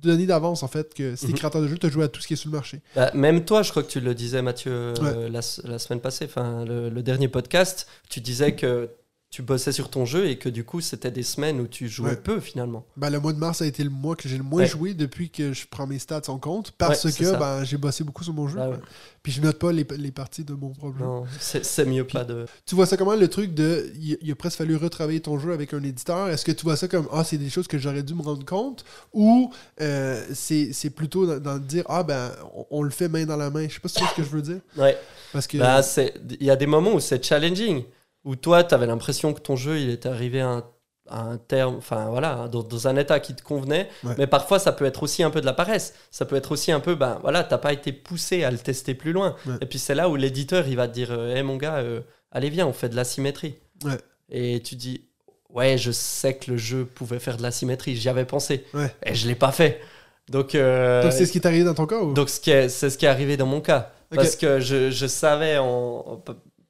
[0.00, 1.38] donné d'avance en fait que si t'es Mhm.
[1.38, 2.80] créateur de jeu tu joues à tout ce qui est sur le marché.
[2.94, 6.26] Bah, même toi, je crois que tu le disais, Mathieu, euh, la, la semaine passée,
[6.26, 8.90] enfin le, le dernier podcast, tu disais que
[9.30, 12.10] tu bossais sur ton jeu et que du coup, c'était des semaines où tu jouais
[12.10, 12.16] Ouais.
[12.16, 12.86] peu finalement.
[12.96, 14.66] Ben, le mois de mars a été le mois que j'ai le moins Ouais.
[14.66, 18.04] joué depuis que je prends mes stats en compte parce Ouais, que ben, j'ai bossé
[18.04, 18.58] beaucoup sur mon jeu.
[18.58, 18.78] Ah ouais.
[19.22, 20.80] Puis je note pas les, les parties de mon jeu.
[21.04, 22.46] Non, c'est mieux pas de.
[22.64, 23.92] Tu vois ça comment le truc de.
[24.00, 26.88] Il, a presque fallu retravailler ton jeu avec un éditeur Est-ce que tu vois ça
[26.88, 28.82] comme Ah, c'est des choses que j'aurais dû me rendre compte?
[29.12, 29.52] Ou
[29.82, 33.26] euh, c'est c'est plutôt dans, dans le dire Ah, ben, on, on le fait main
[33.26, 34.60] dans la main Je sais pas si tu vois ce que je veux dire.
[34.78, 34.96] Ouais.
[35.34, 35.58] Parce que.
[35.58, 37.84] Bah, c'est- il y a des moments où c'est challenging,
[38.24, 40.64] où toi, tu avais l'impression que ton jeu, il était arrivé à un,
[41.08, 43.88] à un terme, enfin voilà, dans, dans un état qui te convenait.
[44.04, 44.14] Ouais.
[44.18, 45.94] Mais parfois, ça peut être aussi un peu de la paresse.
[46.10, 48.94] Ça peut être aussi un peu, ben voilà, t'as pas été poussé à le tester
[48.94, 49.36] plus loin.
[49.46, 49.54] Ouais.
[49.60, 52.00] Et puis c'est là où l'éditeur, il va te dire, hé mon gars, euh,
[52.30, 53.54] allez viens, on fait de la symétrie.
[53.84, 53.98] Ouais.
[54.30, 55.08] Et tu dis,
[55.48, 58.66] ouais, je sais que le jeu pouvait faire de la symétrie, j'y avais pensé.
[59.06, 59.80] Et je l'ai pas fait.
[60.28, 62.12] Donc, euh, Donc, c'est ce qui est arrivé dans ton cas ou...
[62.12, 63.92] donc c'est ce qui est arrivé dans mon cas.
[64.14, 66.22] Parce que je, je savais, en,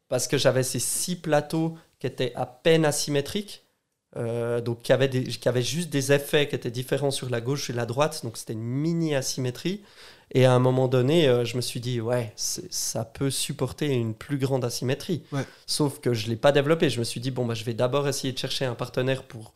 [0.09, 3.65] parce que j'avais ces six plateaux qui étaient à peine asymétriques,
[4.17, 7.41] euh, donc qui avaient, des, qui avaient juste des effets qui étaient différents sur la
[7.41, 9.83] gauche et la droite, donc c'était une mini asymétrie.
[10.33, 14.15] Et à un moment donné, euh, je me suis dit, ouais, ça peut supporter une
[14.15, 15.23] plus grande asymétrie.
[15.33, 15.45] Ouais.
[15.67, 16.91] Sauf que je ne l'ai pas développé.
[16.91, 19.55] Je me suis dit, bon, bah, je vais d'abord essayer de chercher un partenaire pour,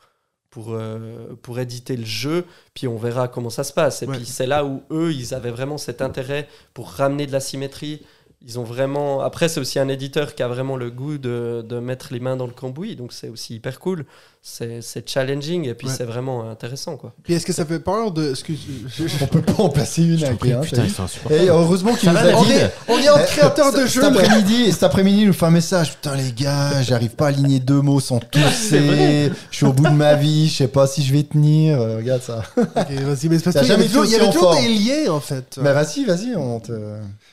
[0.48, 4.02] pour, euh, pour éditer le jeu, puis on verra comment ça se passe.
[4.02, 4.16] Et Ouais.
[4.16, 8.02] puis c'est là où eux, ils avaient vraiment cet intérêt pour ramener de la symétrie.
[8.44, 9.20] Ils ont vraiment.
[9.20, 12.36] Après, c'est aussi un éditeur qui a vraiment le goût de, de mettre les mains
[12.36, 14.04] dans le cambouis, donc c'est aussi hyper cool.
[14.44, 15.94] C'est c'est challenging et puis Ouais.
[15.96, 17.14] c'est vraiment intéressant, quoi.
[17.22, 18.30] Puis est-ce que ça fait peur de.
[18.30, 18.58] Excuse,
[18.88, 20.58] je- je- On peut pas en placer une avec un.
[20.62, 20.82] Putain.
[21.30, 22.50] Et heureusement qu'il nous a on, dit.
[22.50, 25.46] est, on est entre créateurs de Cet- jeux Cet après-midi, cet après-midi, il nous fait
[25.46, 25.92] un message.
[25.94, 29.30] Putain, les gars, j'arrive pas à aligner deux mots sans tousser.
[29.52, 30.48] Je suis au bout de ma vie.
[30.48, 31.80] Je sais pas si je vais tenir.
[31.80, 32.42] Euh, regarde ça.
[32.56, 35.60] Ok, vas-y, mais c'est parce jamais il y avait toujours en des liens en fait.
[35.62, 36.72] Bah, vas-y, vas-y, on te.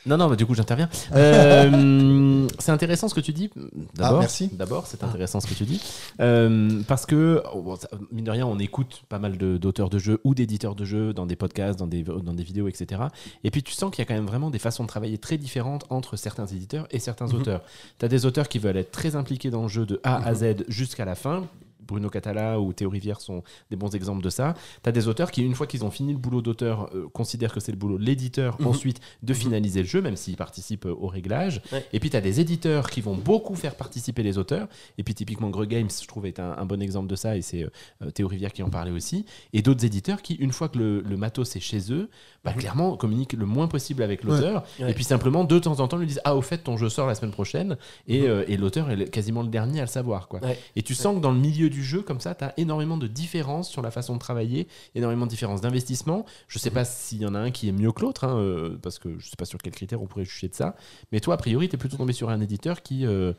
[0.05, 0.87] Non, non, bah, du coup, j'interviens.
[1.15, 3.49] Euh, c'est intéressant ce que tu dis.
[3.95, 4.49] D'abord, Ah, merci.
[4.53, 5.81] D'abord, c'est intéressant ce que tu dis.
[6.21, 9.99] Euh, parce que, oh, bon, ça- mine de rien, on écoute pas mal d'auteurs de,
[9.99, 13.01] jeux ou d'éditeurs de jeux dans des podcasts, dans des, dans des vidéos, etc.
[13.43, 15.37] Et puis, tu sens qu'il y a quand même vraiment des façons de travailler très
[15.37, 17.35] différentes entre certains éditeurs et certains Mhm.
[17.35, 17.61] auteurs.
[17.99, 20.33] Tu as des auteurs qui veulent être très impliqués dans le jeu de A à
[20.33, 21.47] Z jusqu'à la fin.
[21.89, 24.53] Bruno Catala ou Théo Rivière sont des bons exemples de ça.
[24.83, 27.53] Tu as des auteurs qui, une fois qu'ils ont fini le boulot d'auteur, euh, considèrent
[27.53, 28.67] que c'est le boulot de l'éditeur Mhm.
[28.67, 31.61] ensuite de finaliser le jeu, même s'ils participent euh, au réglage.
[31.71, 31.85] Ouais.
[31.93, 34.67] Et puis tu as des éditeurs qui vont beaucoup faire participer les auteurs.
[34.97, 37.41] Et puis typiquement Greg Games, je trouve, est un, un bon exemple de ça, et
[37.41, 37.63] c'est
[38.01, 39.25] euh, Théo Rivière qui en parlait aussi.
[39.53, 42.09] Et d'autres éditeurs qui, une fois que le, le matos est chez eux,
[42.43, 44.63] bah, clairement communiquent le moins possible avec l'auteur.
[44.79, 44.91] Ouais.
[44.91, 47.07] Et puis simplement, de temps en temps, lui disent Ah, au fait, ton jeu sort
[47.07, 47.77] la semaine prochaine.
[48.07, 50.27] Et, euh, et l'auteur est quasiment le dernier à le savoir.
[50.27, 50.39] Quoi.
[50.41, 50.57] Ouais.
[50.75, 53.07] Et tu sens que dans le milieu du jeu, comme ça, tu as énormément de
[53.07, 56.25] différences sur la façon de travailler, énormément de différences d'investissement.
[56.47, 58.77] Je sais pas s'il y en a un qui est mieux que l'autre, hein, euh,
[58.81, 60.75] parce que je sais pas sur quels critères on pourrait juger de ça.
[61.11, 63.33] Mais toi, a priori, tu es plutôt tombé sur un éditeur qui, euh,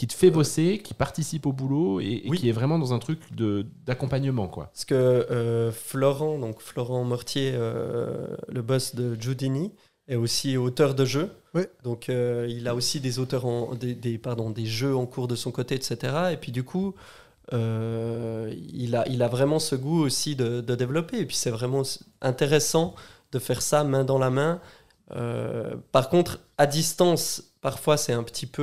[0.00, 2.38] qui te fait bosser, qui participe au boulot et, et Oui.
[2.38, 4.48] qui est vraiment dans un truc de- d'accompagnement.
[4.48, 4.64] quoi.
[4.72, 9.72] Parce que euh, Florent, donc Florent Mortier, euh, le boss de Giudini,
[10.08, 11.28] est aussi auteur de jeux.
[11.84, 15.28] Donc euh, il a aussi des auteurs en, des, des- pardon, des jeux en cours
[15.28, 15.96] de son côté, etc.
[16.32, 16.94] Et puis du coup,
[17.52, 21.18] euh, il, a, il a vraiment ce goût aussi de, de développer.
[21.18, 21.82] Et puis c'est vraiment
[22.22, 22.94] intéressant
[23.32, 24.62] de faire ça main dans la main.
[25.14, 28.62] Euh, par contre, à distance, parfois c'est un petit peu...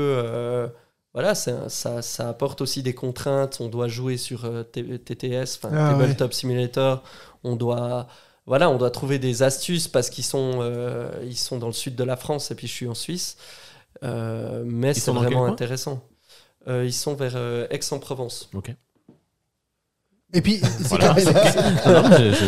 [1.14, 3.58] voilà, ça, ça apporte aussi des contraintes.
[3.60, 6.00] On doit jouer sur euh, TTS, enfin Ah ouais.
[6.06, 7.04] Tabletop Simulator.
[7.44, 8.08] On doit,
[8.46, 11.96] voilà, on doit trouver des astuces parce qu'ils sont, euh, ils sont dans le sud
[11.96, 13.38] de la France et puis je suis en Suisse.
[14.04, 16.08] Euh, mais c'est vraiment intéressant.
[16.68, 18.50] Euh, ils sont vers euh, Aix-en-Provence.
[18.54, 18.74] Ok.
[20.34, 21.14] Et puis, c'est Voilà.
[21.14, 21.20] comme-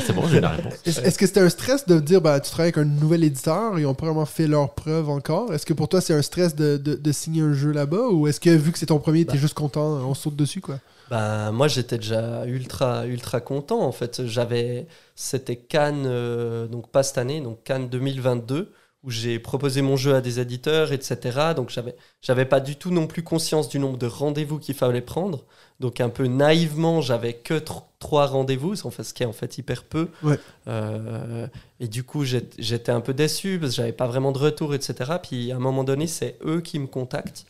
[0.06, 0.73] c'est bon, j'ai la réponse.
[0.85, 3.81] Est-ce que c'était un stress de dire bah, tu travailles avec un nouvel éditeur et
[3.81, 5.53] ils ont pas vraiment fait leurs preuves encore?
[5.53, 8.27] Est-ce que pour toi c'est un stress de, de- de signer un jeu là-bas ou
[8.27, 9.39] est-ce que vu que c'est ton premier, t'es Bah.
[9.39, 10.80] juste content, on saute dessus quoi?
[11.10, 13.80] Bah, moi, j'étais déjà ultra, ultra content.
[13.81, 14.85] En fait, j'avais,
[15.15, 18.72] c'était Cannes, euh, donc pas cette année, donc Cannes 2022,
[19.03, 21.18] où j'ai proposé mon jeu à des éditeurs, etc.
[21.56, 25.01] Donc, j'avais, j'avais pas du tout non plus conscience du nombre de rendez-vous qu'il fallait
[25.01, 25.45] prendre.
[25.80, 29.84] Donc, un peu naïvement, j'avais que tr- trois rendez-vous, ce qui est en fait hyper
[29.84, 30.10] peu.
[30.23, 30.38] Ouais.
[30.68, 31.47] Euh,
[31.80, 35.11] et du coup, j'étais un peu déçu parce que j'avais pas vraiment de retour, etc.
[35.23, 37.45] Puis, à un moment donné, c'est eux qui me contactent.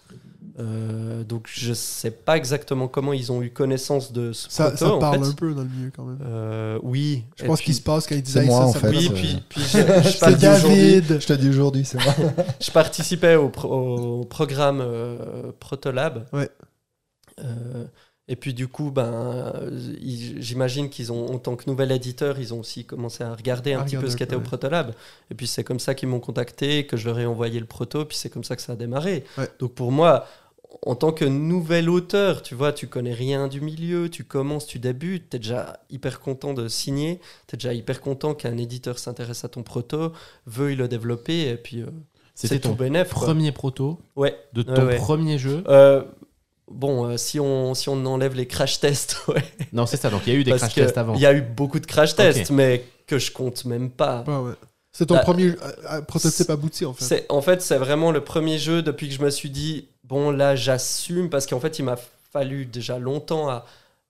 [0.59, 4.77] Euh, donc je sais pas exactement comment ils ont eu connaissance de ce Ça, proto,
[4.77, 5.29] ça en parle fait.
[5.29, 6.19] un peu dans le milieu quand même.
[6.21, 7.23] Euh, oui.
[7.37, 8.89] Je pense qu'il se passe quand ils moi, ça, en ça fait.
[8.89, 12.13] Oui, c'est- puis, puis je, je parti- David Je te dis aujourd'hui, c'est moi.
[12.59, 13.69] je participais au, pro-
[14.19, 16.25] au programme euh, Protolab.
[16.33, 16.49] Ouais.
[18.31, 19.05] Et puis du coup, ben,
[19.55, 19.71] euh,
[20.39, 23.81] j'imagine qu'ils ont, en tant que nouvel éditeur, ils ont aussi commencé à regarder un
[23.81, 24.39] À petit peu ce qu'était au.
[24.41, 24.93] Protolab.
[25.31, 28.05] Et puis c'est comme ça qu'ils m'ont contacté, que je leur ai envoyé le proto,
[28.05, 29.23] puis c'est comme ça que ça a démarré.
[29.37, 29.49] Ouais.
[29.59, 30.25] Donc pour moi,
[30.85, 34.77] en tant que nouvel auteur, tu vois, tu connais rien du milieu, tu commences, tu
[34.77, 38.99] débutes, tu es déjà hyper content de signer, tu es déjà hyper content qu'un éditeur
[38.99, 40.13] s'intéresse à ton proto,
[40.45, 41.87] veuille le développer, et puis euh,
[42.35, 44.37] C'était ton premier proto Ouais.
[44.53, 44.95] de Ouais, ton ouais.
[44.97, 45.63] premier jeu.
[45.67, 46.03] Euh,
[46.69, 49.43] bon, euh, si, on, si on enlève les crash tests, ouais.
[49.73, 50.09] Non, c'est ça.
[50.09, 51.15] Donc il y a eu des Parce crash que tests avant.
[51.15, 52.55] Il y a eu beaucoup de crash tests, Ok.
[52.57, 54.23] mais que je compte même pas.
[54.27, 54.53] Ouais, ouais.
[54.91, 55.55] C'est ton Bah, premier euh,
[55.91, 57.05] euh, prototype abouti, en fait.
[57.05, 60.31] C'est, en fait, c'est vraiment le premier jeu depuis que je me suis dit, bon,
[60.31, 61.95] là, j'assume, parce qu'en fait, il m'a
[62.31, 63.65] fallu déjà longtemps à,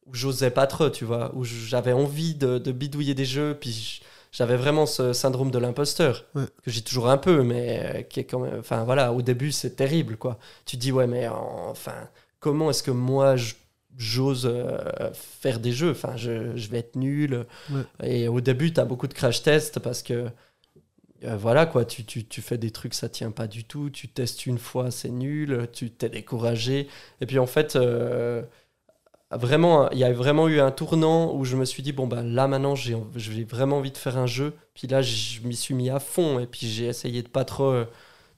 [0.06, 3.72] où j'osais pas trop, tu vois, où j'avais envie de, de bidouiller des jeux, puis
[3.72, 6.46] j- j'avais vraiment ce syndrome de l'imposteur, Ouais.
[6.64, 9.52] que j'ai toujours un peu, mais euh, qui est quand même, enfin voilà, au début,
[9.52, 10.38] c'est terrible, quoi.
[10.66, 11.94] Tu te dis, ouais, mais enfin,
[12.40, 13.36] comment est-ce que moi,
[13.98, 15.92] j'ose euh, faire des jeux?
[15.92, 17.46] Enfin, je, je vais être nul.
[17.72, 17.84] Ouais.
[18.04, 20.28] Et au début, tu as beaucoup de crash tests parce que
[21.26, 24.08] euh, voilà quoi, tu, tu, tu fais des trucs, ça tient pas du tout, tu
[24.08, 26.88] testes une fois, c'est nul, tu t'es découragé.
[27.20, 28.42] Et puis en fait, euh,
[29.32, 32.24] vraiment, il y a vraiment eu un tournant où je me suis dit, bon bah
[32.24, 32.96] là maintenant, j'ai
[33.44, 34.54] vraiment envie de faire un jeu.
[34.74, 37.74] Puis là, je m'y suis mis à fond et puis j'ai essayé de pas trop,
[37.74, 37.88] de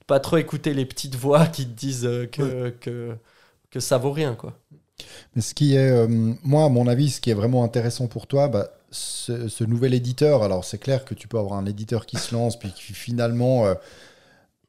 [0.08, 3.16] pas trop écouter les petites voix qui te disent que, que,
[3.72, 4.54] que ça vaut rien quoi.
[5.36, 6.08] Mais ce qui est, euh,
[6.44, 9.94] moi, à mon avis, ce qui est vraiment intéressant pour toi, bah, ce, ce nouvel
[9.96, 12.94] éditeur, alors c'est clair que tu peux avoir un éditeur qui se lance, puis qui
[12.94, 13.74] finalement euh,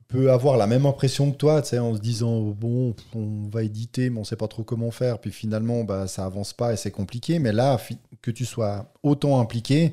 [0.09, 4.09] peut avoir la même impression que toi, tu en se disant, bon, on va éditer,
[4.09, 6.91] mais on sait pas trop comment faire, puis finalement, bah, ça avance pas et c'est
[6.91, 7.39] compliqué.
[7.39, 7.79] Mais là,
[8.23, 9.93] que tu sois autant impliqué,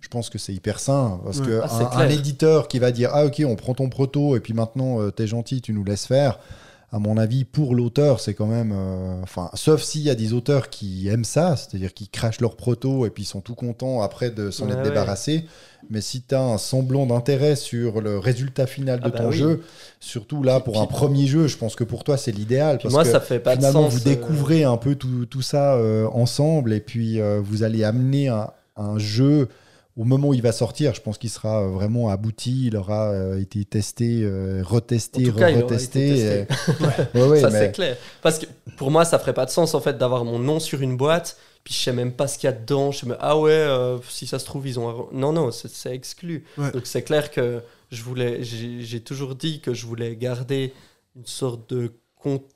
[0.00, 1.46] je pense que c'est hyper sain, parce Ouais.
[1.46, 2.00] que Ah, c'est un, clair.
[2.00, 5.10] un éditeur qui va dire, ah ok, on prend ton proto, et puis maintenant, euh,
[5.12, 6.40] t'es gentil, tu nous laisses faire
[6.96, 8.72] à mon avis, pour l'auteur, c'est quand même.
[8.74, 12.56] euh, Enfin, sauf s'il y a des auteurs qui aiment ça, c'est-à-dire qui crachent leur
[12.56, 14.84] proto et puis sont tout contents après de s'en Ouais, être ouais.
[14.84, 15.44] débarrassés.
[15.90, 19.28] Mais si tu as un semblant d'intérêt sur le résultat final de Ah bah ton
[19.28, 19.36] oui.
[19.36, 19.62] jeu,
[20.00, 22.78] surtout là pour Puis- un premier jeu, je pense que pour toi c'est l'idéal.
[22.82, 23.92] Parce moi, que ça fait pas de finalement, sens.
[24.00, 28.28] vous euh, découvrez un peu tout, tout ça euh, ensemble et puis vous allez amener
[28.28, 28.48] un,
[28.78, 29.48] un jeu
[29.96, 30.94] au moment où il va sortir.
[30.94, 34.28] Je pense qu'il sera euh, vraiment abouti, il aura euh, été testé,
[34.62, 36.46] retesté, En tout cas, il aura retesté.
[37.14, 37.96] Ouais, ouais, ça mais- c'est clair.
[38.22, 38.46] Parce que
[38.76, 41.36] pour moi, ça ferait pas de sens en fait d'avoir mon nom sur une boîte,
[41.64, 42.92] puis je sais même pas ce qu'il y a dedans.
[42.92, 45.08] Je sais même, ah ouais, euh, si ça se trouve ils ont.
[45.12, 46.44] Non non, c'est c'est exclu.
[46.58, 46.70] Ouais.
[46.72, 50.72] Donc c'est clair que je voulais, j'ai j'ai toujours dit que je voulais garder
[51.16, 51.92] une sorte de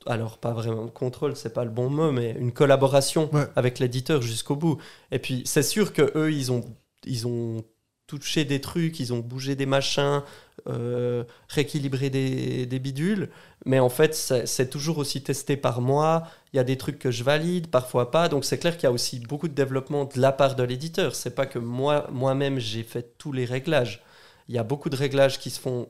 [0.05, 3.45] alors pas vraiment de contrôle, c'est pas le bon mot, mais une collaboration Ouais.
[3.55, 4.77] avec l'éditeur jusqu'au bout.
[5.13, 6.65] Et puis c'est sûr que eux ils ont
[7.05, 7.63] ils ont
[8.07, 10.21] touché des trucs, ils ont bougé des machins,
[10.67, 13.29] euh, rééquilibré des, des bidules,
[13.65, 16.23] mais en fait c'est toujours aussi testé par moi.
[16.53, 18.27] Il y a des trucs que je valide, parfois pas.
[18.27, 21.15] Donc c'est clair qu'il y a aussi beaucoup de développement de la part de l'éditeur.
[21.15, 24.03] C'est pas que moi moi-même j'ai fait tous les réglages.
[24.49, 25.87] Il y a beaucoup de réglages qui se font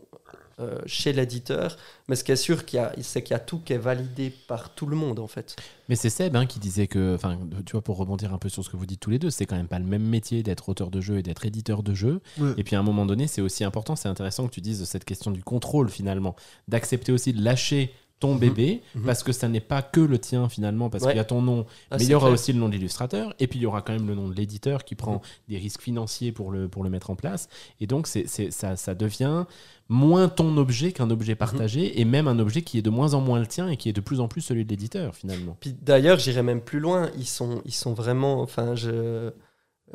[0.62, 1.78] euh, chez l'éditeur,
[2.08, 2.64] mais ce qui est sûr,
[3.02, 5.56] c'est qu'il y a tout qui est validé par tout le monde en fait.
[5.90, 8.64] Mais c'est Seb hein, qui disait que, enfin, tu vois, pour rebondir un peu sur
[8.64, 10.70] ce que vous dites tous les deux, c'est quand même pas le même métier d'être
[10.70, 12.22] auteur de jeu et d'être éditeur de jeu.
[12.40, 12.52] Ouais.
[12.58, 15.06] Et puis à un moment donné, c'est aussi important, c'est intéressant que tu dises cette
[15.06, 16.36] question du contrôle finalement,
[16.68, 19.06] d'accepter aussi de lâcher ton bébé, Mhm.
[19.06, 21.10] parce que ça n'est pas que le tien finalement, parce Ouais.
[21.14, 22.34] qu'il y a ton nom, Ah, mais il y aura clair.
[22.36, 24.36] aussi le nom de l'illustrateur, et puis il y aura quand même le nom de
[24.36, 27.50] l'éditeur qui prend des risques financiers pour le, pour le mettre en place.
[27.80, 29.46] Et donc c'est, c'est- ça, ça devient
[29.92, 33.20] moins ton objet qu'un objet partagé, et même un objet qui est de moins en
[33.20, 35.58] moins le tien et qui est de plus en plus celui de l'éditeur finalement.
[35.60, 37.12] Puis d'ailleurs, j'irai même plus loin.
[37.18, 38.42] Ils sont, ils sont vraiment.
[38.42, 39.32] Enfin, je,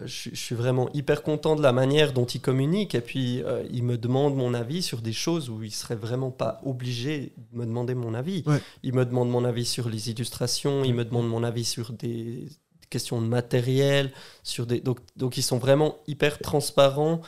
[0.04, 2.94] je, je suis vraiment hyper content de la manière dont ils communiquent.
[2.94, 6.30] Et puis, euh, ils me demandent mon avis sur des choses où ils seraient vraiment
[6.30, 8.42] pas obligés de me demander mon avis.
[8.44, 8.60] Ouais.
[8.82, 10.84] Ils me demandent mon avis sur les illustrations.
[10.84, 12.50] Ils me demandent mon avis sur des
[12.90, 14.12] questions de matériel.
[14.42, 17.22] Sur des, donc, donc, ils sont vraiment hyper transparents.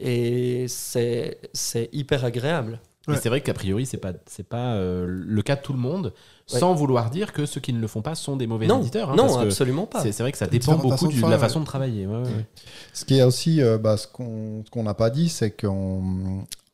[0.00, 2.80] Et c'est c'est hyper agréable.
[3.06, 3.20] Mais Ouais.
[3.22, 6.12] c'est vrai qu'a priori, c'est pas, c'est pas euh, le cas de tout le monde,
[6.52, 6.58] Ouais.
[6.58, 9.10] sans vouloir dire que ceux qui ne le font pas sont des mauvais non, éditeurs.
[9.10, 10.02] hein, non parce absolument pas.
[10.02, 11.40] c'est, vrai que ça dépend beaucoup de du- de, faire, la ouais.
[11.40, 12.06] façon de travailler.
[12.06, 12.46] ouais, ouais, ouais.
[12.92, 16.02] Ce qui est aussi, euh, bah, ce qu'on ce qu'on n'a pas dit, c'est qu'en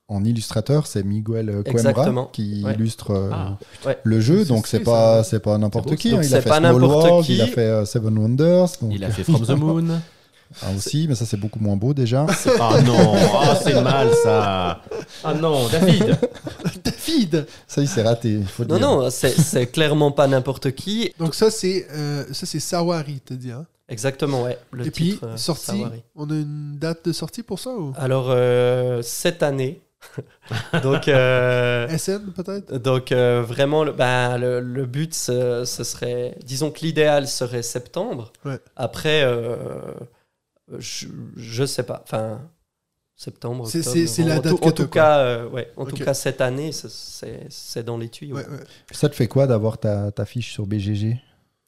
[0.09, 2.26] en illustrateur, c'est Miguel Coimbra Exactement.
[2.26, 2.74] qui Ouais.
[2.74, 3.56] illustre euh, Ah,
[4.02, 6.14] le jeu, donc c'est- pas c'est- pas n'importe qui.
[6.16, 6.20] hein.
[6.22, 7.34] Il a fait pas Small n'importe World, qui.
[7.36, 10.01] il a fait Seven Wonders, donc, Il a fait From the Moon.
[10.62, 12.26] Ah, aussi, mais ça c'est beaucoup moins beau déjà.
[12.60, 14.80] Ah non, ah, c'est mal ça.
[15.24, 16.16] Ah non, David.
[16.84, 18.30] David Ça, il s'est raté.
[18.32, 18.86] Il faut le Non, dire.
[18.88, 21.12] non, c'est c'est clairement pas n'importe qui.
[21.18, 23.50] Donc ça, c'est euh, ça c'est Sawari, t'as dit.
[23.50, 23.66] Hein?
[23.88, 24.58] Exactement, ouais.
[24.70, 26.02] Le Et puis, titre, euh, sortie, Sawari.
[26.16, 27.92] on a une date de sortie pour ça ou?
[27.98, 29.82] Alors, euh, cette année.
[30.82, 32.76] donc, euh, SN peut-être?
[32.78, 36.36] donc euh, vraiment, le, bah, le, le but, ce, ce serait.
[36.44, 38.32] Disons que l'idéal serait septembre.
[38.44, 38.58] Ouais.
[38.76, 39.56] Après, euh,
[40.78, 42.03] je, je sais pas.
[42.05, 42.41] Enfin,
[43.16, 43.66] septembre.
[43.69, 46.15] C'est- octobre, c'est- c'est la en date En tout cas, euh, ouais, en tout cas
[46.15, 48.36] cette année, c'est- dans les tuyaux.
[48.36, 48.59] Ouais, ouais.
[48.93, 51.20] Ça te fait quoi d'avoir ta, ta fiche sur BGG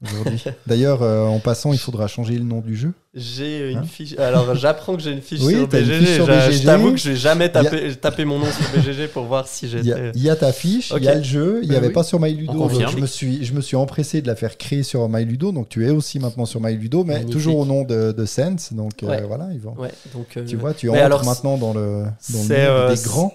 [0.04, 2.92] aujourd'hui D'ailleurs, euh, en passant, il faudra changer le nom du jeu.
[3.14, 4.14] J'ai une Hein fiche.
[4.18, 5.98] Alors j'apprends que j'ai une fiche Oui, sur BGG.
[6.00, 6.64] fiche sur Je- Je BGG.
[6.66, 9.68] t'avoue que jamais Il y a- tapé, tapé mon nom sur BGG pour voir si
[9.70, 10.12] j'étais.
[10.14, 11.92] il y a ta fiche, il y a le jeu, il n'y Ben avait oui.
[11.94, 12.68] pas sur MyLudo.
[12.68, 15.50] Je, me suis, je me suis empressé de la faire créer sur MyLudo.
[15.52, 17.32] Donc tu es aussi maintenant sur MyLudo, mais Magnifique.
[17.32, 18.74] toujours au nom de, de Sense.
[18.74, 19.74] Donc euh, voilà, ils vont.
[19.78, 20.26] Ouais, donc.
[20.36, 23.32] euh, Tu vois, tu Mais entres alors, maintenant dans le, dans le euh, des grands.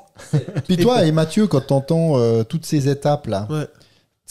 [0.68, 3.66] Puis toi et Mathieu, quand tu entends toutes ces étapes-là, Ouais.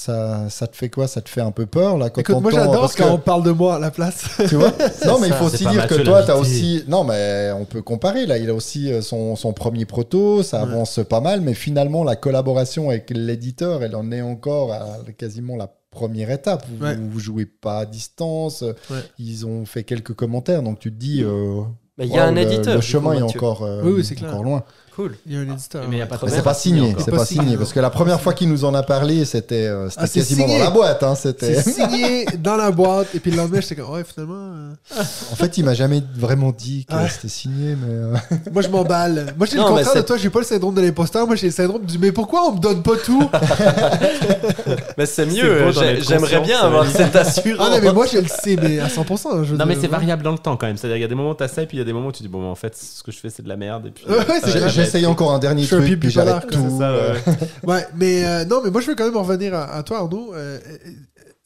[0.00, 1.06] Ça, ça te fait quoi?
[1.06, 3.18] Ça te fait un peu peur là quand Écoute, moi j'adore parce quand que- on
[3.18, 4.24] parle de moi à la place.
[4.48, 4.72] Tu vois?
[5.06, 6.84] Non, mais il faut aussi dire que toi, tu as aussi.
[6.88, 8.26] Non, mais on peut comparer.
[8.26, 10.70] Là, il a aussi euh, son, son premier proto, ça Ouais.
[10.72, 14.86] avance pas mal, mais finalement, la collaboration avec l'éditeur, elle en est encore à
[15.18, 16.64] quasiment la première étape.
[16.78, 16.96] Vous, Ouais.
[16.96, 18.98] vous jouez pas à distance, Ouais.
[19.18, 21.22] ils ont fait quelques commentaires, donc tu te dis.
[21.22, 21.62] euh,
[21.98, 22.76] Mais il y a un le- éditeur.
[22.76, 24.30] Le chemin coup, est encore, euh, Oui, oui, clair.
[24.30, 24.62] encore loin.
[25.00, 25.16] Cool.
[25.26, 25.84] Il y a un éditeur.
[25.88, 28.64] Mais c'est pas signé, c'est Pas pas signé, parce que la première fois qu'il nous
[28.64, 30.58] en a parlé, c'était euh, Ah, c'est quasiment signé.
[30.58, 31.02] dans la boîte.
[31.02, 31.62] Hein, c'était...
[31.62, 33.14] Signé dans la boîte.
[33.14, 34.34] Et puis le lendemain, j'étais comme, ouais, finalement.
[34.96, 35.00] euh,
[35.32, 37.08] En fait, il m'a jamais vraiment dit que Ouais.
[37.08, 37.88] c'était signé, mais.
[37.94, 38.14] euh,
[38.52, 39.34] Moi, je m'emballe.
[39.38, 40.16] Moi, j'ai le contraire de toi.
[40.16, 41.26] J'ai pas le syndrome de l'imposteur.
[41.26, 43.28] Moi, j'ai le syndrome du mais pourquoi on me donne pas tout?
[44.98, 45.70] Mais c'est mieux.
[46.00, 47.66] J'aimerais bien avoir cette assurance.
[47.66, 49.44] Ah non, mais moi, je le sais, mais à 100%.
[49.44, 50.76] Je veux Non, mais c'est variable dans le temps quand même.
[50.76, 51.92] C'est-à-dire, il y a des moments où t'as ça, et puis il y a des
[51.92, 53.86] moments où tu dis, bon, en fait, ce que je fais, c'est de la merde.
[53.86, 54.04] Et puis,
[54.92, 56.78] J'essaye encore un dernier Je truc, puis j'arrête tout.
[56.78, 57.22] ça, ouais.
[57.66, 60.32] Ouais, mais euh, non, mais moi, je veux quand même revenir à, à toi, Arnaud.
[60.34, 60.90] Euh, euh,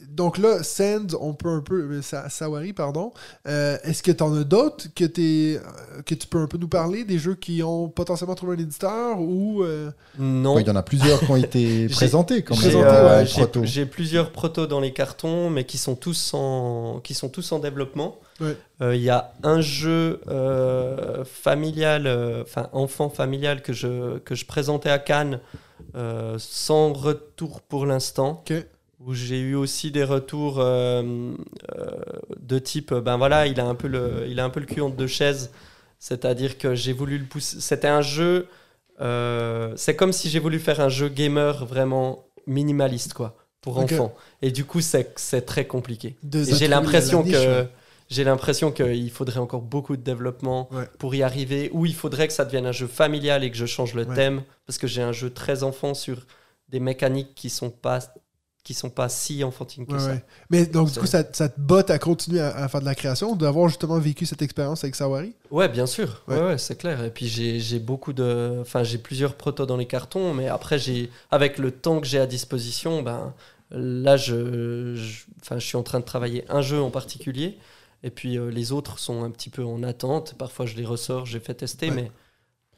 [0.09, 2.01] donc là, Sand, on peut un peu.
[2.01, 3.13] Sa- Sawari, pardon.
[3.49, 6.57] Euh, Est-ce que tu en as d'autres que, t'es- euh, que tu peux un peu
[6.57, 9.65] nous parler Des jeux qui ont potentiellement trouvé un éditeur ou.
[9.65, 10.55] euh, Non.
[10.55, 12.45] ouais, Il y en a plusieurs qui ont été présentés.
[12.53, 13.63] J'ai euh, ouais, proto.
[13.65, 17.59] j'ai plusieurs protos dans les cartons, mais qui sont tous en, qui sont tous en
[17.59, 18.17] développement.
[18.41, 18.57] Ouais.
[18.81, 24.35] Euh, Il y a un jeu euh, familial, euh, enfin enfant familial que je, que
[24.35, 25.41] je présentais à Cannes
[26.39, 28.43] sans retour pour l'instant.
[29.01, 31.39] Où j'ai eu aussi des retours de
[32.59, 34.97] type, ben voilà, il a un peu le, il a un peu le cul entre
[34.97, 35.51] deux chaises.
[35.99, 37.61] C'est-à-dire que j'ai voulu le pousser.
[37.61, 38.49] C'était un jeu.
[39.77, 43.93] c'est comme si j'ai voulu faire un jeu gamer vraiment minimaliste, quoi, pour Ok.
[43.93, 44.15] enfants.
[44.43, 46.17] Et du coup, c'est très compliqué.
[46.33, 47.67] j'ai l'impression que.
[48.09, 50.89] J'ai l'impression qu'il faudrait encore beaucoup de développement Ouais.
[50.99, 53.67] pour y arriver, ou il faudrait que ça devienne un jeu familial et que je
[53.67, 54.15] change le Ouais.
[54.15, 56.27] thème, parce que j'ai un jeu très enfant sur
[56.69, 58.01] des mécaniques qui sont pas
[58.63, 60.15] qui sont pas si enfantines que Ouais, ça.
[60.49, 62.95] Mais donc, du coup, ça, ça te botte à continuer à, à faire de la
[62.95, 65.35] création, d'avoir justement vécu cette expérience avec Sawari?
[65.51, 66.23] Ouais, bien sûr.
[66.29, 66.57] Ouais.
[66.57, 67.05] C'est clair.
[67.05, 71.11] Et puis j'ai beaucoup de, enfin j'ai plusieurs protos dans les cartons, mais après j'ai,
[71.31, 73.35] avec le temps que j'ai à disposition, ben
[73.71, 77.59] là je, je- je suis en train de travailler un jeu en particulier,
[78.05, 80.35] et puis euh, les autres sont un petit peu en attente.
[80.39, 81.95] Parfois je les ressors, j'ai fait tester, Ouais.
[81.97, 82.11] mais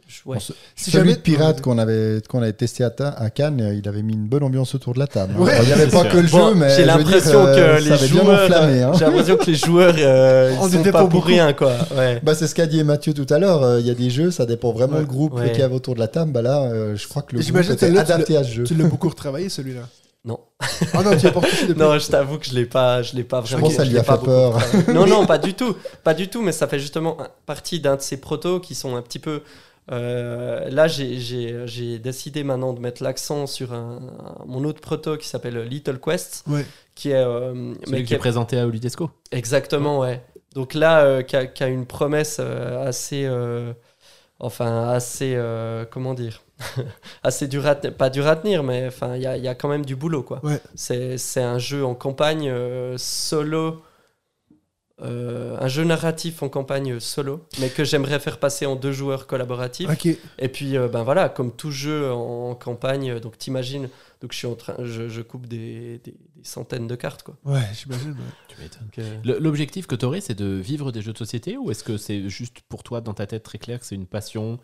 [0.09, 0.36] je- ouais.
[0.36, 3.28] Bon, ce- Si Celui jamais- de Pirate qu'on avait, qu'on avait testé à, Ta- à
[3.31, 5.35] Cannes, euh, il avait mis une bonne ambiance autour de la table.
[5.36, 5.40] hein.
[5.43, 5.51] Ouais.
[5.53, 6.11] Alors, il n'y avait pas sûr.
[6.12, 8.82] que le Bon, jeu, mais j'ai l'impression euh, que ça les avait bien joueurs, enflammé.
[8.82, 8.93] hein.
[8.97, 11.27] j'ai l'impression que les joueurs, euh, On ils sont était pas pour beaucoup.
[11.27, 11.73] rien, quoi.
[11.97, 12.20] Ouais.
[12.23, 13.65] Bah, c'est ce qu'a dit Mathieu tout à l'heure.
[13.65, 15.01] euh, Il y a des jeux, ça dépend vraiment Ouais.
[15.01, 15.51] le groupe Ouais.
[15.51, 16.31] qu'il y avait autour de la table.
[16.31, 18.62] Bah là, euh, je crois que le Et groupe j'imagine était adapté à ce jeu.
[18.65, 19.89] Tu l'as beaucoup retravaillé, celui-là
[20.27, 20.40] Non.
[20.93, 21.81] Ah non, tu l'as pas retouché depuis.
[21.81, 23.62] Non, je t'avoue que je l'ai pas, je l'ai pas Je vraiment.
[23.69, 24.59] pense que ça je lui a pas fait peur.
[24.93, 26.43] Non, non, pas du tout, pas du tout.
[26.43, 27.16] Mais ça fait justement
[27.47, 29.43] partie d'un de ces protos qui sont un petit peu.
[29.93, 35.28] euh, là, j'ai- décidé maintenant de mettre l'accent sur un, un- mon autre proto qui
[35.28, 36.66] s'appelle Little Quest, Ouais.
[36.97, 37.53] qui est, euh,
[37.85, 39.11] Celui mais que qui est présenté à Olitesco.
[39.31, 40.24] exactement, ouais.
[40.57, 43.73] Donc là, euh, qui, a, une promesse euh, assez, euh,
[44.40, 46.43] enfin assez, euh, comment dire,
[47.23, 49.55] assez dur à, pas dur à tenir, mais enfin il y a, il y a
[49.55, 50.41] quand même du boulot, quoi.
[50.45, 50.61] Ouais.
[50.74, 53.83] C'est c'est un jeu en campagne euh, solo,
[55.03, 59.27] euh, un jeu narratif en campagne solo, mais que j'aimerais faire passer en deux joueurs
[59.27, 59.91] collaboratifs.
[60.39, 63.91] Et puis, euh, ben voilà, comme tout jeu en campagne, euh, donc t'imagines,
[64.23, 67.37] donc je suis en train, je, je coupe des, des- des centaines de cartes, quoi.
[67.45, 68.12] Ouais, j'imagine.
[68.12, 68.16] ouais.
[68.49, 68.83] Tu m'étonnes.
[68.85, 71.70] Donc, euh, Le- L'objectif que tu aurais, c'est de vivre des jeux de société ou
[71.70, 74.59] est-ce que c'est juste pour toi, dans ta tête, très clair, que c'est une passion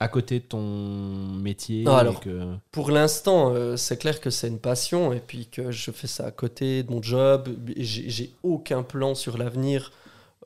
[0.00, 2.54] à côté de ton métier Non, alors- que...
[2.70, 6.26] Pour l'instant, euh, c'est clair que c'est une passion et puis que je fais ça
[6.26, 7.48] à côté de mon job.
[7.76, 9.92] j'ai aucun plan sur l'avenir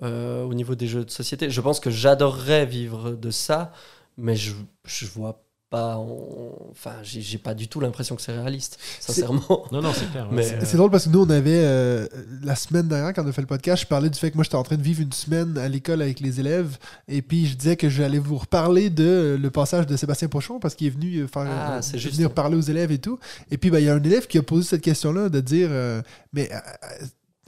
[0.03, 1.51] euh, au niveau des jeux de société.
[1.51, 3.73] Je pense que j'adorerais vivre de ça,
[4.17, 4.53] mais je,
[4.85, 5.43] je vois
[5.73, 5.97] pas.
[5.97, 9.65] en- Enfin, j'ai pas du tout l'impression que c'est réaliste, sincèrement.
[9.73, 10.25] Non, non, c'est clair.
[10.31, 10.37] ouais.
[10.37, 12.07] Mais, C'est- euh, drôle parce que nous, on avait, euh,
[12.45, 14.45] la semaine dernière, quand on a fait le podcast, je parlais du fait que moi,
[14.45, 16.79] j'étais en train de vivre une semaine à l'école avec les élèves.
[17.09, 20.61] Et puis, je disais que j'allais vous reparler de euh, le passage de Sébastien Pochon
[20.61, 22.15] parce qu'il est venu euh, faire, Ah, euh, c'est juste.
[22.17, 23.19] venir parler aux élèves et tout.
[23.51, 25.69] Et puis, ben, il y a un élève qui a posé cette question-là de dire,
[25.71, 26.01] euh,
[26.33, 26.57] mais euh,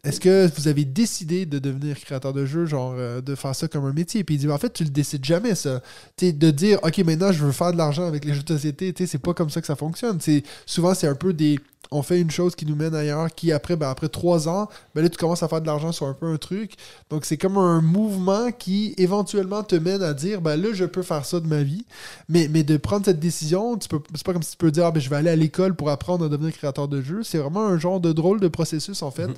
[0.05, 3.69] est-ce que vous avez décidé de devenir créateur de jeux, genre euh, de faire ça
[3.69, 4.23] comme un métier?
[4.23, 5.81] Puis il dit, en fait, tu le décides jamais, ça.
[6.17, 8.49] Tu sais, de dire, OK, maintenant, je veux faire de l'argent avec les jeux de
[8.49, 10.19] société, c'est pas comme ça que ça fonctionne.
[10.21, 11.59] C'est, souvent, c'est un peu des.
[11.91, 15.03] On fait une chose qui nous mène ailleurs, qui après, ben, après trois ans, ben
[15.03, 16.75] là, tu commences à faire de l'argent sur un peu un truc.
[17.11, 21.03] Donc, c'est comme un mouvement qui, éventuellement, te mène à dire, ben là, je peux
[21.03, 21.85] faire ça de ma vie.
[22.29, 24.87] Mais, mais de prendre cette décision, tu peux, c'est pas comme si tu peux dire,
[24.87, 27.23] ah, ben, je vais aller à l'école pour apprendre à devenir créateur de jeux.
[27.23, 29.31] C'est vraiment un genre de drôle de processus, en fait,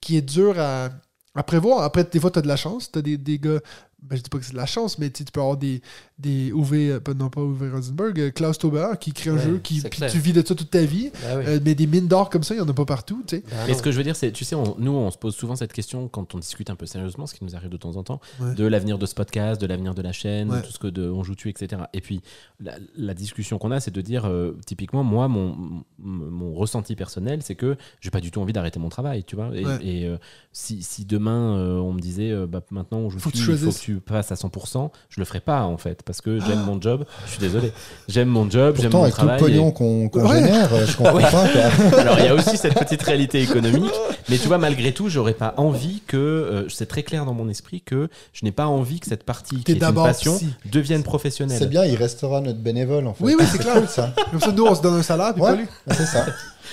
[0.00, 0.90] qui est dur à,
[1.34, 1.82] à prévoir.
[1.82, 2.90] Après, des fois, tu as de la chance.
[2.92, 3.60] Tu as des, des gars.
[4.02, 5.80] Ben, je dis pas que c'est de la chance, mais tu peux avoir des,
[6.18, 9.42] des Uwe, euh, pas- non pas Uwe Rosenberg, euh, Klaus Tauber qui crée un Ouais,
[9.42, 11.10] jeu, qui, puis tu vis de ça toute ta vie.
[11.26, 11.44] Ah oui.
[11.48, 13.42] Euh, mais des mines d'or comme ça, il y en a pas partout, tu sais.
[13.50, 13.78] Ah Mais non.
[13.78, 15.72] ce que je veux dire, c'est, tu sais, on- nous, on se pose souvent cette
[15.72, 18.20] question quand on discute un peu sérieusement, ce qui nous arrive de temps en temps,
[18.40, 18.54] Ouais.
[18.54, 20.60] de l'avenir de ce podcast, de l'avenir de la chaîne, Ouais.
[20.60, 21.82] de tout ce que de, on joue dessus, etc.
[21.92, 22.20] Et puis,
[22.60, 27.42] la, la discussion qu'on a, c'est de dire, euh, typiquement, moi, mon, mon, ressenti personnel,
[27.42, 29.50] c'est que j'ai pas du tout envie d'arrêter mon travail, tu vois.
[29.52, 29.78] Et, Ouais.
[29.84, 30.16] et, euh,
[30.52, 33.40] si, si demain, euh, on me disait, euh, bah, maintenant, on joue Faut que tu
[33.40, 36.20] dessus, il faut que tu passes à 100%, je le ferai pas, en fait, parce
[36.20, 37.04] que j'aime mon job.
[37.26, 37.72] Je suis désolé.
[38.08, 39.40] J'aime mon job, j'aime mon avec tout le travail.
[39.52, 40.34] et- pognon qu'on Ouais.
[40.36, 41.30] génère, euh, je comprends pas.
[41.30, 41.42] quoi.
[41.98, 43.92] alors il y a aussi cette petite réalité économique,
[44.28, 47.48] mais tu vois malgré tout, j'aurais pas envie que euh, c'est très clair dans mon
[47.48, 50.48] esprit que je n'ai pas envie que cette partie qui est une passion psy.
[50.70, 51.58] devienne professionnelle.
[51.58, 53.24] C'est bien, il restera notre bénévole en fait.
[53.24, 53.74] Oui, oui, c'est clair.
[53.74, 54.12] cool, ça.
[54.30, 55.50] Comme ça, nous, on se donne un salaire, puis Ouais.
[55.52, 55.66] pas lui.
[55.90, 56.26] C'est ça.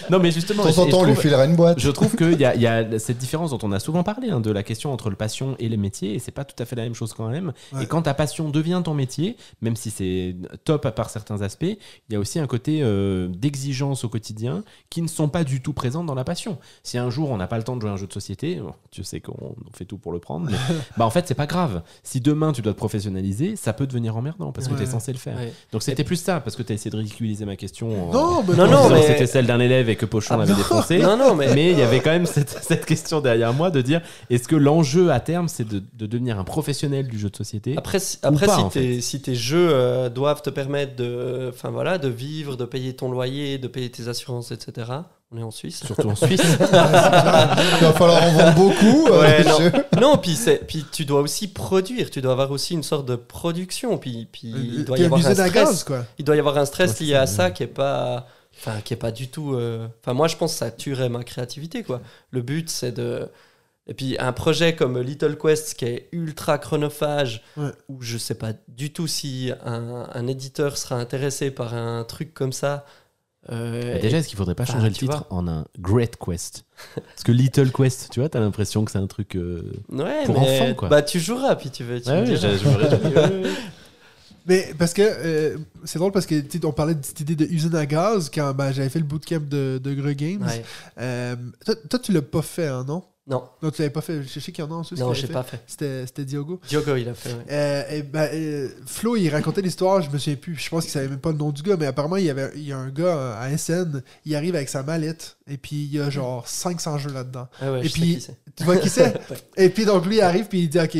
[0.09, 1.79] Non mais justement, De temps en temps, on lui trouve- filera une boîte.
[1.79, 4.51] Je trouve qu'il y y a cette différence dont on a souvent parlé, hein, de
[4.51, 6.83] la question entre le passion et les métiers, et c'est pas tout à fait la
[6.83, 7.53] même chose quand même.
[7.73, 7.83] Ouais.
[7.83, 11.63] Et quand ta passion devient ton métier, même si c'est top à part certains aspects,
[11.65, 15.61] il y a aussi un côté euh, d'exigence au quotidien qui ne sont pas du
[15.61, 16.57] tout présentes dans la passion.
[16.83, 18.55] Si un jour on n'a pas le temps de jouer à un jeu de société,
[18.55, 20.57] bon, tu sais qu'on on fait tout pour le prendre, mais
[20.97, 21.81] bah en fait c'est pas grave.
[22.03, 24.79] Si demain tu dois te professionnaliser, ça peut devenir emmerdant parce que Ouais.
[24.79, 25.35] tu es censé le faire.
[25.37, 25.51] Ouais.
[25.71, 28.09] Donc c'était plus ça, parce que tu as essayé de ridiculiser ma question.
[28.09, 30.51] en- Non, mais Non, non, que c'était celle d'un élève et que Pochon Ah, l'avait
[30.53, 30.57] non.
[30.57, 30.99] défoncé.
[30.99, 31.53] Non, non, mais.
[31.53, 34.55] Mais il y avait quand même cette, cette question derrière moi de dire est-ce que
[34.55, 38.17] l'enjeu à terme c'est de, de devenir un professionnel du jeu de société Après, si,
[38.23, 41.97] après pas, si, en tes, si tes jeux euh, doivent te permettre de, enfin voilà,
[41.97, 44.87] de vivre, de payer ton loyer, de payer tes assurances, etc.
[45.33, 45.83] On est en Suisse.
[45.85, 46.41] Surtout en Suisse.
[46.43, 49.07] Il va falloir en vendre beaucoup.
[49.07, 50.01] euh, Ouais, non.
[50.01, 53.15] non, puis, c'est- puis tu dois aussi produire, tu dois avoir aussi une sorte de
[53.15, 55.51] production, puis, puis il doit y avoir un stress.
[55.53, 56.05] gaz, quoi.
[56.17, 58.27] Il doit y avoir un stress lié à ça qui est pas,
[58.57, 59.53] enfin qui est pas du tout.
[59.55, 62.01] euh, Enfin moi je pense que ça tuerait ma créativité quoi.
[62.31, 63.27] Le but c'est de
[63.87, 67.71] et puis un projet comme Little Quest qui est ultra chronophage Ouais.
[67.89, 72.33] où je sais pas du tout si un, un éditeur sera intéressé par un truc
[72.33, 72.85] comme ça.
[73.51, 76.63] euh, Mais déjà, est-ce qu'il faudrait pas Enfin, changer le titre en un Great Quest?
[76.95, 79.35] Parce que Little Quest, tu vois, t'as l'impression que c'est un truc.
[79.35, 80.89] euh, ouais, pour mais- enfants, quoi.
[80.89, 81.99] Bah tu joueras puis tu veux.
[81.99, 82.49] Tu Ouais, diras.
[84.47, 86.35] Mais parce que euh, c'est drôle parce que
[86.65, 89.41] on parlait de cette idée de usine à gaz quand ben, j'avais fait le bootcamp
[89.49, 90.41] de, de Greux Games.
[90.43, 90.63] Ouais.
[90.99, 91.35] Euh,
[91.65, 93.03] toi, toi, tu l'as pas fait, hein, non?
[93.31, 94.21] Non, Non, tu l'avais pas fait.
[94.23, 95.33] Je sais qu'il y en a en Suisse non, j'ai fait.
[95.33, 95.61] pas fait.
[95.65, 96.59] C'était Diogo.
[96.67, 97.29] Diogo il a fait.
[97.29, 97.45] ouais.
[97.49, 100.55] Euh, et ben, euh, Flo, il racontait l'histoire, je me souviens plus.
[100.57, 102.51] Je pense qu'il savait même pas le nom du gars, mais apparemment, il y, avait,
[102.55, 105.77] il y a un gars euh, à SN, il arrive avec sa mallette, et puis
[105.85, 107.47] il y a genre 500 jeux là-dedans.
[107.61, 108.27] Ah ouais, Et je sais puis- qui.
[108.57, 109.13] Tu vois qui c'est?
[109.55, 110.97] Et puis donc lui il arrive puis il dit ok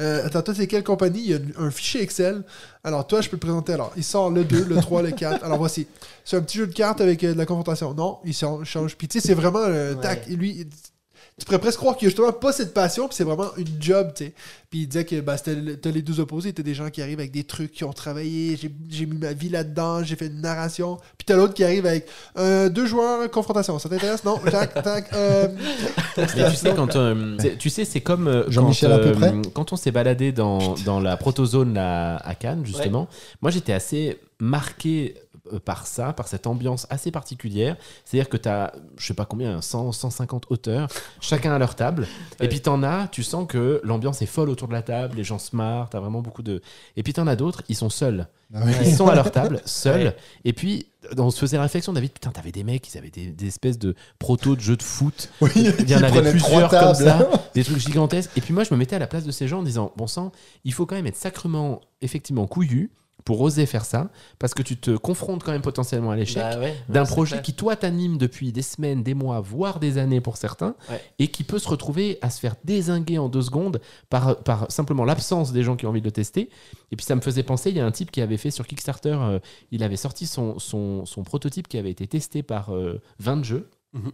[0.00, 1.20] euh, attends toi c'est quelle compagnie?
[1.20, 2.42] Il y a un, un fichier Excel
[2.82, 5.44] alors toi je peux te présenter alors il sort le 2 le 3 le 4
[5.44, 5.86] alors voici
[6.24, 8.96] c'est un petit jeu de cartes avec de la confrontation non il change, change.
[8.96, 9.64] puis tu sais c'est vraiment
[10.00, 10.34] tac Ouais.
[10.34, 10.66] lui
[11.38, 14.12] tu pourrais presque croire qu'il a justement pas cette passion puis c'est vraiment une job
[14.14, 14.32] tu sais.
[14.70, 17.32] Puis il disait que bah, c'était les deux opposés t'as des gens qui arrivent avec
[17.32, 18.56] des trucs qui ont travaillé
[18.88, 20.96] j'ai mis ma vie là-dedans j'ai fait une narration.
[21.18, 22.06] Puis t'as l'autre qui arrive avec
[22.38, 23.78] euh, deux joueurs confrontation.
[23.78, 24.24] Ça t'intéresse?
[24.24, 24.38] Non?
[24.50, 25.48] Tac tac euh,
[26.16, 29.08] Mais tu sais, quand, euh, c'est- tu sais, c'est comme euh, quand, Jean-Michel, à peu
[29.08, 29.32] euh, près.
[29.52, 33.08] quand on s'est baladé dans, dans la protozone là, à Cannes, justement.
[33.42, 35.20] Moi, j'étais assez marqué euh,
[35.58, 37.76] par ça, par cette ambiance assez particulière.
[38.04, 40.88] C'est-à-dire que tu as, je sais pas combien, 100, 150 auteurs,
[41.20, 42.06] chacun à leur table.
[42.40, 45.24] Et puis t'en as, tu sens que l'ambiance est folle autour de la table, les
[45.24, 46.62] gens se marrent, t'as vraiment beaucoup de.
[46.96, 48.26] Et puis t'en as d'autres, ils sont seuls.
[48.54, 48.60] Ah.
[48.84, 50.06] Ils sont à leur table, seuls.
[50.06, 50.16] Ouais.
[50.44, 50.86] Et puis,
[51.16, 53.78] on se faisait la réflexion, David, putain, t'avais des mecs, ils avaient des, des espèces
[53.78, 55.30] de protos de jeux de foot.
[55.40, 58.30] Oui, Il y en avait plusieurs comme ça, des trucs gigantesques.
[58.36, 60.06] Et puis moi, je me mettais à la place de ces gens en disant, bon
[60.06, 60.32] sang,
[60.64, 62.90] il faut quand même être sacrement, effectivement, couillu
[63.24, 66.58] pour oser faire ça, parce que tu te confrontes quand même potentiellement à l'échec Bah
[66.58, 67.42] ouais, d'un projet clair.
[67.42, 71.00] qui, toi, t'anime depuis des semaines, des mois, voire des années pour certains, Ouais.
[71.18, 73.80] et qui peut se retrouver à se faire désinguer en deux secondes
[74.10, 76.50] par, par simplement l'absence des gens qui ont envie de le tester.
[76.92, 78.66] Et puis ça me faisait penser, il y a un type qui avait fait sur
[78.66, 79.38] Kickstarter, euh,
[79.70, 83.70] il avait sorti son, son, son prototype qui avait été testé par euh, 20 jeux.
[83.94, 84.12] Mhm.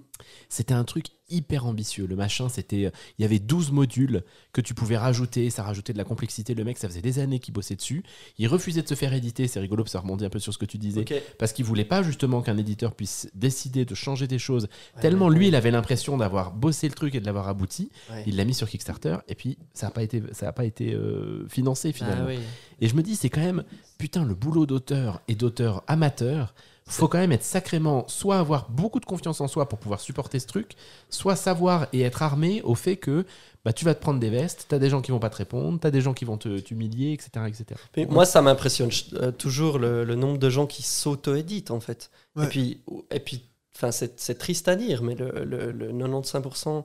[0.49, 2.07] C'était un truc hyper ambitieux.
[2.07, 2.93] Le machin, c'était.
[3.19, 5.49] Il y avait 12 modules que tu pouvais rajouter.
[5.49, 6.55] Ça rajoutait de la complexité.
[6.55, 8.03] Le mec, ça faisait des années qu'il bossait dessus.
[8.39, 9.49] Il refusait de se faire éditer.
[9.49, 11.05] C'est rigolo, ça rebondit un peu sur ce que tu disais.
[11.39, 14.65] Parce qu'il voulait pas justement qu'un éditeur puisse décider de changer des choses.
[14.97, 17.91] Ouais, Tellement lui, il avait l'impression d'avoir bossé le truc et de l'avoir abouti.
[18.27, 20.93] Il l'a mis sur Kickstarter et puis ça n'a pas été, ça a pas été
[20.95, 22.27] euh, financé finalement.
[22.27, 22.39] Ah oui.
[22.81, 23.65] Et je me dis, c'est quand même,
[23.99, 26.55] putain, le boulot d'auteur et d'auteur amateur,
[26.91, 30.39] faut quand même être sacrément, soit avoir beaucoup de confiance en soi pour pouvoir supporter
[30.39, 30.73] ce truc,
[31.09, 33.25] soit savoir et être armé au fait que
[33.65, 35.79] bah, tu vas te prendre des vestes, t'as des gens qui vont pas te répondre,
[35.81, 37.47] t'as des gens qui vont te t'humilier, etc.
[37.49, 37.81] etc.
[37.97, 42.11] Mais moi, ça m'impressionne euh, toujours le, le nombre de gens qui s'auto-éditent, en fait.
[42.37, 42.45] Ouais.
[42.47, 42.81] Et puis,
[43.11, 43.45] et puis
[43.77, 46.85] enfin, c'est triste à dire, mais le, le- le 95%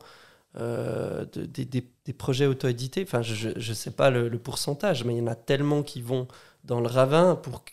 [0.58, 5.04] euh, de- des, des- des projets auto-édités, enfin, je ne sais pas le, le pourcentage,
[5.04, 6.28] mais il y en a tellement qui vont
[6.64, 7.64] dans le ravin pour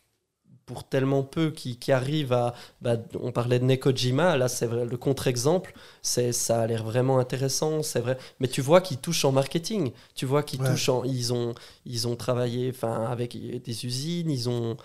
[0.73, 2.55] pour tellement peu qui, qui arrivent à...
[2.81, 7.19] bah, on parlait de Nekojima, là c'est vrai, le contre-exemple, c'est ça a l'air vraiment
[7.19, 8.19] intéressant, c'est vrai.
[8.40, 10.66] Mais tu vois qu'ils touchent en marketing, tu vois qu'ils Ouais.
[10.66, 11.05] touchent en...
[11.05, 11.55] Ils ont,
[11.86, 14.77] ils ont travaillé enfin, avec des usines, ils ont,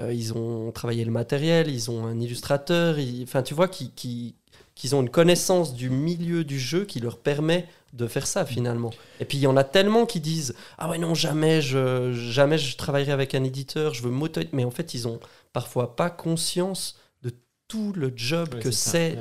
[0.00, 4.34] euh, ils ont travaillé le matériel, ils ont un illustrateur, enfin tu vois qu'ils qu'ils-
[4.74, 8.90] qu'ils ont une connaissance du milieu du jeu qui leur permet de faire ça finalement.
[9.20, 12.56] Et puis il y en a tellement qui disent ah ouais non jamais je jamais
[12.56, 15.20] je travaillerai avec un éditeur, je veux m'auto mais en fait ils ont
[15.52, 17.32] parfois pas conscience de
[17.68, 19.18] tout le job que c'est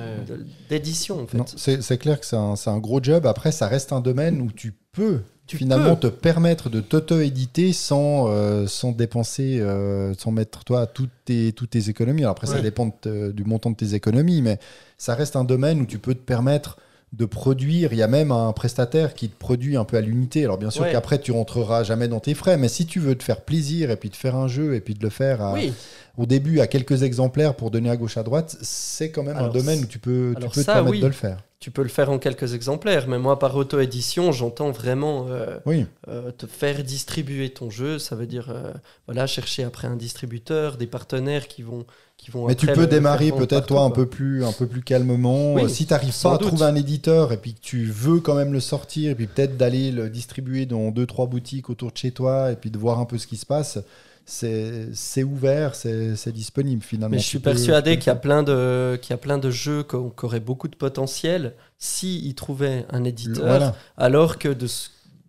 [0.69, 1.53] d'édition en fait.
[1.57, 3.25] C'est c'est clair que c'est un, c'est un gros job.
[3.25, 5.21] Après, ça reste un domaine où tu peux
[5.51, 6.09] Tu finalement peux.
[6.09, 11.71] te permettre de t'auto-éditer sans, euh, sans dépenser, euh, sans mettre toi toutes tes, toutes
[11.71, 12.21] tes économies.
[12.21, 14.59] Alors après, ça dépend de du montant de tes économies, mais
[14.97, 16.77] ça reste un domaine où tu peux te permettre
[17.13, 17.91] de produire.
[17.91, 20.43] Il y a même un prestataire qui te produit un peu à l'unité.
[20.45, 20.91] Alors bien sûr Ouais.
[20.91, 23.97] qu'après, tu rentreras jamais dans tes frais, mais si tu veux te faire plaisir et
[23.97, 25.73] puis de faire un jeu et puis de le faire à- Oui,
[26.17, 29.49] au début à quelques exemplaires pour donner à gauche à droite, c'est quand même Alors,
[29.49, 30.99] un domaine où tu peux, tu te permettre oui.
[31.01, 31.43] de le faire.
[31.59, 35.85] tu peux le faire en quelques exemplaires, mais moi par auto-édition, j'entends vraiment euh, Oui.
[36.07, 37.99] euh, te faire distribuer ton jeu.
[37.99, 38.71] Ça veut dire euh,
[39.05, 41.85] voilà chercher après un distributeur, des partenaires qui vont
[42.21, 42.47] qui vont.
[42.47, 45.53] Mais tu peux démarrer peut-être toi un peu plus un peu plus calmement.
[45.55, 48.19] Oui, Euh, si tu n'arrives pas à trouver un éditeur et puis que tu veux
[48.19, 51.91] quand même le sortir et puis peut-être d'aller le distribuer dans deux trois boutiques autour
[51.91, 53.79] de chez toi et puis de voir un peu ce qui se passe,
[54.25, 57.15] c'est ouvert, c'est disponible finalement.
[57.15, 59.37] Mais je suis peux- persuadé qu'il y a le plein de qu'il y a plein
[59.37, 59.95] de jeux qui
[60.25, 63.45] auraient beaucoup de potentiel si ils trouvaient un éditeur.
[63.45, 63.75] Voilà.
[63.97, 64.67] alors que de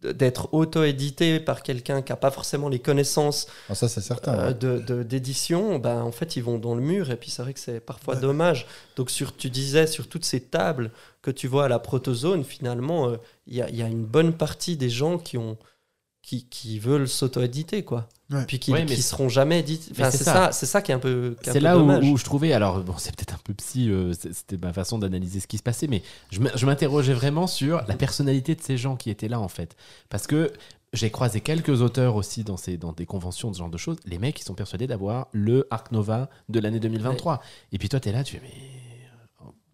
[0.02, 4.34] d'être auto-édité par quelqu'un qui n'a pas forcément les connaissances Ah, ça c'est certain.
[4.38, 7.10] euh, de- d'édition, ben, en fait, ils vont dans le mur.
[7.10, 8.20] Et puis, c'est vrai que c'est parfois Ouais.
[8.20, 8.66] dommage.
[8.96, 10.90] Donc, sur, tu disais, sur toutes ces tables
[11.22, 13.16] que tu vois à la protozone, finalement, euh,
[13.46, 15.56] il y, a, il y a une bonne partie des gens qui, ont,
[16.22, 18.08] qui, qui veulent s'auto-éditer, quoi.
[18.30, 18.44] Ouais.
[18.46, 19.90] Puis qui Ouais, seront jamais édités.
[19.92, 20.32] Enfin, c'est ça.
[20.32, 22.04] ça, c'est ça qui est un peu, C'est là où, dommage.
[22.04, 25.40] où je trouvais, alors bon, c'est peut-être un peu psy, euh, c'était ma façon d'analyser
[25.40, 29.10] ce qui se passait, mais je m'interrogeais vraiment sur la personnalité de ces gens qui
[29.10, 29.76] étaient là en fait.
[30.08, 30.50] Parce que
[30.94, 33.96] j'ai croisé quelques auteurs aussi dans, ces, dans des conventions, de ce genre de choses.
[34.06, 37.42] Les mecs, ils sont persuadés d'avoir le Arc Nova de l'année 2023.
[37.72, 38.91] Et puis toi, t'es là, tu fais, mais.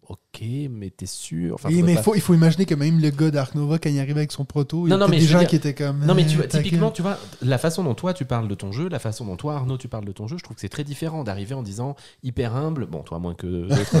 [0.09, 0.41] Ok,
[0.71, 1.53] mais t'es sûr?
[1.53, 3.89] Enfin, mais il pas- faut, il faut imaginer que même le gars d'Ark Nova, quand
[3.89, 6.03] il arrivait avec son proto, il y a des gens dire- qui étaient comme.
[6.03, 8.71] Non, mais tu vois, typiquement, tu vois, la façon dont toi tu parles de ton
[8.71, 10.67] jeu, la façon dont toi Arnaud tu parles de ton jeu, je trouve que c'est
[10.69, 12.87] très différent d'arriver en disant hyper humble.
[12.87, 13.95] Bon, toi moins que d'autres.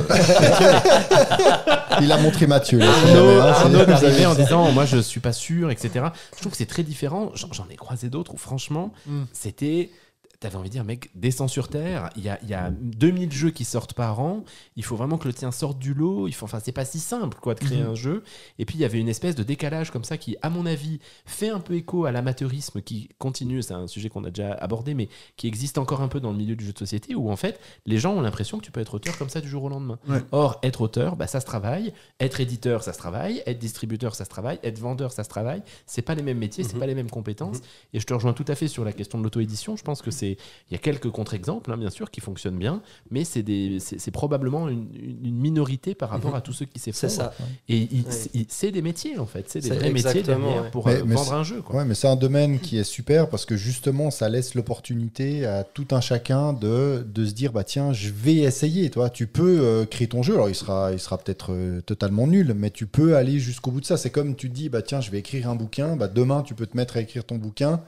[2.01, 2.79] Il a montré Mathieu.
[2.79, 6.05] là, si Arnaud, jamais, hein, Arnaud d'arriver en disant moi je suis pas sûr, etc.
[6.35, 7.31] Je trouve que c'est très différent.
[7.35, 9.23] J'en j'en ai croisé d'autres où franchement, Mm.
[9.33, 9.89] c'était.
[10.39, 12.09] T'avais envie de dire, mec, descends sur terre.
[12.15, 14.45] Il y a, y a 2000 jeux qui sortent par an.
[14.77, 16.29] Il faut vraiment que le tien sorte du lot.
[16.29, 17.89] Il faut, enfin, c'est pas si simple, quoi, de créer Mhm.
[17.89, 18.23] un jeu.
[18.57, 20.99] Et puis, il y avait une espèce de décalage comme ça qui, à mon avis,
[21.25, 23.61] fait un peu écho à l'amateurisme qui continue.
[23.61, 26.37] C'est un sujet qu'on a déjà abordé, mais qui existe encore un peu dans le
[26.37, 28.79] milieu du jeu de société où, en fait, les gens ont l'impression que tu peux
[28.79, 29.99] être auteur comme ça du jour au lendemain.
[30.07, 30.21] Ouais.
[30.31, 31.91] Or, être auteur, bah, ça se travaille.
[32.21, 33.43] Être éditeur, ça se travaille.
[33.45, 34.59] Être distributeur, ça se travaille.
[34.63, 35.63] Être vendeur, ça se travaille.
[35.85, 36.79] C'est pas les mêmes métiers, c'est Mhm.
[36.79, 37.57] pas les mêmes compétences.
[37.57, 37.63] Mhm.
[37.95, 39.75] Et je te rejoins tout à fait sur la question de l'auto-édition.
[39.75, 42.81] Je pense que c'est, il y a quelques contre-exemples, hein, bien sûr, qui fonctionnent bien,
[43.11, 44.87] mais c'est des, c'est, c'est probablement une,
[45.23, 46.37] une minorité par rapport Mhm.
[46.37, 47.31] à tous ceux qui C'est s'effondrent.
[47.33, 47.45] ça.
[47.67, 47.87] Et Ouais.
[48.09, 50.69] c'est- c'est des métiers en fait, c'est des C'est vrais métiers derrière ouais.
[50.71, 51.61] pour Mais- euh, mais vendre c'est- un jeu.
[51.61, 51.77] Quoi.
[51.77, 55.63] Ouais, mais c'est un domaine qui est super parce que justement, ça laisse l'opportunité à
[55.63, 58.89] tout un chacun de, de se dire bah tiens, je vais essayer.
[58.89, 60.33] Toi, tu peux euh, créer ton jeu.
[60.35, 63.81] Alors, il sera, il sera peut-être euh, totalement nul, mais tu peux aller jusqu'au bout
[63.81, 63.97] de ça.
[63.97, 65.95] C'est comme tu te dis bah tiens, je vais écrire un bouquin.
[65.95, 67.81] Bah demain, tu peux te mettre à écrire ton bouquin.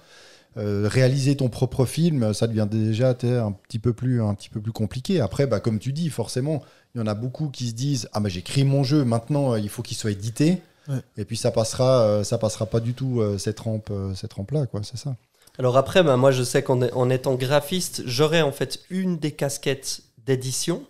[0.58, 4.60] Euh, réaliser ton propre film, ça devient déjà un petit peu plus un petit peu
[4.60, 5.22] plus compliqué.
[5.22, 6.62] Après, bah, comme tu dis, forcément,
[6.94, 9.60] il y en a beaucoup qui se disent ah bah j'écris mon jeu, maintenant euh,
[9.60, 10.58] il faut qu'il soit édité.
[10.90, 11.00] Ouais.
[11.16, 14.66] Et puis ça passera, euh, ça passera pas du tout cette rampe, cette rampe là,
[14.66, 14.82] quoi.
[14.84, 15.16] C'est ça.
[15.58, 20.02] Alors après, bah, moi je sais qu'en étant graphiste, j'aurais en fait une des casquettes
[20.26, 20.84] d'édition.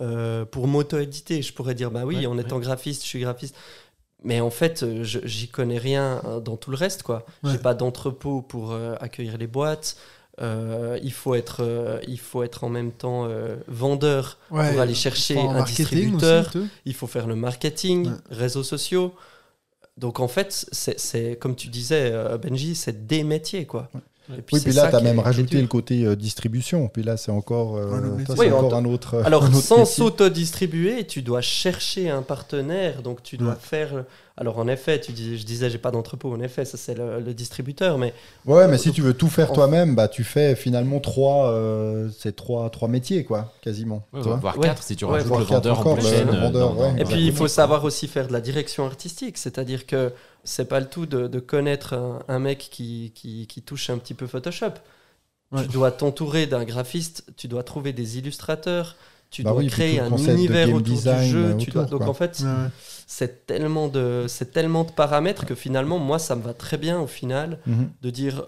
[0.00, 2.42] Euh, pour m'auto-éditer, je pourrais dire, bah oui, Ouais, en ouais.
[2.42, 3.54] étant graphiste, je suis graphiste.
[4.22, 7.24] Mais en fait, euh, j'y connais rien euh, dans tout le reste, quoi.
[7.42, 7.52] Ouais.
[7.52, 9.96] J'ai pas d'entrepôt pour euh, accueillir les boîtes.
[10.42, 13.28] Euh, il, faut être, euh, il faut être en même temps
[13.68, 16.46] vendeur Ouais, pour aller chercher un marketing distributeur.
[16.48, 18.12] aussi, il faut faire le marketing, Ouais.
[18.30, 19.14] réseaux sociaux.
[19.96, 23.90] Donc en fait, c'est- comme tu disais, Benji, c'est des métiers, quoi.
[24.38, 26.88] Et Oui, c'est puis là, tu as même est- rajouté le côté euh, distribution.
[26.88, 27.90] Puis là, c'est encore, euh,
[28.26, 29.22] ça, Oui, encore un autre.
[29.24, 33.02] Alors, un autre sans s'auto-distribuer, tu dois chercher un partenaire.
[33.02, 33.56] Donc, tu dois Ouais.
[33.60, 34.04] faire.
[34.40, 36.32] Alors, en effet, tu dis, je disais, j'ai pas d'entrepôt.
[36.32, 37.98] En effet, ça, c'est le, le distributeur.
[37.98, 38.14] Mais
[38.46, 42.08] Ouais, mais si tu veux tout faire En- toi-même, bah, tu fais finalement trois, euh,
[42.18, 44.06] c'est trois, trois métiers, quoi, quasiment.
[44.14, 44.66] Ouais, voire Ouais.
[44.66, 46.74] 4 si tu rajoutes le quatre vendeur en encore, plus le- chaîne, le euh, vendeur,
[46.74, 46.90] dans- ouais.
[46.92, 49.36] dans- Et dans puis, il faut savoir aussi faire de la direction artistique.
[49.36, 50.10] C'est-à-dire que
[50.42, 53.98] c'est pas le tout de, de connaître un, un mec qui, qui, qui touche un
[53.98, 54.72] petit peu Photoshop.
[55.52, 55.62] Ouais.
[55.62, 58.96] Tu dois t'entourer d'un graphiste, tu dois trouver des illustrateurs,
[59.30, 61.44] tu Bah dois oui, créer un de univers autour design, du jeu.
[61.46, 61.84] euh, tu dois...
[61.84, 62.08] Donc, quoi.
[62.08, 62.68] en fait, Ouais,
[63.06, 67.00] c'est tellement, de, c'est tellement de paramètres que finalement, moi, ça me va très bien
[67.00, 67.90] au final Mhm.
[68.02, 68.46] de dire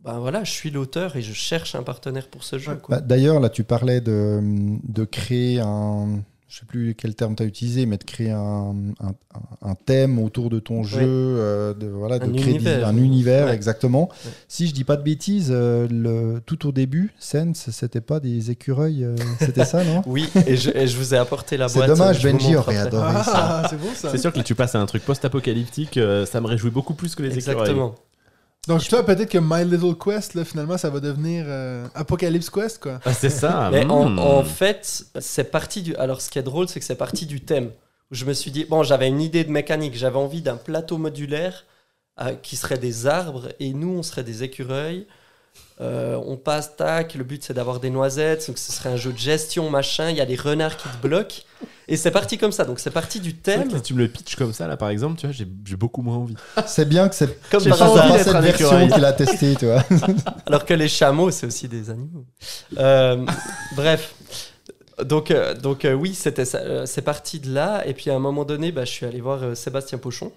[0.00, 2.72] ben voilà, je suis l'auteur et je cherche un partenaire pour ce jeu.
[2.72, 2.78] Ouais.
[2.88, 4.40] Bah, D'ailleurs, là, tu parlais de,
[4.82, 6.22] de créer un.
[6.52, 9.14] Je sais plus quel terme tu as utilisé, mais de créer un, un,
[9.62, 12.86] un thème autour de ton jeu, euh, de, voilà, de créer univers.
[12.86, 13.54] un univers, Ouais.
[13.54, 14.10] exactement.
[14.10, 14.30] Ouais.
[14.48, 18.50] Si je dis pas de bêtises, euh, le, tout au début, Sense, c'était pas des
[18.50, 21.78] écureuils, euh, c'était ça, non Oui, et je, et je vous ai apporté la C'est
[21.78, 21.88] boîte.
[21.88, 22.86] dommage, je vous Benji aurait après.
[22.98, 23.32] adoré ça.
[23.34, 24.10] Ah, c'est ça.
[24.10, 27.14] C'est sûr que tu passes à un truc post-apocalyptique, euh, ça me réjouit beaucoup plus
[27.14, 27.60] que les écureuils.
[27.60, 27.94] Exactement.
[28.68, 32.80] Donc, toi, peut-être que My Little Quest, là, finalement, ça va devenir euh, Apocalypse Quest,
[32.80, 33.00] quoi.
[33.04, 33.70] Ah, c'est ça.
[33.72, 34.18] Mais en, hmm.
[34.20, 35.96] en fait, c'est parti du.
[35.96, 37.72] Alors, ce qui est drôle, c'est que c'est parti du thème.
[38.12, 39.96] Où je me suis dit, bon, j'avais une idée de mécanique.
[39.96, 41.64] J'avais envie d'un plateau modulaire
[42.20, 45.06] euh, qui serait des arbres et nous, on serait des écureuils.
[45.82, 47.14] Euh, on passe, tac.
[47.14, 48.46] Le but, c'est d'avoir des noisettes.
[48.46, 50.10] Donc, ce serait un jeu de gestion, machin.
[50.10, 51.42] Il y a des renards qui te bloquent.
[51.88, 52.64] Et c'est parti comme ça.
[52.64, 53.68] Donc, c'est parti du thème.
[53.70, 56.02] si tu me le pitches comme ça, là, par exemple, tu vois, j'ai j'ai beaucoup
[56.02, 56.36] moins envie.
[56.66, 59.84] C'est bien que c'est Comme pas pas cette version qu'il a testée, tu vois.
[60.46, 62.24] Alors que les chameaux, c'est aussi des animaux.
[62.78, 63.24] Euh,
[63.74, 64.14] bref.
[65.02, 67.86] Donc, euh, donc euh, oui, c'était ça, euh, c'est parti de là.
[67.86, 70.32] Et puis à un moment donné, bah, je suis allé voir euh, Sébastien Pochon.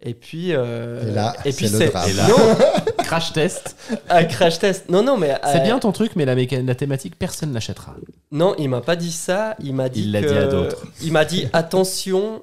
[0.00, 2.56] Et puis, euh, Et là, et puis c'est non,
[2.98, 3.76] Crash test.
[4.08, 4.88] un crash test.
[4.88, 7.96] Non, non, mais C'est euh, bien ton truc, mais la, méca- la thématique, personne l'achètera.
[8.30, 9.56] Non, il m'a pas dit ça.
[9.60, 10.86] Il m'a dit Il l'a dit à d'autres.
[11.02, 12.42] Il m'a dit attention.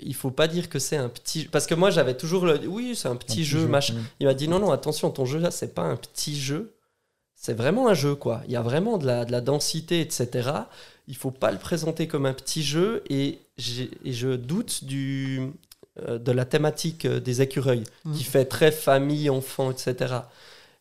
[0.00, 2.94] Il faut pas dire que c'est un petit parce que moi j'avais toujours le oui
[2.94, 5.74] c'est un petit, jeu, machin il m'a dit non non attention ton jeu là c'est
[5.74, 6.76] pas un petit jeu
[7.34, 10.50] c'est vraiment un jeu quoi il y a vraiment de la, de la densité etc
[11.08, 15.50] il faut pas le présenter comme un petit jeu et, je doute du
[16.18, 18.12] de la thématique euh, des écureuils Mhm.
[18.14, 20.14] qui fait très famille enfant etc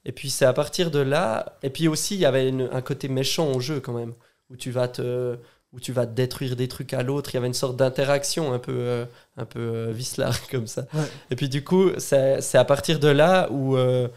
[0.05, 2.81] et puis c'est à partir de là et puis aussi il y avait une- un
[2.81, 4.13] côté méchant au jeu quand même
[4.49, 5.37] où tu vas te
[5.73, 8.59] où tu vas détruire des trucs à l'autre il y avait une sorte d'interaction un
[8.59, 9.05] peu euh,
[9.35, 11.01] un peu euh, vicelard comme ça Ouais.
[11.31, 14.07] et puis du coup c'est à partir de là où euh,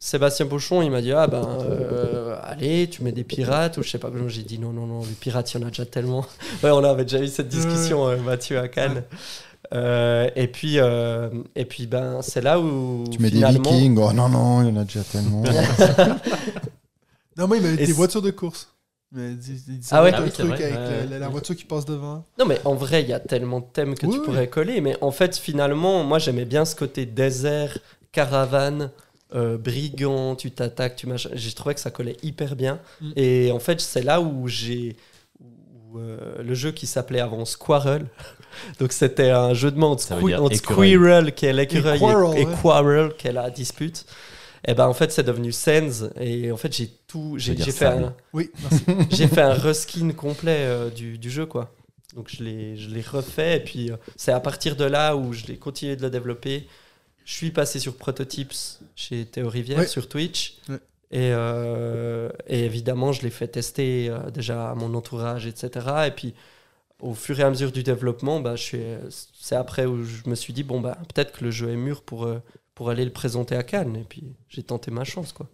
[0.00, 3.90] Sébastien Pochon, il m'a dit Ah ben, euh, allez, tu mets des pirates, ou je
[3.90, 4.12] sais pas.
[4.28, 6.24] J'ai dit Non, non, non, les pirates, il y en a déjà tellement.
[6.62, 9.02] Ouais, on avait déjà eu cette discussion, euh, Mathieu, à Cannes.
[9.74, 13.04] Euh, et puis, euh, et puis ben, c'est là où.
[13.10, 15.42] Tu mets finalement, des vikings, oh non, non, il y en a déjà tellement.
[17.36, 18.68] Non, moi, il m'avait des voitures de course.
[19.12, 19.34] Mais
[19.90, 22.24] Ah ouais un Ah oui, truc avec la voiture qui passe devant.
[22.38, 24.24] Non, mais en vrai, il y a tellement de thèmes que Oui, tu oui.
[24.26, 24.80] pourrais coller.
[24.80, 27.78] Mais en fait, finalement, moi, j'aimais bien ce côté désert,
[28.12, 28.90] caravane,
[29.34, 31.30] euh, brigand, tu t'attaques, tu machin.
[31.32, 32.80] J'ai trouvé que ça collait hyper bien.
[33.00, 33.12] Mm.
[33.16, 34.96] Et en fait, c'est là où j'ai.
[35.96, 38.06] Euh, le jeu qui s'appelait avant Squirrel.
[38.80, 40.02] Donc, c'était un jeu de mots entre.
[40.54, 42.54] Squirrel, qui est l'écureuil, Et Quarrel, et, et ouais.
[42.62, 44.04] Quarrel, qui est la dispute.
[44.66, 46.04] Et ben en fait, c'est devenu Sense.
[46.20, 47.36] Et en fait, j'ai tout.
[47.38, 48.84] J'ai fait un Oui, merci.
[49.10, 51.72] j'ai fait un reskin complet euh, du, du jeu quoi.
[52.16, 55.32] Donc je l'ai je l'ai refait et puis euh, c'est à partir de là où
[55.32, 56.66] je l'ai continué de le développer.
[57.24, 58.52] Je suis passé sur Prototypes
[58.96, 59.86] chez Théo Rivière Ouais.
[59.86, 60.56] sur Twitch.
[60.68, 60.78] Ouais.
[61.10, 65.86] Et, euh, et évidemment, je l'ai fait tester euh, déjà à mon entourage, etc.
[66.06, 66.34] Et puis,
[67.00, 70.64] au fur et à mesure du développement, bah, c'est après où je me suis dit,
[70.64, 72.42] bon, bah, peut-être que le jeu est mûr pour, euh,
[72.74, 73.96] pour aller le présenter à Cannes.
[73.96, 75.32] Et puis, j'ai tenté ma chance.
[75.32, 75.46] Quoi.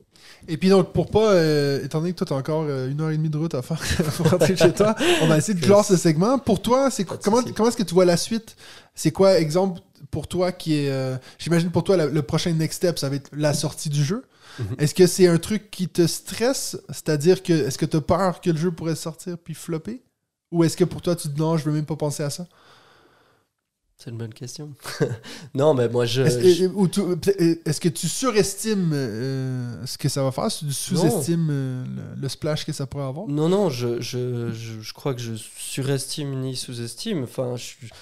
[0.49, 3.11] Et puis donc, pour pas, euh, étant donné que toi, t'as encore euh, une heure
[3.11, 3.81] et demie de route à faire
[4.17, 6.39] pour rentrer chez toi, on va essayer de clore ce segment.
[6.39, 8.57] Pour toi, c'est comment, comment est-ce que tu vois la suite?
[8.95, 9.81] C'est quoi, exemple,
[10.15, 10.89] pour toi qui est.
[10.91, 14.03] euh, J'imagine pour toi, la- le prochain next step, ça va être la sortie du
[14.05, 14.25] jeu.
[14.59, 14.77] Mhm.
[14.79, 16.79] Est-ce que c'est un truc qui te stresse?
[16.89, 20.03] C'est-à-dire que, est-ce que tu as peur que le jeu pourrait sortir puis flopper?
[20.53, 22.31] Ou est-ce que pour toi, tu te dis non, je veux même pas penser à
[22.31, 22.47] ça?
[23.97, 24.73] C'est une bonne question.
[25.55, 26.23] non, mais moi, je.
[26.23, 30.45] Est-ce je- et- ou tu- que surestimes euh, ce que ça va faire?
[30.47, 31.85] Est-ce que tu sous-estimes euh,
[32.17, 33.27] le, le splash que ça pourrait avoir?
[33.29, 37.23] Non, non, je, je, je, je crois que je surestime ni sous-estime.
[37.25, 37.93] Enfin, je- je-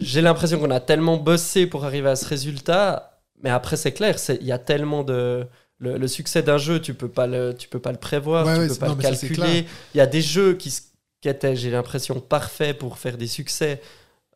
[0.00, 3.20] j'ai l'impression qu'on a tellement bossé pour arriver à ce résultat.
[3.42, 5.46] Mais après, c'est clair, il y a tellement de.
[5.80, 8.54] Le, le succès d'un jeu, tu peux pas le, tu peux pas le prévoir, Ouais,
[8.54, 9.64] tu ouais, peux pas non, le calculer.
[9.94, 10.74] Il y a des jeux qui,
[11.24, 13.80] étaient, j'ai l'impression, parfaits pour faire des succès.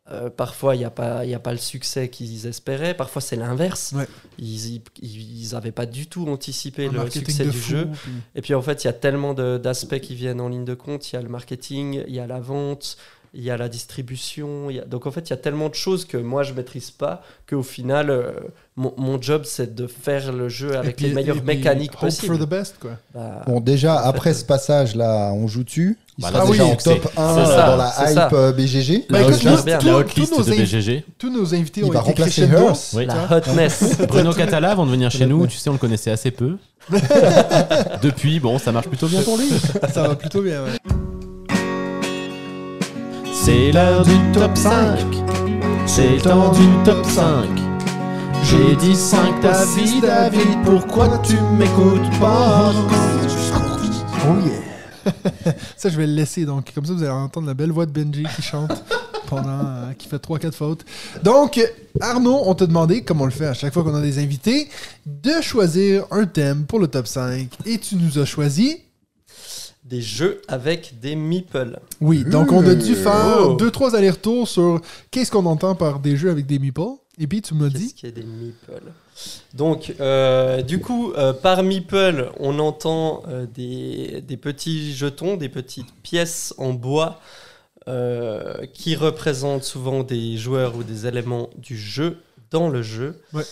[0.09, 2.93] Euh, parfois, il n'y a, pas- il y a pas le succès qu'ils espéraient.
[2.93, 3.91] Parfois, c'est l'inverse.
[3.93, 4.07] Ouais.
[4.37, 7.89] Ils n'avaient pas du tout anticipé Un le succès du fou, jeu.
[7.91, 10.73] puis- Et puis en fait, il y a tellement d'aspects qui viennent en ligne de
[10.75, 11.11] compte.
[11.11, 12.97] Il y a le marketing, il y a la vente,
[13.33, 14.69] il y a la distribution.
[14.69, 16.53] il y a- Donc en fait, il y a tellement de choses que moi, je
[16.53, 18.31] maîtrise pas qu'au final, euh,
[18.75, 21.99] mon, mon job, c'est de faire le jeu avec puis- les meilleures puis mécaniques hope
[21.99, 22.39] for possibles.
[22.39, 22.91] the best, quoi.
[23.13, 25.97] Bah, Bon, déjà, En fait, après euh, ce passage-là, on joue dessus.
[26.17, 28.29] Il Bah, sera là, déjà oui, en top 1 c'est euh, ça, dans la hype
[28.29, 28.51] ça.
[28.51, 29.05] BGG.
[29.09, 29.77] Bah, La écoute, nous, bien.
[29.77, 31.03] La tous hotlist nos de BGG.
[31.17, 32.43] Tous nos invités Il ont va été remplacer.
[32.43, 32.93] Hearst.
[32.93, 33.05] Oui.
[33.07, 33.97] la hotness.
[34.07, 36.57] Bruno Catala, avant de venir chez nous, tu sais, on le connaissait assez peu.
[38.03, 39.49] Depuis, bon, ça marche plutôt bien pour lui.
[39.91, 41.02] Ça va plutôt bien, ouais.
[43.45, 44.99] C'est l'heure du top 5.
[45.85, 47.49] C'est le temps du top 5.
[48.41, 52.71] J'ai dit 5 David, David, pourquoi tu m'écoutes pas?
[54.25, 55.53] Oh yeah!
[55.75, 56.45] ça, je vais le laisser.
[56.45, 58.81] Donc, comme ça, vous allez entendre la belle voix de Benji qui chante
[59.27, 59.59] pendant.
[59.59, 60.85] euh, qui fait 3-4 fautes.
[61.21, 61.59] Donc,
[61.99, 64.69] Arnaud, on t'a demandé, comme on le fait à chaque fois qu'on a des invités,
[65.05, 67.49] de choisir un thème pour le top 5.
[67.65, 68.82] Et tu nous as choisi.
[69.85, 71.77] Des jeux avec des meeples.
[71.99, 73.57] Oui, donc on a dû faire Oh.
[73.57, 74.79] 2-3 allers-retours sur
[75.11, 76.81] qu'est-ce qu'on entend par des jeux avec des meeples.
[77.19, 77.93] Et puis, tu m'as Qu'est-ce dit.
[77.93, 78.81] qu'il y a des meeples?
[79.53, 85.49] Donc, euh, du coup, euh, par meeple, on entend euh, des, des petits jetons, des
[85.49, 87.19] petites pièces en bois
[87.87, 92.17] euh, qui représentent souvent des joueurs ou des éléments du jeu
[92.49, 93.21] dans le jeu.
[93.33, 93.43] Ouais.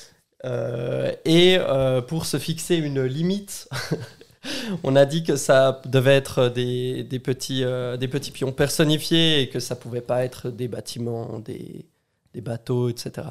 [0.45, 3.67] Euh, et euh, pour se fixer une limite,
[4.83, 9.41] on a dit que ça devait être des, des petits, euh, des petits pions personnifiés
[9.41, 11.85] et que ça pouvait pas être des bâtiments, des,
[12.33, 13.27] des bateaux, etc.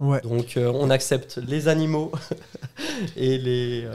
[0.00, 0.20] Ouais.
[0.22, 2.12] Donc euh, on accepte les animaux
[3.16, 3.84] et les.
[3.84, 3.94] euh,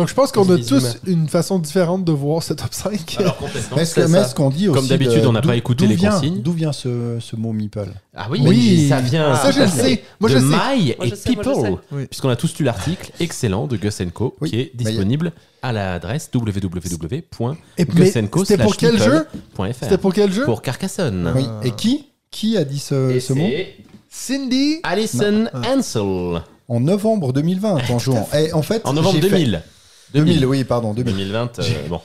[0.00, 3.16] Donc, je pense qu'on a tous une façon différente de voir ce top 5.
[3.18, 3.36] Alors.
[3.76, 4.80] Mais est-ce qu'on dit aussi.
[4.80, 6.40] Comme d'habitude, de- on n'a pas écouté les vient- consignes.
[6.40, 8.86] D'où vient ce, ce mot meeple Ah oui, Oui.
[8.88, 9.34] ça vient.
[9.36, 10.02] ça, je le sais.
[10.18, 10.40] Moi, de sais.
[10.40, 11.78] My Moi, et je sais, moi, je People.
[12.00, 12.06] sais.
[12.06, 16.30] Puisqu'on a tous lu l'article excellent de Gus Co Oui, qui est disponible à l'adresse
[16.34, 19.26] www.gusenco C'était pour quel jeu
[19.78, 21.30] C'était pour quel jeu Pour Carcassonne.
[21.36, 21.44] Oui.
[21.62, 23.48] Et qui Qui a dit ce, Et ce mot
[24.08, 24.78] Cindy.
[24.82, 25.60] Alison Non.
[25.78, 26.42] Ansel.
[26.68, 28.28] En novembre 2020, en jouant.
[28.54, 29.62] En fait, En novembre j'ai fait- 2000.
[30.14, 31.14] 2000, oui, pardon, 2000.
[31.14, 32.00] 2020, euh, bon.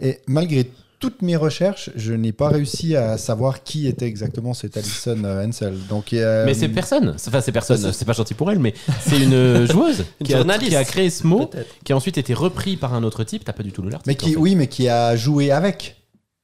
[0.00, 4.76] Et malgré toutes mes recherches, je n'ai pas réussi à savoir qui était exactement cette
[4.76, 5.74] Alison euh, Ansel.
[5.88, 7.14] Donc, euh, Mais c'est personne.
[7.26, 7.78] Enfin, c'est personne.
[7.78, 10.70] c'est- C'est pas gentil pour elle, mais c'est une joueuse Une qui, a, journaliste.
[10.70, 11.50] qui a créé ce mot,
[11.84, 13.44] qui a ensuite été repris par un autre type.
[13.44, 14.08] T'as pas du tout lu l'article.
[14.10, 14.36] mais qui, en fait.
[14.36, 15.96] oui, mais qui a joué avec.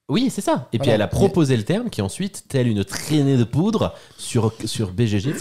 [0.08, 0.68] Oui, c'est ça.
[0.72, 0.92] Et puis Voilà.
[0.94, 5.34] elle a proposé le terme qui ensuite, telle une traînée de poudre sur, sur BGG,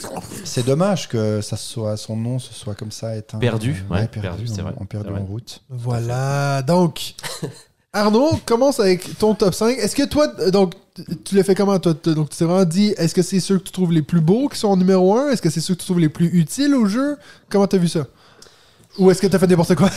[0.44, 3.38] C'est dommage que ça soit son nom, ce soit comme ça éteint.
[3.38, 5.22] Perdu, Euh, ouais, perdu, c'est on- vrai, On vrai.
[5.22, 5.61] en route.
[5.69, 6.64] Voilà.
[6.64, 7.14] Donc,
[7.94, 9.77] Arnaud, commence avec ton top 5.
[9.77, 10.74] Est-ce que toi, donc,
[11.24, 11.94] tu l'as fait comment, toi?
[11.94, 14.50] Donc, tu t'es vraiment dit, est-ce que c'est ceux que tu trouves les plus beaux
[14.50, 15.30] qui sont en numéro 1?
[15.30, 17.18] Est-ce que c'est ceux que tu trouves les plus utiles au jeu?
[17.50, 18.08] Comment t'as vu ça?
[18.98, 19.90] Ou est-ce que t'as fait n'importe quoi?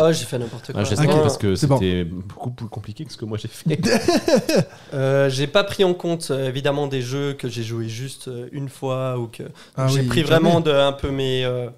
[0.00, 0.80] Oh, j'ai fait n'importe quoi.
[0.80, 1.78] Ah, J'espère parce que c'est bon.
[1.78, 3.78] c'était beaucoup plus compliqué que ce que moi j'ai fait.
[4.94, 8.48] euh, j'ai pas pris en compte euh, évidemment des jeux que j'ai joué juste euh,
[8.52, 9.42] une fois ou que
[9.76, 10.30] Ah j'ai oui, pris jamais.
[10.48, 11.68] vraiment de un peu mes euh,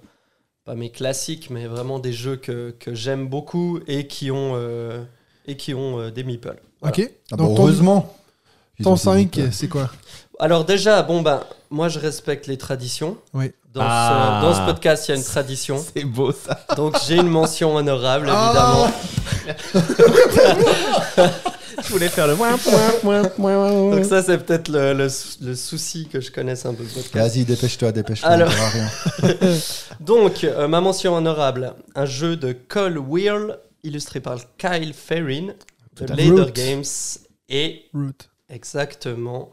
[0.64, 5.02] pas mes classiques mais vraiment des jeux que, que j'aime beaucoup et qui ont euh,
[5.46, 6.60] et qui ont euh, des meeples.
[6.82, 6.96] Voilà.
[6.96, 7.10] Ok.
[7.32, 8.14] Ah Donc, bon, ton, heureusement.
[8.78, 9.52] Ils ton ont fait 5, vite.
[9.52, 9.90] c'est quoi?
[10.38, 13.18] Alors déjà bon ben moi je respecte les traditions.
[13.34, 13.50] Oui.
[13.72, 14.40] Dans, Ah.
[14.42, 16.58] ce, dans ce podcast il y a une tradition C'est beau ça.
[16.76, 18.90] donc j'ai une mention honorable Ah.
[19.46, 19.90] évidemment.
[21.82, 22.56] Je voulais faire le point,
[23.00, 23.90] point, point.
[23.96, 26.84] Donc ça c'est peut-être le, le sou- le souci que je connaisse un peu.
[27.14, 28.28] Vas-y, dépêche-toi, dépêche-toi.
[28.28, 28.90] Alors- rien.
[30.00, 35.48] Donc, euh, ma mention honorable, un jeu de Cole Weir, illustré par Kyle Ferrin,
[35.96, 36.06] de.
[36.06, 36.52] Later Root.
[36.54, 36.84] Games,
[37.48, 38.12] et Root.
[38.48, 39.50] exactement,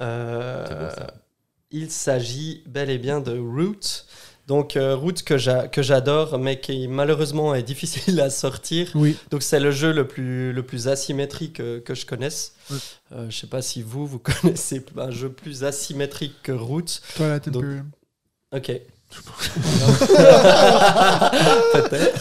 [0.00, 1.14] euh, C'est beau, ça.
[1.70, 3.80] Il s'agit bel et bien de Root.
[4.46, 8.88] Donc, euh, Root que j'a- que j'adore, mais qui malheureusement est difficile à sortir.
[8.96, 9.16] Oui.
[9.30, 12.54] Donc, c'est le jeu le plus, le plus asymétrique euh, que je connaisse.
[12.70, 12.76] Ouais.
[13.12, 16.84] Euh, je sais pas si vous, vous connaissez un jeu plus asymétrique que Root.
[17.14, 17.90] Twilight Donc- Imperium.
[18.52, 18.72] Ok.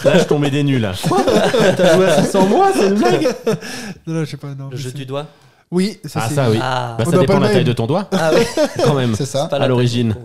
[0.04, 0.82] Là, je tombais des nuls.
[0.82, 0.94] là.
[1.08, 1.24] Quoi?
[1.78, 3.28] T'as joué à ça sans moi C'est une blague?
[4.08, 4.56] Non, non, je sais pas.
[4.56, 5.28] Non, Le je jeu du doigt?
[5.72, 6.36] Oui, ça Ah, c'est.
[6.36, 6.58] ça, oui.
[6.62, 7.68] Ah, Bah, On ça doit dépend de la le taille même.
[7.68, 8.48] de ton doigt, Ah ouais,
[8.84, 9.16] quand même.
[9.16, 9.46] C'est ça.
[9.46, 10.16] À l'origine.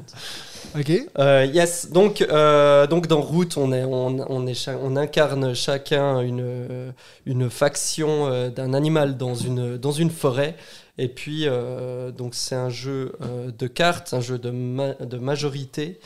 [0.76, 0.90] Ok.
[1.18, 5.54] Euh, yes, donc, euh, donc dans Route, on, est, on, on, est cha- on incarne
[5.54, 6.92] chacun une,
[7.26, 10.56] une faction euh, d'un animal dans une, dans une forêt.
[10.98, 15.18] Et puis, euh, donc c'est un jeu euh, de cartes, un jeu de, ma- de
[15.18, 16.00] majorité.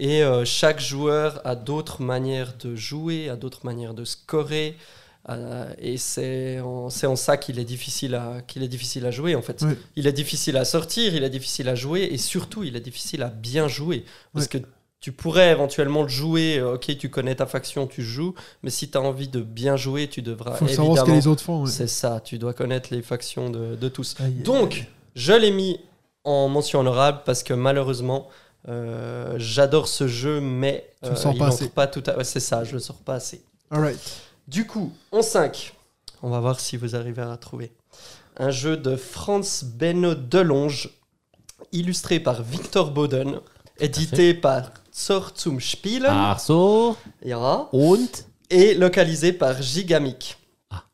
[0.00, 4.76] Et euh, chaque joueur a d'autres manières de jouer, a d'autres manières de scorer.
[5.30, 9.42] Euh, et c'est en, ça qu'il est, difficile à- qu'il est difficile à jouer, en
[9.42, 9.64] fait.
[9.96, 13.22] Il est difficile à sortir, il est difficile à jouer, et surtout, il est difficile
[13.22, 14.04] à bien jouer.
[14.32, 14.58] Parce que
[15.00, 18.90] tu pourrais éventuellement le jouer, euh, ok, tu connais ta faction, tu joues, mais si
[18.90, 20.94] tu as envie de bien jouer, tu devras Faut évidemment...
[20.94, 21.62] savoir ce que les autres font.
[21.64, 21.70] ouais.
[21.70, 24.14] C'est ça, tu dois connaître les factions de, de tous.
[24.20, 25.78] Aïe, aïe, Donc, je l'ai mis
[26.24, 28.28] en mention honorable parce que malheureusement,
[28.68, 31.68] euh, j'adore ce jeu, mais le sors il pas assez.
[31.68, 32.16] pas tout à...
[32.16, 33.42] ouais, c'est ça, je le sors pas assez.
[33.70, 33.98] Alright.
[34.46, 35.74] Du coup, en 5,
[36.22, 37.72] on va voir si vous arrivez à trouver.
[38.36, 40.90] Un jeu de Franz Benno Delonge,
[41.72, 43.40] illustré par Victor Boden,
[43.78, 48.26] édité par Zor zum Spielen Arso ja, und?
[48.50, 50.36] Et localisé par Gigamic.
[50.70, 50.84] Ah.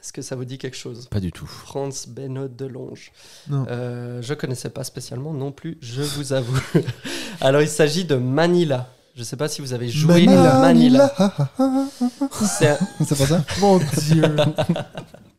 [0.00, 1.08] Est-ce que ça vous dit quelque chose?
[1.10, 1.46] Pas du tout.
[1.46, 3.10] Franz Benno Delonge.
[3.48, 3.64] Non.
[3.70, 6.60] Euh, je connaissais pas spécialement non plus, je vous avoue.
[7.40, 8.90] Alors, il s'agit de Manila.
[9.14, 10.58] Je sais pas si vous avez joué Manila.
[10.58, 11.12] Manila.
[12.42, 13.44] C'est pas ça?
[13.60, 14.22] Mon dieu.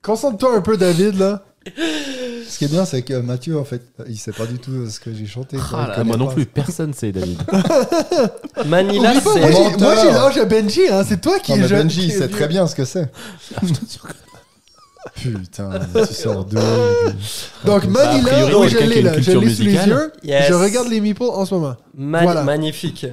[0.04, 1.44] Concentre-toi un peu, David, là.
[2.48, 5.00] Ce qui est bien, c'est que Mathieu, en fait, il sait pas du tout ce
[5.00, 5.58] que j'ai chanté.
[5.74, 6.34] Ah Il là, moi non pas.
[6.34, 7.42] plus, personne sait, David.
[8.66, 9.40] Manila, c'est.
[9.40, 11.04] moi, j'ai- moi, j'ai l'âge à Benji, hein.
[11.08, 11.82] C'est toi qui Non, es mais jeune.
[11.84, 12.36] Benji, il qui est sait vieux.
[12.36, 13.10] très bien ce que c'est.
[15.16, 15.70] Putain,
[16.08, 16.58] tu sors d'où
[17.66, 19.12] Donc, Bah, a Manila, priori, oui, quelqu'un je qui a l'ai une là.
[19.12, 19.90] Je culture l'ai sous les musicale.
[19.90, 20.12] yeux.
[20.24, 20.46] Yes.
[20.48, 21.76] Je regarde les meeples en ce moment.
[21.96, 22.44] Ma- Voilà.
[22.44, 23.06] Magnifique.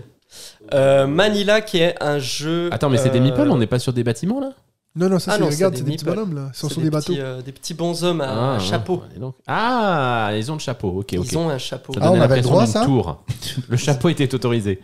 [0.74, 2.68] Euh, Manila, qui est un jeu.
[2.73, 4.52] Attends, mais c'est des euh, meeples, on n'est pas sur des bâtiments là?
[4.97, 6.50] Non, non, ça, Ah c'est, non, regarde, c'est c'est des des petits bonhommes, là.
[6.52, 7.12] Ils sont c'est sur des bateaux.
[7.12, 8.97] petits, euh, des petits bonshommes à Ah, chapeau.
[9.12, 9.36] ouais, donc.
[9.47, 11.26] Ah, ils ont le chapeau, ok, ok.
[11.31, 11.92] Ils ont un chapeau.
[11.92, 13.23] Ça Ah, donne on avait le droit, ça tour.
[13.68, 14.81] Le chapeau était autorisé.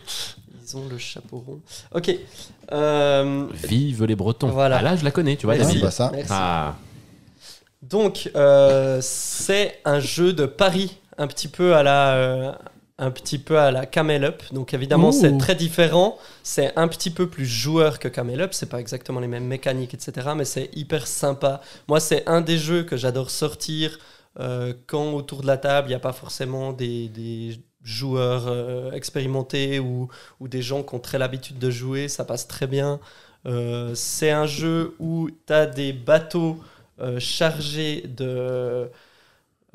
[0.65, 1.59] Ils ont le chapeau rond.
[1.93, 2.15] Ok.
[2.71, 4.47] Euh, Vive les Bretons.
[4.47, 4.77] Voilà.
[4.79, 5.67] Ah là, je la connais, tu vois, Merci.
[5.73, 5.83] David.
[5.83, 6.09] bah ça.
[6.13, 6.31] Merci.
[6.33, 6.75] Ah,
[7.81, 12.51] Donc, euh, c'est un jeu de paris, un petit peu à la, euh,
[12.99, 14.41] un petit peu à la Camel Up.
[14.51, 16.17] Donc, évidemment, c'est très différent.
[16.43, 18.53] C'est un petit peu plus joueur que Camel Up.
[18.53, 20.29] C'est pas exactement les mêmes mécaniques, etc.
[20.35, 21.61] Mais c'est hyper sympa.
[21.87, 23.99] Moi, c'est un des jeux que j'adore sortir
[24.39, 28.91] euh, quand autour de la table, il n'y a pas forcément des, des joueurs euh,
[28.91, 30.09] expérimentés ou,
[30.39, 32.07] ou des gens qui ont très l'habitude de jouer.
[32.07, 32.99] Ça passe très bien.
[33.45, 36.59] Euh, c'est un jeu où tu as des bateaux
[37.19, 38.89] chargés de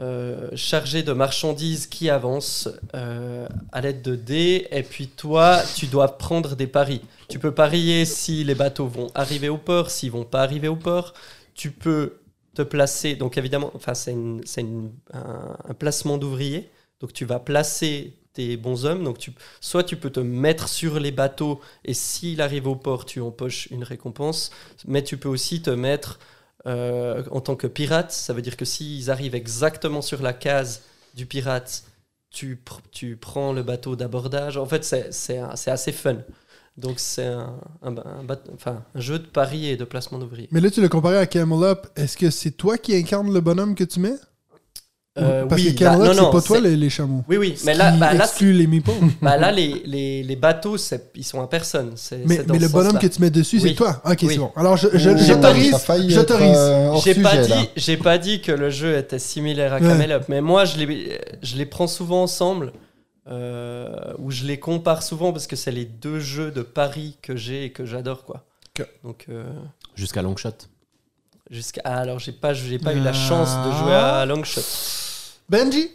[0.03, 5.87] euh, chargés de marchandises qui avancent euh, à l'aide de dés et puis toi tu
[5.87, 7.01] dois prendre des paris.
[7.29, 10.77] Tu peux parier si les bateaux vont arriver au port s'ils vont pas arriver au
[10.77, 11.15] port.
[11.55, 12.19] Tu peux
[12.55, 16.71] te placer donc évidemment enfin c'est un, un placement d'ouvrier.
[17.01, 19.05] Donc tu vas placer tes bons hommes.
[19.05, 23.05] Donc tu, soit tu peux te mettre sur les bateaux et s'il arrive au port
[23.05, 24.51] tu empoches une récompense.
[24.87, 26.19] Mais tu peux aussi te mettre
[26.67, 30.83] euh, en tant que pirate, ça veut dire que s'ils arrivent exactement sur la case
[31.15, 31.85] du pirate,
[32.31, 34.57] tu, tu prends le bateau d'abordage.
[34.57, 36.19] En fait, c'est assez fun.
[36.79, 37.55] Donc, c'est un,
[38.95, 40.49] jeu de paris et de placement d'ouvriers.
[40.53, 41.87] Mais là, tu l'as comparé à Camel Up.
[41.97, 44.17] Est-ce que c'est toi qui incarne le bonhomme que tu mets?
[45.19, 47.23] Euh, Parce oui, que non, c'est pas toi les, les chameaux.
[47.29, 48.67] Oui, oui, Ce mais là, qui bah, là, exclut les
[49.21, 51.93] bah, là, les, les, les bateaux, c'est- ils sont à personne.
[51.97, 53.75] C'est- mais mais le bonhomme que tu mets dessus, c'est Oui.
[53.75, 54.01] toi.
[54.07, 54.29] Ok, Oui.
[54.31, 54.53] c'est bon.
[54.57, 55.75] Alors, je- je- Ouh, j'autorise.
[55.75, 56.57] être, J'autorise.
[56.57, 59.87] euh, J'ai pas, dit, j'ai pas dit que le jeu était similaire à Ouais.
[59.89, 62.73] Camel Up, mais moi je les, je les prends souvent ensemble,
[63.29, 67.37] euh, ou je les compare souvent parce que c'est les deux jeux de paris que
[67.37, 68.45] j'ai et que j'adore quoi.
[69.05, 69.45] Donc euh,
[69.95, 70.49] jusqu'à Longshot.
[71.53, 73.05] Jusqu'à ah, alors j'ai pas j'ai pas eu Ah.
[73.05, 74.61] la chance de jouer à Longshot.
[75.49, 75.91] Benji,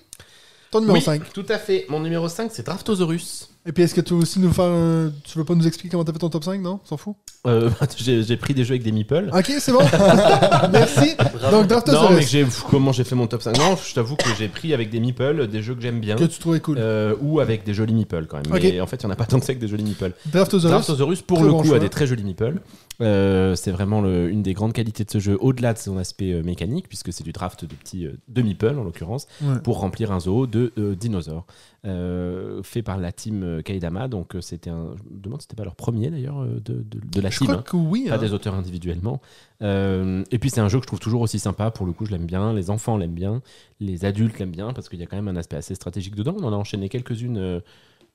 [0.71, 1.33] ton numéro Oui, 5.
[1.33, 1.85] tout à fait.
[1.89, 3.49] Mon numéro 5, c'est Draftosaurus.
[3.65, 5.11] Et puis, est-ce que tu veux aussi nous faire un...
[5.25, 6.79] Tu veux pas nous expliquer comment t'as fait ton top 5, non?
[6.85, 7.15] S'en fout?
[7.47, 9.29] Euh, j'ai pris des jeux avec des meeples.
[9.33, 9.79] Ok, c'est bon.
[10.71, 11.15] Merci.
[11.17, 13.93] Donc, Non, mais Draftosaurus, que j'ai- pff, comment j'ai fait mon top 5 Non, je
[13.93, 16.15] t'avoue que j'ai pris avec des meeples, des jeux que j'aime bien.
[16.15, 16.77] que tu trouvais cool.
[16.79, 18.53] euh, ou avec des jolis meeples quand même.
[18.53, 18.61] Ok.
[18.63, 20.13] Mais en fait, il n'y en a pas tant que ça que des jolis meeples.
[20.27, 20.71] Draftosaurus.
[20.71, 21.75] Draftosaurus, pour très le bon coup, choix.
[21.77, 22.61] a des très jolis meeples.
[22.99, 26.33] Euh, c'est vraiment le- une des grandes qualités de ce jeu, au-delà de son aspect
[26.33, 29.59] euh, mécanique, puisque c'est du draft de petits euh, de meeples en l'occurrence, Ouais.
[29.63, 31.45] pour remplir un zoo de euh, dinosaures,
[32.63, 34.07] fait par la team Kaidama.
[34.07, 37.21] Donc c'était un, je me demande si c'était pas leur premier d'ailleurs de, de- de
[37.21, 37.47] la Je team.
[37.47, 37.63] crois hein.
[37.65, 38.05] que oui.
[38.09, 38.17] Pas hein.
[38.17, 39.21] des auteurs individuellement.
[39.61, 41.71] Et puis c'est un jeu que je trouve toujours aussi sympa.
[41.71, 42.51] Pour le coup, je l'aime bien.
[42.53, 43.41] Les enfants l'aiment bien.
[43.79, 46.35] Les adultes l'aiment bien parce qu'il y a quand même un aspect assez stratégique dedans.
[46.39, 47.61] On en a enchaîné quelques-unes.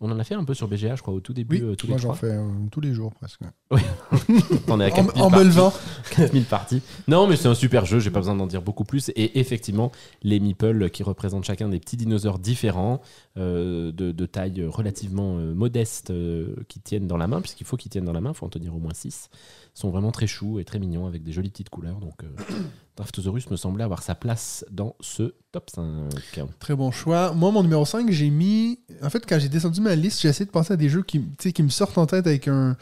[0.02, 1.56] On en a fait un peu sur BGA, je crois, au tout début.
[1.56, 3.40] Oui, euh, tous Moi, j'en fais euh, tous les jours presque.
[3.70, 3.76] On
[4.80, 5.72] est à En, quatre en.
[6.10, 6.82] 4000 parties.
[7.08, 9.10] Non, mais c'est un super jeu, j'ai pas besoin d'en dire beaucoup plus.
[9.10, 13.00] Et effectivement, les meeples qui représentent chacun des petits dinosaures différents,
[13.38, 17.76] euh, de, de taille relativement euh, modeste, euh, qui tiennent dans la main, puisqu'il faut
[17.76, 19.30] qu'ils tiennent dans la main, il faut en tenir au moins 6,
[19.74, 21.98] sont vraiment très choux et très mignons avec des jolies petites couleurs.
[22.00, 22.26] Donc, euh,
[22.96, 26.10] Draftosaurus me semblait avoir sa place dans ce top 5.
[26.58, 27.32] Très bon choix.
[27.32, 28.80] Moi, mon numéro 5, j'ai mis.
[29.02, 31.24] En fait, quand j'ai descendu ma liste, j'ai essayé de penser à des jeux qui,
[31.36, 32.76] qui me sortent en tête avec un.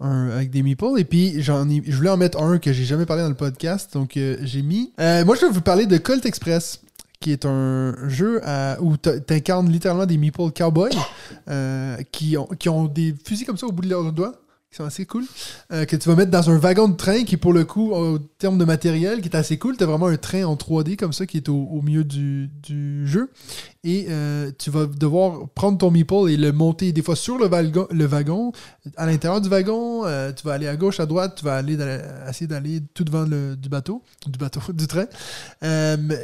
[0.00, 1.52] avec des meeples et puis je
[1.94, 4.94] voulais en mettre un que j'ai jamais parlé dans le podcast donc euh, j'ai mis
[4.98, 6.80] Euh, moi je vais vous parler de Colt Express
[7.20, 10.96] qui est un jeu à- où tu incarnes littéralement des meeples cowboys
[11.48, 14.76] euh, qui, ont, qui ont des fusils comme ça au bout de leurs doigts qui
[14.76, 15.24] sont assez cool
[15.72, 18.18] euh, que tu vas mettre dans un wagon de train qui pour le coup au
[18.18, 19.76] terme de matériel qui est assez cool.
[19.76, 22.48] Tu as vraiment un train en 3D comme ça qui est au, au milieu du,
[22.62, 23.30] du jeu.
[23.82, 27.46] Et euh, tu vas devoir prendre ton meeple et le monter des fois sur le,
[27.46, 28.52] wagon, le wagon
[28.96, 30.06] à l'intérieur du wagon.
[30.06, 31.34] Euh, tu vas aller à gauche à droite.
[31.38, 31.76] Tu vas aller
[32.28, 35.06] essayer d'aller tout devant le, du bateau du bateau du train.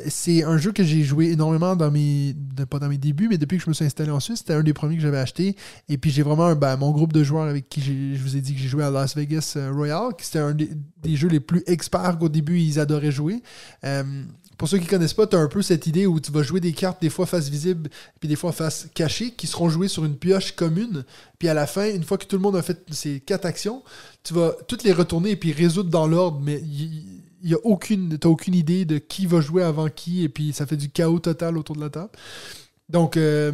[0.08, 2.36] C'est un jeu que j'ai joué énormément dans mes
[2.70, 4.62] pas dans mes débuts mais depuis que je me suis installé en Suisse c'était un
[4.62, 5.56] des premiers que j'avais acheté.
[5.88, 8.54] Et puis j'ai vraiment ben, mon groupe de joueurs avec qui je vous ai dit
[8.54, 11.62] que j'ai joué à Las Vegas euh, Royal qui c'était un des, jeux les plus
[11.66, 13.42] experts qu'au début ils adoraient jouer
[13.84, 14.22] Euh,
[14.58, 16.60] pour ceux qui connaissent pas, tu as un peu cette idée où tu vas jouer
[16.60, 17.90] des cartes des fois face visible
[18.20, 21.04] puis des fois face cachée qui seront jouées sur une pioche commune.
[21.38, 23.82] Puis à la fin, une fois que tout le monde a fait ces quatre actions,
[24.22, 28.16] tu vas toutes les retourner et puis résoudre dans l'ordre, mais il y a aucune,
[28.18, 31.18] t'as aucune idée de qui va jouer avant qui et puis ça fait du chaos
[31.18, 32.10] total autour de la table.
[32.88, 33.50] Donc, euh,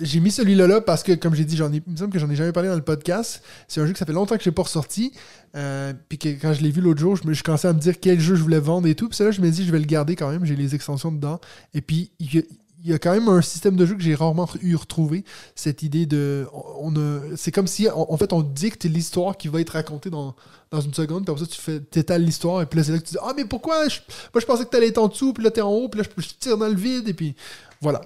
[0.00, 2.20] j'ai mis celui-là là parce que, comme j'ai dit, j'en ai, il me semble que
[2.20, 3.42] j'en ai jamais parlé dans le podcast.
[3.66, 5.12] C'est un jeu que ça fait longtemps que je n'ai pas ressorti.
[5.56, 7.80] Euh, puis que quand je l'ai vu l'autre jour, je me je commençais à me
[7.80, 9.08] dire quel jeu je voulais vendre et tout.
[9.08, 10.44] Puis là, je me dis, je vais le garder quand même.
[10.44, 11.40] J'ai les extensions dedans.
[11.74, 12.44] Et puis, il
[12.84, 15.24] y, a, quand même un système de jeu que j'ai rarement eu retrouvé.
[15.56, 16.46] Cette idée de.
[16.78, 20.10] On a, c'est comme si, en, en fait, on dicte l'histoire qui va être racontée
[20.10, 20.36] dans,
[20.70, 21.28] dans une seconde.
[21.28, 22.62] Après ça, tu fais, t'étales l'histoire.
[22.62, 23.98] Et puis là, c'est là que tu dis Ah, mais pourquoi je-
[24.32, 25.32] Moi, je pensais que t'allais être en dessous.
[25.32, 25.88] Puis là, t'es en haut.
[25.88, 27.08] Puis là, je, je tire dans le vide.
[27.08, 27.34] Et puis,
[27.80, 28.00] voilà.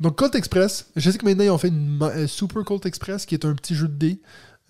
[0.00, 2.86] Donc, Colt Express, je sais que maintenant ils ont fait une ma- euh, Super Colt
[2.86, 4.20] Express qui est un petit jeu de dés.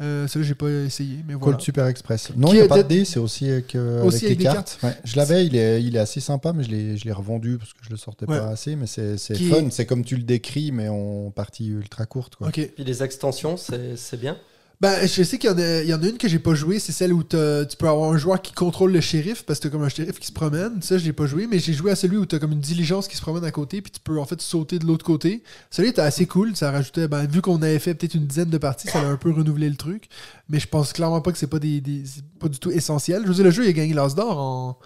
[0.02, 1.52] Euh, Celui-là, j'ai pas essayé, mais voilà.
[1.52, 2.30] Colt Super Express.
[2.34, 4.28] Non, Qui il n'y a est pas de dés, c'est aussi avec, euh, Aussi avec
[4.28, 4.78] avec les des cartes.
[4.82, 7.58] Ouais, je l'avais, il est, il est assez sympa, mais je l'ai je l'ai revendu
[7.58, 8.38] parce que je le sortais Ouais.
[8.38, 8.76] pas assez.
[8.76, 12.06] Mais c'est c'est Qui fun, est- c'est comme tu le décris, mais en partie ultra
[12.06, 12.36] courte.
[12.36, 12.48] Quoi.
[12.48, 12.70] Ok.
[12.74, 14.38] Puis les extensions, c'est c'est bien.
[14.80, 16.54] Ben, je sais qu'il y, en a- il y en a une que j'ai pas
[16.54, 17.36] joué, c'est celle où tu
[17.78, 20.28] peux avoir un joueur qui contrôle le shérif, parce que t'as comme un shérif qui
[20.28, 20.80] se promène.
[20.80, 23.06] Ça, je l'ai pas joué, mais j'ai joué à celui où t'as comme une diligence
[23.06, 25.42] qui se promène à côté, puis tu peux en fait sauter de l'autre côté.
[25.70, 28.56] Celui était assez cool, ça rajoutait, ben, vu qu'on avait fait peut-être une dizaine de
[28.56, 30.08] parties, ça a un peu renouvelé le truc.
[30.48, 32.04] Mais je pense clairement pas que c'est pas des, des-
[32.38, 33.24] pas du tout essentiel.
[33.26, 34.78] Je veux le jeu, il a gagné l'As d'or en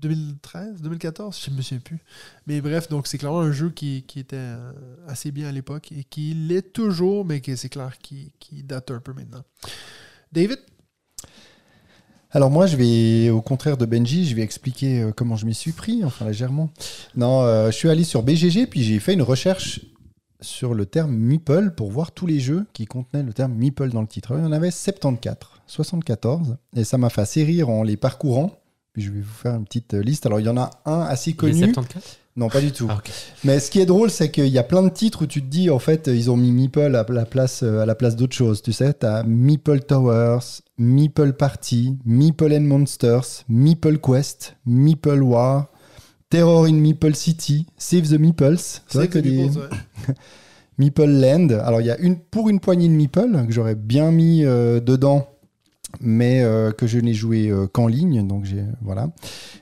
[0.00, 1.98] 2013, 2014, je me souviens plus.
[2.46, 4.72] Mais bref, donc c'est clairement un jeu qui, était euh,
[5.08, 9.00] assez bien à l'époque et qui l'est toujours, mais que c'est clair qui date un
[9.00, 9.42] peu maintenant.
[10.32, 10.58] David?
[12.36, 15.54] Alors moi, je vais, au contraire de Benji, je vais expliquer euh, comment je m'y
[15.54, 16.70] suis pris, enfin légèrement.
[17.14, 19.80] Non, euh, je suis allé sur BGG, puis j'ai fait une recherche
[20.42, 24.02] sur le terme Meeple pour voir tous les jeux qui contenaient le terme Meeple dans
[24.02, 24.34] le titre.
[24.36, 28.52] Il y en avait 74, 74, et ça m'a fait assez rire en les parcourant.
[28.96, 30.24] Puis je vais vous faire une petite euh, liste.
[30.24, 31.52] Alors il y en a un assez Les connu.
[31.52, 32.02] 74
[32.36, 32.86] Non, pas du tout.
[32.88, 33.02] Ah.
[33.44, 35.46] Mais ce qui est drôle, c'est qu'il y a plein de titres où tu te
[35.46, 38.34] dis, en fait, ils ont mis Meeple à la place, euh, à la place d'autres
[38.34, 38.62] choses.
[38.62, 45.66] Tu sais, t'as Meeple Towers, Meeple Party, Meeple and Monsters, Meeple Quest, Meeple War,
[46.30, 48.80] Terror in Meeple City, Save the Meeples.
[48.86, 49.50] C'est vrai que des...
[50.78, 51.48] Meeple Land.
[51.50, 54.80] Alors, il y a une pour une poignée de Meeple que j'aurais bien mis euh,
[54.80, 55.28] dedans,
[56.00, 58.26] mais euh, que je n'ai joué euh, qu'en ligne.
[58.26, 59.10] Donc, j'ai voilà.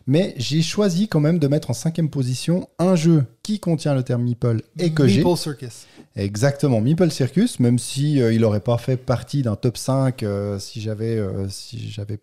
[0.07, 4.03] Mais j'ai choisi quand même de mettre en cinquième position un jeu qui contient le
[4.03, 5.23] terme Meeple et que j'ai.
[5.23, 5.86] Maple Circus.
[6.17, 10.59] Exactement, Meeple Circus, même si euh, il n'aurait pas fait partie d'un top 5 euh,
[10.59, 12.19] si j'avais si j'avais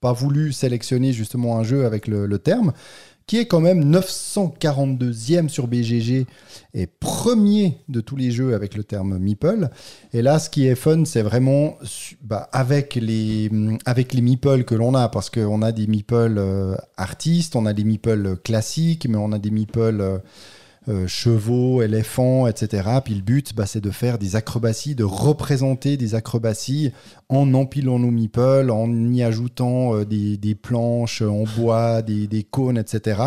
[0.00, 2.72] pas voulu sélectionner justement un jeu avec le, le terme,
[3.30, 6.26] qui est quand même 942e sur BGG
[6.74, 9.68] et premier de tous les jeux avec le terme Meeple.
[10.12, 11.78] Et là, ce qui est fun, c'est vraiment
[12.22, 14.14] bah, avec les hum, avec
[14.64, 19.06] que l'on a, parce qu'on a des Meeple euh, artistes, on a des Meeple classiques,
[19.08, 20.18] mais on a des Meeple euh,
[20.88, 22.88] euh, chevaux, éléphants, etc.
[23.04, 26.92] Puis le but, bah, c'est de faire des acrobaties, de représenter des acrobaties
[27.28, 32.44] en empilant nos meeples, en y ajoutant euh, des, des planches en bois, des, des
[32.44, 33.20] cônes, etc.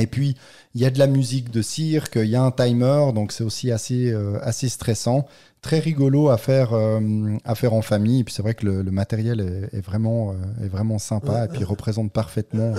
[0.00, 0.34] Et puis,
[0.74, 3.44] il y a de la musique de cirque, il y a un timer, donc c'est
[3.44, 5.26] aussi assez, euh, assez stressant.
[5.60, 7.00] Très rigolo à faire, euh,
[7.44, 8.20] à faire en famille.
[8.20, 11.44] Et puis c'est vrai que le, le matériel est, est vraiment, euh, est vraiment sympa
[11.44, 12.74] et puis représente parfaitement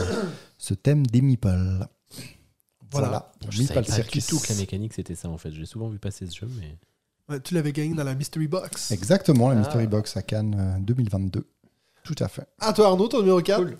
[0.57, 1.87] ce thème des meeples.
[2.99, 4.27] Voilà, Je Meeple pas du Circus.
[4.27, 5.51] tout que la mécanique c'était ça en fait.
[5.51, 6.77] J'ai souvent vu passer ce jeu, mais.
[7.27, 8.91] Ouais, tu l'avais gagné dans la Mystery Box.
[8.91, 9.59] Exactement, la Ah.
[9.59, 11.45] Mystery Box à Cannes euh, 2022.
[12.03, 12.47] Tout à fait.
[12.59, 13.57] À toi, Arnaud, ton numéro 4.
[13.63, 13.77] Cool.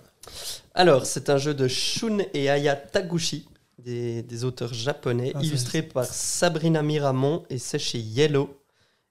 [0.74, 3.46] Alors, c'est un jeu de Shun et Aya Taguchi,
[3.78, 8.50] des, des auteurs japonais, Ah, illustré par Sabrina Miramon et c'est chez Yellow.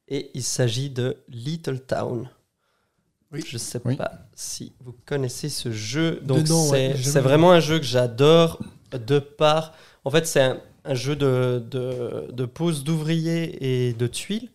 [0.09, 2.29] Et il s'agit de Little Town.
[3.31, 3.41] Oui.
[3.47, 3.95] Je sais Oui.
[3.95, 6.19] pas si vous connaissez ce jeu.
[6.23, 6.39] Donc,
[6.71, 8.61] ouais, c'est jamais vraiment un jeu que j'adore
[8.91, 9.73] de par.
[10.05, 11.63] En fait, c'est un, jeu de,
[12.31, 14.49] de, pose d'ouvriers et de tuiles,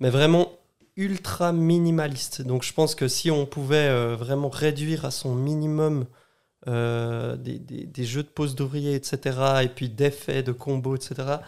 [0.00, 0.52] mais vraiment
[0.96, 2.42] ultra minimaliste.
[2.42, 6.06] Donc je pense que si on pouvait euh, vraiment réduire à son minimum
[6.68, 11.42] euh, des, des- jeux de pose d'ouvriers, etc., et puis d'effets, de combos, etc.,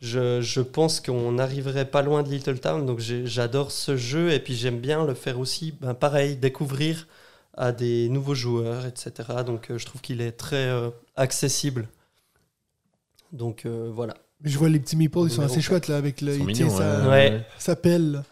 [0.00, 2.86] je, je pense qu'on n'arriverait pas loin de Little Town.
[2.86, 7.08] Donc j'adore ce jeu, et puis j'aime bien le faire aussi, ben, pareil, découvrir
[7.56, 9.44] à des nouveaux joueurs, etc.
[9.44, 10.70] Donc euh, je trouve qu'il est très
[11.16, 11.88] accessible.
[13.32, 14.14] Donc euh, voilà.
[14.42, 16.36] Mais je vois les petits meeples, ils sont Numéro assez chouettes là avec le.
[16.36, 17.44] Ils mignons, sa, ouais.
[17.58, 18.22] Sa pelle.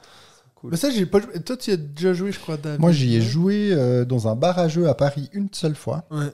[0.57, 0.73] Cool.
[0.73, 1.41] Mais ça, j'ai pas joué.
[1.41, 2.81] Toi, tu y as déjà joué, je crois, David.
[2.81, 6.05] Moi, j'y ai joué euh, dans un bar à jeux à Paris une seule fois.
[6.11, 6.27] Ouais.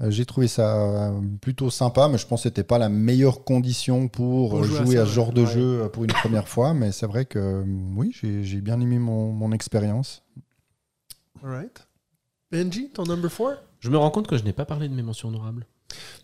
[0.00, 1.12] Euh, J'ai trouvé ça
[1.42, 4.78] plutôt sympa, mais je pense que c'était pas la meilleure condition pour, Pour jouer à
[4.78, 5.06] ça, ce ouais.
[5.06, 5.52] genre de Ouais.
[5.52, 6.72] jeu pour une première fois.
[6.72, 7.64] Mais c'est vrai que
[7.96, 10.22] oui, j'ai j'ai bien aimé mon, mon expérience.
[11.42, 11.86] Alright.
[12.52, 15.02] Benji, ton number 4 Je me rends compte que je n'ai pas parlé de mes
[15.02, 15.66] mentions honorables.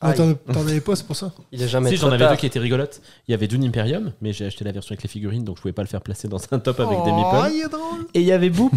[0.02, 1.32] Non, t'en t'en avais pas, c'est pour ça.
[1.50, 2.32] Il est jamais Si, trop j'en avais tard.
[2.32, 3.00] deux qui étaient rigolotes.
[3.26, 5.62] Il y avait Dune Imperium, mais j'ai acheté la version avec les figurines, donc je
[5.62, 7.54] pouvais pas le faire placer dans un top avec des Oh, meeples.
[7.56, 8.06] il est drôle.
[8.12, 8.72] Et il y avait Boop.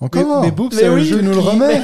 [0.00, 1.80] Encore mais Boop, Mais c'est un oui, jeu nous le remets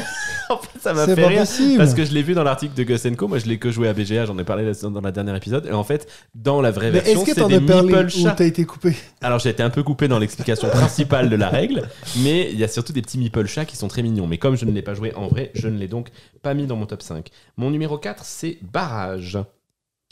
[0.50, 1.40] en fait, ça m'a fait rire.
[1.40, 1.78] possible.
[1.78, 3.28] Parce que je l'ai vu dans l'article de Co.
[3.28, 5.66] Moi, je l'ai que joué à BGA, j'en ai parlé dans la dernière épisode.
[5.66, 8.32] Et en fait, dans la vraie Mais version, c'est des meeple chats.
[8.32, 11.88] t'as été coupé Alors, j'ai été un peu coupé dans l'explication principale de la règle,
[12.22, 14.26] mais il y a surtout des petits meeple chats qui sont très mignons.
[14.26, 16.08] Mais comme je ne l'ai pas joué en vrai, je ne l'ai donc
[16.42, 17.28] pas mis dans mon top 5.
[17.56, 19.38] Mon numéro 4, c'est Barrage.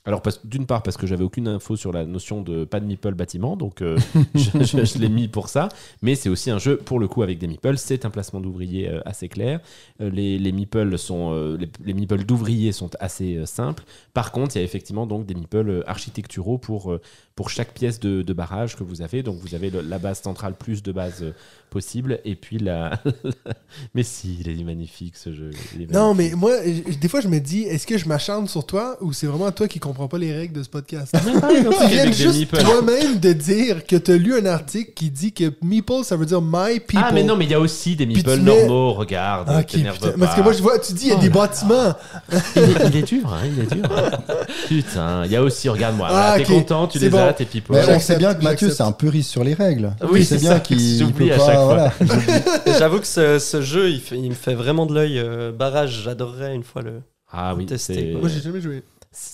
[0.06, 3.14] Alors, d'une part, parce que j'avais aucune info sur la notion de pas de meeple
[3.14, 3.98] bâtiment, donc euh,
[4.36, 5.68] je, je- je l'ai mis pour ça.
[6.00, 7.76] Mais c'est aussi un jeu, pour le coup, avec des meeples.
[7.76, 9.60] C'est un placement d'ouvriers euh, assez clair.
[10.00, 13.82] Euh, les, les meeples sont, les, les meeples d'ouvriers sont assez simples.
[14.14, 16.96] Par contre, il y a effectivement donc des meeples architecturaux pour,
[17.34, 19.22] pour chaque pièce de, de barrage que vous avez.
[19.24, 21.24] Donc, vous avez le- la base centrale plus de bases
[21.70, 22.20] possibles.
[22.24, 23.00] Et puis, la.
[23.94, 25.50] mais si, il est magnifique ce jeu.
[25.92, 26.52] Non, mais moi,
[27.00, 29.68] des fois, je me dis, est-ce que je m'acharne sur toi ou c'est vraiment toi
[29.68, 31.14] qui comprends pas les règles de ce podcast?
[31.16, 36.04] Tu viens juste toi-même de dire que t'as lu un article qui dit que meeple,
[36.04, 37.02] ça veut dire my people.
[37.04, 38.92] Ah, mais non, mais il y a aussi des meeples tu mets- normaux.
[38.94, 39.92] Regarde, Ah, putain.
[40.18, 41.94] Parce que moi, je vois, tu dis, il y a Oh des là bâtiments.
[42.56, 43.84] il, est, il est dur, hein, il est dur.
[44.68, 47.18] Putain, il y a aussi, regarde-moi, Ah, t'es content, tu les bon.
[47.18, 47.76] as, tes people.
[47.76, 49.92] Mais on sait bien que Mathieu, c'est un puriste sur les règles.
[50.10, 51.36] Oui, c'est bien qu'il peut pas.
[51.64, 51.92] Voilà.
[52.66, 55.18] Et J'avoue que ce, ce jeu, il, fait- il me fait vraiment de l'œil.
[55.18, 57.00] euh, barrage, j'adorerais une fois le.
[57.32, 58.10] Ah oui, c'est.
[58.12, 58.20] quoi.
[58.20, 58.82] Moi, j'ai jamais joué.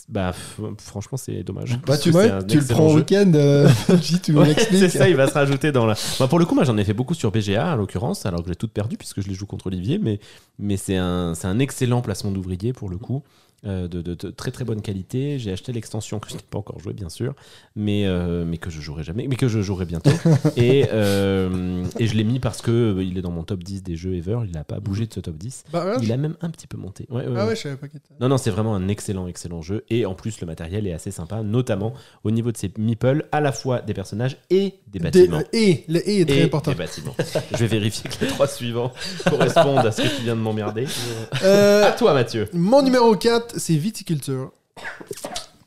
[0.09, 1.77] Bah, f- franchement, c'est dommage.
[1.85, 2.99] Bah, tu, C'est ouais, un tu le excellent prends au jeu.
[2.99, 3.69] week-end, euh,
[4.23, 4.79] tu nous Ouais, l'expliques.
[4.79, 5.95] c'est ça, il va se rajouter dans la.
[6.21, 8.49] Bah, pour le coup, moi j'en ai fait beaucoup sur BGA, à l'occurrence, alors que
[8.49, 10.21] j'ai tout perdu puisque je les joue contre Olivier, mais,
[10.61, 13.25] mais c'est un, c'est un excellent placement d'ouvrier pour le coup.
[13.65, 15.39] Euh, de, de- de très très bonne qualité.
[15.39, 17.35] J'ai acheté l'extension que je n'ai pas encore joué, bien sûr,
[17.77, 20.11] mais, euh, mais que je jouerai jamais, mais que je jouerai bientôt.
[20.57, 23.97] et, euh, et je l'ai mis parce que il est dans mon top 10 des
[23.97, 24.39] jeux ever.
[24.47, 25.65] Il n'a pas bougé de ce top 10.
[25.73, 27.07] Barrage Il a même un petit peu monté.
[27.11, 27.49] Ouais, ouais, Ah ouais.
[27.51, 28.15] ouais, je savais pas qu'il était.
[28.21, 29.85] Non, non, c'est vraiment un excellent, excellent jeu.
[29.91, 33.41] Et en plus, le matériel est assez sympa, notamment au niveau de ses meeples, à
[33.41, 35.39] la fois des personnages et des bâtiments.
[35.53, 36.71] Des- Et, le et est très et important.
[36.73, 37.15] des bâtiments.
[37.53, 38.93] Je vais vérifier que les trois suivants
[39.31, 40.87] correspondent à ce que tu viens de m'emmerder.
[41.45, 42.49] Euh, À toi, Mathieu.
[42.53, 44.53] Mon numéro 4, c'est viticulture.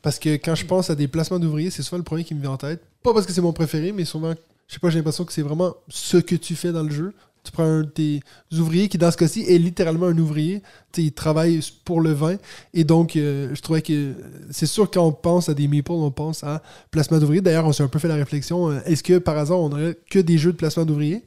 [0.02, 2.40] Parce que quand je pense à des placements d'ouvriers, c'est souvent le premier qui me
[2.40, 2.80] vient en tête.
[3.02, 4.34] Pas parce que c'est mon préféré, mais souvent,
[4.68, 7.12] je sais pas, j'ai l'impression que c'est vraiment ce que tu fais dans le jeu.
[7.42, 8.20] Tu prends un de tes
[8.52, 10.62] ouvriers qui, dans ce cas-ci, est littéralement un ouvrier.
[10.92, 12.36] Tu sais, il travaille pour le vin.
[12.74, 14.14] Et donc, euh, je trouvais que
[14.50, 17.40] c'est sûr, quand on pense à des meeples, on pense à placement d'ouvriers.
[17.40, 19.96] D'ailleurs, on s'est un peu fait la réflexion euh, est-ce que par hasard, on aurait
[20.10, 21.22] que des jeux de placement d'ouvriers?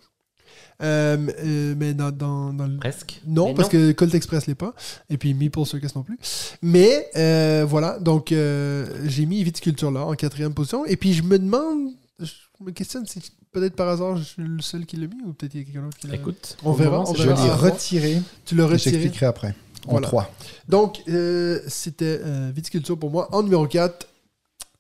[0.82, 2.78] Euh, euh, Mais dans, dans, dans le.
[2.78, 3.22] Presque.
[3.28, 4.74] Non, Mais parce que Colt Express l'est pas.
[5.10, 6.18] Et puis Meeple Circus non plus.
[6.62, 10.86] Mais euh, voilà, donc euh, j'ai mis Viticulture là en quatrième position.
[10.86, 12.32] Et puis je me demande, je
[12.64, 13.20] me questionne si
[13.52, 15.66] peut-être par hasard je suis le seul qui l'a mis ou peut-être il y a
[15.66, 17.44] quelqu'un d'autre qui l'a Écoute, On verra, on c'est Je verra.
[17.46, 18.22] l'ai retiré.
[18.46, 19.00] Tu l'as et retiré?
[19.00, 19.56] J'expliquerai après.
[19.88, 20.08] En Voilà.
[20.08, 20.32] 3.
[20.68, 23.28] Donc euh, c'était euh, Viticulture pour moi.
[23.34, 24.08] En numéro 4,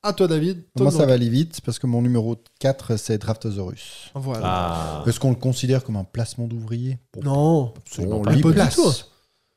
[0.04, 0.64] à toi David.
[0.76, 4.12] Ton Moi, ça va aller vite parce que mon numéro 4, c'est Draftosaurus.
[4.16, 4.42] Voilà.
[4.44, 5.04] Ah.
[5.08, 7.00] Est-ce qu'on le considère comme un placement d'ouvrier?
[7.22, 8.32] Non, Absolument on pas.
[8.32, 8.80] Pas du place.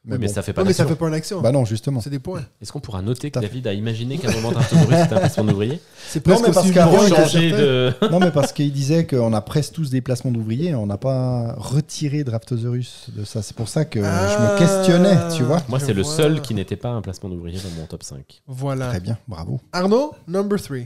[0.04, 0.32] Mais bon.
[0.32, 1.40] ça fait pas Non, mais ça fait pas une action.
[1.40, 2.00] Bah non, justement.
[2.00, 2.44] c'est des points.
[2.60, 3.38] Est-ce qu'on pourra noter que.
[3.38, 6.54] David a imaginé qu'à un moment d'Arthurus c'était un placement d'ouvrier C'est Non, presque mais
[6.54, 7.92] parce qu'avant, il de.
[8.10, 11.54] non, mais parce qu'il disait qu'on a presque tous des placements d'ouvriers, on n'a pas
[11.56, 13.42] retiré Draftosaurus de ça.
[13.42, 14.54] C'est pour ça que je Ah.
[14.54, 15.62] me questionnais, tu vois.
[15.68, 16.16] Moi, c'est le vois.
[16.16, 18.42] seul qui n'était pas un placement d'ouvrier dans mon top 5.
[18.46, 18.88] Voilà.
[18.88, 19.60] Très bien, bravo.
[19.72, 20.78] Arnaud, number 3.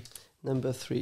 [0.45, 0.97] Number 3.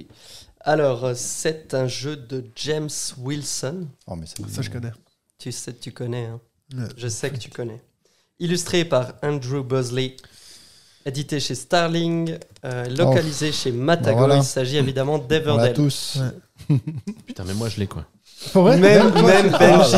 [0.61, 3.87] Alors, euh, c'est un jeu de James Wilson.
[4.07, 4.93] Oh, mais ça, Ça, je connais.
[5.39, 6.27] Tu sais, tu connais.
[6.27, 6.41] hein.
[6.97, 7.83] Je sais que tu connais.
[8.41, 10.17] Illustré par Andrew Bosley,
[11.07, 14.19] édité chez Starling, euh, localisé chez Matago.
[14.19, 14.37] Voilà.
[14.37, 15.73] Il s'agit évidemment On l'a d'Everdell.
[15.75, 16.19] tous.
[16.69, 16.77] Ouais.
[17.27, 18.05] Putain, mais moi je l'ai quoi.
[18.53, 19.97] Pour vrai Même, même Benji.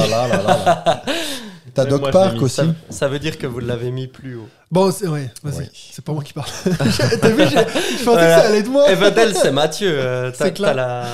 [1.75, 2.55] T'as Doc moi, Park aussi.
[2.57, 4.49] Ça, ça veut dire que vous l'avez mis plus haut.
[4.71, 5.59] Bon, c'est ouais, vas-y.
[5.59, 5.71] Ouais.
[5.93, 6.49] C'est pas moi qui parle.
[6.65, 8.37] T'as vu, je pensais Voilà.
[8.37, 8.91] que ça allait être moi.
[8.91, 9.91] Everdell, c'est Mathieu.
[9.93, 11.07] euh, T'as la,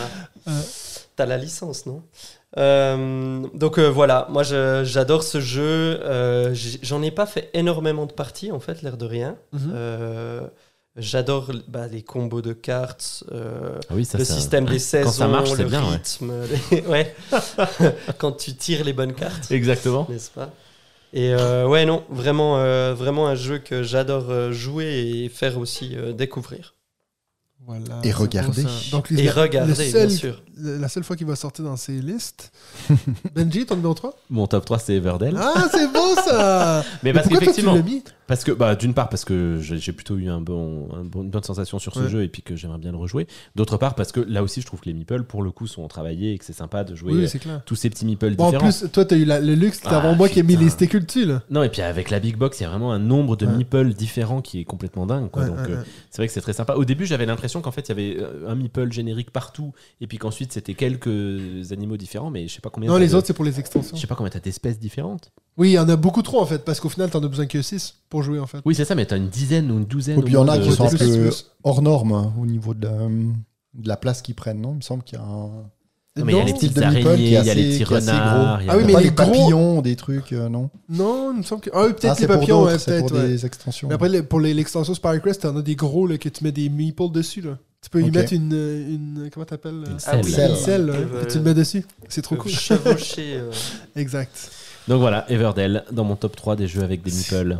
[1.16, 2.02] t'as la licence, non?
[2.58, 6.00] Euh, donc euh, voilà, moi je- j'adore ce jeu.
[6.02, 9.36] Euh, J'en ai pas fait énormément de parties en fait, l'air de rien.
[9.52, 9.72] Mhm.
[9.74, 10.40] Euh,
[10.98, 15.06] J'adore bah, les combos de cartes, euh, Ah oui, ça le ça- système des saisons,
[15.06, 15.80] Quand ça marche, c'est le bien.
[15.80, 16.32] rythme,
[16.90, 17.14] ouais.
[18.18, 20.06] quand tu tires les bonnes cartes, Exactement.
[20.10, 20.50] n'est-ce pas?
[21.14, 24.84] Et euh, ouais, non, vraiment, euh, vraiment un jeu que j'adore jouer
[25.24, 26.74] et faire aussi euh, découvrir.
[27.64, 28.90] Voilà, Et.
[28.90, 30.42] Donc, Et seul- bien sûr.
[30.58, 32.50] La seule fois qu'il va sortir dans ces listes.
[33.34, 35.36] Benji, ton numéro 3 Mon top 3 c'est Everdell.
[35.40, 37.76] Ah, c'est beau ça mais Mais parce qu'effectivement,
[38.26, 41.30] Parce que, bah, d'une part, parce que j'ai plutôt eu un bon, un bon- une
[41.30, 42.08] bonne sensation sur ce Ouais.
[42.08, 43.26] jeu et puis que j'aimerais bien le rejouer.
[43.56, 45.86] D'autre part, parce que là aussi, je trouve que les meeples, pour le coup, sont
[45.88, 48.50] travaillés et que c'est sympa de jouer Oui, euh, tous ces petits meeples Bon, en
[48.52, 48.64] différents.
[48.70, 51.00] plus, toi, t'as eu la- le luxe d'avoir Ah, moi qui ai mis les stickers
[51.04, 51.42] dessus, là.
[51.50, 53.56] Non, et puis avec la big box, il y a vraiment un nombre de Ouais.
[53.56, 55.30] meeples différents qui est complètement dingue.
[55.30, 55.42] Quoi.
[55.42, 56.74] Ouais, Donc, euh, c'est vrai que c'est très sympa.
[56.74, 60.06] Au début, j'avais l'impression qu'en fait, il y avait euh, un meeple générique partout et
[60.06, 62.88] puis qu'ensuite, c'était quelques animaux différents, mais je sais pas combien.
[62.88, 63.96] Non, t'as les de- autres, c'est pour les extensions.
[63.96, 65.30] Je sais pas combien t'as d'espèces différentes.
[65.58, 67.44] Oui, il y en a beaucoup trop, en fait, parce qu'au final, t'en as besoin
[67.46, 68.58] que 6 pour jouer, en fait.
[68.66, 70.18] Oui, c'est ça, mais t'as une dizaine ou une douzaine.
[70.18, 71.46] Et puis il y en a qui sont un peu plus.
[71.64, 74.72] hors norme hein, au niveau de la, de la place qu'ils prennent, non?
[74.72, 75.48] Il me semble qu'il y a un
[76.18, 77.54] Non, mais il y a les style petites de meeple araignées, qui il y a
[77.54, 78.58] les petits renards.
[78.58, 78.60] gros.
[78.60, 80.68] il y a- Ah oui, mais pas les papillons, des trucs, euh, non?
[80.90, 81.70] Non, il me semble que.
[81.72, 83.08] Ah oui, peut-être Ah, les papillons, ouais, peut-être.
[83.08, 83.28] pour ouais.
[83.28, 83.88] des extensions.
[83.88, 86.52] Mais après, les- pour les- l'extension Spycrest, t'en as des gros là, que tu mets
[86.52, 87.40] des meeples dessus.
[87.40, 87.56] Là.
[87.82, 89.30] Tu peux y mettre une, une.
[89.32, 90.50] Comment t'appelles Une euh, selle.
[90.50, 90.92] Une selle,
[91.24, 91.84] que tu le mets dessus.
[92.08, 92.50] C'est trop cool.
[92.52, 93.50] chevaucher, euh,
[93.96, 94.50] Exact.
[94.88, 97.10] Donc voilà, Everdell dans mon top 3 des jeux avec des.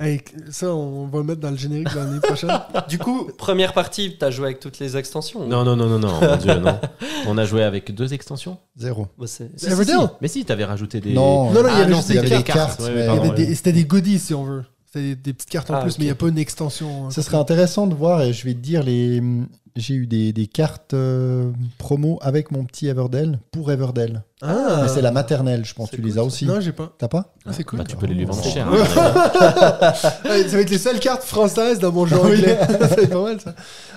[0.01, 0.21] Hey,
[0.51, 2.51] ça, on va le mettre dans le générique de l'année prochaine.
[2.89, 6.21] Du coup, première partie, t'as joué avec toutes les extensions Non, non, non, non, non,
[6.21, 6.79] mon dieu, non.
[7.29, 8.59] On a joué avec deux extensions.
[8.77, 9.07] Zéro.
[9.19, 10.07] Bah, c'est- Si, si, Everdell si.
[10.21, 11.13] Mais si, t'avais rajouté des.
[11.15, 12.81] Non, Non, non, il y Ah avait non, des avait cartes.
[12.81, 14.65] Ouais, mais- C'était des goodies, si on veut.
[14.95, 17.07] Des, des petites cartes en Ah, plus, mais il n'y a pas une extension.
[17.07, 17.11] hein.
[17.11, 19.23] Ça serait intéressant de voir, et je vais te dire, les...
[19.75, 24.23] j'ai eu des, des cartes euh, promo avec mon petit Everdell pour Everdell.
[24.43, 25.89] Ah, Mais c'est la maternelle, je pense.
[25.91, 26.25] Tu cool, les as ça.
[26.25, 26.93] aussi Non, j'ai pas.
[26.99, 27.79] T'as pas Ah, c'est cool.
[27.79, 28.69] Bah, tu peux les lui vendre cher.
[28.69, 28.85] Hein.
[29.95, 32.59] Ça va être les seules cartes françaises dans mon jeu anglais.
[32.95, 33.55] c'est pas mal ça.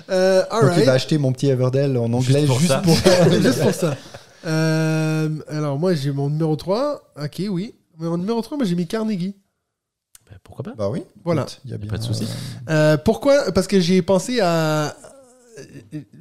[0.08, 2.78] Euh, Donc il va acheter mon petit Everdell en anglais pour juste ça.
[2.78, 2.94] pour.
[3.42, 3.94] Juste pour ça.
[4.46, 7.02] Euh, alors, moi, j'ai mon numéro 3.
[7.22, 7.74] Ok, oui.
[7.98, 9.34] Mais mon numéro 3, moi, j'ai mis Carnegie.
[10.30, 11.02] Bah, pourquoi pas Bah oui.
[11.24, 11.46] Voilà.
[11.64, 12.24] Il y a pas de souci.
[12.68, 14.96] euh, Euh, pourquoi Parce que j'ai pensé à.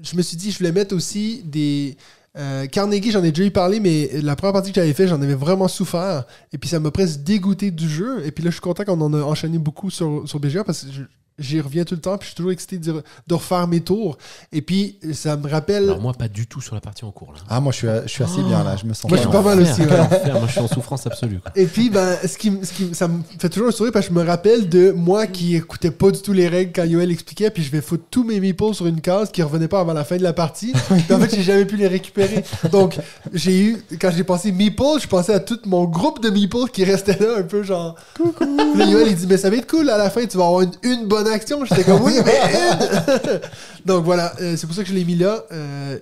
[0.03, 1.97] Je me suis dit, je voulais mettre aussi des.
[2.37, 5.21] euh, Carnegie, j'en ai déjà eu parlé, mais la première partie que j'avais fait, j'en
[5.21, 6.25] avais vraiment souffert.
[6.53, 8.25] Et puis ça m'a presque dégoûté du jeu.
[8.25, 10.83] Et puis là, je suis content qu'on en a enchaîné beaucoup sur, sur BGA parce
[10.83, 11.01] que je-
[11.39, 12.17] j'y reviens tout le temps.
[12.17, 14.17] Puis je suis toujours excité de, de refaire mes tours.
[14.51, 15.83] Et puis ça me rappelle.
[15.85, 17.33] Alors moi, pas du tout sur la partie en cours.
[17.33, 17.39] Là.
[17.49, 19.31] Ah, moi je suis, je suis assez bien là, je me sens Moi, je suis
[19.31, 19.87] pas mal aussi, ouais.
[19.87, 21.39] Moi, je suis en souffrance absolue.
[21.39, 21.51] quoi.
[21.55, 24.13] Et puis, ben, ce qui, ce qui, ça me fait toujours un sourire parce que
[24.13, 27.49] je me rappelle de moi qui écoutais pas du tout les règles quand Yoel expliquait,
[27.49, 30.03] puis je vais foutre tous mes meeples sur une case qui revenait pas avant la
[30.03, 30.73] fin de la partie.
[31.05, 32.43] Puis en fait, j'ai jamais pu les récupérer.
[32.71, 32.97] Donc,
[33.33, 36.83] j'ai eu, quand j'ai pensé meeples, je pensais à tout mon groupe de meeples qui
[36.83, 37.95] restait là, un peu genre.
[38.15, 38.45] Coucou.
[38.77, 40.61] Là, Yoel, il dit, mais ça va être cool, à la fin, tu vas avoir
[40.61, 41.63] une, une bonne action.
[41.65, 43.39] J'étais comme, oui, mais une.
[43.85, 45.43] Donc voilà, euh, c'est pour ça que je l'ai mis là.
[45.51, 45.99] Euh,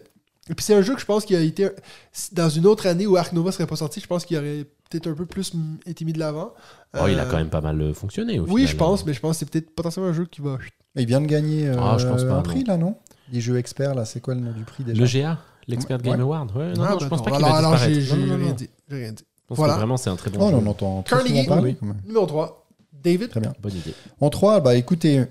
[0.50, 1.70] et puis c'est un jeu que je pense qu'il a été
[2.34, 5.08] dans une autre année où Ark Nova serait pas sorti, je pense qu'il aurait peut-être
[5.08, 5.54] un peu plus
[5.86, 6.54] été mis de l'avant.
[7.00, 8.68] Oh, il a Euh, quand même pas mal fonctionné au Oui, final.
[8.68, 10.58] je pense, mais je pense que c'est peut-être potentiellement un jeu qui va.
[10.96, 12.44] Il vient de gagner euh, Ah, je pense pas, un non.
[12.44, 12.96] prix là, non?
[13.32, 15.00] Les jeux experts là, c'est quoi le nom du prix déjà?
[15.02, 16.04] Le GA, l'Expert Ouais.
[16.04, 16.52] Game Award.
[16.56, 18.02] Ouais, non, Ah, non, je pense pas qu'il alors, va alors, disparaître.
[18.02, 18.70] j'ai rien dit.
[18.90, 19.24] J'ai rien dit.
[19.24, 19.74] Je pense Voilà.
[19.74, 20.56] que vraiment, c'est un très bon Oh, jeu.
[20.58, 21.78] on en entend Carnegie, oui.
[22.06, 22.63] Numéro 3,
[23.04, 23.30] David.
[23.30, 23.54] Très bien.
[23.60, 23.94] Bonne idée.
[24.20, 25.26] En 3, bah écoutez,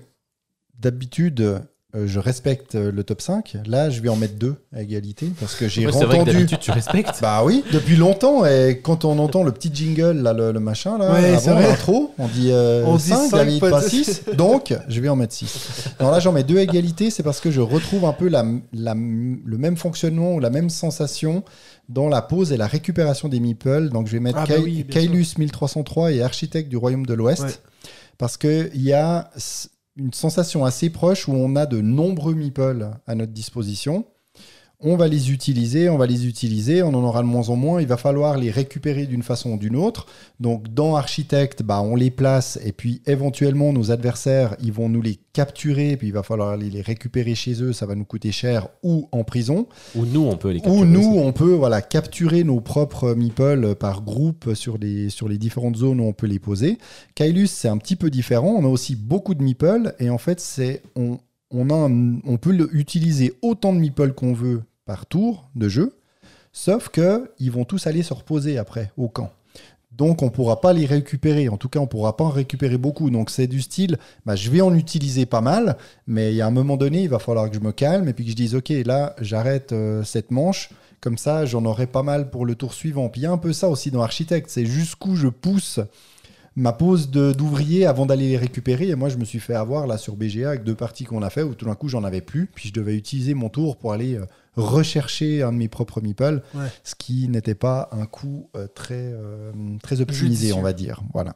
[0.77, 1.61] d'habitude,
[1.95, 3.57] euh, je respecte euh, le top 5.
[3.67, 6.21] Là, je vais en mettre deux à égalité parce que j'ai Ouais, c'est vrai que
[6.23, 6.37] entendu.
[6.37, 7.19] d'habitude, tu respectes.
[7.21, 8.45] Bah oui, depuis longtemps.
[8.45, 12.13] Et quand on entend le petit jingle, là, le, le machin, là, Ouais, avant l'intro,
[12.17, 14.03] on dit, euh, On dit 5, cinq, David, pas pas dix.
[14.05, 14.23] 6.
[14.37, 15.89] Donc, je vais en mettre 6.
[15.99, 17.09] Alors là, j'en mets deux à égalité.
[17.11, 20.69] C'est parce que je retrouve un peu la, la- le même fonctionnement ou la même
[20.71, 21.43] sensation
[21.89, 23.89] dans la pose et la récupération des meeples.
[23.89, 27.43] Donc, je vais mettre Ah bah oui, Kailus 1303 et Architecte du Royaume de l'Ouest.
[27.43, 27.49] Ouais.
[28.17, 29.29] Parce qu'il y a
[29.95, 34.05] une sensation assez proche où on a de nombreux meeples à notre disposition.
[34.85, 37.81] On va les utiliser, on va les utiliser, on en aura de moins en moins,
[37.81, 40.05] il va falloir les récupérer d'une façon ou d'une autre.
[40.39, 45.01] Donc dans Architect, bah, on les place et puis éventuellement nos adversaires, ils vont nous
[45.01, 48.05] les capturer et puis il va falloir aller les récupérer chez eux, ça va nous
[48.05, 49.67] coûter cher ou en prison.
[49.95, 50.81] Ou nous, on peut les capturer.
[50.81, 55.37] Ou nous, on peut voilà, capturer nos propres meeples par groupe sur les, sur les
[55.37, 56.77] différentes zones où on peut les poser.
[57.15, 58.55] Kailus, c'est un petit peu différent.
[58.59, 61.17] On a aussi beaucoup de meeples et en fait, c'est on,
[61.51, 65.97] on, a un- on peut utiliser autant de meeples qu'on veut par tour de jeu,
[66.51, 69.31] sauf que ils vont tous aller se reposer après au camp.
[69.97, 71.49] Donc on ne pourra pas les récupérer.
[71.49, 73.09] En tout cas, on ne pourra pas en récupérer beaucoup.
[73.09, 76.47] Donc c'est du style, bah, je vais en utiliser pas mal, mais il y a
[76.47, 78.55] un moment donné, il va falloir que je me calme et puis que je dise,
[78.55, 80.69] ok, là, j'arrête euh, cette manche.
[80.99, 83.09] Comme ça, j'en aurai pas mal pour le tour suivant.
[83.09, 85.79] Puis il y a un peu ça aussi dans Architect, c'est jusqu'où je pousse
[86.55, 88.89] ma pause de- d'ouvrier avant d'aller les récupérer.
[88.89, 91.29] Et moi, je me suis fait avoir là sur BGA avec deux parties qu'on a
[91.29, 92.47] fait où tout d'un coup, j'en avais plus.
[92.53, 94.25] Puis je devais utiliser mon tour pour aller euh,
[94.55, 96.67] rechercher un de mes propres meeples, Ouais.
[96.83, 99.51] ce qui n'était pas un coup euh, très, euh,
[99.81, 100.53] très optimisé, Judicieux.
[100.55, 101.01] on va dire.
[101.13, 101.35] Voilà.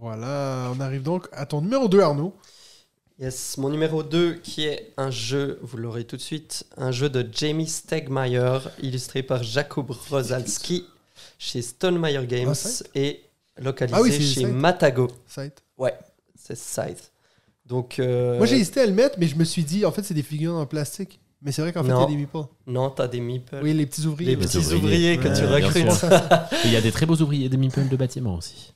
[0.00, 2.34] Voilà, on arrive donc à ton numéro 2, Arnaud.
[3.18, 7.10] Yes, mon numéro 2 qui est un jeu, vous l'aurez tout de suite, un jeu
[7.10, 10.86] de Jamie Stegmaier, illustré par Jakub Rosalski
[11.38, 13.20] chez Stonemeyer Games Ah, et
[13.60, 14.48] localisé Ah oui, c'est chez Scythe.
[14.48, 15.08] Matago.
[15.26, 15.62] Scythe.
[15.78, 15.94] Ouais,
[16.34, 17.12] c'est Scythe.
[17.66, 20.02] Donc, euh, Moi, j'ai hésité à le mettre, mais je me suis dit, en fait,
[20.02, 21.20] c'est des figurines en plastique.
[21.42, 22.38] Mais c'est vrai qu'en fait, il y a des meeples.
[22.66, 23.60] non, t'as des meeples.
[23.62, 24.32] Oui, les petits ouvriers.
[24.32, 24.76] les petits ouvriers.
[24.76, 26.04] ouvriers, que Ouais, tu recrutes.
[26.66, 28.74] il y a des très beaux ouvriers, des meeples de bâtiments aussi.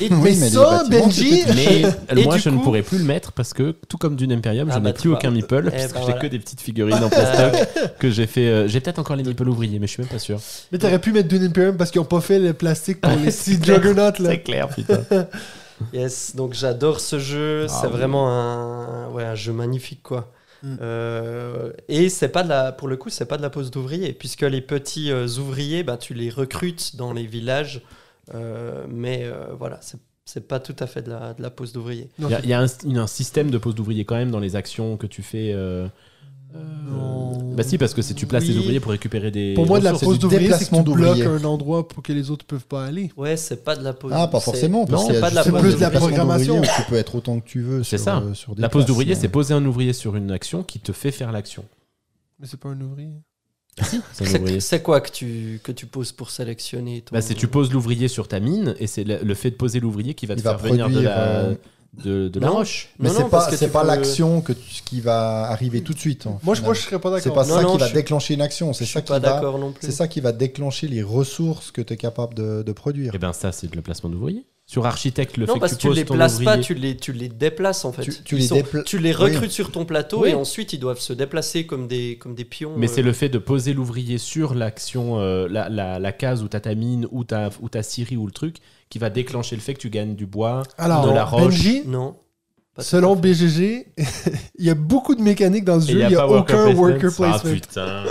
[0.00, 1.82] Et, Oui, mais, mais les ça, Benji, Mais
[2.20, 4.74] Et moi, je ne pourrais plus le mettre parce que, tout comme Dune Imperium, Ah
[4.76, 5.18] je bah, n'ai plus vois.
[5.18, 6.20] aucun meeple Eh puisque ben j'ai voilà.
[6.20, 8.46] que des petites figurines en plastoc que j'ai fait.
[8.46, 10.38] euh, j'ai peut-être encore les meeples ouvriers, mais je suis même pas sûr.
[10.70, 13.30] mais t'aurais pu mettre Dune Imperium parce qu'ils ont pas fait le plastique pour les
[13.30, 14.12] six juggernauts, là.
[14.30, 15.00] C'est clair, putain.
[15.92, 17.66] Yes, donc j'adore ce jeu.
[17.68, 17.92] Ah c'est oui.
[17.92, 20.30] vraiment un, ouais, un jeu magnifique, quoi.
[20.62, 20.76] Mm.
[20.80, 24.12] Euh, et c'est pas de la, pour le coup, c'est pas de la pose d'ouvrier,
[24.12, 27.80] puisque les petits euh, ouvriers, bah, tu les recrutes dans les villages, euh,
[28.88, 32.08] mais euh, voilà, c'est c'est pas tout à fait de la, de la pose d'ouvrier.
[32.18, 34.30] Il y a, il y a un, une- un système de pose d'ouvriers quand même
[34.30, 35.52] dans les actions que tu fais.
[35.52, 35.88] euh,
[36.54, 37.52] Non.
[37.54, 38.50] Bah si, parce que c'est tu places Oui.
[38.50, 39.54] les ouvriers pour récupérer des.
[39.54, 42.30] Pour moi, de la pose d'ouvrier, c'est que tu bloques un endroit pour que les
[42.30, 43.10] autres peuvent pas aller.
[43.16, 44.12] Ouais, c'est pas de la pose.
[44.14, 45.98] Ah, pas forcément, c'est pas de la C'est pose plus de la d'ouvrier.
[46.08, 46.62] programmation.
[46.62, 48.18] Tu peux être autant que tu veux C'est ça.
[48.18, 50.92] euh, sur des La pose d'ouvrier, c'est poser un ouvrier sur une action qui te
[50.92, 51.64] fait faire l'action.
[52.38, 53.10] Mais c'est pas un ouvrier.
[53.80, 54.60] C'est un C'est-.
[54.60, 57.14] C'est quoi que tu, que tu poses pour sélectionner ton...
[57.14, 59.80] Bah, c'est tu poses l'ouvrier sur ta mine et c'est le, le fait de poser
[59.80, 61.54] l'ouvrier qui va te Il va faire venir de produire, la, euh,
[62.04, 62.90] de, de la roche.
[62.98, 65.82] Mais c'est pas, parce que c'est tu pas peux- l'action que tu- qui va arriver
[65.82, 66.26] tout de suite.
[66.26, 67.44] en Moi, je, moi, je serais pas c'est d'accord.
[67.44, 68.72] pas Non, ça non, qui va déclencher une action.
[68.72, 69.30] Je C'est suis ça qui pas va.
[69.32, 69.86] d'accord non plus.
[69.86, 73.14] C'est ça qui va déclencher les ressources que tu es capable de, de produire.
[73.14, 74.44] Et ben ça, c'est le placement d'ouvrier.
[74.64, 76.62] Sur architecte, le non, fait parce que tu tu poses les ton places pas, ouvrier-
[76.64, 78.02] tu les, tu les déplaces en fait.
[78.02, 79.14] Tu- tu les sont- dépla- tu les Oui.
[79.16, 80.30] recrutes sur ton plateau Oui.
[80.30, 82.72] et ensuite ils doivent se déplacer comme des, comme des pions.
[82.76, 82.92] Mais euh.
[82.94, 86.60] c'est le fait de poser l'ouvrier sur l'action, euh, la, la, la case où t'as
[86.60, 88.56] ta mine, ou ta, ou ta scierie ou le truc,
[88.88, 91.42] qui va déclencher le fait que tu gagnes du bois, Alors, de la roche.
[91.54, 92.16] Benji, Non.
[92.74, 93.16] Pas selon.
[93.16, 93.88] BGG,
[94.58, 96.00] il y a beaucoup de mécaniques dans ce Et jeu.
[96.04, 96.82] il n'y a a, pas worker aucun placement.
[96.82, 97.52] worker Ah placement.
[97.52, 98.04] putain.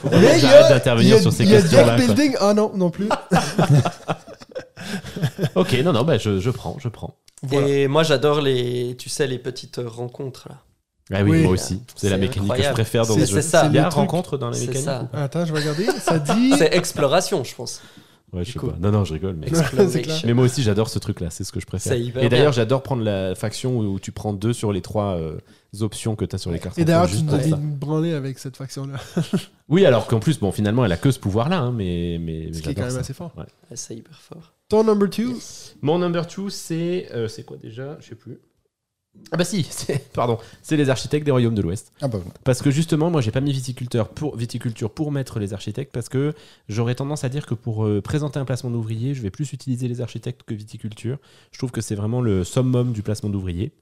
[0.00, 1.96] Faut Mais il y a, d'intervenir a, sur ces il y a questions-là.
[1.96, 2.36] deck building.
[2.40, 3.08] Ah non, non plus.
[5.54, 7.16] Ok, non, non, bah, je, je prends, je prends.
[7.42, 7.68] Voilà.
[7.68, 10.56] Et moi j'adore les, tu sais, les petites rencontres là.
[11.10, 11.42] Ah oui, Oui.
[11.42, 11.82] moi aussi.
[11.96, 13.34] C'est la mécanique que je préfère dans C'est- le jeu.
[13.36, 13.66] c'est ça.
[13.66, 15.08] Il y a rencontre dans les C'est mécaniques ça.
[15.14, 15.86] Attends, je vais regarder.
[16.00, 16.52] Ça dit.
[16.58, 17.80] C'est exploration, je pense.
[18.34, 18.74] Ouais, je sais pas.
[18.78, 19.36] Non, non, je rigole.
[19.36, 19.46] Mais,
[20.26, 21.30] mais moi aussi, j'adore ce truc-là.
[21.30, 21.94] C'est ce que je préfère.
[21.94, 25.38] Et d'ailleurs, j'adore prendre la faction où, tu prends deux sur les trois euh,
[25.80, 26.76] options que tu as sur les cartes.
[26.78, 28.98] Et d'ailleurs, tu nous dit branler avec cette faction-là.
[29.70, 32.52] Oui, alors qu'en plus, bon, finalement, elle a que ce pouvoir-là, hein, mais, mais, mais
[32.52, 32.98] Ce qui est quand même ça.
[33.00, 33.32] assez fort.
[33.38, 33.44] Ouais,
[33.74, 34.52] C'est hyper fort.
[34.68, 35.34] Ton number two?
[35.80, 37.08] Mon number two, c'est.
[37.12, 37.96] euh, c'est quoi déjà?
[38.00, 38.38] Je sais plus.
[39.32, 41.92] Ah bah si, c'est- pardon, c'est les architectes des royaumes de l'Ouest.
[42.02, 42.30] Ah bah, bon.
[42.44, 46.08] Parce que justement, moi, j'ai pas mis viticulteur pour, viticulture pour mettre les architectes parce
[46.08, 46.34] que
[46.68, 49.88] j'aurais tendance à dire que pour euh, présenter un placement d'ouvrier, je vais plus utiliser
[49.88, 51.18] les architectes que viticulture.
[51.50, 53.72] Je trouve que c'est vraiment le summum du placement d'ouvrier.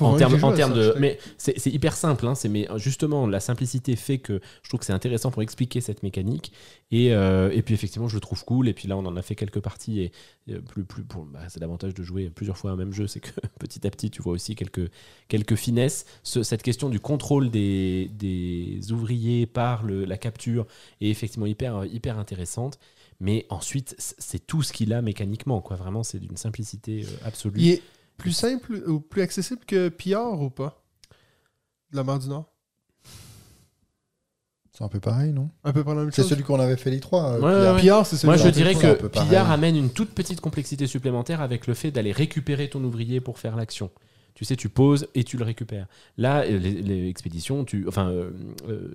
[0.00, 4.16] En termes, en termes de, mais c'est hyper simple, hein, mais justement la simplicité fait
[4.16, 6.52] que je trouve que c'est intéressant pour expliquer cette mécanique.
[6.90, 8.66] Et, euh, et puis effectivement je le trouve cool.
[8.68, 10.00] Et puis là on en a fait quelques parties.
[10.00, 10.12] Et
[10.50, 13.28] euh, plus plus bah, c'est l'avantage de jouer plusieurs fois un même jeu c'est que
[13.58, 14.90] petit à petit tu vois aussi quelques
[15.28, 16.06] quelques finesses.
[16.22, 20.66] Ce- cette question du contrôle des, des ouvriers par le- la capture
[21.02, 22.78] est effectivement hyper hyper intéressante.
[23.20, 25.76] Mais ensuite c'est tout ce qu'il a mécaniquement quoi.
[25.76, 27.60] Vraiment c'est d'une simplicité euh, absolue
[28.16, 30.82] plus simple ou plus accessible que PR ou pas?
[31.90, 32.50] De la mer du Nord
[34.76, 35.50] c'est un peu pareil, non?
[35.62, 36.30] Un peu par la même C'est chose.
[36.30, 37.34] celui qu'on avait fait les trois.
[37.40, 39.06] euh, Ouais, PR, c'est celui Moi, je dirais que.
[39.06, 43.38] Pillard amène une toute petite complexité supplémentaire avec le fait d'aller récupérer ton ouvrier pour
[43.38, 43.92] faire l'action.
[44.34, 45.86] Tu sais, tu poses et tu le récupères.
[46.16, 48.32] Là, euh, les, les expéditions, tu, enfin, euh,
[48.68, 48.88] euh,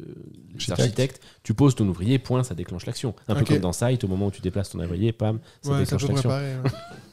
[0.49, 0.79] les Architecte.
[0.81, 3.15] architectes, tu poses ton ouvrier, point, ça déclenche l'action.
[3.29, 5.79] Un peu comme dans Site, au moment où tu déplaces ton ouvrier, pam, ça Ouais,
[5.79, 6.29] déclenche l'action.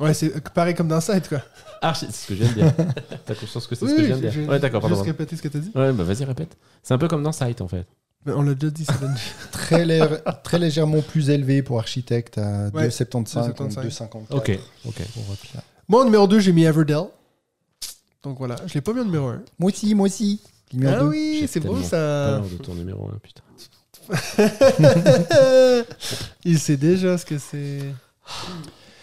[0.00, 1.40] Ouais, c'est pareil comme dans Site, quoi.
[1.82, 2.72] Archi- c'est ce que je viens de dire.
[3.26, 4.96] T'as conscience que c'est ce que je viens de dire Ouais, d'accord, pardon.
[4.96, 5.18] Juste pardon.
[5.18, 5.70] répéter ce que t'as dit.
[5.74, 6.56] Ouais, bah vas-y, répète.
[6.82, 7.86] C'est un peu comme dans Site, en fait.
[8.26, 8.94] Mais on l'a déjà dit, c'est.
[9.52, 9.86] Très,
[10.42, 13.54] très légèrement plus élevé pour architecte à Ouais, 2,75 2,75.
[13.54, 14.08] contre 2,54.
[14.30, 15.02] Ok, ok.
[15.88, 17.04] Moi, en numéro 2, j'ai mis Everdell.
[18.22, 19.42] Donc voilà, je l'ai pas mis en numéro 1.
[19.58, 20.40] Moi aussi, moi aussi.
[20.86, 22.38] Ah oui, c'est beau Pas ça.
[22.40, 23.42] de ton numéro 1, putain.
[26.44, 27.80] Il sait déjà ce que c'est.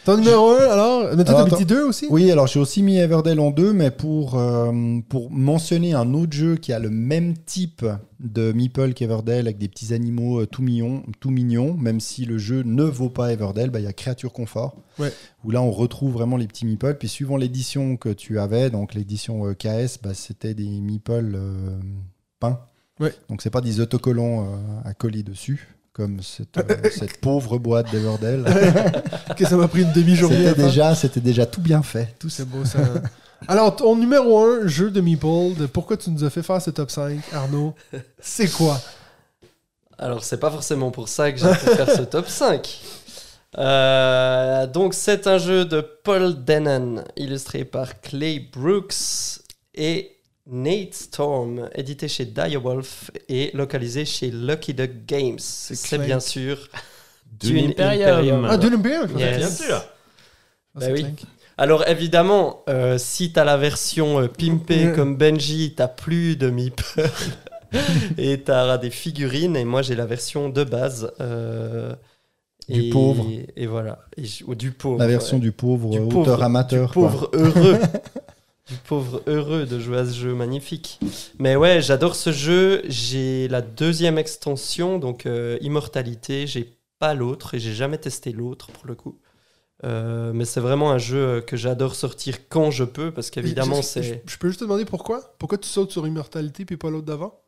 [0.04, 1.16] Ton numéro 1, alors?
[1.16, 2.08] Mais toi, t'as mis 2 aussi?
[2.10, 6.34] Oui, alors j'ai aussi mis Everdell en deux, mais pour, euh, pour mentionner un autre
[6.34, 7.86] jeu qui a le même type
[8.20, 12.40] de Meeple qu'Everdell, avec des petits animaux euh, tout mignons, tout mignons, même si le
[12.40, 15.14] jeu ne vaut pas Everdell, bah, il y a Créature Confort, Ouais.
[15.44, 16.96] où là on retrouve vraiment les petits Meeple.
[16.96, 21.38] Puis suivant l'édition que tu avais, donc l'édition euh, KS, bah, c'était des Meeple
[22.40, 22.60] peints.
[23.00, 23.14] Ouais.
[23.30, 24.48] Donc c'est pas des autocollants
[24.84, 28.46] à coller dessus, comme cette, euh, cette pauvre boîte d'Everdell.
[29.38, 30.50] Que ça m'a pris une demi-journée.
[30.50, 32.16] C'était déjà, c'était déjà tout bien fait.
[32.20, 32.80] Tout c'est beau ça.
[33.48, 36.70] Alors, ton numéro 1, jeu de Meeple, de pourquoi tu nous as fait faire ce
[36.70, 37.74] top 5, Arnaud
[38.20, 38.80] C'est quoi?
[39.98, 42.82] Alors, c'est pas forcément pour ça que j'ai pu faire ce top 5.
[43.58, 49.42] Euh, donc, c'est un jeu de Paul Denon, illustré par Clay Brooks
[49.74, 55.38] et Nate Storm, édité chez Direwolf et localisé chez Lucky Duck Games.
[55.40, 56.68] C'est bien sûr
[57.40, 58.10] Dune Dune Imperium.
[58.10, 58.48] Imperium.
[58.50, 59.20] Ah, Dune Imperium.
[59.20, 59.38] Yes.
[59.38, 59.76] Bien sûr.
[60.76, 61.06] Ah, Bah oui.
[61.58, 66.84] Alors évidemment, euh, si t'as la version euh, pimpée comme Benji, t'as plus de meeple
[68.18, 69.56] et t'auras des figurines.
[69.56, 71.12] Et moi j'ai la version de base.
[71.22, 71.94] euh,
[72.68, 73.26] Du et- pauvre.
[73.56, 74.00] Et voilà.
[74.18, 74.98] Et ou du pauvre.
[74.98, 75.42] La version ouais.
[75.42, 76.88] du pauvre Du auteur pauvre- amateur.
[76.88, 77.10] Du quoi.
[77.12, 77.78] pauvre heureux.
[78.72, 81.00] du pauvre heureux de jouer à ce jeu magnifique.
[81.40, 82.82] Mais ouais, j'adore ce jeu.
[82.88, 86.48] J'ai la deuxième extension, donc euh, Immortalité.
[86.48, 89.20] J'ai pas l'autre et j'ai jamais testé l'autre pour le coup.
[89.84, 94.22] Euh, mais c'est vraiment un jeu que j'adore sortir quand je peux parce qu'évidemment c'est.
[94.26, 95.36] Je, peux juste te demander pourquoi?
[95.38, 97.42] Pourquoi tu sautes sur Immortalité puis pas l'autre d'avant?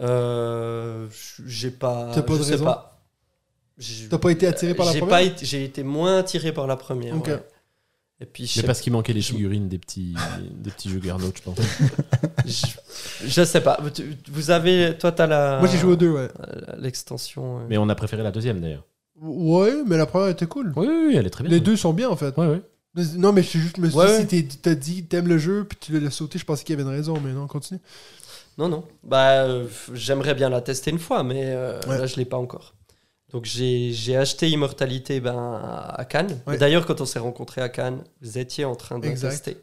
[0.00, 1.06] Euh,
[1.46, 2.10] j'ai pas.
[2.12, 3.00] T'as pas je de sais raison pas.
[4.10, 5.32] T'as pas été attiré par la première?
[5.40, 7.14] J'ai été moins attiré par la première.
[7.16, 7.28] Ok.
[7.28, 7.42] ouais.
[8.20, 10.14] Et puis je Mais parce qu'il manquait les je- figurines des petits,
[10.50, 11.58] des petits Juggernaut, je pense.
[12.46, 12.66] Je,
[13.26, 13.78] je sais pas.
[13.92, 15.58] Tu- Vous avez, toi, t'as la.
[15.58, 16.28] Moi j'ai joué aux deux, ouais.
[16.68, 17.58] la- L'extension.
[17.58, 17.62] euh.
[17.68, 18.84] Mais on a préféré la deuxième d'ailleurs.
[19.20, 20.72] Ouais, mais la première était cool.
[20.76, 21.50] Oui, oui, oui, elle est très bien.
[21.52, 22.36] Les deux sont bien en fait.
[22.38, 22.62] Ouais, ouais.
[22.94, 25.28] Mais- Non, mais je suis juste me suis Ouais, dit, si t'es- t'as dit t'aimes
[25.28, 27.46] le jeu puis tu l'as sauté, je pensais qu'il y avait une raison, mais non,
[27.48, 27.80] continue.
[28.58, 28.84] Non, non.
[29.02, 31.98] Bah, euh, j'aimerais bien la tester une fois, mais euh, Ouais.
[31.98, 32.74] là, je l'ai pas encore.
[33.32, 35.60] Donc, j'ai acheté Immortalité ben,
[35.92, 36.40] à Cannes.
[36.46, 36.58] Ouais.
[36.58, 39.30] D'ailleurs, quand on s'est rencontrés à Cannes, vous étiez en train de la Exact.
[39.30, 39.56] tester.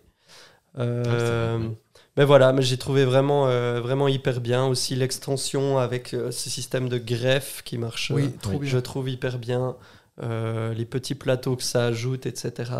[0.75, 1.69] Ah, Euh, ouais.
[2.17, 4.65] mais voilà, mais j'ai trouvé vraiment, euh, vraiment hyper bien.
[4.65, 8.69] Aussi l'extension avec euh, ce système de greffe qui marche, Oui, trop bien.
[8.69, 9.75] je trouve hyper bien.
[10.21, 12.71] Les petits plateaux que ça ajoute, etc.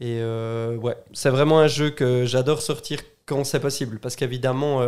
[0.00, 3.98] Et ouais, c'est vraiment un jeu que j'adore sortir quand c'est possible.
[3.98, 4.78] Parce qu'évidemment,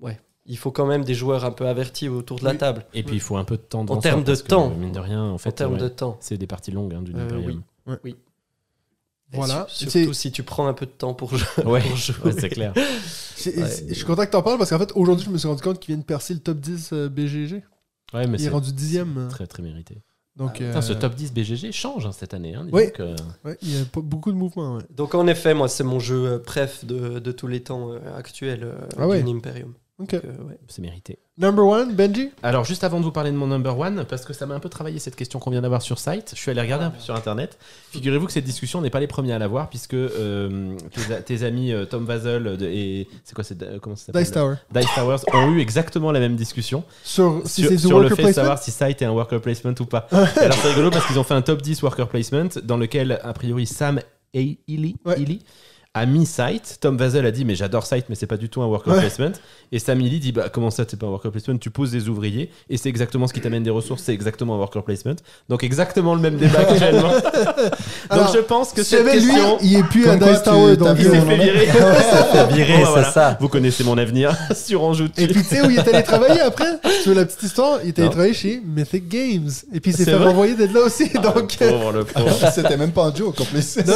[0.00, 2.58] ouais, il faut quand même des joueurs un peu avertis autour de la Oui.
[2.58, 2.84] table.
[2.94, 4.70] Et puis il faut un peu de temps En termes de temps.
[4.70, 6.16] Mine de rien, en fait, en termes ouais, de temps.
[6.20, 7.62] c'est des parties longues hein, du Euh, Imperium.
[9.32, 9.66] Et Voilà.
[9.68, 11.40] surtout si tu prends un peu de temps pour jouer.
[11.64, 12.16] Ouais, pour jouer.
[12.26, 12.72] ouais, c'est clair.
[12.76, 12.84] Ouais.
[13.88, 15.80] Je suis content que t'en parles parce qu'en fait, aujourd'hui, je me suis rendu compte
[15.80, 17.62] qu'il vient de percer le top 10 euh, BGG.
[18.12, 19.26] Ouais, mais Il est c'est rendu dixième.
[19.30, 20.02] très très mérité.
[20.36, 22.54] Donc, Putain, ce top 10 BGG change hein, cette année.
[22.54, 22.86] Hein, Oui.
[22.86, 24.76] donc, euh, ouais, il y a beaucoup de mouvements.
[24.76, 24.82] ouais.
[24.90, 28.64] Donc en effet, moi, c'est mon jeu préf de, de tous les temps euh, actuels
[28.64, 29.22] euh, Ah ouais.
[29.22, 29.74] Dune Imperium.
[30.00, 30.10] Ok.
[30.12, 30.58] Donc, euh, ouais.
[30.66, 31.18] c'est mérité.
[31.38, 34.32] Number one, Benji Alors, juste avant de vous parler de mon number one, parce que
[34.32, 36.60] ça m'a un peu travaillé cette question qu'on vient d'avoir sur site, je suis allé
[36.60, 37.58] regarder un peu sur internet.
[37.92, 41.72] Figurez-vous que cette discussion n'est pas les premiers à l'avoir, puisque euh, tes, tes amis
[41.72, 43.08] euh, Tom Vasel de- et.
[43.22, 44.22] C'est quoi c'est, Comment ça s'appelle?
[44.22, 44.54] Dice Tower.
[44.72, 48.32] Dice Towers ont eu exactement la même discussion Sur, si sur, sur le fait de
[48.32, 50.08] savoir si site est un worker placement ou pas.
[50.10, 53.32] Alors c'est rigolo parce qu'ils ont fait un top 10 worker placement dans lequel a
[53.32, 54.00] priori Sam
[54.32, 55.20] et Illy, Ouais.
[55.20, 55.40] Illy
[55.96, 56.78] a mis site.
[56.80, 59.00] Tom Vasel a dit mais j'adore site mais c'est pas du tout un worker Ouais.
[59.00, 59.30] placement.
[59.72, 61.56] Et Sam Illy dit bah comment ça c'est pas un worker placement?
[61.56, 64.58] Tu poses des ouvriers et c'est exactement ce qui t'amène des ressources, c'est exactement un
[64.58, 65.14] worker placement.
[65.48, 67.12] Donc exactement le même débat actuellement.
[68.10, 70.96] Alors, Donc je pense que cette lui, question il est plus à Dice Tower, donc
[70.98, 72.54] il euh, s'est on fait en a- virer.
[72.54, 73.10] Virer, Bon, voilà.
[73.12, 73.38] ça.
[73.40, 76.40] Vous connaissez mon avenir sur Anjou Et puis tu sais où il est allé travailler
[76.40, 76.78] après?
[77.02, 79.48] Tu veux la petite histoire Il est allé travailler chez Mythic Games.
[79.72, 81.08] Et puis il s'est C'est fait renvoyer d'être là aussi.
[81.10, 81.56] donc.
[81.62, 82.50] euh, Pauvre le pauvre.
[82.52, 83.76] C'était même pas un joke en plus.
[83.86, 83.94] Non,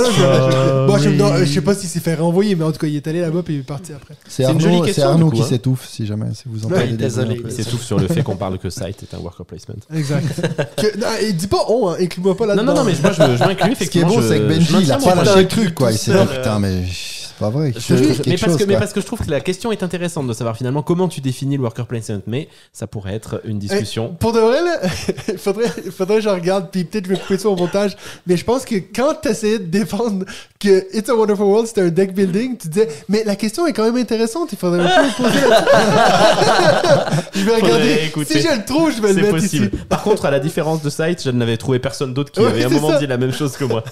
[0.86, 2.86] non, je, non, je sais pas si qu'il s'est fait renvoyer, mais en tout cas,
[2.86, 4.15] il est allé là-bas puis il est parti après.
[4.26, 5.47] C'est Arnaud, qui hein.
[5.47, 7.41] s'étouffe, si jamais, si vous entendez des désolé.
[7.44, 9.75] Il s'étouffe sur le fait qu'on parle que site est un worker placement.
[9.94, 10.26] Exact.
[10.76, 12.75] que, non, et dis pas on, hein, inclus-moi pas Non, là-dedans.
[12.75, 14.92] non, non, mais moi je, je m'inclus Ce qui est bon, c'est que Benji, il
[14.92, 15.92] a pas lâché le truc, quoi.
[15.92, 17.73] Il s'est dit, putain, mais c'est pas vrai.
[17.76, 19.83] Je- Je mais, parce chose, que, mais parce que je trouve que la question est
[19.83, 23.58] intéressante de savoir finalement comment tu définis le worker placement, mais ça pourrait être une
[23.58, 24.17] discussion.
[24.20, 24.81] Pour de vrai, là,
[25.28, 28.36] il faudrait, faudrait que je regarde, puis peut-être je vais couper ça au montage, mais
[28.36, 30.25] je pense que quand tu essayais de défendre
[30.60, 33.73] que It's a Wonderful World, c'était un deck building, tu disais, mais la question est
[33.73, 35.65] quand même intéressante, il faudrait un peu poser là
[37.34, 38.12] Je vais regarder.
[38.26, 39.67] Si je le trouve, je vais le C'est mettre possible.
[39.73, 39.84] ici.
[39.89, 42.67] Par contre, à la différence de Site, je n'avais trouvé personne d'autre qui avait à
[42.67, 42.99] un c'est moment ça.
[42.99, 43.84] dit la même chose que moi.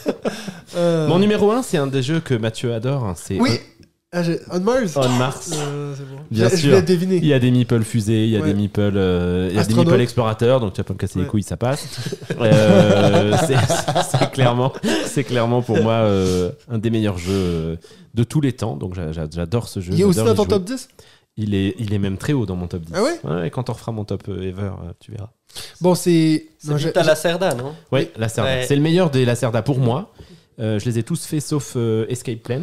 [0.77, 3.05] Euh, Mon numéro 1, c'est un des jeux que Mathieu adore.
[3.05, 3.61] hein, C'est Oui.
[4.13, 4.97] Ah, On Mars.
[4.97, 5.51] On Mars.
[5.57, 6.17] Euh, bon.
[6.31, 6.83] Bien je, sûr.
[7.03, 8.47] Il y a des meeples fusées, il y a Ouais.
[8.47, 11.19] des meeples, euh, il y a des meeples explorateurs, donc tu vas pas me casser
[11.19, 11.87] les couilles, ça passe.
[12.41, 14.73] Euh, c'est- clairement,
[15.07, 17.79] c'est clairement pour moi euh, un des meilleurs jeux
[18.15, 18.77] de tous les temps.
[18.77, 19.93] Donc j'a- j'a- j'adore ce jeu.
[19.93, 20.89] Il est aussi dans ton top 10
[21.37, 22.93] Il est, il est même très haut dans mon top 10.
[22.95, 23.19] Ah ouais?
[23.25, 25.31] Ouais, quand on refera mon top ever, tu verras.
[25.81, 26.47] Bon, c'est.
[26.59, 27.75] C'est à la Cerda, non?
[27.93, 28.51] Oui, Lacerda.
[28.51, 28.65] Ouais.
[28.67, 30.13] C'est le meilleur des Lacerda pour moi.
[30.59, 32.63] Euh, je les ai tous faits sauf euh, Escape Plan.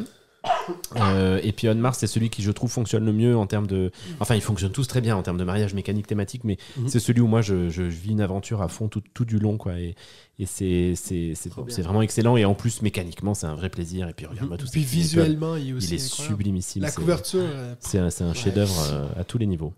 [0.95, 3.67] Euh, et puis On Mars, c'est celui qui je trouve fonctionne le mieux en termes
[3.67, 3.91] de.
[4.19, 6.87] Enfin, ils fonctionnent tous très bien en termes de mariage mécanique thématique, mais Mhm.
[6.89, 9.57] c'est celui où moi je, je vis une aventure à fond tout, tout du long,
[9.57, 9.73] quoi.
[9.79, 9.95] Et,
[10.39, 11.75] et c'est c'est- c'est- Trop bien.
[11.75, 12.37] c'est vraiment excellent.
[12.37, 14.07] Et en plus, mécaniquement, c'est un vrai plaisir.
[14.09, 14.71] Et puis regarde-moi tout ça.
[14.71, 15.87] Puis visuellement, il est aussi.
[15.87, 16.27] il est incroyable.
[16.37, 16.81] sublimissime.
[16.83, 17.41] La c'est- couverture.
[17.43, 19.73] euh, C'est un, c'est un chef-d'œuvre euh, à tous les niveaux.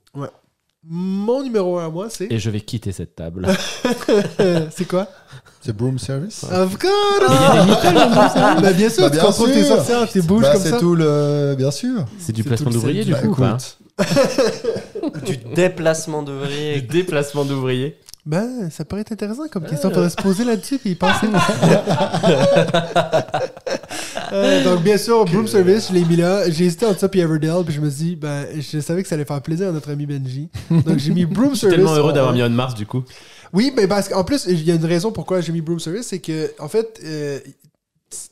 [0.87, 2.31] Mon numéro 1 à moi, c'est.
[2.31, 3.47] Et je vais quitter cette table.
[4.71, 5.07] c'est quoi?
[5.65, 6.43] C'est Broom Service?
[6.43, 6.91] Of course
[8.61, 9.75] Bah, bien sûr, Bah, tu bien contrôles tes sûr.
[9.77, 10.77] sorcières, tu bouges Bah, comme c'est ça.
[10.77, 11.55] tout le.
[11.57, 12.05] Bien sûr.
[12.19, 13.77] C'est du C'est placement d'ouvrier, du Bah, coup, écoute.
[15.25, 16.81] Du déplacement Du d'ouvriers.
[16.81, 17.97] déplacement d'ouvrier.
[18.27, 19.89] Ben, ça pourrait être intéressant comme question.
[19.91, 21.27] Faudrait se poser là-dessus et y penser.
[24.33, 26.49] Euh, donc, bien sûr, Broom Service, je l'ai mis là.
[26.49, 29.07] J'ai hésité entre ça et Everdell, puis je me suis dit, ben, je savais que
[29.07, 30.49] ça allait faire plaisir à notre ami Benji.
[30.71, 31.77] Donc, j'ai mis Broom Je suis Service.
[31.77, 33.03] tellement heureux d'avoir mis On Mars, du coup.
[33.55, 36.07] Oui, mais parce qu'en plus, il y a une raison pourquoi j'ai mis Broom Service,
[36.07, 36.99] c'est que, en fait.
[37.03, 37.39] euh,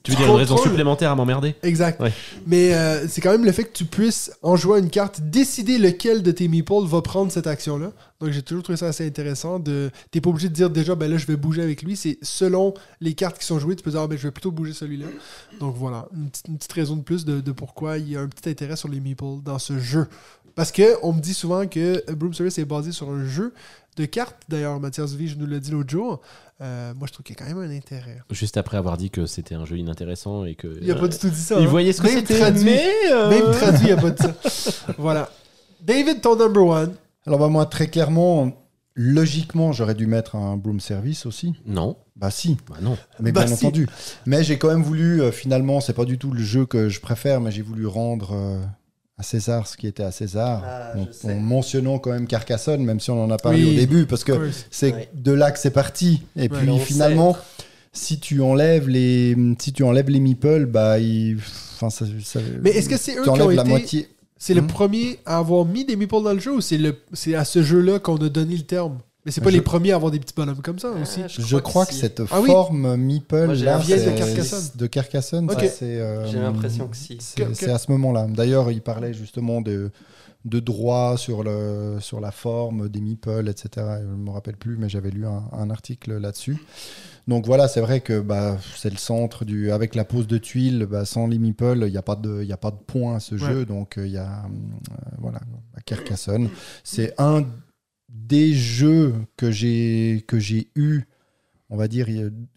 [0.04, 2.00] Tu veux dire une raison supplémentaire à m'emmerder Exact.
[2.00, 2.14] Ouais.
[2.46, 5.78] Mais euh, c'est quand même le fait que tu puisses, en jouant une carte, décider
[5.78, 7.92] lequel de tes meeples va prendre cette action-là.
[8.22, 9.60] Donc j'ai toujours trouvé ça assez intéressant.
[9.60, 9.90] De...
[10.12, 11.96] T'es pas obligé de dire déjà, ben là, je vais bouger avec lui.
[11.98, 14.52] C'est selon les cartes qui sont jouées, tu peux dire, ah, ben, je vais plutôt
[14.52, 15.08] bouger celui-là.
[15.60, 18.22] Donc voilà, une, petite- une petite raison de plus de, de pourquoi il y a
[18.22, 20.08] un petit intérêt sur les meeples dans ce jeu.
[20.56, 23.54] Parce que on me dit souvent que Broom Service est basé sur un jeu
[23.96, 24.38] de cartes.
[24.50, 26.22] D'ailleurs, Mathias Vige nous l'a dit l'autre jour.
[26.62, 28.20] Euh, moi, je trouve qu'il y a quand même un intérêt.
[28.32, 30.78] Juste après avoir dit que c'était un jeu inintéressant et que.
[30.82, 31.60] Il a pas du tout dit ça.
[31.60, 31.70] Il hein.
[31.70, 32.64] voyait ce que Même c'était, traduit.
[32.66, 32.84] mais.
[33.12, 34.34] euh, Même traduit, il n'y a pas de ça.
[34.98, 35.30] voilà.
[35.82, 36.94] David, ton number one.
[37.26, 38.52] Alors, bah, moi, très clairement,
[38.96, 41.54] logiquement, j'aurais dû mettre un Broom Service aussi.
[41.66, 42.58] Non, Bah, si.
[42.70, 42.98] bah non.
[43.20, 43.66] Mais Bah, bien si.
[43.66, 43.88] entendu.
[44.26, 47.00] Mais j'ai quand même voulu, euh, finalement, c'est pas du tout le jeu que je
[47.02, 48.62] préfère, mais j'ai voulu rendre euh,
[49.18, 50.94] à César ce qui était à César, Ah,
[51.26, 53.72] en, mentionnant quand même Carcassonne, même si on en a parlé Oui.
[53.72, 55.10] au début, parce que c'est Ouais.
[55.14, 56.24] de là que c'est parti.
[56.36, 57.38] Et Ouais, puis finalement,
[57.92, 61.38] si tu enlèves les, si tu enlèves les meeples, bah, il-
[61.76, 63.70] enfin, ça, ça- Mais est-ce que c'est eux qui ont la été.
[63.70, 64.08] moitié.
[64.38, 64.68] C'est le Hmm?
[64.68, 67.62] premier à avoir mis des meeples dans le jeu ou c'est le c'est à ce
[67.64, 68.98] jeu-là qu'on a donné le terme?
[69.26, 71.22] Mais c'est pas Je- les premiers à avoir des petits bonhommes comme ça aussi.
[71.24, 72.00] Ah, Je crois que si.
[72.00, 72.48] cette Ah oui.
[72.48, 74.70] forme meeple Moi, j'ai là, c'est- de Carcassonne.
[74.76, 75.60] de Carcassonne, Ok.
[75.62, 77.18] ça, c'est, euh, J'ai l'impression que si.
[77.20, 78.28] C'est à ce moment-là.
[78.30, 79.92] D'ailleurs, il parlait justement de,
[80.44, 83.70] de droit sur, le, sur la forme des meeples, etc.
[84.02, 86.58] Je ne me rappelle plus, mais j'avais lu un, un article là-dessus.
[87.30, 89.72] Donc voilà, c'est vrai que bah, c'est le centre du.
[89.72, 92.48] Avec la pose de tuiles, bah, sans les meeples, il n'y a, pas de- il
[92.50, 93.66] y a pas de point à ce jeu.
[93.66, 94.44] Donc euh, il y a.
[94.44, 95.40] euh, voilà,
[95.78, 96.50] à Carcassonne.
[96.84, 97.46] C'est un
[98.14, 101.04] des jeux que j'ai que j'ai eu
[101.74, 102.08] on va dire,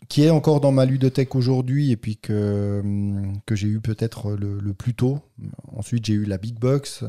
[0.08, 2.82] qui est encore dans ma ludothèque aujourd'hui et puis que,
[3.46, 5.20] que j'ai eu peut-être le, le plus tôt.
[5.72, 7.02] Ensuite, j'ai eu la Big Box.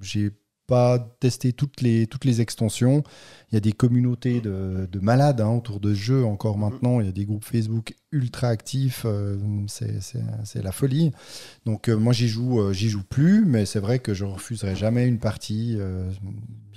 [0.00, 0.30] J'ai
[0.68, 3.02] pas testé toutes les, toutes les extensions.
[3.50, 7.00] Il y a des communautés de, de malades hein, autour de ce jeu encore maintenant.
[7.00, 9.02] Il y a des groupes Facebook ultra actifs.
[9.04, 9.36] euh,
[9.66, 11.10] c'est la folie.
[11.66, 14.76] Donc euh, moi, j'y joue, euh, j'y joue plus, mais c'est vrai que je refuserai
[14.76, 15.76] jamais une partie.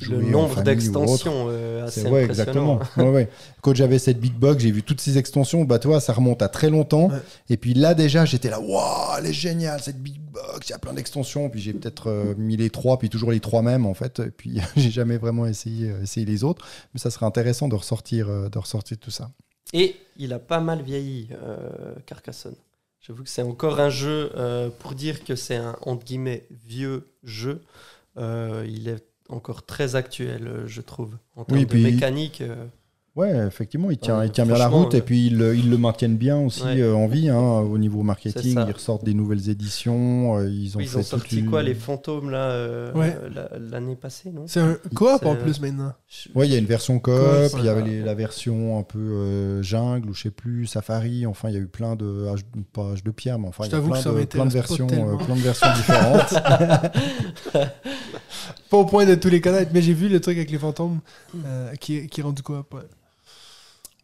[0.01, 2.80] Le nombre d'extensions euh, assez C'est ouais, impressionnant.
[2.80, 3.09] exactement.
[3.09, 3.30] Ouais, ouais.
[3.61, 5.64] Quand j'avais cette big box, j'ai vu toutes ces extensions.
[5.64, 7.09] Bah toi, ça remonte à très longtemps.
[7.49, 10.67] Et puis là déjà, j'étais là, waouh, elle est géniale cette big box.
[10.67, 11.49] Il y a plein d'extensions.
[11.49, 14.19] Puis j'ai peut-être euh, mis les trois, puis toujours les trois mêmes en fait.
[14.19, 16.65] Et puis j'ai jamais vraiment essayé, euh, essayé les autres.
[16.93, 19.32] Mais ça serait intéressant de ressortir, euh, de ressortir tout ça.
[19.74, 21.30] Et il a pas mal vieilli,
[22.06, 22.56] Carcassonne.
[23.01, 24.32] J'avoue que c'est encore un jeu,
[24.80, 27.61] pour dire que c'est un, entre guillemets, vieux jeu,
[28.15, 31.17] il est encore très actuel, euh, je trouve.
[31.35, 32.65] En termes Oui, de puis- mécanique, euh,
[33.17, 35.55] Ouais, effectivement, il tient, Ouais, il tient bien la route et euh, puis ils, le-
[35.55, 36.81] ils le maintiennent bien aussi Ouais.
[36.81, 38.59] euh, en vie hein, au niveau marketing.
[38.67, 40.35] Ils ressortent des nouvelles éditions.
[40.37, 42.91] euh, ils ont Oui, ils fait ont toute sorti une- quoi, les fantômes, là, euh,
[43.71, 44.43] l'année passée, non?
[44.47, 45.93] C'est un coop en plus maintenant.
[46.35, 47.13] Ouais, il y a une version coop,
[47.57, 51.25] il y avait les- la version un peu euh, jungle ou je sais plus, safari.
[51.25, 52.41] Enfin, il y a eu plein de H,
[52.73, 54.45] pas H de pierre, mais enfin, il y a plein que ça de, m'intéresse plein
[54.45, 56.33] de versions, euh, plein de versions différentes.
[58.75, 60.99] Pas au point de tous les connaître, mais j'ai vu le truc avec les fantômes
[61.45, 62.57] euh, qui, qui est rendu ouais.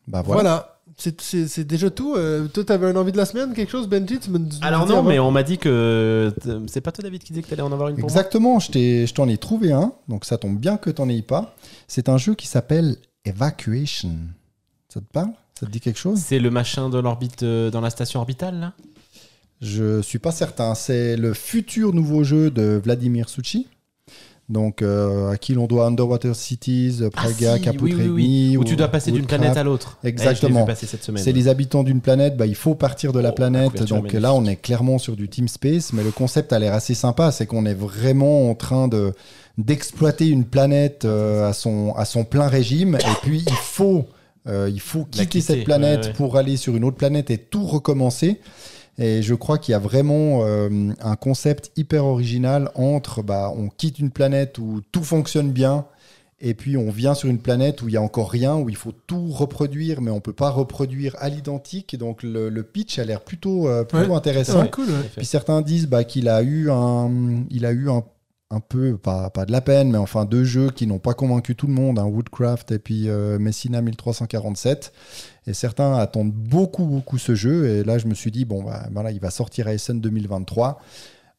[0.07, 0.41] bah Voilà.
[0.41, 0.77] voilà.
[0.97, 2.13] C'est- C'est c'est déjà tout.
[2.15, 4.29] Euh, toi, t'avais un envie de la semaine, quelque chose, Benji tu
[4.61, 5.09] Alors non, avant.
[5.09, 6.33] mais on m'a dit que
[6.67, 8.71] c'est pas toi David qui disait que t'allais en avoir une pour moi Exactement, je
[8.71, 11.55] t'ai- je t'en ai trouvé un, donc ça tombe bien que t'en aies pas.
[11.87, 14.15] C'est un jeu qui s'appelle Evacuation.
[14.89, 15.31] Ça te parle?
[15.59, 16.19] Ça te dit quelque chose?
[16.19, 18.73] C'est le machin de l'orbite euh, dans la station orbitale là?
[19.61, 20.75] Je suis pas certain.
[20.75, 23.67] C'est le futur nouveau jeu de Vladimir Suchi.
[24.49, 28.23] Donc, euh, à qui l'on doit Underwater Cities, Praga, Ah, si, Caput oui, oui, oui.
[28.23, 29.97] Regni, Où tu dois passer d'une planète à l'autre.
[30.03, 30.67] Eh, Exactement.
[31.15, 33.83] C'est les habitants d'une planète, bah, il faut partir de la Oh, la planète.
[33.83, 36.93] Donc là, on est clairement sur du Team Space, mais le concept a l'air assez
[36.93, 37.31] sympa.
[37.31, 39.13] C'est qu'on est vraiment en train de
[39.57, 42.95] d'exploiter une planète euh, à, son, à son plein régime.
[42.95, 44.05] Et puis, il faut,
[44.47, 46.13] euh, il faut quitter quitter, cette planète ouais, ouais.
[46.13, 48.39] pour aller sur une autre planète et tout recommencer.
[49.01, 50.69] Et je crois qu'il y a vraiment euh,
[51.01, 55.85] un concept hyper original entre bah, on quitte une planète où tout fonctionne bien
[56.39, 58.75] et puis on vient sur une planète où il y a encore rien, où il
[58.75, 61.93] faut tout reproduire, mais on peut pas reproduire à l'identique.
[61.93, 64.15] Et donc le, le pitch a l'air plutôt, euh, plutôt Ouais.
[64.17, 64.61] intéressant.
[64.61, 64.85] Ouais, cool.
[64.87, 65.09] ouais.
[65.17, 67.11] Puis certains disent bah, qu'il a eu un,
[67.51, 68.03] il a eu un,
[68.51, 71.67] un peu, pas, de la peine, mais enfin deux jeux qui n'ont pas convaincu tout
[71.67, 74.93] le monde, un Woodcraft et puis euh, Messina 1347.
[75.47, 77.67] Et certains attendent beaucoup, beaucoup ce jeu.
[77.67, 80.79] Et là, je me suis dit, bon, bah, voilà, il va sortir à SN 2023.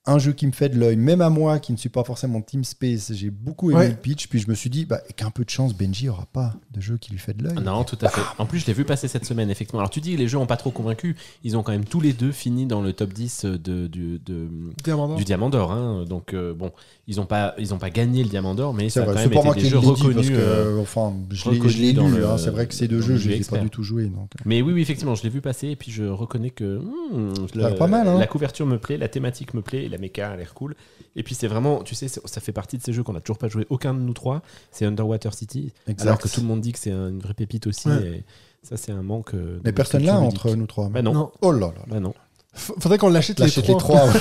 [0.05, 2.41] Un jeu qui me fait de l'œil, même à moi qui ne suis pas forcément
[2.41, 3.89] Team Space, j'ai beaucoup aimé Ouais.
[3.91, 4.27] le pitch.
[4.27, 6.97] Puis je me suis dit, bah, qu'un peu de chance, Benji aura pas de jeu
[6.99, 7.55] qui lui fait de l'œil.
[7.57, 8.21] Ah Non, tout à fait.
[8.39, 9.79] En plus, je l'ai vu passer cette semaine, effectivement.
[9.79, 11.15] Alors, tu dis que les jeux n'ont pas trop convaincu.
[11.45, 14.49] Ils ont quand même tous les deux fini dans le top 10 de, du, de-
[14.83, 15.17] Diamant d'or.
[15.19, 15.71] du Diamant d'Or.
[15.71, 16.05] hein.
[16.09, 16.73] Donc, euh, bon,
[17.07, 19.13] ils n'ont pas, ils ont pas gagné le Diamant d'or, mais C'est ça a quand
[19.13, 20.31] vrai, c'est même été moi des jeux reconnus.
[20.31, 21.49] que, euh, enfin, je
[21.79, 22.01] l'ai- lu.
[22.25, 22.39] hein.
[22.39, 24.07] C'est vrai que ces deux jeux, je les ai pas du tout joués.
[24.07, 24.31] Donc.
[24.45, 27.87] Mais oui, oui, effectivement, je l'ai vu passer et puis je reconnais que hmm, pas
[27.87, 28.19] mal, hein.
[28.19, 30.75] la couverture me plaît, la thématique me plaît, la méca a l'air cool.
[31.15, 33.39] Et puis c'est vraiment, tu sais, ça fait partie de ces jeux qu'on n'a toujours
[33.39, 34.43] pas joué, aucun de nous trois.
[34.71, 36.07] C'est Underwater City, Exact.
[36.09, 37.89] alors que tout le monde dit que c'est un- une vraie pépite aussi.
[37.89, 38.03] Ouais.
[38.19, 38.25] Et
[38.67, 39.35] ça, c'est un manque.
[39.35, 40.89] euh, de Mais personne là entre nous trois.
[40.89, 41.13] Bah non.
[41.13, 41.33] Non.
[41.43, 41.67] Oh là là.
[41.77, 41.83] là.
[41.87, 42.15] Bah non.
[42.55, 43.65] Faudrait qu'on l'achète les trois.
[43.67, 44.07] les trois.
[44.09, 44.21] ouais.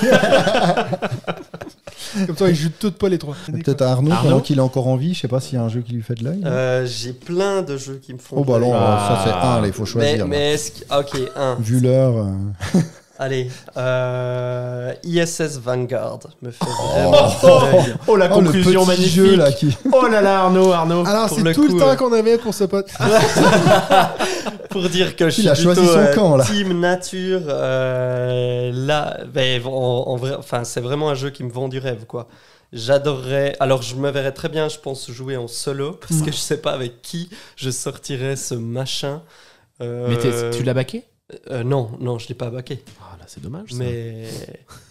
[2.27, 3.35] Comme ça, ils jouent toutes pas les trois.
[3.45, 5.58] Peut-être à Arnaud, Arnaud pendant qu'il est encore en vie, je sais pas s'il y
[5.58, 6.41] a un jeu qui lui fait de l'œil.
[6.45, 8.38] Euh, J'ai plein de jeux qui me font.
[8.38, 9.22] oh bah non, Ah.
[9.24, 10.27] ça c'est un, là, il faut choisir.
[10.27, 11.56] mais est-ce que- ah, ok, un.
[11.56, 12.17] Vu l'heure.
[12.17, 12.33] euh,
[13.24, 17.11] Allez, euh, ISS Vanguard me fait vraiment
[17.72, 17.93] l'œil.
[18.08, 19.77] Oh la Oh, le petit jeu là qui.
[19.93, 21.06] Oh là là, Arnaud, Arnaud.
[21.06, 22.88] Alors, Pour c'est tout coup, le temps euh, qu'on avait pour ce pote.
[24.72, 26.45] Pour dire que je suis Il a choisi plutôt, son euh, camp, là.
[26.45, 29.69] team nature, euh, là, ben, en,
[30.08, 32.27] en vrai, enfin, c'est vraiment un jeu qui me vend du rêve, quoi.
[32.74, 33.56] J'adorerais.
[33.59, 36.58] Alors, je me verrais très bien, je pense, jouer en solo parce que je sais
[36.58, 39.22] pas avec qui je sortirais ce machin.
[39.82, 41.03] Euh, Mais t'es- tu l'as baqué?
[41.50, 42.84] Euh, Non, non, je l'ai pas baqué.
[43.01, 43.72] Ah là, c'est dommage.
[43.72, 43.77] ça.
[43.77, 44.26] Mais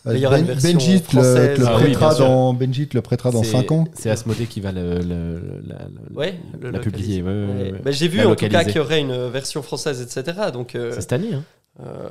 [0.07, 1.59] Euh, il y aura une Ben- version Benji te le, française.
[1.59, 3.85] le Ah oui, prêtera dans Benji te le prêtera dans C'est- 5 ans.
[3.95, 7.21] C'est Asmodée qui va le, le- la, la- ouais, le la localiser.
[7.21, 7.23] publier.
[7.23, 7.73] ouais.
[7.85, 10.39] Ben, j'ai vu La en tout cas qu'il y aurait une version française, etc.
[10.53, 11.35] Donc, euh, C'est cette année.
[11.35, 11.45] Hein.
[11.81, 12.09] euh,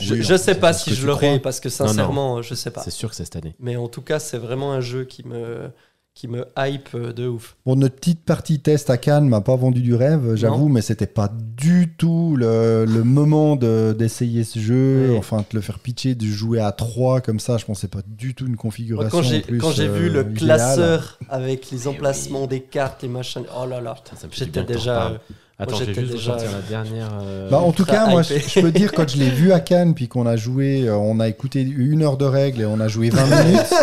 [0.00, 1.88] je, Oui, non, sais pas si je l'aurai parce que Non, non.
[1.88, 2.82] sincèrement, je sais pas.
[2.82, 3.54] C'est sûr que c'est cette année.
[3.60, 5.70] Mais en tout cas, c'est vraiment un jeu qui me,
[6.14, 7.56] qui me hype euh, de ouf.
[7.64, 11.06] Bon, notre petite partie test à Cannes m'a pas vendu du rêve, j'avoue, mais c'était
[11.06, 15.16] pas du tout le, le moment de- d'essayer ce jeu, Ouais.
[15.16, 18.34] enfin de le faire pitcher, de jouer à 3 comme ça, je pensais pas du
[18.34, 19.10] tout une configuration.
[19.10, 23.44] quand j'ai quand j'ai vu euh, le classeur avec les emplacements des cartes, les machins,
[23.58, 25.18] oh là là, Putain, ça me fait du j'étais déjà.
[25.62, 27.08] Attends, j'étais juste déjà- sortir la dernière.
[27.22, 29.94] euh, Bah, en tout cas, moi, je, peux dire, quand je l'ai vu à Cannes,
[29.94, 32.88] puis qu'on a joué, euh, on a écouté une heure de règles et on a
[32.88, 33.74] joué 20 minutes.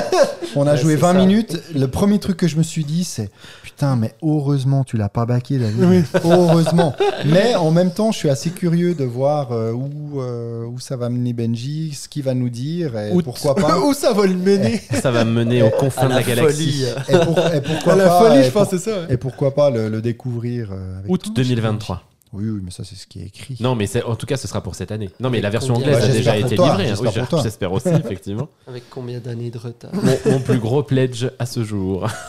[0.56, 1.20] On a Ouais, joué c'est 20 ça.
[1.20, 1.62] minutes.
[1.76, 3.30] Le premier truc que je me suis dit, c'est
[3.62, 5.84] putain, mais heureusement, tu l'as pas baqué, David.
[5.84, 6.02] Oui.
[6.26, 6.96] Heureusement.
[7.26, 10.96] Mais en même temps, je suis assez curieux de voir euh, où, euh, où ça
[10.98, 13.80] va mener Benji, ce qu'il va nous dire, et Où- pourquoi pas.
[13.86, 14.82] Où ça va le mener?
[15.02, 16.84] Ça va me mener aux confins de la, la galaxie.
[16.84, 16.86] folie.
[17.22, 18.92] et, pour- et pourquoi À la pas, folie, je pense c'est ça.
[18.92, 19.06] ouais.
[19.14, 21.34] Et pourquoi pas le, le découvrir euh, avec Août toi,
[21.72, 22.04] 2023.
[22.32, 23.58] Oui, oui, mais ça, c'est ce qui est écrit.
[23.60, 25.10] Non, mais c'est- en tout cas, ce sera pour cette année.
[25.20, 26.84] Non, mais la version combien anglaise Ouais, a déjà pour été toi, livrée.
[26.84, 26.88] hein.
[26.90, 27.42] j'espère Oui, pour toi.
[27.44, 28.48] J'espère aussi, effectivement.
[28.68, 32.08] Avec combien d'années de retard mon, mon plus gros pledge à ce jour.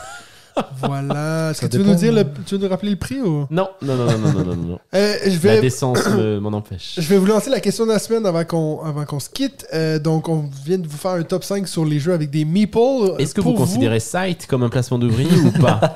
[0.83, 1.51] Voilà.
[1.51, 1.93] Est-ce Ça que tu veux dépend.
[1.93, 3.47] nous dire le, tu veux nous rappeler le prix ou?
[3.49, 4.79] Non, non, non, non, non, non, non, non.
[4.93, 5.61] Euh, Je La vais.
[5.61, 6.95] décence me- m'en empêche.
[6.97, 9.65] Je vais vous lancer la question de la semaine avant qu'on avant qu'on se quitte.
[9.73, 12.43] Euh, donc, on vient de vous faire un top 5 sur les jeux avec des
[12.43, 13.15] meeples.
[13.17, 15.95] Est-ce que Pour vous considérez Sight comme un placement d'ouvrier ou pas?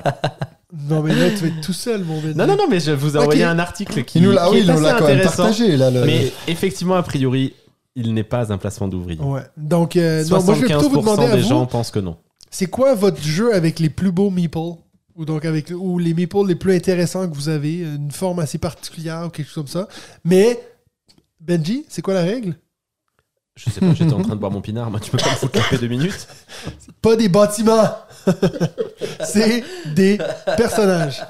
[0.72, 2.36] Non, mais là, tu vas être tout seul, mon Benji.
[2.36, 4.48] Non, non, non, mais je vous ai envoyé un article qui, Il nous l'a ah
[4.48, 5.42] qui oui, est il nous assez l'a quand même intéressant.
[5.44, 5.76] partagé.
[5.76, 7.54] Là, le- Mais effectivement, a priori,
[7.94, 9.20] il n'est pas un placement d'ouvrier.
[9.20, 9.42] Ouais.
[9.56, 11.90] Donc, euh, non, moi, je vais plutôt vous 75% demander à des vous, gens pensent
[11.92, 12.16] que non.
[12.50, 14.58] c'est quoi votre jeu avec les plus beaux meeples?
[15.14, 18.58] Ou donc avec ou les meeples les plus intéressants que vous avez, une forme assez
[18.58, 19.88] particulière ou quelque chose comme ça?
[20.24, 20.60] Mais
[21.40, 22.54] Benji, c'est quoi la règle?
[23.54, 24.90] Je sais pas, j'étais en train de boire mon pinard.
[24.90, 26.28] Moi, tu peux pas me foutre la paix deux minutes
[27.00, 27.88] Pas des bâtiments.
[29.24, 29.62] c'est
[29.94, 30.18] des
[30.56, 31.24] personnages.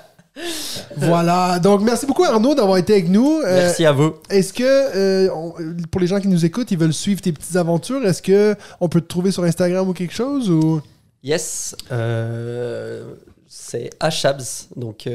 [0.97, 1.58] Voilà.
[1.58, 3.41] Donc, merci beaucoup Arnaud d'avoir été avec nous.
[3.41, 4.15] Euh, Merci à vous.
[4.28, 5.55] Est-ce que, euh, on-
[5.91, 8.89] pour les gens qui nous écoutent, ils veulent suivre tes petites aventures, est-ce que on
[8.89, 10.81] peut te trouver sur Instagram ou quelque chose ou...
[11.23, 13.15] Yes, euh,
[13.49, 15.08] c'est Achabs, donc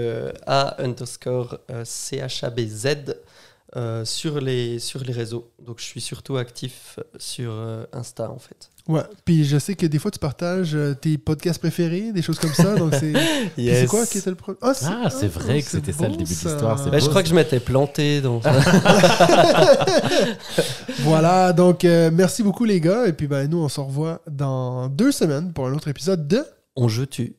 [0.48, 3.16] A underscore C-H-A-B-Z
[3.76, 5.52] euh, sur, les, sur les réseaux.
[5.66, 8.70] Donc je suis surtout actif sur euh, Insta en fait.
[8.88, 9.02] Ouais.
[9.26, 12.54] Puis je sais que des fois, tu partages euh, tes podcasts préférés, des choses comme
[12.54, 12.76] ça.
[12.80, 13.14] Donc c'est.
[13.56, 16.30] C'est quoi qui était le problème Ah, c'est vrai que c'était ça, le début de
[16.30, 18.22] l'histoire, Ouais, je crois que je m'étais planté.
[18.22, 18.44] Donc...
[21.00, 21.54] Voilà.
[21.54, 23.08] Donc euh, merci beaucoup les gars.
[23.08, 26.44] Et puis ben nous, on se revoit dans deux semaines pour un autre épisode de.
[26.76, 27.36] On je tue.